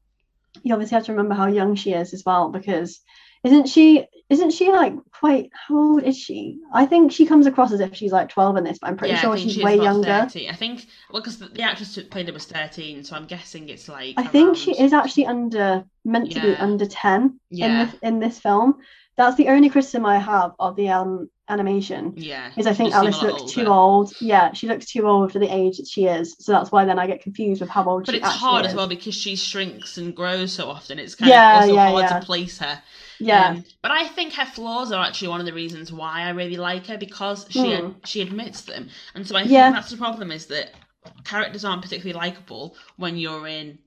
you 0.63 0.73
obviously 0.73 0.95
have 0.95 1.05
to 1.05 1.13
remember 1.13 1.35
how 1.35 1.47
young 1.47 1.76
she 1.76 1.93
is 1.93 2.13
as 2.13 2.23
well, 2.26 2.49
because 2.49 2.99
isn't 3.43 3.68
she 3.68 4.05
isn't 4.30 4.51
she 4.51 4.72
like 4.72 4.93
quite 5.19 5.49
how 5.68 5.77
old 5.77 6.03
is 6.03 6.18
she? 6.18 6.59
I 6.73 6.85
think 6.85 7.11
she 7.11 7.26
comes 7.26 7.47
across 7.47 7.72
as 7.72 7.80
if 7.80 7.95
she's 7.95 8.11
like 8.11 8.30
12 8.30 8.57
in 8.57 8.63
this, 8.63 8.80
but 8.80 8.89
I'm 8.89 8.97
pretty 8.97 9.13
yeah, 9.13 9.22
sure 9.22 9.38
she's 9.38 9.53
she 9.53 9.63
way 9.63 9.76
younger. 9.76 10.07
30. 10.07 10.49
I 10.49 10.53
think 10.53 10.85
well 11.11 11.22
because 11.22 11.39
the, 11.39 11.47
the 11.47 11.61
actress 11.61 11.95
who 11.95 12.03
played 12.03 12.27
it 12.27 12.34
was 12.34 12.45
13, 12.45 13.03
so 13.03 13.15
I'm 13.15 13.26
guessing 13.26 13.69
it's 13.69 13.88
like 13.89 14.15
I 14.18 14.27
think 14.27 14.57
she 14.57 14.80
is 14.80 14.93
actually 14.93 15.26
under 15.26 15.85
meant 16.05 16.31
to 16.34 16.41
be 16.41 16.55
under 16.55 16.85
10 16.85 17.39
in 17.51 17.77
this 17.80 17.95
in 18.03 18.19
this 18.19 18.39
film. 18.39 18.76
That's 19.18 19.36
the 19.36 19.50
only 19.50 19.70
criticism 19.70 20.06
I 20.06 20.18
have 20.20 20.54
of 20.60 20.76
the 20.76 20.90
um, 20.90 21.30
animation. 21.50 22.14
Yeah. 22.18 22.52
is 22.58 22.66
I 22.66 22.74
think 22.74 22.92
does 22.92 23.00
seem 23.00 23.14
a 23.14 23.18
Alice 23.18 23.22
looks 23.22 23.52
too 23.54 23.68
old. 23.68 24.14
Yeah, 24.22 24.54
she 24.54 24.68
looks 24.68 24.86
too 24.86 25.08
old 25.08 25.32
for 25.32 25.40
the 25.40 25.54
age 25.54 25.78
that 25.78 25.88
she 25.88 26.06
is. 26.06 26.36
So 26.40 26.52
that's 26.52 26.72
why 26.72 26.86
then 26.86 26.98
I 27.00 27.08
get 27.08 27.22
confused 27.22 27.62
with 27.62 27.70
how 27.70 27.84
old 27.86 28.06
But 28.06 28.16
it's 28.16 28.28
hard 28.28 28.66
is. 28.66 28.72
as 28.72 28.76
well 28.76 28.88
because 28.88 29.16
she 29.16 29.36
shrinks 29.36 29.98
and 29.98 30.16
grows 30.16 30.54
so 30.54 30.70
often. 30.70 30.98
It's 31.00 31.16
kind 31.16 31.32
Yeah, 31.32 31.54
of 31.56 31.56
also 31.62 31.76
yeah, 31.76 31.90
hard 31.90 32.02
yeah. 32.02 32.20
to 32.20 32.26
place 32.26 32.58
her. 32.60 32.82
Yeah, 33.20 33.48
Um, 33.50 33.64
but 33.82 33.92
I 33.92 34.08
think 34.08 34.34
her 34.34 34.46
flaws 34.46 34.92
are 34.92 35.06
actually 35.06 35.28
one 35.28 35.40
of 35.40 35.46
the 35.46 35.54
reasons 35.54 35.92
why 35.92 36.22
I 36.22 36.30
really 36.30 36.58
like 36.58 36.88
her 36.88 36.98
because 36.98 37.46
she 37.50 37.70
Hmm. 37.70 37.90
she 38.04 38.22
admits 38.22 38.62
them, 38.62 38.90
and 39.14 39.28
so 39.28 39.36
I 39.36 39.44
think 39.48 39.70
that's 39.70 39.92
the 39.92 39.98
problem 39.98 40.32
is 40.32 40.48
that 40.48 40.72
characters 41.24 41.64
aren't 41.64 41.82
particularly 41.84 42.18
likable 42.18 42.76
when 42.98 43.18
you're 43.18 43.48
in 43.48 43.78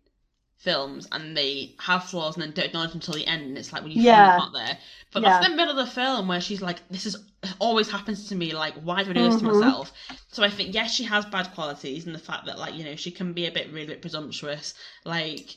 films 0.64 1.06
and 1.12 1.36
they 1.36 1.74
have 1.78 2.04
flaws 2.04 2.34
and 2.36 2.42
then 2.42 2.52
don't 2.52 2.66
acknowledge 2.66 2.90
them 2.90 2.96
until 3.02 3.14
the 3.14 3.26
end 3.26 3.42
and 3.42 3.58
it's 3.58 3.72
like 3.72 3.82
when 3.82 3.92
you 3.92 4.00
Yeah. 4.02 4.38
find 4.38 4.52
not 4.52 4.52
there. 4.52 4.78
But 5.12 5.22
Yeah. 5.22 5.28
that's 5.28 5.48
the 5.48 5.54
middle 5.54 5.78
of 5.78 5.86
the 5.86 5.92
film 5.92 6.26
where 6.26 6.40
she's 6.40 6.62
like, 6.62 6.80
"This 6.88 7.06
is 7.06 7.16
always 7.58 7.90
happens 7.90 8.28
to 8.28 8.34
me. 8.34 8.52
Like, 8.52 8.74
why 8.82 9.04
do 9.04 9.10
I 9.10 9.12
do 9.12 9.22
this 9.22 9.36
to 9.36 9.44
Mhm. 9.44 9.54
myself?" 9.54 9.92
So 10.32 10.42
I 10.42 10.50
think 10.50 10.74
yes, 10.74 10.94
she 10.94 11.04
has 11.04 11.24
bad 11.26 11.54
qualities 11.54 12.06
and 12.06 12.14
the 12.14 12.18
fact 12.30 12.46
that 12.46 12.58
like 12.58 12.74
you 12.74 12.84
know 12.84 12.96
she 12.96 13.10
can 13.10 13.32
be 13.34 13.46
a 13.46 13.52
bit 13.52 13.70
really 13.72 13.86
bit 13.86 14.00
presumptuous, 14.00 14.74
like. 15.04 15.56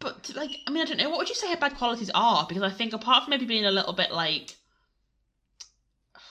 But 0.00 0.30
like, 0.36 0.60
I 0.66 0.70
mean, 0.70 0.82
I 0.82 0.86
don't 0.86 0.98
know. 0.98 1.08
What 1.08 1.18
would 1.18 1.28
you 1.30 1.34
say 1.34 1.48
her 1.50 1.56
bad 1.56 1.76
qualities 1.76 2.10
are? 2.14 2.44
Because 2.46 2.62
I 2.62 2.70
think 2.70 2.92
apart 2.92 3.24
from 3.24 3.30
maybe 3.30 3.46
being 3.46 3.64
a 3.64 3.70
little 3.70 3.94
bit 3.94 4.12
like, 4.12 4.54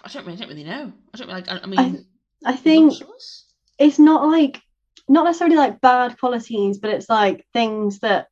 I 0.03 0.09
don't 0.09 0.25
really, 0.25 0.37
I 0.37 0.41
don't 0.41 0.49
really 0.49 0.63
know. 0.63 0.93
I 1.13 1.17
don't 1.17 1.27
really, 1.27 1.41
like. 1.41 1.51
I, 1.51 1.59
I 1.63 1.65
mean, 1.65 2.05
I 2.45 2.55
think 2.55 2.93
it's 3.79 3.99
not 3.99 4.27
like 4.27 4.61
not 5.07 5.25
necessarily 5.25 5.57
like 5.57 5.81
bad 5.81 6.17
qualities, 6.19 6.77
but 6.77 6.91
it's 6.91 7.09
like 7.09 7.45
things 7.53 7.99
that 7.99 8.27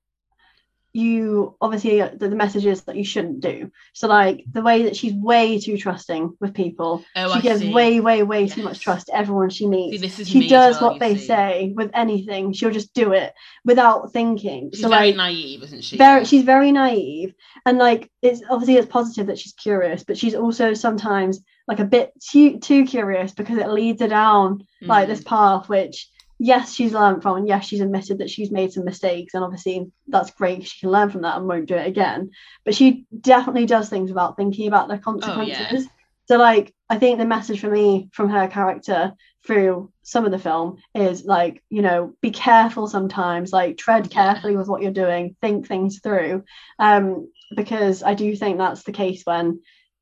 you 0.94 1.56
obviously 1.62 2.02
uh, 2.02 2.10
the, 2.18 2.28
the 2.28 2.36
messages 2.36 2.82
that 2.82 2.98
you 2.98 3.06
shouldn't 3.06 3.40
do. 3.40 3.72
So 3.94 4.08
like 4.10 4.44
the 4.52 4.62
way 4.62 4.84
that 4.84 4.96
she's 4.98 5.14
way 5.14 5.58
too 5.58 5.78
trusting 5.78 6.36
with 6.42 6.54
people. 6.54 7.06
Oh, 7.16 7.32
she 7.32 7.38
I 7.40 7.42
gives 7.42 7.62
see. 7.62 7.72
way, 7.72 8.02
way, 8.02 8.24
way 8.24 8.48
too 8.48 8.62
much 8.62 8.82
trust 8.82 9.08
to 9.08 9.16
everyone 9.16 9.50
she 9.52 9.68
meets. 9.68 10.02
See, 10.02 10.06
this 10.06 10.20
is 10.20 10.28
she 10.28 10.40
me 10.40 10.50
does 10.50 10.82
well, 10.82 10.92
what 10.92 11.00
they 11.00 11.16
see. 11.16 11.28
say 11.28 11.74
with 11.74 11.92
anything. 11.94 12.52
She'll 12.52 12.72
just 12.72 12.94
do 12.94 13.14
it 13.14 13.32
without 13.64 14.12
thinking. 14.12 14.70
She's 14.74 14.82
so 14.82 14.90
very 14.90 15.08
like 15.08 15.16
naive, 15.16 15.64
isn't 15.64 15.84
she? 15.86 15.98
very 15.98 16.26
she's 16.26 16.44
very 16.44 16.74
naive 16.74 17.34
and 17.66 17.78
like 17.78 18.12
it's 18.22 18.42
obviously 18.50 18.76
it's 18.76 18.88
positive 18.92 19.28
that 19.28 19.38
she's 19.40 19.54
curious 19.54 20.04
but 20.04 20.18
she's 20.18 20.36
also 20.36 20.74
sometimes 20.74 21.40
like 21.68 21.80
a 21.80 21.86
bit 21.86 22.12
too 22.22 22.60
too 22.60 22.86
curious 22.86 23.34
because 23.34 23.58
it 23.58 23.70
leads 23.70 24.02
her 24.02 24.08
down 24.10 24.66
like 24.82 25.06
Mm. 25.06 25.10
this 25.10 25.24
path 25.24 25.70
which 25.70 26.10
yes 26.44 26.74
she's 26.74 26.92
learned 26.92 27.22
from 27.22 27.38
and 27.38 27.48
yes 27.48 27.66
she's 27.66 27.82
admitted 27.82 28.18
that 28.18 28.30
she's 28.30 28.50
made 28.50 28.74
some 28.74 28.84
mistakes 28.84 29.36
and 29.36 29.44
obviously 29.44 29.92
that's 30.08 30.32
great 30.32 30.68
she 30.68 30.80
can 30.80 30.90
learn 30.90 31.08
from 31.08 31.22
that 31.22 31.38
and 31.38 31.48
won't 31.48 31.68
do 31.68 31.76
it 31.76 31.86
again. 31.86 32.32
But 32.66 32.74
she 32.74 33.06
definitely 33.18 33.68
does 33.68 33.90
things 33.90 34.10
without 34.10 34.38
thinking 34.38 34.68
about 34.68 34.88
the 34.88 34.98
consequences. 34.98 35.88
So 36.26 36.38
like 36.38 36.74
i 36.90 36.98
think 36.98 37.20
the 37.20 37.26
message 37.26 37.60
for 37.60 37.70
me 37.70 38.10
from 38.12 38.30
her 38.30 38.48
character 38.48 39.14
through 39.46 39.92
some 40.02 40.26
of 40.26 40.32
the 40.32 40.40
film 40.40 40.78
is 40.96 41.26
like 41.26 41.62
you 41.70 41.84
know 41.84 42.16
be 42.22 42.32
careful 42.32 42.88
sometimes 42.88 43.54
like 43.54 43.78
tread 43.78 44.10
carefully 44.10 44.58
with 44.58 44.68
what 44.68 44.82
you're 44.82 44.92
doing 44.92 45.36
think 45.42 45.68
things 45.68 46.00
through. 46.00 46.44
Um 46.80 47.32
because 47.56 48.02
i 48.02 48.16
do 48.16 48.36
think 48.36 48.58
that's 48.58 48.84
the 48.84 48.94
case 48.94 49.22
when 49.26 49.60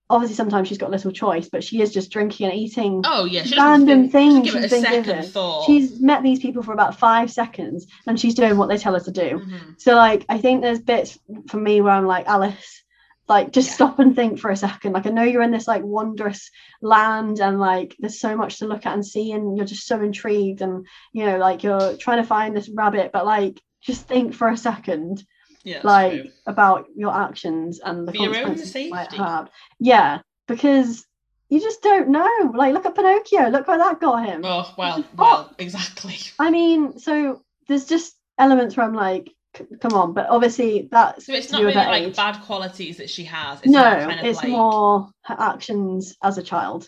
obviously 0.10 0.36
sometimes 0.36 0.68
she's 0.68 0.77
got 0.77 0.90
little 0.91 1.11
choice 1.11 1.49
but 1.49 1.64
she 1.64 1.81
is 1.81 1.94
just 1.94 2.11
drinking 2.11 2.48
and 2.49 2.56
eating 2.57 3.02
Oh 3.06 3.26
yeah, 3.26 3.44
she 3.44 3.56
random 3.57 4.10
things 4.10 4.49
give 4.52 4.61
she's 4.61 4.72
been 4.72 5.03
given. 5.03 5.23
thought. 5.23 5.65
she's 5.65 5.99
met 5.99 6.23
these 6.23 6.40
people 6.40 6.64
for 6.64 6.73
about 6.73 6.98
five 6.98 7.31
seconds 7.31 7.86
and 8.07 8.19
she's 8.19 8.34
doing 8.36 8.57
what 8.57 8.69
they 8.69 8.77
tell 8.77 8.94
her 8.94 8.99
to 8.99 9.11
do 9.11 9.40
Mhm. 9.40 9.80
so 9.80 9.95
like 9.95 10.26
I 10.27 10.38
think 10.40 10.61
there's 10.61 10.80
bits 10.81 11.19
for 11.48 11.57
me 11.57 11.81
where 11.81 11.94
I'm 11.94 12.07
like 12.07 12.27
Alice, 12.27 12.84
like 13.27 13.52
just 13.52 13.68
Yeah. 13.69 13.73
stop 13.76 13.99
and 13.99 14.15
think 14.15 14.40
for 14.40 14.49
a 14.49 14.56
second. 14.57 14.94
Like 14.94 15.06
I 15.06 15.11
know 15.11 15.22
you're 15.23 15.44
in 15.44 15.52
this 15.52 15.68
like 15.68 15.84
wondrous 15.84 16.49
land 16.81 17.40
and 17.40 17.60
like 17.60 17.95
there's 17.99 18.19
so 18.19 18.36
much 18.36 18.57
to 18.60 18.68
look 18.68 18.88
at 18.88 18.94
and 18.95 19.06
see 19.06 19.31
and 19.34 19.56
you're 19.56 19.68
just 19.68 19.86
so 19.86 20.02
intrigued 20.02 20.61
and 20.64 20.88
you 21.14 21.26
know 21.27 21.38
like 21.38 21.61
you're 21.61 21.95
trying 21.98 22.18
to 22.22 22.27
find 22.27 22.56
this 22.57 22.69
rabbit, 22.69 23.11
but 23.14 23.26
like 23.27 23.61
just 23.81 24.07
think 24.07 24.34
for 24.34 24.48
a 24.49 24.57
second 24.57 25.23
Yeah, 25.64 25.81
like 25.84 26.22
true. 26.22 26.31
about 26.45 26.86
your 26.95 27.14
actions 27.14 27.80
and 27.80 28.07
the 28.07 28.14
For 28.14 28.18
your 28.18 28.38
own 28.38 28.45
consequences 28.45 28.76
you 28.76 28.90
might 28.91 29.14
have. 29.14 29.49
Yeah, 29.80 30.19
because 30.48 31.06
you 31.49 31.60
just 31.60 31.81
don't 31.81 32.10
know. 32.10 32.52
Like 32.56 32.73
look 32.73 32.86
at 32.86 32.95
Pinocchio, 32.95 33.49
look 33.49 33.68
where 33.68 33.77
that 33.77 33.99
got 33.99 34.26
him. 34.26 34.41
Oh 34.45 34.73
well, 34.77 35.03
well, 35.18 35.53
exactly. 35.57 36.18
I 36.40 36.49
mean, 36.49 36.98
so 36.99 37.41
there's 37.68 37.86
just 37.86 38.15
elements 38.38 38.77
where 38.77 38.86
I'm 38.86 38.94
like, 38.94 39.31
come 39.80 39.94
on, 39.94 40.14
but 40.14 40.30
obviously 40.30 40.88
that's 40.91 41.26
So 41.26 41.34
it's 41.34 41.52
not 41.52 41.61
really 41.61 41.76
like 41.76 42.03
age. 42.03 42.15
bad 42.15 42.41
qualities 42.44 42.98
that 42.98 43.10
she 43.10 43.26
has. 43.26 43.60
It's 43.60 43.68
no, 43.69 43.81
more 43.81 44.07
kind 44.07 44.19
of 44.19 44.26
it's 44.26 44.38
like, 44.38 44.49
more 44.49 45.10
her 45.23 45.36
actions 45.38 46.15
as 46.23 46.38
a 46.38 46.44
child. 46.44 46.88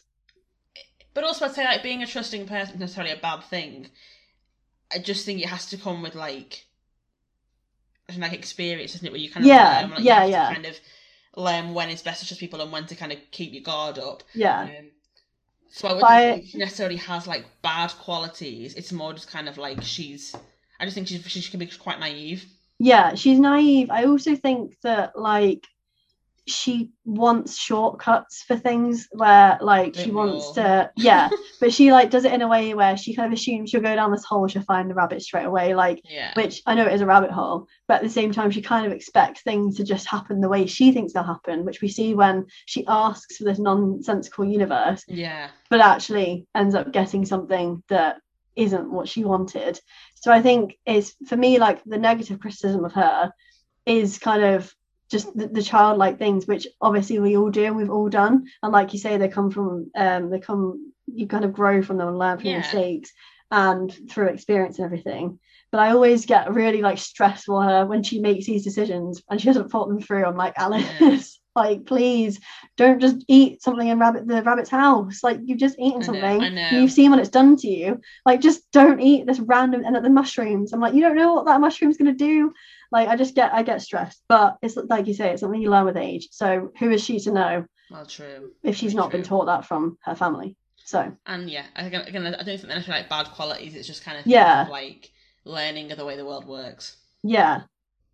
But 1.14 1.24
also, 1.24 1.46
I'd 1.46 1.54
say 1.54 1.66
like 1.66 1.84
being 1.84 2.04
a 2.04 2.08
trusting 2.08 2.48
person 2.48 2.76
is 2.76 2.80
necessarily 2.80 3.14
a 3.14 3.18
bad 3.18 3.44
thing. 3.44 3.88
I 4.94 5.00
just 5.00 5.26
think 5.26 5.42
it 5.42 5.48
has 5.48 5.66
to 5.68 5.78
come 5.78 6.02
with 6.02 6.16
like, 6.16 6.26
I 6.26 6.50
don't 6.52 6.60
know, 6.60 6.71
like 8.20 8.34
experience, 8.34 8.96
isn't 8.96 9.06
it? 9.08 9.12
Where 9.12 9.20
you 9.22 9.30
kind 9.30 9.46
of 9.46 9.48
Yeah, 9.50 9.80
learn, 9.82 9.90
like, 9.92 10.04
yeah, 10.04 10.26
yeah. 10.26 10.54
kind 10.54 10.66
of 10.66 10.78
learn 11.38 11.74
when 11.74 11.90
it's 11.90 12.02
best 12.02 12.20
to 12.22 12.28
trust 12.28 12.40
people 12.42 12.60
and 12.62 12.72
when 12.72 12.86
to 12.88 12.96
kind 12.96 13.12
of 13.12 13.20
keep 13.32 13.54
your 13.54 13.64
guard 13.64 13.98
up. 14.00 14.24
Yeah, 14.34 14.62
Um, 14.64 14.92
so 15.70 15.88
I 15.88 15.94
wouldn't 15.94 16.02
But 16.02 16.12
I- 16.12 16.32
think 16.34 16.48
she 16.50 16.58
necessarily 16.58 16.98
has 16.98 17.28
like 17.28 17.46
bad 17.62 17.92
qualities. 17.92 18.74
It's 18.76 18.92
more 18.92 19.14
just 19.14 19.30
kind 19.30 19.48
of 19.48 19.58
like 19.58 19.82
she's. 19.84 20.36
I 20.80 20.86
just 20.86 20.96
think 20.96 21.08
she's 21.08 21.26
she 21.26 21.50
can 21.52 21.60
be 21.60 21.68
quite 21.68 22.00
naive. 22.00 22.46
yeah, 22.80 23.14
she's 23.16 23.40
naive. 23.40 23.90
I 23.92 24.06
also 24.06 24.36
think 24.36 24.76
that 24.82 25.18
like 25.18 25.68
she 26.52 26.92
wants 27.06 27.58
shortcuts 27.58 28.44
for 28.44 28.56
things 28.56 29.08
where 29.12 29.58
like 29.62 29.96
she 29.96 30.12
wants 30.12 30.52
to 30.52 30.92
yeah, 30.96 31.30
but 31.60 31.74
she 31.74 31.92
like 31.92 32.10
does 32.10 32.26
it 32.26 32.34
in 32.34 32.42
a 32.42 32.48
way 32.48 32.74
where 32.74 32.96
she 32.98 33.16
kind 33.16 33.32
of 33.32 33.38
assumes 33.38 33.70
she'll 33.70 33.82
go 33.82 33.96
down 33.96 34.12
this 34.12 34.24
hole, 34.26 34.48
she'll 34.48 34.62
find 34.62 34.90
the 34.90 34.94
rabbit 34.94 35.22
straight 35.22 35.46
away. 35.46 35.74
Like 35.74 36.02
Yeah. 36.04 36.32
which 36.36 36.62
I 36.66 36.76
know 36.76 36.86
it 36.86 36.94
is 36.94 37.02
a 37.02 37.06
rabbit 37.06 37.32
hole, 37.32 37.68
but 37.88 37.96
at 37.96 38.04
the 38.04 38.10
same 38.10 38.32
time, 38.32 38.52
she 38.52 38.62
kind 38.62 38.86
of 38.86 38.92
expects 38.92 39.42
things 39.42 39.78
to 39.78 39.84
just 39.84 40.08
happen 40.08 40.42
the 40.42 40.50
way 40.50 40.66
she 40.66 40.92
thinks 40.92 41.14
they'll 41.14 41.24
happen, 41.24 41.66
which 41.66 41.82
we 41.82 41.88
see 41.88 42.14
when 42.14 42.46
she 42.66 42.86
asks 42.88 43.38
for 43.38 43.46
this 43.46 43.60
nonsensical 43.60 44.46
universe, 44.46 45.04
Yeah. 45.08 45.50
but 45.70 45.82
actually 45.82 46.46
ends 46.56 46.76
up 46.76 46.92
getting 46.92 47.26
something 47.26 47.84
that 47.90 48.18
isn't 48.56 48.92
what 48.92 49.08
she 49.08 49.24
wanted. 49.24 49.80
So 50.16 50.32
I 50.32 50.42
think 50.42 50.78
it's 50.86 51.16
for 51.28 51.38
me 51.38 51.58
like 51.58 51.84
the 51.86 51.98
negative 51.98 52.40
criticism 52.40 52.84
of 52.86 52.92
her 52.94 53.32
is 53.86 54.20
kind 54.20 54.44
of 54.44 54.74
just 55.12 55.36
the, 55.38 55.48
the 55.48 55.62
childlike 55.62 56.18
things, 56.18 56.48
which 56.48 56.68
obviously 56.82 57.20
we 57.20 57.38
all 57.38 57.52
do 57.52 57.66
and 57.66 57.76
we've 57.76 57.92
all 57.92 58.10
done. 58.10 58.48
And 58.64 58.72
like 58.72 58.94
you 58.94 59.00
say, 59.00 59.18
they 59.18 59.28
come 59.28 59.52
from 59.52 59.92
um 59.96 60.30
they 60.30 60.40
come 60.40 60.94
you 61.14 61.28
kind 61.28 61.44
of 61.46 61.54
grow 61.54 61.82
from 61.84 61.98
them 61.98 62.08
and 62.08 62.18
learn 62.18 62.38
from 62.40 62.50
Yeah. 62.50 62.58
mistakes 62.60 63.12
and 63.52 63.92
through 64.10 64.28
experience 64.30 64.78
and 64.80 64.86
everything. 64.86 65.40
But 65.72 65.80
I 65.82 65.92
always 65.92 66.26
get 66.26 66.54
really 66.54 66.82
like 66.82 66.98
stressed 66.98 67.46
for 67.46 67.64
her 67.64 67.86
when 67.86 68.04
she 68.04 68.20
makes 68.20 68.46
these 68.46 68.64
decisions 68.64 69.22
and 69.30 69.40
she 69.40 69.48
doesn't 69.48 69.70
thought 69.70 69.90
them 69.90 70.00
through. 70.02 70.26
I'm 70.26 70.38
like, 70.38 70.54
Alice, 70.58 71.40
like 71.56 71.86
please 71.86 72.40
don't 72.78 73.00
just 73.02 73.18
eat 73.28 73.62
something 73.62 73.88
in 73.88 74.00
rabbit 74.00 74.28
the 74.28 74.42
rabbit's 74.44 74.70
house. 74.70 75.24
Like 75.24 75.40
you've 75.44 75.60
just 75.60 75.78
eaten 75.80 75.96
I 75.96 75.98
know, 76.00 76.06
something 76.06 76.24
I 76.24 76.46
and 76.46 76.82
you've 76.82 76.92
seen 76.92 77.12
what 77.12 77.20
it's 77.20 77.30
done 77.30 77.56
to 77.58 77.68
you. 77.68 78.00
Like 78.26 78.40
just 78.42 78.72
don't 78.72 79.02
eat 79.02 79.26
this 79.26 79.40
random 79.40 79.84
and 79.86 79.96
the 80.04 80.10
mushrooms. 80.10 80.72
I'm 80.74 80.80
like, 80.80 80.94
you 80.94 81.02
don't 81.02 81.16
know 81.16 81.34
what 81.34 81.46
that 81.46 81.60
mushroom's 81.62 81.98
gonna 81.98 82.14
do. 82.14 82.54
Like 82.92 83.08
I 83.10 83.16
just 83.16 83.36
get 83.36 83.54
I 83.54 83.64
get 83.64 83.82
stressed. 83.82 84.24
But 84.28 84.58
it's 84.62 84.76
like 84.78 85.08
you 85.08 85.14
say, 85.14 85.32
it's 85.32 85.42
something 85.42 85.62
you 85.62 85.70
learn 85.70 85.86
with 85.86 85.98
age. 85.98 86.30
So 86.32 86.72
who 86.80 86.90
is 86.92 87.04
she 87.04 87.20
to 87.22 87.32
know 87.32 87.66
Well, 87.90 88.06
true. 88.06 88.52
if 88.64 88.76
she's 88.78 88.94
Very 88.94 89.04
not 89.04 89.12
been 89.12 89.24
taught 89.24 89.46
that 89.46 89.66
from 89.66 89.98
her 90.04 90.16
family? 90.16 90.56
So 90.84 91.12
And 91.26 91.50
yeah, 91.50 91.66
I 91.76 91.88
think 91.90 92.08
again, 92.08 92.26
I 92.28 92.32
don't 92.44 92.46
think 92.46 92.62
they're 92.68 92.84
like 92.88 93.10
bad 93.10 93.28
qualities. 93.28 93.76
It's 93.76 93.88
just 93.88 94.04
kind 94.04 94.18
of 94.18 94.26
Yeah. 94.26 94.68
like 94.70 95.12
learning 95.46 95.92
of 95.92 95.98
the 95.98 96.06
way 96.06 96.16
the 96.18 96.26
world 96.26 96.46
works. 96.46 96.98
yeah. 97.24 97.64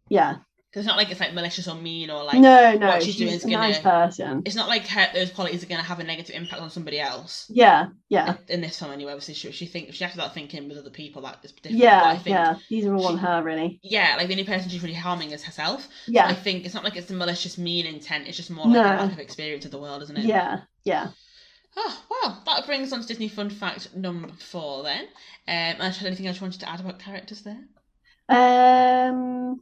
Yeah. 0.10 0.38
Because 0.70 0.86
it's 0.86 0.88
not 0.88 0.98
like 0.98 1.10
it's 1.10 1.20
like 1.22 1.34
malicious 1.34 1.68
or 1.70 1.76
mean 1.76 2.10
or 2.10 2.24
like 2.26 2.40
no, 2.40 2.76
no, 2.78 2.88
what 2.88 3.02
she's 3.02 3.16
she's, 3.16 3.20
doing 3.24 3.34
is 3.34 3.46
a 3.46 3.50
nice 3.50 3.80
gonna- 3.80 4.06
person. 4.08 4.42
it's 4.46 4.56
not 4.56 4.68
like 4.68 4.86
her, 4.88 5.08
those 5.14 5.32
qualities 5.32 5.64
are 5.64 5.68
going 5.68 5.80
to 5.80 5.88
have 5.88 6.00
a 6.00 6.04
negative 6.04 6.36
impact 6.36 6.62
on 6.62 6.70
somebody 6.70 7.00
else. 7.00 7.46
Yeah, 7.50 7.88
yeah, 8.10 8.36
In 8.50 8.60
this 8.60 8.78
film, 8.78 8.92
anyway, 8.92 9.14
obviously, 9.14 9.34
she, 9.34 9.52
she 9.54 9.66
thinks 9.66 9.96
she 9.96 10.04
has 10.04 10.14
to 10.14 10.20
start 10.20 10.34
thinking 10.34 10.68
with 10.68 10.78
other 10.78 10.90
people 10.90 11.22
that 11.22 11.40
is 11.44 11.54
different. 11.54 11.78
but 11.80 11.84
yeah, 11.84 12.04
I 12.04 12.18
think, 12.18 12.34
yeah. 12.36 12.58
These 12.70 12.86
are 12.86 12.94
all 12.94 13.08
on 13.08 13.18
her, 13.18 13.42
really. 13.42 13.80
yeah, 13.82 14.16
like 14.18 14.28
the 14.28 14.34
only 14.34 14.44
person 14.44 14.70
she's 14.70 14.84
really 14.84 14.94
harming 14.94 15.32
is 15.32 15.44
herself. 15.44 15.88
Yeah. 16.06 16.28
I 16.28 16.34
think 16.34 16.66
it's 16.66 16.74
not 16.74 16.84
like 16.84 16.98
it's 16.98 17.08
the 17.08 17.14
malicious, 17.14 17.58
mean 17.58 17.86
intent. 17.86 18.28
It's 18.28 18.36
just 18.38 18.52
more 18.52 18.66
like 18.66 18.74
No. 18.74 18.82
a 18.82 19.00
lack 19.06 19.14
of 19.14 19.20
experience 19.20 19.64
of 19.64 19.72
the 19.72 19.80
world, 19.80 20.04
isn't 20.04 20.18
it? 20.18 20.26
yeah, 20.26 20.62
yeah. 20.84 21.08
Oh, 21.78 22.04
well, 22.10 22.44
that 22.46 22.66
brings 22.66 22.88
us 22.88 22.94
on 22.94 23.02
to 23.02 23.08
Disney 23.08 23.30
fun 23.30 23.50
fact 23.52 23.96
number 23.96 24.30
four 24.40 24.84
then. 24.84 25.06
Um, 25.48 25.76
anything 25.80 26.28
else 26.28 26.38
you 26.38 26.42
wanted 26.42 26.60
to 26.62 26.70
add 26.70 26.80
about 26.82 27.00
characters 27.00 27.44
there? 27.44 27.60
Um, 28.30 29.62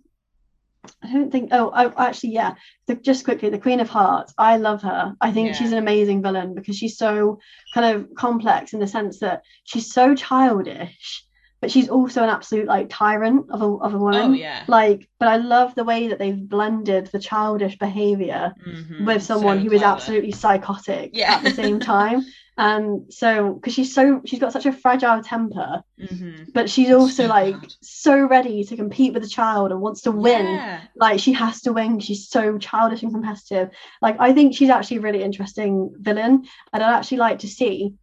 I 1.04 1.12
don't 1.14 1.32
think. 1.32 1.50
Oh, 1.52 1.70
I 1.70 2.08
actually, 2.08 2.32
yeah. 2.32 2.56
The, 2.88 2.96
just 2.96 3.24
quickly, 3.26 3.50
the 3.50 3.60
Queen 3.60 3.80
of 3.80 3.90
Hearts. 3.90 4.34
I 4.38 4.58
love 4.58 4.82
her. 4.84 5.16
I 5.22 5.32
think 5.32 5.48
Yeah. 5.50 5.54
she's 5.54 5.72
an 5.72 5.78
amazing 5.78 6.22
villain 6.22 6.54
because 6.56 6.76
she's 6.78 6.98
so 6.98 7.40
kind 7.74 7.96
of 7.96 8.14
complex 8.16 8.74
in 8.74 8.80
the 8.80 8.88
sense 8.88 9.20
that 9.20 9.44
she's 9.64 9.92
so 9.94 10.16
childish, 10.16 11.26
but 11.62 11.72
she's 11.72 11.90
also 11.90 12.24
an 12.24 12.30
absolute 12.30 12.68
like 12.68 12.88
tyrant 12.90 13.50
of 13.50 13.62
a 13.62 13.66
of 13.66 13.94
a 13.94 13.98
woman. 13.98 14.32
Oh, 14.32 14.34
yeah. 14.34 14.64
Like, 14.68 15.08
but 15.20 15.28
I 15.30 15.38
love 15.38 15.76
the 15.76 15.84
way 15.84 16.08
that 16.10 16.20
they've 16.20 16.38
blended 16.50 17.08
the 17.08 17.20
childish 17.20 17.78
behavior 17.78 18.54
Mhm, 18.68 19.06
with 19.06 19.24
someone 19.24 19.58
so 19.60 19.64
who 19.66 19.72
is 19.74 19.80
clever. 19.82 19.96
absolutely 19.96 20.32
psychotic 20.32 21.12
Yeah. 21.14 21.36
at 21.36 21.44
the 21.44 21.52
same 21.52 21.80
time. 21.80 22.26
And 22.58 23.14
so, 23.14 23.54
because 23.56 23.74
she's 23.74 23.94
so, 23.94 24.22
she's 24.26 24.40
got 24.40 24.54
such 24.54 24.66
a 24.66 24.72
fragile 24.72 25.22
temper, 25.22 25.84
Mhm. 26.00 26.54
but 26.54 26.70
she's 26.70 26.90
also 26.92 27.24
So 27.24 27.28
like 27.28 27.60
bad. 27.60 27.74
so 27.82 28.26
ready 28.26 28.64
to 28.64 28.78
compete 28.78 29.14
with 29.14 29.24
the 29.24 29.30
child 29.30 29.72
and 29.72 29.82
wants 29.82 30.02
to 30.02 30.12
win. 30.12 30.46
Yeah. 30.46 30.82
Like 30.96 31.20
she 31.20 31.34
has 31.34 31.62
to 31.64 31.74
win. 31.74 32.00
She's 32.00 32.30
so 32.30 32.58
childish 32.58 33.04
and 33.04 33.12
competitive. 33.12 33.72
Like 34.02 34.16
I 34.20 34.32
think 34.34 34.56
she's 34.56 34.70
actually 34.70 34.98
a 34.98 35.02
really 35.02 35.22
interesting 35.22 35.94
villain, 36.00 36.46
and 36.72 36.84
I'd 36.84 36.96
actually 36.98 37.18
like 37.18 37.40
to 37.40 37.48
see 37.48 37.94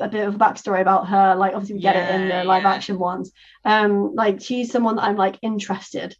a 0.00 0.08
bit 0.08 0.26
of 0.26 0.34
a 0.36 0.38
backstory 0.38 0.80
about 0.80 1.08
her. 1.08 1.34
Like 1.34 1.54
obviously 1.54 1.74
we 1.76 1.80
get 1.80 1.96
it 1.96 2.14
in 2.14 2.28
the 2.28 2.44
live 2.44 2.62
yeah. 2.62 2.72
action 2.72 2.98
ones. 2.98 3.32
Um, 3.64 4.14
like 4.14 4.40
she's 4.40 4.70
someone 4.70 4.96
that 4.96 5.04
I'm 5.04 5.16
like 5.16 5.36
interested 5.42 6.16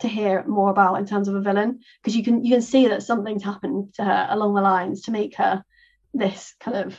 to 0.00 0.08
hear 0.08 0.44
more 0.46 0.70
about 0.70 0.96
in 0.96 1.06
terms 1.06 1.28
of 1.28 1.34
a 1.34 1.40
villain 1.40 1.80
because 2.02 2.16
you 2.16 2.22
can 2.24 2.44
you 2.44 2.52
can 2.52 2.60
see 2.62 2.88
that 2.88 3.02
something's 3.02 3.42
happened 3.42 3.94
to 3.94 4.04
her 4.04 4.26
along 4.30 4.54
the 4.54 4.60
lines 4.60 5.02
to 5.02 5.10
make 5.10 5.36
her 5.36 5.62
this 6.14 6.54
kind 6.60 6.76
of 6.76 6.94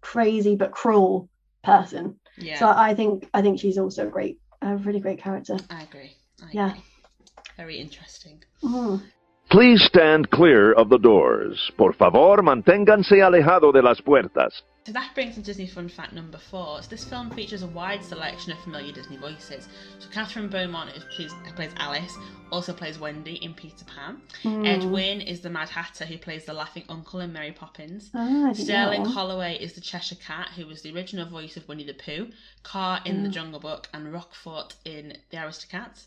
crazy 0.00 0.56
but 0.56 0.72
cruel 0.72 1.28
person. 1.64 2.18
Yeah. 2.38 2.58
So 2.58 2.66
I 2.68 2.94
think 2.94 3.28
I 3.34 3.42
think 3.42 3.58
she's 3.60 3.78
also 3.78 4.06
a 4.06 4.10
great, 4.10 4.38
a 4.62 4.76
really 4.76 5.00
great 5.00 5.18
character. 5.18 5.56
I 5.70 5.82
agree. 5.82 6.12
I 6.42 6.48
Yeah. 6.52 6.70
agree. 6.70 6.82
Very 7.56 7.78
interesting. 7.80 8.42
Mm. 8.62 9.02
Please 9.50 9.82
stand 9.84 10.30
clear 10.30 10.72
of 10.72 10.88
the 10.90 10.98
doors. 10.98 11.70
Por 11.78 11.94
favor, 11.94 12.42
manténganse 12.42 13.22
alejado 13.22 13.72
de 13.72 13.80
las 13.82 14.00
puertas. 14.02 14.52
So 14.86 14.92
that 14.92 15.10
brings 15.14 15.30
us 15.30 15.34
to 15.38 15.42
Disney 15.42 15.66
fun 15.66 15.88
fact 15.88 16.12
number 16.12 16.38
four. 16.38 16.80
So 16.80 16.88
this 16.88 17.02
film 17.02 17.28
features 17.32 17.64
a 17.64 17.66
wide 17.66 18.04
selection 18.04 18.52
of 18.52 18.58
familiar 18.60 18.92
Disney 18.92 19.16
voices. 19.16 19.66
So 19.98 20.08
Kathryn 20.10 20.48
Beaumont, 20.48 20.90
who 20.90 21.00
plays, 21.16 21.32
plays 21.56 21.72
Alice, 21.76 22.16
also 22.52 22.72
plays 22.72 22.96
Wendy 22.96 23.34
in 23.44 23.52
Peter 23.52 23.84
Pan. 23.84 24.20
Ed 24.64 24.82
Mm. 24.82 24.90
Wynn 24.92 25.20
is 25.22 25.40
the 25.40 25.50
Mad 25.50 25.70
Hatter, 25.70 26.04
who 26.04 26.16
plays 26.18 26.44
the 26.44 26.52
laughing 26.52 26.84
uncle 26.88 27.18
in 27.18 27.32
Mary 27.32 27.50
Poppins. 27.50 28.12
Ah, 28.14 28.52
Sterling 28.52 29.02
know. 29.02 29.10
Holloway 29.10 29.58
is 29.58 29.72
the 29.72 29.80
Cheshire 29.80 30.14
Cat, 30.14 30.50
who 30.54 30.68
was 30.68 30.82
the 30.82 30.94
original 30.94 31.26
voice 31.26 31.56
of 31.56 31.66
Winnie 31.66 31.82
the 31.82 31.92
Pooh, 31.94 32.30
Kaa 32.62 33.02
in 33.04 33.24
The 33.24 33.28
Mm. 33.28 33.32
Jungle 33.32 33.58
Book, 33.58 33.88
and 33.92 34.12
Roquefort 34.12 34.74
in 34.84 35.18
The 35.30 35.36
Aristocats. 35.38 36.04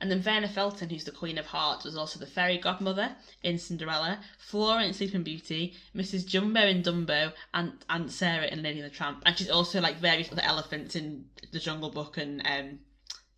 And 0.00 0.10
then 0.10 0.20
Verna 0.20 0.48
Felton, 0.48 0.90
who's 0.90 1.04
the 1.04 1.10
Queen 1.10 1.38
of 1.38 1.46
Hearts, 1.46 1.84
was 1.84 1.96
also 1.96 2.18
the 2.18 2.26
fairy 2.26 2.58
godmother 2.58 3.16
in 3.42 3.58
Cinderella, 3.58 4.20
Flora 4.38 4.84
in 4.84 4.92
Sleeping 4.92 5.22
Beauty, 5.22 5.74
Mrs. 5.94 6.26
Jumbo 6.26 6.60
in 6.66 6.82
Dumbo, 6.82 7.32
and 7.54 7.72
Aunt 7.88 8.10
Sarah 8.12 8.46
in 8.46 8.62
Lady 8.62 8.80
and 8.80 8.90
the 8.90 8.94
Tramp. 8.94 9.22
And 9.24 9.36
she's 9.36 9.50
also 9.50 9.80
like 9.80 9.96
various 9.96 10.30
other 10.30 10.42
elephants 10.44 10.96
in 10.96 11.24
The 11.52 11.58
Jungle 11.58 11.90
Book 11.90 12.18
and 12.18 12.42
um, 12.46 12.78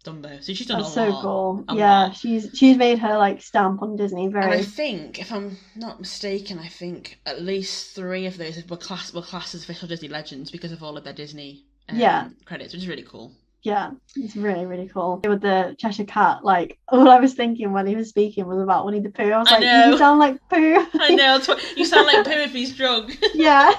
Dumbo. 0.05 0.43
So 0.43 0.53
she's 0.55 0.67
done 0.67 0.79
That's 0.79 0.91
a 0.91 0.93
so 0.95 1.09
lot. 1.11 1.23
cool. 1.23 1.65
a 1.69 1.77
Yeah, 1.77 2.03
lot. 2.05 2.17
she's 2.17 2.51
she's 2.55 2.77
made 2.77 2.99
her 3.01 3.17
like 3.19 3.43
stamp 3.43 3.83
on 3.83 3.97
Disney 3.97 4.27
And 4.27 4.37
I 4.37 4.63
think, 4.63 5.19
if 5.21 5.33
I'm 5.33 5.57
not 5.77 6.01
mistaken, 6.01 6.59
I 6.59 6.69
think 6.69 7.19
at 7.27 7.43
least 7.43 7.95
three 7.95 8.27
of 8.27 8.37
those 8.39 8.65
were 8.69 8.77
class 8.77 9.13
were 9.13 9.23
classed 9.23 9.55
as 9.55 9.63
official 9.65 9.89
Disney 9.89 10.09
legends 10.09 10.51
because 10.51 10.73
of 10.73 10.83
all 10.83 10.97
of 10.97 11.05
their 11.05 11.13
Disney 11.13 11.65
um, 11.89 11.99
Yeah. 11.99 12.29
credits, 12.45 12.73
which 12.73 12.83
is 12.83 12.89
really 12.89 13.03
cool. 13.03 13.33
Yeah, 13.63 13.91
it's 14.17 14.37
really 14.37 14.67
really 14.67 14.89
cool. 14.89 15.21
With 15.27 15.41
the 15.43 15.75
Cheshire 15.79 16.05
Cat, 16.05 16.45
like 16.45 16.79
all 16.89 17.09
I 17.09 17.19
was 17.21 17.35
thinking 17.35 17.73
when 17.73 17.87
he 17.87 17.97
was 17.97 18.09
speaking 18.09 18.47
was 18.47 18.61
about 18.63 18.87
Winnie 18.87 19.01
the 19.01 19.11
Pooh. 19.11 19.31
I 19.33 19.39
was 19.39 19.49
I 19.51 19.55
like, 19.57 19.61
know. 19.63 19.91
you 19.91 19.99
sound 19.99 20.19
like 20.21 20.37
Pooh. 20.49 20.87
I 20.95 21.15
know 21.15 21.41
you 21.77 21.85
sound 21.85 22.07
like 22.07 22.25
Pooh 22.25 22.31
if 22.33 22.53
he's 22.53 22.77
drunk. 22.77 23.19
yeah. 23.35 23.73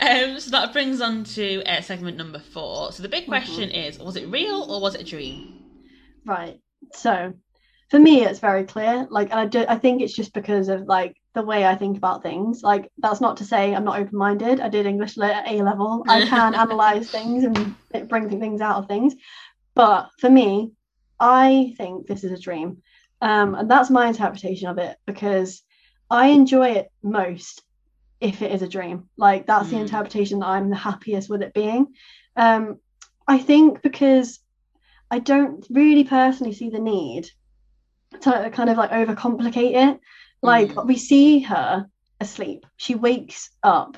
um, 0.00 0.38
so 0.40 0.50
that 0.50 0.70
brings 0.72 1.00
on 1.00 1.24
to 1.24 1.62
uh, 1.64 1.80
segment 1.80 2.16
number 2.16 2.38
four. 2.38 2.92
So 2.92 3.02
the 3.02 3.08
big 3.08 3.26
question 3.26 3.70
Mm-hmm. 3.70 3.88
is: 3.88 3.98
Was 3.98 4.16
it 4.16 4.28
real 4.28 4.62
or 4.70 4.80
was 4.80 4.94
it 4.94 5.00
a 5.02 5.04
dream? 5.04 5.60
Right. 6.24 6.60
So 6.92 7.32
for 7.90 7.98
me 7.98 8.24
it's 8.24 8.40
very 8.40 8.64
clear. 8.64 9.06
Like 9.10 9.30
and 9.30 9.40
I 9.40 9.46
do 9.46 9.64
I 9.68 9.78
think 9.78 10.02
it's 10.02 10.14
just 10.14 10.32
because 10.34 10.68
of 10.68 10.82
like 10.82 11.16
the 11.34 11.42
way 11.42 11.66
I 11.66 11.74
think 11.74 11.96
about 11.96 12.22
things. 12.22 12.62
Like 12.62 12.90
that's 12.98 13.20
not 13.20 13.38
to 13.38 13.44
say 13.44 13.74
I'm 13.74 13.84
not 13.84 13.98
open-minded. 13.98 14.60
I 14.60 14.68
did 14.68 14.86
English 14.86 15.16
lit 15.16 15.30
at 15.30 15.48
A 15.48 15.62
level. 15.62 16.04
I 16.08 16.20
can 16.26 16.54
analyze 16.54 17.08
things 17.08 17.44
and 17.44 17.74
bring 18.08 18.40
things 18.40 18.60
out 18.60 18.76
of 18.76 18.86
things. 18.88 19.14
But 19.74 20.10
for 20.20 20.30
me, 20.30 20.72
I 21.18 21.74
think 21.76 22.06
this 22.06 22.24
is 22.24 22.32
a 22.32 22.40
dream. 22.40 22.82
Um, 23.20 23.54
and 23.54 23.70
that's 23.70 23.90
my 23.90 24.06
interpretation 24.06 24.68
of 24.68 24.78
it 24.78 24.96
because 25.06 25.62
I 26.10 26.28
enjoy 26.28 26.70
it 26.72 26.88
most 27.02 27.62
if 28.20 28.42
it 28.42 28.52
is 28.52 28.62
a 28.62 28.68
dream. 28.68 29.08
Like 29.16 29.46
that's 29.46 29.70
the 29.70 29.76
Mm. 29.76 29.82
interpretation 29.82 30.38
that 30.40 30.46
I'm 30.48 30.70
the 30.70 30.76
happiest 30.76 31.28
with 31.28 31.42
it 31.42 31.54
being. 31.54 31.94
Um, 32.36 32.78
I 33.26 33.38
think 33.38 33.82
because 33.82 34.38
I 35.10 35.18
don't 35.18 35.66
really 35.70 36.04
personally 36.04 36.52
see 36.52 36.70
the 36.70 36.78
need 36.78 37.28
to 38.20 38.50
kind 38.52 38.70
of 38.70 38.76
like 38.76 38.90
overcomplicate 38.90 39.74
it. 39.74 40.00
Like 40.44 40.70
Mm. 40.74 40.86
we 40.86 40.96
see 40.96 41.40
her 41.40 41.86
asleep, 42.20 42.66
she 42.76 42.94
wakes 42.94 43.50
up. 43.62 43.96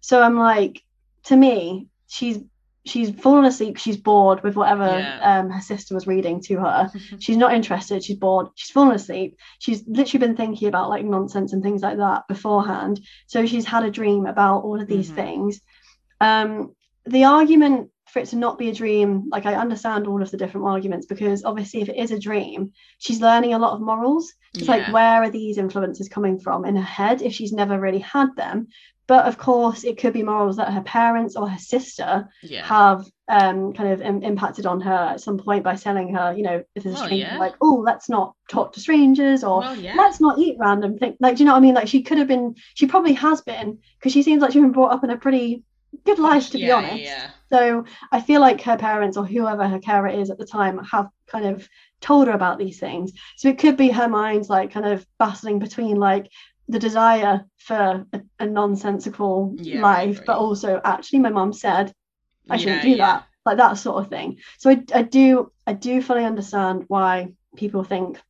So 0.00 0.22
I'm 0.22 0.38
like, 0.38 0.82
to 1.24 1.36
me, 1.36 1.88
she's 2.06 2.38
she's 2.84 3.10
fallen 3.10 3.44
asleep, 3.44 3.76
she's 3.78 3.96
bored 3.96 4.44
with 4.44 4.54
whatever 4.54 4.86
Yeah. 4.86 5.38
um 5.38 5.50
her 5.50 5.60
sister 5.60 5.94
was 5.94 6.06
reading 6.06 6.40
to 6.42 6.54
her. 6.66 6.90
She's 7.18 7.36
not 7.36 7.52
interested, 7.52 8.04
she's 8.04 8.16
bored, 8.26 8.46
she's 8.54 8.70
fallen 8.70 8.94
asleep. 8.94 9.36
She's 9.58 9.82
literally 9.88 10.24
been 10.26 10.36
thinking 10.36 10.68
about 10.68 10.88
like 10.90 11.04
nonsense 11.04 11.52
and 11.52 11.62
things 11.62 11.82
like 11.82 11.96
that 11.98 12.28
beforehand. 12.28 13.00
So 13.26 13.44
she's 13.46 13.64
had 13.66 13.84
a 13.84 13.90
dream 13.90 14.26
about 14.26 14.62
all 14.64 14.80
of 14.80 14.86
these 14.86 15.10
Mhm. 15.10 15.14
things. 15.20 15.60
Um 16.20 16.76
the 17.06 17.24
argument 17.24 17.90
for 18.16 18.20
it 18.20 18.28
to 18.28 18.36
not 18.36 18.56
be 18.56 18.70
a 18.70 18.74
dream, 18.74 19.28
like 19.28 19.44
I 19.44 19.56
understand 19.56 20.06
all 20.06 20.22
of 20.22 20.30
the 20.30 20.38
different 20.38 20.66
arguments 20.66 21.04
because 21.04 21.44
obviously 21.44 21.82
if 21.82 21.90
it 21.90 21.96
is 21.96 22.12
a 22.12 22.18
dream, 22.18 22.72
she's 22.96 23.20
learning 23.20 23.52
a 23.52 23.58
lot 23.58 23.74
of 23.74 23.82
morals. 23.82 24.32
It's 24.54 24.68
like 24.68 24.90
where 24.90 25.22
are 25.22 25.28
these 25.28 25.58
influences 25.58 26.08
coming 26.08 26.40
from 26.40 26.64
in 26.64 26.76
her 26.76 26.82
head 26.82 27.20
if 27.20 27.34
she's 27.34 27.52
never 27.52 27.78
really 27.78 27.98
had 27.98 28.34
them? 28.34 28.68
But 29.06 29.26
of 29.26 29.36
course, 29.36 29.84
it 29.84 29.98
could 29.98 30.14
be 30.14 30.22
morals 30.22 30.56
that 30.56 30.72
her 30.72 30.80
parents 30.80 31.36
or 31.36 31.46
her 31.46 31.58
sister 31.58 32.26
yeah. 32.42 32.64
have 32.64 33.04
um, 33.28 33.74
kind 33.74 33.92
of 33.92 34.00
im- 34.00 34.22
impacted 34.22 34.64
on 34.64 34.80
her 34.80 35.10
at 35.12 35.20
some 35.20 35.36
point 35.36 35.62
by 35.62 35.76
telling 35.76 36.14
her, 36.14 36.32
you 36.34 36.42
know, 36.42 36.64
if 36.74 36.84
there's 36.84 36.94
a 36.94 36.98
Well, 36.98 37.04
stranger, 37.04 37.26
yeah. 37.32 37.38
like, 37.38 37.54
oh, 37.60 37.82
let's 37.84 38.08
not 38.08 38.34
talk 38.48 38.72
to 38.72 38.80
strangers 38.80 39.44
or 39.44 39.60
well, 39.60 39.76
yeah. 39.76 39.94
let's 39.94 40.22
not 40.22 40.38
eat 40.38 40.56
random 40.58 40.96
things. 40.96 41.16
Like, 41.20 41.36
do 41.36 41.42
you 41.42 41.46
know 41.46 41.52
what 41.52 41.58
I 41.58 41.66
mean? 41.66 41.74
Like, 41.74 41.88
she 41.88 42.02
could 42.02 42.16
have 42.16 42.28
been, 42.28 42.54
she 42.72 42.86
probably 42.86 43.12
has 43.12 43.42
been, 43.42 43.78
because 43.98 44.14
she 44.14 44.22
seems 44.22 44.40
like 44.40 44.52
she's 44.52 44.62
been 44.62 44.72
brought 44.72 44.92
up 44.92 45.04
in 45.04 45.10
a 45.10 45.18
pretty 45.18 45.62
good 46.04 46.18
life, 46.18 46.50
to 46.50 46.58
be 46.58 46.70
honest. 46.70 47.02
Yeah. 47.02 47.30
So 47.52 47.84
I 48.10 48.20
feel 48.20 48.40
like 48.40 48.60
her 48.62 48.76
parents 48.76 49.16
or 49.16 49.24
whoever 49.24 49.68
her 49.68 49.78
carer 49.78 50.08
is 50.08 50.30
at 50.30 50.38
the 50.38 50.46
time 50.46 50.78
have 50.90 51.08
kind 51.28 51.46
of 51.46 51.68
told 52.00 52.26
her 52.26 52.32
about 52.34 52.58
these 52.58 52.80
things. 52.80 53.12
So 53.36 53.48
it 53.48 53.58
could 53.58 53.76
be 53.76 53.90
her 53.90 54.08
mind 54.08 54.48
like 54.48 54.72
kind 54.72 54.86
of 54.86 55.06
battling 55.18 55.58
between 55.60 55.96
like 55.96 56.28
the 56.68 56.80
desire 56.80 57.44
for 57.58 58.04
a, 58.12 58.20
a 58.40 58.46
nonsensical 58.46 59.58
Yeah, 59.58 59.80
life, 59.80 60.24
but 60.26 60.38
also 60.38 60.80
actually 60.84 61.20
my 61.20 61.30
mom 61.30 61.52
said 61.52 61.92
I 62.50 62.56
shouldn't 62.56 62.82
Yeah, 62.82 62.82
do 62.82 62.96
yeah. 62.96 62.98
that, 62.98 63.26
like 63.44 63.58
that 63.58 63.74
sort 63.74 64.02
of 64.04 64.10
thing. 64.10 64.38
So 64.58 64.70
I, 64.70 64.82
I 64.94 65.02
do 65.02 65.52
I 65.66 65.72
do 65.74 66.02
fully 66.02 66.24
understand 66.24 66.84
why 66.88 67.34
people 67.56 67.84
think 67.84 68.20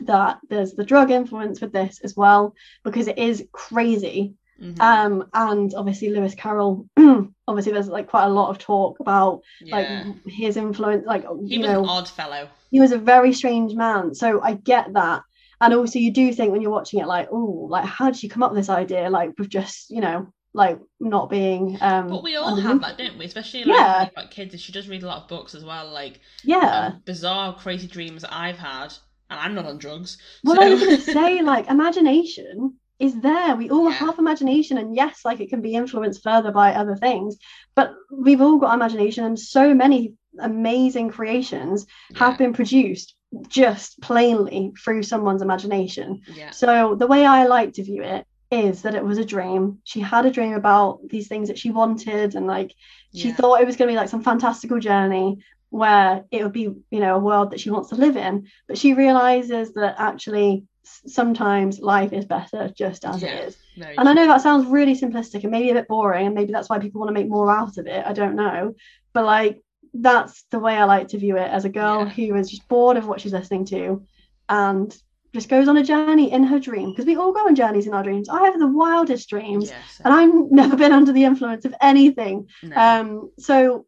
that 0.00 0.38
there's 0.48 0.72
the 0.74 0.84
drug 0.84 1.10
influence 1.10 1.60
with 1.60 1.72
this 1.72 2.00
as 2.02 2.16
well 2.16 2.54
because 2.84 3.08
it 3.08 3.18
is 3.18 3.46
crazy 3.52 4.34
Mhm. 4.62 4.80
um 4.80 5.28
and 5.34 5.74
obviously 5.74 6.10
lewis 6.10 6.34
carroll 6.36 6.86
obviously 7.48 7.72
there's 7.72 7.88
like 7.88 8.06
quite 8.06 8.26
a 8.26 8.28
lot 8.28 8.50
of 8.50 8.58
talk 8.58 9.00
about 9.00 9.40
yeah. 9.60 9.76
like 9.76 10.16
his 10.26 10.56
influence 10.56 11.04
like 11.04 11.24
he 11.46 11.56
you 11.56 11.60
was 11.60 11.68
know 11.68 11.82
an 11.82 11.88
odd 11.88 12.08
fellow. 12.08 12.48
he 12.70 12.78
was 12.78 12.92
a 12.92 12.98
very 12.98 13.32
strange 13.32 13.74
man 13.74 14.14
so 14.14 14.40
i 14.40 14.54
get 14.54 14.92
that 14.92 15.22
and 15.60 15.74
also 15.74 15.98
you 15.98 16.12
do 16.12 16.32
think 16.32 16.52
when 16.52 16.62
you're 16.62 16.70
watching 16.70 17.00
it 17.00 17.06
like 17.06 17.28
oh 17.32 17.66
like 17.68 17.84
how 17.84 18.08
did 18.10 18.22
you 18.22 18.28
come 18.28 18.42
up 18.42 18.52
with 18.52 18.60
this 18.60 18.68
idea 18.68 19.10
like 19.10 19.30
with 19.36 19.48
just 19.48 19.90
you 19.90 20.00
know 20.00 20.32
like 20.54 20.78
not 21.00 21.30
being 21.30 21.78
um 21.80 22.08
But 22.08 22.22
we 22.22 22.36
all 22.36 22.44
under 22.44 22.62
have 22.62 22.80
that, 22.82 22.98
don't 22.98 23.16
we? 23.18 23.24
Especially 23.24 23.64
like 23.64 23.78
Yeah. 23.78 24.08
when 24.14 24.28
kids. 24.28 24.60
She 24.60 24.70
does 24.70 24.86
read 24.86 25.02
a 25.02 25.06
lot 25.06 25.22
of 25.22 25.28
books 25.28 25.54
as 25.54 25.64
well, 25.64 25.90
like 25.90 26.20
yeah 26.44 26.92
um, 26.92 27.02
bizarre, 27.06 27.56
crazy 27.56 27.86
dreams 27.86 28.22
I've 28.24 28.58
had, 28.58 28.92
and 29.30 29.40
I'm 29.40 29.54
not 29.54 29.64
on 29.64 29.78
drugs. 29.78 30.18
Well, 30.44 30.56
so... 30.56 30.62
I 30.62 30.68
was 30.68 30.80
going 30.80 30.96
to 30.96 31.02
say, 31.02 31.42
like, 31.42 31.66
imagination 31.70 32.76
is 32.98 33.20
there. 33.20 33.56
We 33.56 33.70
all 33.70 33.86
Yeah. 33.90 33.96
have 33.96 34.18
imagination, 34.18 34.78
and 34.78 34.94
yes, 34.94 35.20
like, 35.24 35.40
it 35.40 35.48
can 35.50 35.60
be 35.60 35.74
influenced 35.74 36.22
further 36.22 36.52
by 36.52 36.74
other 36.74 36.96
things, 36.96 37.36
but 37.74 37.94
we've 38.10 38.40
all 38.40 38.58
got 38.58 38.74
imagination, 38.74 39.24
and 39.24 39.38
so 39.38 39.74
many 39.74 40.14
amazing 40.38 41.10
creations 41.10 41.86
have 42.16 42.38
been 42.38 42.52
produced 42.52 43.14
just 43.48 44.00
plainly 44.00 44.72
through 44.82 45.02
someone's 45.02 45.42
imagination. 45.42 46.20
yeah, 46.36 46.50
So, 46.50 46.94
the 46.94 47.06
way 47.06 47.24
I 47.26 47.46
like 47.46 47.74
to 47.74 47.82
view 47.84 48.02
it 48.02 48.26
is 48.50 48.82
that 48.82 48.94
it 48.94 49.04
was 49.04 49.18
a 49.18 49.24
dream. 49.24 49.78
She 49.84 50.00
had 50.00 50.26
a 50.26 50.30
dream 50.30 50.52
about 50.54 51.00
these 51.08 51.26
things 51.28 51.48
that 51.48 51.58
she 51.58 51.70
wanted, 51.70 52.34
and 52.34 52.46
like, 52.46 52.72
she 53.14 53.28
yeah. 53.28 53.34
thought 53.34 53.60
it 53.60 53.66
was 53.66 53.76
going 53.76 53.88
to 53.88 53.92
be 53.92 53.96
like 53.96 54.08
some 54.10 54.22
fantastical 54.22 54.78
journey 54.78 55.38
where 55.70 56.24
it 56.30 56.42
would 56.42 56.52
be 56.52 56.62
you 56.90 57.00
know 57.00 57.16
a 57.16 57.18
world 57.18 57.50
that 57.50 57.58
she 57.60 57.70
wants 57.70 57.88
to 57.88 57.94
live 57.94 58.14
in 58.18 58.46
but 58.68 58.76
she 58.76 58.92
realizes 58.92 59.72
that 59.72 59.94
actually 59.98 60.64
sometimes 60.84 61.80
life 61.80 62.12
is 62.12 62.24
better 62.24 62.70
just 62.76 63.04
as 63.04 63.22
Yeah, 63.22 63.28
it 63.34 63.48
is 63.48 63.56
and 63.98 64.08
i 64.08 64.12
know 64.12 64.26
that 64.26 64.40
sounds 64.42 64.66
really 64.66 64.94
simplistic 64.94 65.42
and 65.42 65.50
maybe 65.50 65.70
a 65.70 65.74
bit 65.74 65.88
boring 65.88 66.26
and 66.26 66.34
maybe 66.34 66.52
that's 66.52 66.68
why 66.68 66.78
people 66.78 67.00
want 67.00 67.08
to 67.08 67.14
make 67.20 67.28
more 67.28 67.50
out 67.50 67.78
of 67.78 67.86
it 67.86 68.04
i 68.06 68.12
don't 68.12 68.34
know 68.34 68.74
but 69.12 69.24
like 69.24 69.62
that's 69.94 70.44
the 70.50 70.58
way 70.58 70.74
i 70.76 70.84
like 70.84 71.08
to 71.08 71.18
view 71.18 71.36
it 71.36 71.50
as 71.50 71.64
a 71.64 71.68
girl 71.68 72.00
Yeah. 72.06 72.12
who 72.12 72.34
is 72.36 72.50
just 72.50 72.66
bored 72.68 72.96
of 72.96 73.06
what 73.06 73.20
she's 73.20 73.32
listening 73.32 73.64
to 73.66 74.04
and 74.48 74.96
just 75.34 75.48
goes 75.48 75.68
on 75.68 75.78
a 75.78 75.84
journey 75.84 76.30
in 76.30 76.42
her 76.44 76.58
dream 76.58 76.90
because 76.90 77.06
we 77.06 77.16
all 77.16 77.32
go 77.32 77.46
on 77.46 77.54
journeys 77.54 77.86
in 77.86 77.94
our 77.94 78.02
dreams 78.02 78.28
i 78.28 78.42
have 78.44 78.58
the 78.58 78.66
wildest 78.66 79.28
dreams 79.30 79.70
Yes. 79.70 80.00
and 80.04 80.12
I've 80.12 80.50
never 80.50 80.76
been 80.76 80.92
under 80.92 81.12
the 81.12 81.24
influence 81.24 81.64
of 81.64 81.74
anything. 81.80 82.48
no. 82.62 82.76
Um, 82.76 83.30
so 83.38 83.86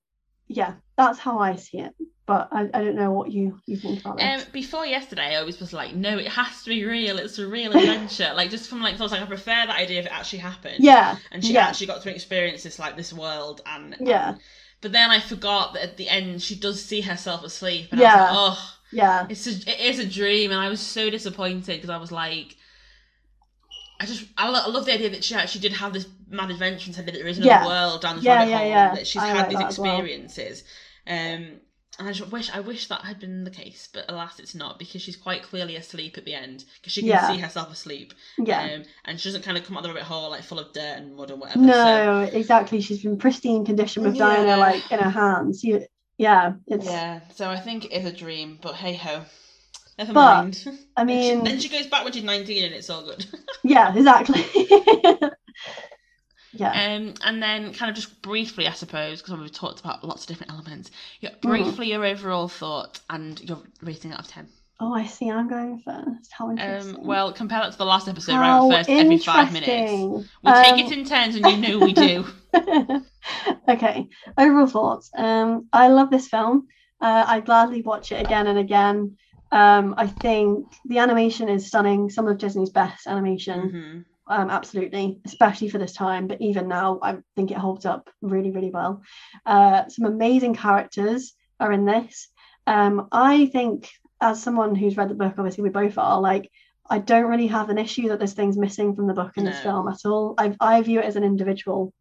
yeah, 0.48 0.74
that's 0.96 1.18
how 1.18 1.38
I 1.38 1.56
see 1.56 1.78
it. 1.78 1.92
But 2.26 2.48
I, 2.52 2.62
I 2.72 2.80
don't 2.82 2.96
know 2.96 3.12
what 3.12 3.30
you 3.32 3.60
you 3.66 3.76
think 3.76 4.00
about 4.00 4.18
Um, 4.20 4.38
this. 4.38 4.44
before 4.46 4.86
yesterday, 4.86 5.36
I 5.36 5.42
was 5.42 5.60
was 5.60 5.74
like, 5.74 5.94
no, 5.94 6.16
it 6.18 6.28
has 6.28 6.62
to 6.62 6.70
be 6.70 6.82
real. 6.84 7.18
It's 7.18 7.38
a 7.38 7.46
real 7.46 7.72
adventure. 7.72 8.32
like 8.36 8.50
just 8.50 8.68
from 8.70 8.80
like, 8.80 8.98
I 8.98 9.02
was 9.02 9.12
like, 9.12 9.20
I 9.20 9.26
prefer 9.26 9.50
that 9.66 9.70
idea 9.70 10.00
if 10.00 10.06
it 10.06 10.12
actually 10.12 10.38
happened. 10.38 10.82
yeah, 10.82 11.16
And 11.32 11.44
she 11.44 11.52
yeah. 11.52 11.66
actually 11.68 11.88
got 11.88 12.02
to 12.02 12.10
experience 12.14 12.62
this 12.62 12.78
like 12.78 12.96
this 12.96 13.12
world 13.12 13.60
and 13.66 13.96
Yeah. 14.00 14.30
and- 14.30 14.40
but 14.80 14.92
then 14.92 15.10
I 15.10 15.18
forgot 15.20 15.72
that 15.74 15.82
at 15.82 15.96
the 15.96 16.08
end 16.10 16.42
she 16.42 16.56
does 16.56 16.82
see 16.84 17.00
herself 17.02 17.42
asleep 17.42 17.88
and 17.92 18.00
Yeah. 18.00 18.12
I 18.14 18.16
was 18.16 18.36
like, 18.36 18.58
oh, 18.58 18.74
yeah, 18.92 19.26
it's 19.30 19.46
a, 19.46 19.50
it 19.70 19.80
is 19.80 19.98
a 19.98 20.06
dream 20.06 20.50
and 20.50 20.60
I 20.60 20.68
was 20.68 20.80
so 20.80 21.10
disappointed 21.10 21.74
because 21.76 21.90
I 21.90 21.98
was 21.98 22.12
like. 22.12 22.56
I 24.00 24.06
just 24.06 24.24
I, 24.36 24.48
lo- 24.48 24.60
I 24.64 24.68
love 24.68 24.86
the 24.86 24.92
idea 24.92 25.10
that 25.10 25.22
she 25.24 25.34
actually 25.34 25.60
did 25.62 25.72
have 25.72 25.92
this 25.92 26.06
mad 26.28 26.50
adventure 26.50 26.86
and 26.86 26.94
said 26.94 27.06
that 27.06 27.14
there 27.14 27.26
is 27.26 27.38
another 27.38 27.50
Yeah. 27.62 27.66
world 27.66 28.00
down 28.02 28.16
this 28.16 28.24
Yeah, 28.24 28.34
rabbit 28.38 28.50
yeah, 28.50 28.58
hole 28.58 28.68
yeah. 28.68 28.94
that 28.94 29.06
she's 29.06 29.22
I 29.22 29.26
had 29.28 29.36
like 29.36 29.48
these 29.50 29.62
as 29.68 29.78
well. 29.78 29.92
experiences. 29.94 30.64
Um, 31.06 31.60
and 31.98 32.08
I 32.08 32.12
just 32.12 32.30
wish 32.32 32.50
I 32.52 32.60
wish 32.60 32.86
that 32.88 33.02
had 33.02 33.20
been 33.20 33.44
the 33.44 33.50
case, 33.50 33.88
but 33.92 34.04
alas, 34.08 34.38
it's 34.40 34.54
not 34.54 34.78
because 34.78 35.00
she's 35.02 35.16
quite 35.16 35.42
clearly 35.42 35.76
asleep 35.76 36.18
at 36.18 36.24
the 36.24 36.34
end 36.34 36.64
because 36.80 36.92
she 36.92 37.00
can 37.02 37.10
Yeah. 37.10 37.28
see 37.32 37.38
herself 37.38 37.72
asleep. 37.72 38.12
yeah. 38.38 38.62
Um, 38.74 38.82
and 39.04 39.20
she 39.20 39.28
doesn't 39.28 39.42
kind 39.42 39.56
of 39.56 39.64
come 39.64 39.76
out 39.76 39.84
of 39.84 39.90
the 39.90 39.94
rabbit 39.94 40.04
hole 40.06 40.30
like 40.30 40.42
full 40.42 40.58
of 40.58 40.72
dirt 40.72 40.96
and 40.98 41.16
mud 41.16 41.30
and 41.30 41.40
whatever. 41.40 41.60
So, 41.60 41.66
No, 41.66 42.20
exactly. 42.32 42.80
She's 42.80 43.02
been 43.02 43.16
pristine 43.18 43.64
condition 43.64 44.02
with 44.02 44.14
Yeah. 44.16 44.28
Dinah 44.36 44.56
like 44.56 44.90
in 44.92 44.98
her 44.98 45.10
hands. 45.10 45.62
You, 45.62 45.84
yeah, 46.18 46.54
it's. 46.66 46.86
yeah, 46.86 47.20
so 47.34 47.48
I 47.50 47.58
think 47.60 47.86
it 47.86 47.92
is 47.92 48.04
a 48.04 48.12
dream, 48.12 48.58
but 48.62 48.74
hey 48.74 48.94
ho. 48.94 49.22
Never 49.98 50.12
But, 50.12 50.34
mind. 50.34 50.64
I 50.96 51.04
Then 51.04 51.08
she- 51.22 51.34
mean, 51.34 51.44
then 51.44 51.60
she 51.60 51.68
goes 51.68 51.86
back 51.86 52.02
when 52.02 52.12
she's 52.12 52.24
19 52.24 52.64
and 52.64 52.74
it's 52.74 52.90
all 52.90 53.04
good. 53.04 53.24
yeah, 53.62 53.94
exactly. 53.96 54.44
yeah. 56.54 56.70
Um, 56.70 57.14
and 57.24 57.42
then 57.42 57.72
kind 57.74 57.90
of 57.90 57.96
just 57.96 58.22
briefly, 58.22 58.66
I 58.66 58.72
suppose, 58.72 59.20
because 59.22 59.38
we've 59.38 59.52
talked 59.52 59.80
about 59.80 60.04
lots 60.04 60.22
of 60.22 60.28
different 60.28 60.52
elements. 60.52 60.90
Yeah, 61.20 61.30
Mm-hmm. 61.30 61.48
briefly 61.48 61.90
your 61.90 62.04
overall 62.04 62.48
thought 62.48 63.00
and 63.10 63.40
your 63.40 63.58
rating 63.82 64.12
out 64.12 64.20
of 64.20 64.28
ten. 64.28 64.48
Oh, 64.80 64.92
I 64.92 65.06
see. 65.06 65.30
I'm 65.30 65.48
going 65.48 65.80
first. 65.84 66.30
How 66.32 66.50
interesting. 66.50 66.96
Um, 66.96 67.06
well, 67.06 67.32
compare 67.32 67.60
that 67.60 67.72
to 67.72 67.78
the 67.78 67.84
last 67.86 68.08
episode, 68.08 68.32
How 68.32 68.68
right? 68.68 68.78
First 68.78 68.90
every 68.90 69.18
five 69.18 69.52
minutes. 69.52 70.28
We 70.42 70.52
take 70.52 70.72
Um, 70.72 70.80
it 70.80 70.92
in 70.92 71.04
turns, 71.04 71.36
and 71.36 71.46
you 71.46 71.56
know 71.56 71.78
we 71.78 71.92
do. 71.92 72.26
okay, 73.68 74.08
overall 74.36 74.66
thoughts. 74.66 75.10
Um, 75.16 75.68
I 75.72 75.88
love 75.88 76.10
this 76.10 76.28
film. 76.28 76.66
Uh, 77.00 77.24
I 77.26 77.40
gladly 77.40 77.82
watch 77.82 78.12
it 78.12 78.20
again 78.20 78.46
and 78.46 78.58
again. 78.58 79.16
Um, 79.52 79.94
I 79.96 80.06
think 80.08 80.66
the 80.84 80.98
animation 80.98 81.48
is 81.48 81.66
stunning. 81.66 82.10
Some 82.10 82.26
of 82.26 82.38
Disney's 82.38 82.70
best 82.70 83.06
animation, 83.06 83.60
Mhm. 83.70 84.04
Um, 84.26 84.50
absolutely, 84.50 85.20
especially 85.24 85.68
for 85.68 85.78
this 85.78 85.92
time. 85.92 86.26
But 86.26 86.40
even 86.40 86.68
now, 86.68 86.98
I 87.02 87.18
think 87.36 87.50
it 87.50 87.58
holds 87.58 87.86
up 87.86 88.10
really, 88.22 88.50
really 88.50 88.70
well. 88.70 89.02
Uh, 89.44 89.88
some 89.88 90.06
amazing 90.06 90.54
characters 90.54 91.34
are 91.60 91.72
in 91.72 91.84
this. 91.84 92.28
Um, 92.66 93.08
I 93.12 93.46
think, 93.46 93.90
as 94.20 94.42
someone 94.42 94.74
who's 94.74 94.96
read 94.96 95.10
the 95.10 95.14
book, 95.14 95.34
obviously 95.36 95.62
we 95.62 95.70
both 95.70 95.98
are. 95.98 96.20
Like, 96.20 96.50
I 96.88 96.98
don't 96.98 97.30
really 97.30 97.46
have 97.48 97.70
an 97.70 97.78
issue 97.78 98.08
that 98.08 98.18
there's 98.18 98.34
things 98.34 98.56
missing 98.56 98.94
from 98.94 99.06
the 99.06 99.14
book 99.14 99.32
in 99.36 99.44
this 99.44 99.60
film 99.60 99.88
at 99.88 100.04
all. 100.04 100.34
I 100.38 100.54
I 100.60 100.82
view 100.82 101.00
it 101.00 101.06
as 101.06 101.16
an 101.16 101.24
individual 101.24 101.92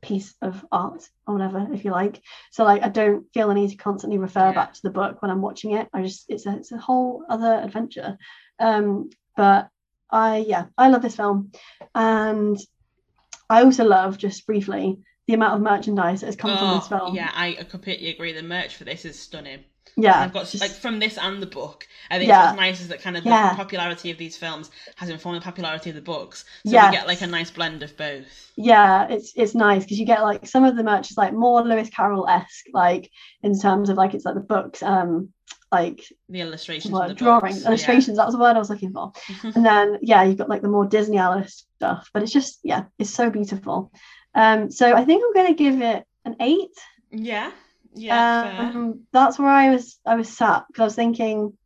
piece 0.00 0.34
of 0.42 0.64
art 0.70 1.08
or 1.26 1.34
whatever, 1.34 1.66
if 1.72 1.84
you 1.84 1.90
like. 1.90 2.20
So 2.52 2.64
like 2.64 2.82
I 2.82 2.88
don't 2.88 3.26
feel 3.34 3.48
the 3.48 3.54
need 3.54 3.70
to 3.70 3.76
constantly 3.76 4.18
refer 4.18 4.46
Yeah. 4.46 4.52
back 4.52 4.72
to 4.74 4.82
the 4.82 4.90
book 4.90 5.20
when 5.22 5.30
I'm 5.30 5.42
watching 5.42 5.72
it. 5.72 5.88
I 5.92 6.02
just 6.02 6.24
it's 6.28 6.46
a 6.46 6.56
it's 6.56 6.72
a 6.72 6.78
whole 6.78 7.24
other 7.28 7.54
adventure. 7.54 8.16
Um, 8.60 9.10
but 9.36 9.68
I 10.10 10.38
yeah 10.38 10.66
I 10.76 10.88
love 10.88 11.02
this 11.02 11.16
film, 11.16 11.52
and 11.94 12.58
I 13.50 13.62
also 13.62 13.84
love 13.84 14.18
just 14.18 14.46
briefly 14.46 14.98
the 15.26 15.34
amount 15.34 15.54
of 15.54 15.60
merchandise 15.60 16.20
that 16.20 16.26
has 16.26 16.36
come 16.36 16.56
from 16.56 16.76
this 16.76 16.86
Oh, 16.90 16.98
film. 16.98 17.14
yeah, 17.14 17.30
I 17.34 17.52
completely 17.68 18.08
agree. 18.08 18.32
The 18.32 18.42
merch 18.42 18.76
for 18.76 18.84
this 18.84 19.04
is 19.04 19.18
stunning. 19.18 19.64
yeah. 19.96 20.20
I've 20.20 20.32
got 20.32 20.46
just- 20.46 20.60
like 20.62 20.70
from 20.70 21.00
this 21.00 21.18
and 21.18 21.42
the 21.42 21.46
book. 21.46 21.86
I 22.10 22.18
think 22.18 22.28
Yeah. 22.28 22.46
what's 22.46 22.56
nice 22.60 22.80
is 22.80 22.88
that 22.88 23.02
kind 23.02 23.16
of 23.16 23.24
the 23.24 23.30
popularity 23.30 24.10
of 24.10 24.16
these 24.18 24.36
films 24.36 24.70
has 24.96 25.08
informed 25.10 25.40
the 25.40 25.44
popularity 25.44 25.90
of 25.90 25.96
the 25.96 26.02
books. 26.02 26.44
So 26.64 26.72
Yes. 26.72 26.90
we 26.92 26.96
get 26.96 27.06
like 27.06 27.20
a 27.20 27.26
nice 27.26 27.50
blend 27.50 27.82
of 27.82 27.96
both. 27.96 28.52
yeah 28.56 29.06
it's 29.10 29.32
it's 29.36 29.54
nice 29.54 29.82
because 29.82 29.98
you 29.98 30.06
get 30.06 30.22
like 30.22 30.46
some 30.46 30.64
of 30.64 30.76
the 30.76 30.82
merch 30.84 31.10
is 31.10 31.16
like 31.18 31.32
more 31.34 31.62
lewis 31.62 31.90
carroll 31.90 32.26
esque 32.28 32.66
like 32.72 33.10
in 33.42 33.58
terms 33.58 33.88
of 33.90 33.96
like 33.96 34.14
it's 34.14 34.24
like 34.24 34.34
the 34.34 34.40
books 34.40 34.82
um 34.82 35.32
like 35.70 36.04
The 36.28 36.40
illustrations, 36.40 36.92
the 36.92 37.14
drawings 37.14 37.56
books, 37.56 37.66
illustrations 37.66 38.16
that 38.16 38.26
was 38.26 38.34
the 38.34 38.40
word 38.40 38.56
i 38.56 38.58
was 38.58 38.70
looking 38.70 38.92
for. 38.92 39.12
And 39.54 39.64
then 39.64 39.98
yeah 40.02 40.22
you've 40.22 40.38
got 40.38 40.48
like 40.48 40.62
the 40.62 40.68
more 40.68 40.86
disney 40.86 41.18
alice 41.18 41.64
stuff 41.76 42.10
but 42.12 42.22
it's 42.22 42.32
just 42.32 42.60
yeah 42.62 42.84
it's 42.98 43.10
so 43.10 43.30
beautiful. 43.30 43.92
Um 44.34 44.70
so 44.70 44.94
i 44.94 45.04
think 45.04 45.22
i'm 45.24 45.34
going 45.34 45.54
to 45.54 45.62
give 45.64 45.80
it 45.82 46.04
an 46.24 46.36
eight. 46.40 46.76
Yeah, 47.10 47.52
yeah, 47.94 48.70
um, 48.74 49.06
that's 49.12 49.38
where 49.38 49.48
i 49.48 49.70
was 49.70 49.98
i 50.06 50.14
was 50.14 50.28
sat 50.28 50.64
because 50.68 50.80
i 50.82 50.84
was 50.84 50.94
thinking 50.94 51.56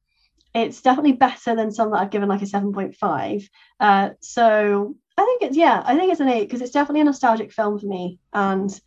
it's 0.55 0.83
definitely 0.83 1.13
better 1.13 1.57
than 1.57 1.73
some 1.73 1.91
that 1.91 2.01
i've 2.01 2.11
given 2.11 2.29
like 2.29 2.43
a 2.43 2.47
7.5 2.47 3.49
uh 3.81 4.11
so 4.21 4.95
i 5.17 5.25
think 5.25 5.43
it's 5.43 5.57
yeah 5.57 5.83
i 5.85 5.97
think 5.97 6.13
it's 6.13 6.21
an 6.21 6.29
eight 6.29 6.45
because 6.47 6.61
it's 6.63 6.71
definitely 6.73 7.01
a 7.01 7.05
nostalgic 7.05 7.53
film 7.53 7.79
for 7.79 7.87
me 7.87 8.19
and 8.33 8.81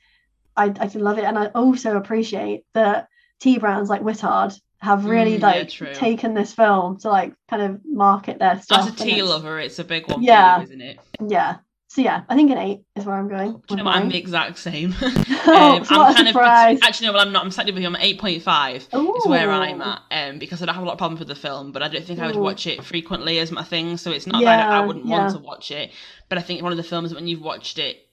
i 0.55 0.65
i 0.79 0.87
can 0.87 1.01
love 1.01 1.17
it 1.17 1.25
and 1.25 1.37
i 1.37 1.47
also 1.47 1.97
appreciate 1.97 2.63
that 2.73 3.07
t 3.39 3.57
brands 3.57 3.89
like 3.89 4.01
Whittard 4.01 4.59
have 4.79 5.05
really 5.05 5.37
Mm, 5.37 5.41
like 5.41 5.69
true. 5.69 5.93
taken 5.93 6.33
this 6.33 6.53
film 6.53 6.97
to 6.99 7.09
like 7.09 7.33
kind 7.49 7.61
of 7.61 7.81
market 7.85 8.39
their 8.39 8.61
stuff 8.61 8.87
As 8.87 8.93
a 8.93 9.03
tea 9.03 9.11
it's- 9.13 9.27
lover, 9.29 9.59
it's 9.59 9.79
a 9.79 9.83
big 9.83 10.07
one 10.09 10.21
Yeah. 10.21 10.55
for 10.55 10.61
you, 10.61 10.63
isn't 10.67 10.81
it? 10.81 10.99
yeah 11.27 11.57
so 11.87 12.01
yeah 12.01 12.23
i 12.27 12.35
think 12.35 12.51
an 12.51 12.57
eight 12.57 12.81
is 12.95 13.05
where 13.05 13.15
i'm 13.15 13.29
going 13.29 13.53
Do 13.53 13.61
you 13.69 13.75
know 13.77 13.83
what? 13.85 13.95
I'm 13.95 14.09
the 14.09 14.17
exact 14.17 14.57
same. 14.57 14.93
oh, 15.01 15.77
Um, 15.77 15.79
what 15.79 16.11
a 16.11 16.15
kind 16.15 16.27
surprise. 16.27 16.77
of 16.77 16.83
actually 16.83 17.07
no, 17.07 17.13
well 17.13 17.21
I'm 17.21 17.31
not. 17.31 17.43
I'm 17.45 17.51
slightly 17.51 17.71
with 17.71 17.81
you. 17.83 17.87
I'm 17.87 17.95
eight 17.97 18.19
point 18.19 18.41
five. 18.41 18.81
Is 18.91 19.25
where 19.27 19.49
I'm 19.51 19.81
at. 19.81 20.01
Um, 20.11 20.39
because 20.39 20.61
I 20.61 20.65
don't 20.65 20.73
have 20.75 20.83
a 20.83 20.87
lot 20.87 20.93
of 20.93 20.97
problems 20.97 21.19
with 21.19 21.27
the 21.29 21.35
film, 21.35 21.71
but 21.71 21.83
I 21.83 21.87
don't 21.87 22.03
think 22.03 22.19
I 22.19 22.25
would 22.27 22.35
watch 22.35 22.65
it 22.67 22.83
frequently 22.83 23.39
as 23.39 23.51
my 23.51 23.63
thing. 23.63 23.97
So 23.97 24.11
it's 24.11 24.25
not 24.27 24.41
that 24.41 24.59
I, 24.59 24.63
Yeah, 24.63 24.81
I 24.81 24.85
wouldn't 24.85 25.05
yeah. 25.05 25.19
want 25.19 25.33
to 25.33 25.39
watch 25.39 25.71
it, 25.71 25.91
but 26.27 26.37
I 26.37 26.41
think 26.41 26.61
one 26.63 26.71
of 26.71 26.77
the 26.77 26.83
films 26.83 27.13
when 27.13 27.27
you've 27.27 27.41
watched 27.41 27.77
it. 27.79 28.04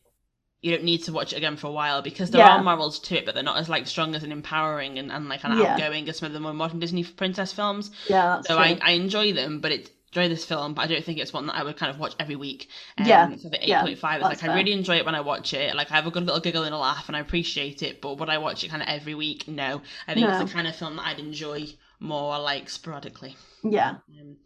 You 0.63 0.71
don't 0.73 0.85
need 0.85 1.03
to 1.05 1.13
watch 1.13 1.33
it 1.33 1.37
again 1.37 1.57
for 1.57 1.67
a 1.67 1.73
while 1.73 2.03
because 2.03 2.31
there 2.31 2.41
Yeah. 2.41 2.55
are 2.57 2.63
morals 2.63 2.99
to 3.01 3.17
it, 3.19 3.27
but 3.27 3.35
they're 3.35 3.43
not 3.43 3.59
as 3.59 3.69
like 3.69 3.87
strong 3.87 4.15
as 4.15 4.23
and 4.23 4.33
empowering 4.33 4.99
and, 4.99 5.11
and 5.13 5.29
like 5.29 5.43
kind 5.43 5.53
of 5.55 5.61
Yeah. 5.61 5.73
outgoing 5.75 6.09
as 6.09 6.19
some 6.19 6.27
of 6.29 6.33
the 6.33 6.41
more 6.41 6.53
modern 6.55 6.79
Disney 6.79 7.05
princess 7.05 7.53
films. 7.53 7.91
yeah 8.09 8.41
So 8.43 8.55
true. 8.55 8.65
I, 8.65 8.79
I 8.81 8.93
enjoy 8.93 9.33
them, 9.33 9.61
but 9.61 9.73
it 9.73 9.91
enjoy 10.15 10.29
this 10.29 10.45
film, 10.45 10.75
but 10.75 10.83
I 10.83 10.87
don't 10.89 11.03
think 11.05 11.19
it's 11.19 11.33
one 11.33 11.47
that 11.47 11.57
I 11.57 11.65
would 11.65 11.77
kind 11.79 11.91
of 11.91 11.99
watch 11.99 12.15
every 12.21 12.37
week. 12.37 12.69
Um, 12.99 13.07
Yeah, 13.07 13.35
So 13.37 13.49
the 13.49 13.63
eight 13.63 13.69
yeah, 13.69 13.83
point 13.83 13.99
five 13.99 14.21
is 14.21 14.25
like 14.25 14.43
I 14.45 14.55
really 14.55 14.73
enjoy 14.73 14.97
it 14.97 15.07
when 15.07 15.15
I 15.15 15.21
watch 15.23 15.55
it. 15.55 15.75
Like 15.75 15.91
I 15.91 15.95
have 15.97 16.07
a 16.07 16.11
good 16.11 16.27
little 16.27 16.41
giggle 16.41 16.65
and 16.65 16.75
a 16.75 16.79
laugh, 16.79 17.09
and 17.09 17.17
I 17.17 17.21
appreciate 17.21 17.83
it. 17.83 18.01
But 18.03 18.19
would 18.19 18.29
I 18.29 18.39
watch 18.39 18.63
it 18.63 18.69
kind 18.69 18.83
of 18.83 18.89
every 18.89 19.15
week? 19.15 19.49
No. 19.49 19.81
I 20.07 20.15
think 20.15 20.27
No. 20.27 20.39
it's 20.39 20.51
the 20.51 20.55
kind 20.55 20.69
of 20.69 20.77
film 20.77 20.97
that 20.97 21.07
I'd 21.07 21.19
enjoy 21.19 21.67
more 21.99 22.39
like 22.39 22.69
sporadically. 22.69 23.37
yeah 23.65 23.97
Um, 24.21 24.37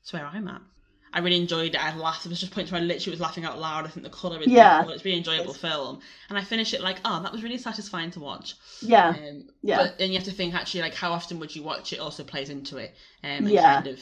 that's 0.00 0.12
where 0.12 0.26
I'm 0.26 0.48
at. 0.48 0.60
I 1.12 1.18
really 1.20 1.36
enjoyed 1.36 1.74
it. 1.74 1.80
I 1.82 1.94
laughed. 1.96 2.24
There 2.24 2.30
was 2.30 2.40
just 2.40 2.52
points 2.52 2.70
where 2.72 2.80
I 2.80 2.84
literally 2.84 3.12
was 3.12 3.20
laughing 3.20 3.44
out 3.44 3.58
loud. 3.58 3.84
I 3.84 3.88
think 3.88 4.04
the 4.04 4.10
colour 4.10 4.40
is 4.40 4.50
Yeah. 4.50 4.78
beautiful. 4.78 4.90
It's 4.90 5.02
a 5.02 5.04
really 5.04 5.18
enjoyable 5.18 5.54
film, 5.54 6.00
and 6.28 6.38
I 6.38 6.42
finish 6.42 6.72
it 6.72 6.80
like, 6.80 7.00
oh, 7.04 7.20
that 7.22 7.32
was 7.32 7.42
really 7.42 7.58
satisfying 7.58 8.10
to 8.12 8.20
watch. 8.20 8.54
yeah 8.80 9.08
Um, 9.08 9.48
Yeah. 9.62 9.76
But 9.76 9.98
then 9.98 10.08
you 10.10 10.16
have 10.16 10.24
to 10.24 10.32
think 10.32 10.54
actually 10.54 10.80
like 10.80 10.94
how 10.94 11.12
often 11.12 11.38
would 11.40 11.54
you 11.54 11.62
watch 11.62 11.92
it 11.92 12.00
also 12.00 12.24
plays 12.24 12.50
into 12.50 12.78
it. 12.78 12.94
Um, 13.22 13.46
and 13.46 13.50
Yeah. 13.50 13.74
kind 13.74 13.86
of 13.86 14.00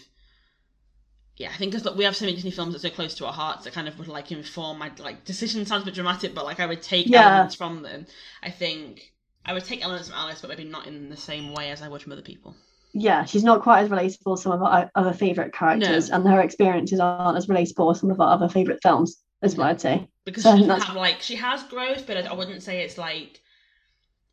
yeah, 1.37 1.51
I 1.51 1.57
think 1.57 1.73
because 1.73 1.95
we 1.97 2.05
have 2.05 2.15
so 2.15 2.25
many 2.27 2.35
Disney 2.37 2.51
films 2.51 2.73
that 2.75 2.85
are 2.85 2.89
so 2.91 2.95
close 2.95 3.15
to 3.15 3.27
our 3.27 3.33
hearts 3.33 3.65
that 3.65 3.73
kind 3.73 3.89
of 3.89 3.99
would 3.99 4.09
like 4.09 4.31
inform 4.31 4.79
my 4.79 4.91
like 4.99 5.25
decision 5.25 5.65
sounds 5.65 5.83
a 5.83 5.87
bit 5.87 5.95
dramatic, 5.95 6.35
but 6.35 6.45
like 6.45 6.61
I 6.61 6.67
would 6.67 6.83
take 6.83 7.11
Yeah. 7.11 7.15
elements 7.15 7.55
from 7.55 7.83
them. 7.83 8.07
I 8.43 8.51
think 8.51 9.13
I 9.45 9.55
would 9.55 9.65
take 9.65 9.83
elements 9.83 10.09
from 10.09 10.19
Alice, 10.19 10.41
but 10.43 10.49
maybe 10.51 10.65
not 10.65 10.87
in 10.87 11.09
the 11.09 11.17
same 11.17 11.53
way 11.53 11.71
as 11.71 11.81
I 11.83 11.89
would 11.89 12.03
from 12.03 12.13
other 12.13 12.23
people. 12.23 12.55
Yeah, 12.93 13.25
she's 13.25 13.45
not 13.45 13.63
quite 13.63 13.83
as 13.83 13.89
relatable 13.89 14.35
as 14.35 14.43
some 14.43 14.53
of 14.53 14.63
our 14.63 14.91
other 14.95 15.13
favourite 15.13 15.53
characters, 15.53 16.11
and 16.11 16.27
her 16.27 16.41
experiences 16.41 16.99
aren't 17.01 17.39
as 17.39 17.47
relatable 17.47 17.93
as 17.93 18.01
some 18.01 18.11
of 18.11 18.21
our 18.21 18.33
other 18.35 18.49
favourite 18.49 18.81
films, 18.83 19.23
is 19.43 19.57
what 19.57 19.69
I'd 19.69 19.81
say. 19.81 20.09
because 20.25 20.43
So 20.43 20.51
she 20.51 20.63
doesn't 20.63 20.69
that's- 20.69 20.89
have 20.89 20.97
like 20.97 21.21
she 21.23 21.37
has 21.37 21.63
growth, 21.65 22.07
but 22.07 22.17
I, 22.17 22.33
wouldn't 22.35 22.63
say 22.63 22.83
it's 22.83 22.99
like 22.99 23.41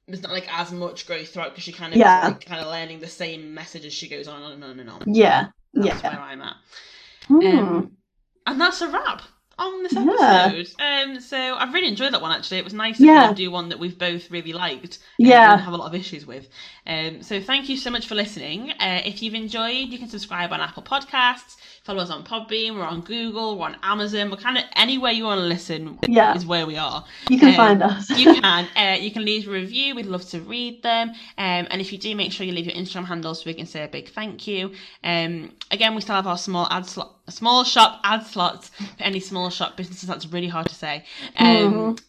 there's 0.07 0.23
not 0.23 0.31
like 0.31 0.47
as 0.51 0.71
much 0.71 1.05
growth 1.05 1.29
throughout 1.29 1.49
because 1.51 1.63
she 1.65 1.71
kind 1.71 1.93
of 1.93 1.99
Yeah. 1.99 2.29
like 2.29 2.45
kind 2.45 2.61
of 2.61 2.67
learning 2.67 2.99
the 2.99 3.07
same 3.07 3.53
message 3.53 3.85
as 3.85 3.93
she 3.93 4.07
goes 4.07 4.27
on 4.27 4.41
and 4.53 4.63
on 4.63 4.79
and 4.79 4.89
on. 4.89 5.03
Yeah, 5.05 5.47
That's 5.73 6.01
yeah. 6.01 6.11
where 6.13 6.21
I'm 6.21 6.41
at. 6.41 6.55
Hmm. 7.27 7.45
Um, 7.45 7.91
and 8.47 8.59
that's 8.61 8.81
a 8.81 8.87
wrap 8.87 9.21
on 9.59 9.83
this 9.83 9.93
Yeah. 9.95 10.51
episode. 10.51 10.67
Um, 10.79 11.19
so 11.19 11.55
I've 11.55 11.73
really 11.73 11.87
enjoyed 11.87 12.13
that 12.13 12.21
one 12.21 12.31
actually. 12.31 12.57
It 12.57 12.63
was 12.63 12.73
nice 12.73 13.01
to 13.01 13.03
Yeah. 13.05 13.13
kind 13.13 13.27
of 13.27 13.35
do 13.35 13.49
one 13.51 13.69
that 13.69 13.79
we've 13.79 13.97
both 13.97 14.29
really 14.29 14.53
liked. 14.53 14.99
and 15.23 15.27
Yeah. 15.29 15.41
didn't 15.41 15.59
have 15.59 15.73
a 15.73 15.77
lot 15.77 15.87
of 15.87 15.95
issues 15.95 16.25
with. 16.25 16.47
Um, 16.85 17.21
so 17.23 17.39
thank 17.41 17.69
you 17.69 17.77
so 17.77 17.89
much 17.89 18.05
for 18.07 18.15
listening. 18.15 18.71
Uh, 18.79 19.01
if 19.05 19.21
you've 19.21 19.33
enjoyed, 19.33 19.89
you 19.89 19.97
can 19.97 20.07
subscribe 20.09 20.53
on 20.53 20.61
Apple 20.61 20.83
Podcasts. 20.83 21.55
Follow 21.87 22.03
us 22.03 22.09
on 22.09 22.25
Podbean. 22.25 22.75
We're 22.75 22.83
on 22.83 22.99
Google. 22.99 23.57
We're 23.57 23.67
on 23.67 23.77
Amazon. 23.81 24.29
We're 24.29 24.35
kind 24.35 24.57
of 24.57 24.65
anywhere 24.75 25.13
you 25.13 25.23
want 25.23 25.39
to 25.39 25.45
listen 25.45 25.97
Yeah. 26.05 26.35
is 26.35 26.45
where 26.45 26.67
we 26.67 26.75
are. 26.75 27.05
you 27.29 27.39
can 27.39 27.47
um, 27.51 27.55
find 27.55 27.81
us. 27.81 28.09
You 28.09 28.33
can. 28.41 28.67
Uh, 28.75 28.97
you 28.99 29.09
can 29.09 29.23
leave 29.23 29.47
a 29.47 29.51
review. 29.51 29.95
We'd 29.95 30.05
love 30.05 30.25
to 30.31 30.41
read 30.41 30.83
them. 30.83 31.11
Um, 31.37 31.65
and 31.71 31.79
if 31.79 31.93
you 31.93 31.97
do, 31.97 32.13
make 32.13 32.33
sure 32.33 32.45
you 32.45 32.51
leave 32.51 32.65
your 32.65 32.75
Instagram 32.75 33.05
handles 33.05 33.41
so 33.41 33.49
we 33.49 33.53
can 33.53 33.65
say 33.65 33.85
a 33.85 33.87
big 33.87 34.09
thank 34.09 34.45
you. 34.47 34.73
Um, 35.01 35.53
again, 35.71 35.95
we 35.95 36.01
still 36.01 36.15
have 36.15 36.27
our 36.27 36.37
small 36.37 36.67
ad 36.71 36.85
slot, 36.85 37.15
small 37.29 37.63
shop 37.63 38.01
ad 38.03 38.25
slots 38.27 38.67
for 38.67 39.03
any 39.03 39.21
small 39.21 39.49
shop 39.49 39.77
businesses. 39.77 40.09
That's 40.09 40.27
really 40.27 40.49
hard 40.49 40.67
to 40.67 40.75
say. 40.75 41.05
Um, 41.39 41.45
Mhm. 41.47 42.01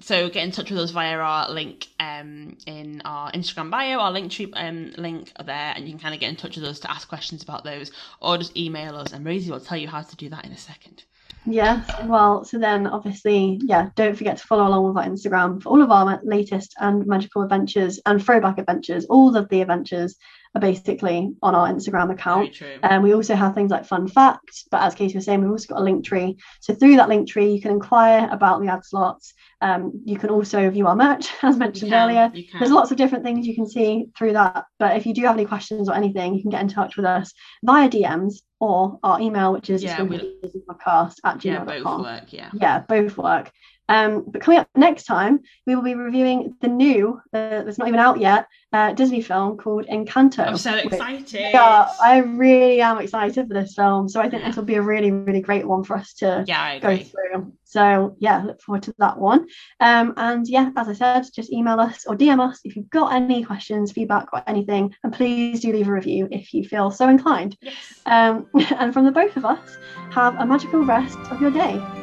So 0.00 0.28
get 0.28 0.44
in 0.44 0.50
touch 0.50 0.70
with 0.70 0.78
us 0.78 0.90
via 0.90 1.16
our 1.18 1.50
link 1.50 1.88
um, 2.00 2.56
in 2.66 3.02
our 3.04 3.30
Instagram 3.32 3.70
bio, 3.70 3.98
our 3.98 4.12
link 4.12 4.32
tree 4.32 4.52
um, 4.54 4.92
link 4.96 5.32
there, 5.44 5.72
and 5.74 5.84
you 5.84 5.92
can 5.92 6.00
kind 6.00 6.14
of 6.14 6.20
get 6.20 6.30
in 6.30 6.36
touch 6.36 6.56
with 6.56 6.64
us 6.64 6.80
to 6.80 6.90
ask 6.90 7.08
questions 7.08 7.42
about 7.42 7.64
those, 7.64 7.90
or 8.20 8.38
just 8.38 8.56
email 8.56 8.96
us, 8.96 9.12
and 9.12 9.24
Rosie 9.24 9.50
will 9.50 9.60
tell 9.60 9.78
you 9.78 9.88
how 9.88 10.02
to 10.02 10.16
do 10.16 10.28
that 10.30 10.44
in 10.44 10.52
a 10.52 10.58
second. 10.58 11.04
Yes, 11.44 11.90
well, 12.04 12.44
so 12.44 12.58
then 12.58 12.86
obviously, 12.86 13.58
yeah, 13.64 13.90
don't 13.96 14.16
forget 14.16 14.36
to 14.36 14.46
follow 14.46 14.66
along 14.66 14.86
with 14.86 14.96
our 14.96 15.10
Instagram 15.10 15.60
for 15.60 15.70
all 15.70 15.82
of 15.82 15.90
our 15.90 16.20
latest 16.22 16.74
and 16.78 17.04
magical 17.06 17.42
adventures 17.42 17.98
and 18.06 18.24
throwback 18.24 18.58
adventures. 18.58 19.06
All 19.06 19.36
of 19.36 19.48
the 19.48 19.60
adventures 19.60 20.16
are 20.54 20.60
basically 20.60 21.34
on 21.42 21.54
our 21.54 21.68
Instagram 21.68 22.12
account. 22.12 22.60
And 22.82 23.02
we 23.02 23.14
also 23.14 23.34
have 23.34 23.54
things 23.54 23.70
like 23.70 23.86
fun 23.86 24.06
facts, 24.06 24.66
but 24.70 24.82
as 24.82 24.94
Katie 24.94 25.16
was 25.16 25.24
saying, 25.24 25.40
we've 25.40 25.50
also 25.50 25.74
got 25.74 25.80
a 25.80 25.84
link 25.84 26.04
tree. 26.04 26.36
So 26.60 26.74
through 26.74 26.96
that 26.96 27.08
link 27.08 27.28
tree, 27.28 27.52
you 27.52 27.60
can 27.60 27.72
inquire 27.72 28.28
about 28.30 28.60
the 28.60 28.68
ad 28.68 28.84
slots. 28.84 29.34
Um, 29.62 30.02
you 30.04 30.18
can 30.18 30.28
also 30.28 30.68
view 30.70 30.88
our 30.88 30.96
merch, 30.96 31.30
as 31.42 31.56
mentioned 31.56 31.92
can, 31.92 32.02
earlier. 32.02 32.32
There's 32.58 32.72
lots 32.72 32.90
of 32.90 32.96
different 32.96 33.24
things 33.24 33.46
you 33.46 33.54
can 33.54 33.68
see 33.68 34.06
through 34.18 34.32
that. 34.32 34.64
But 34.78 34.96
if 34.96 35.06
you 35.06 35.14
do 35.14 35.22
have 35.22 35.36
any 35.36 35.46
questions 35.46 35.88
or 35.88 35.94
anything, 35.94 36.34
you 36.34 36.42
can 36.42 36.50
get 36.50 36.62
in 36.62 36.68
touch 36.68 36.96
with 36.96 37.06
us 37.06 37.32
via 37.64 37.88
DMs 37.88 38.42
or 38.58 38.98
our 39.04 39.20
email, 39.20 39.52
which 39.52 39.70
is 39.70 39.82
Yeah, 39.82 39.98
podcast 39.98 41.14
at 41.24 41.44
yeah, 41.44 41.64
both 41.64 41.84
work. 41.84 42.32
Yeah. 42.32 42.50
Yeah, 42.52 42.80
both 42.80 43.16
work. 43.16 43.52
Um, 43.92 44.24
but 44.26 44.40
coming 44.40 44.58
up 44.58 44.68
next 44.74 45.04
time, 45.04 45.40
we 45.66 45.74
will 45.74 45.82
be 45.82 45.94
reviewing 45.94 46.56
the 46.62 46.68
new, 46.68 47.20
uh, 47.34 47.62
that's 47.62 47.76
not 47.76 47.88
even 47.88 48.00
out 48.00 48.18
yet, 48.18 48.46
uh, 48.72 48.92
Disney 48.94 49.20
film 49.20 49.58
called 49.58 49.86
Encanto. 49.86 50.46
I'm 50.46 50.56
so 50.56 50.74
excited. 50.76 51.50
Yeah, 51.52 51.86
I 52.02 52.18
really 52.18 52.80
am 52.80 52.98
excited 52.98 53.48
for 53.48 53.52
this 53.52 53.74
film. 53.74 54.08
So 54.08 54.18
I 54.18 54.30
think 54.30 54.42
Yeah. 54.42 54.48
this 54.48 54.56
will 54.56 54.64
be 54.64 54.76
a 54.76 54.82
really, 54.82 55.10
really 55.10 55.42
great 55.42 55.68
one 55.68 55.84
for 55.84 55.94
us 55.98 56.14
to 56.14 56.42
Yeah, 56.46 56.78
go 56.78 56.96
through. 56.96 57.52
So 57.64 58.16
yeah, 58.18 58.42
look 58.42 58.62
forward 58.62 58.82
to 58.84 58.94
that 58.98 59.18
one. 59.18 59.46
Um, 59.80 60.14
and 60.16 60.48
yeah, 60.48 60.70
as 60.76 60.88
I 60.88 60.94
said, 60.94 61.26
just 61.34 61.52
email 61.52 61.78
us 61.78 62.06
or 62.06 62.16
DM 62.16 62.40
us 62.40 62.60
if 62.64 62.76
you've 62.76 62.90
got 62.90 63.12
any 63.12 63.44
questions, 63.44 63.92
feedback, 63.92 64.28
or 64.32 64.42
anything, 64.46 64.94
and 65.04 65.12
please 65.12 65.60
do 65.60 65.70
leave 65.70 65.88
a 65.88 65.92
review 65.92 66.28
if 66.30 66.54
you 66.54 66.64
feel 66.64 66.90
so 66.90 67.10
inclined. 67.10 67.58
Yes. 67.60 67.74
Um, 68.06 68.46
and 68.78 68.94
from 68.94 69.04
the 69.04 69.12
both 69.12 69.36
of 69.36 69.44
us, 69.44 69.76
have 70.12 70.34
a 70.36 70.46
magical 70.46 70.82
rest 70.82 71.18
of 71.30 71.42
your 71.42 71.50
day. 71.50 72.01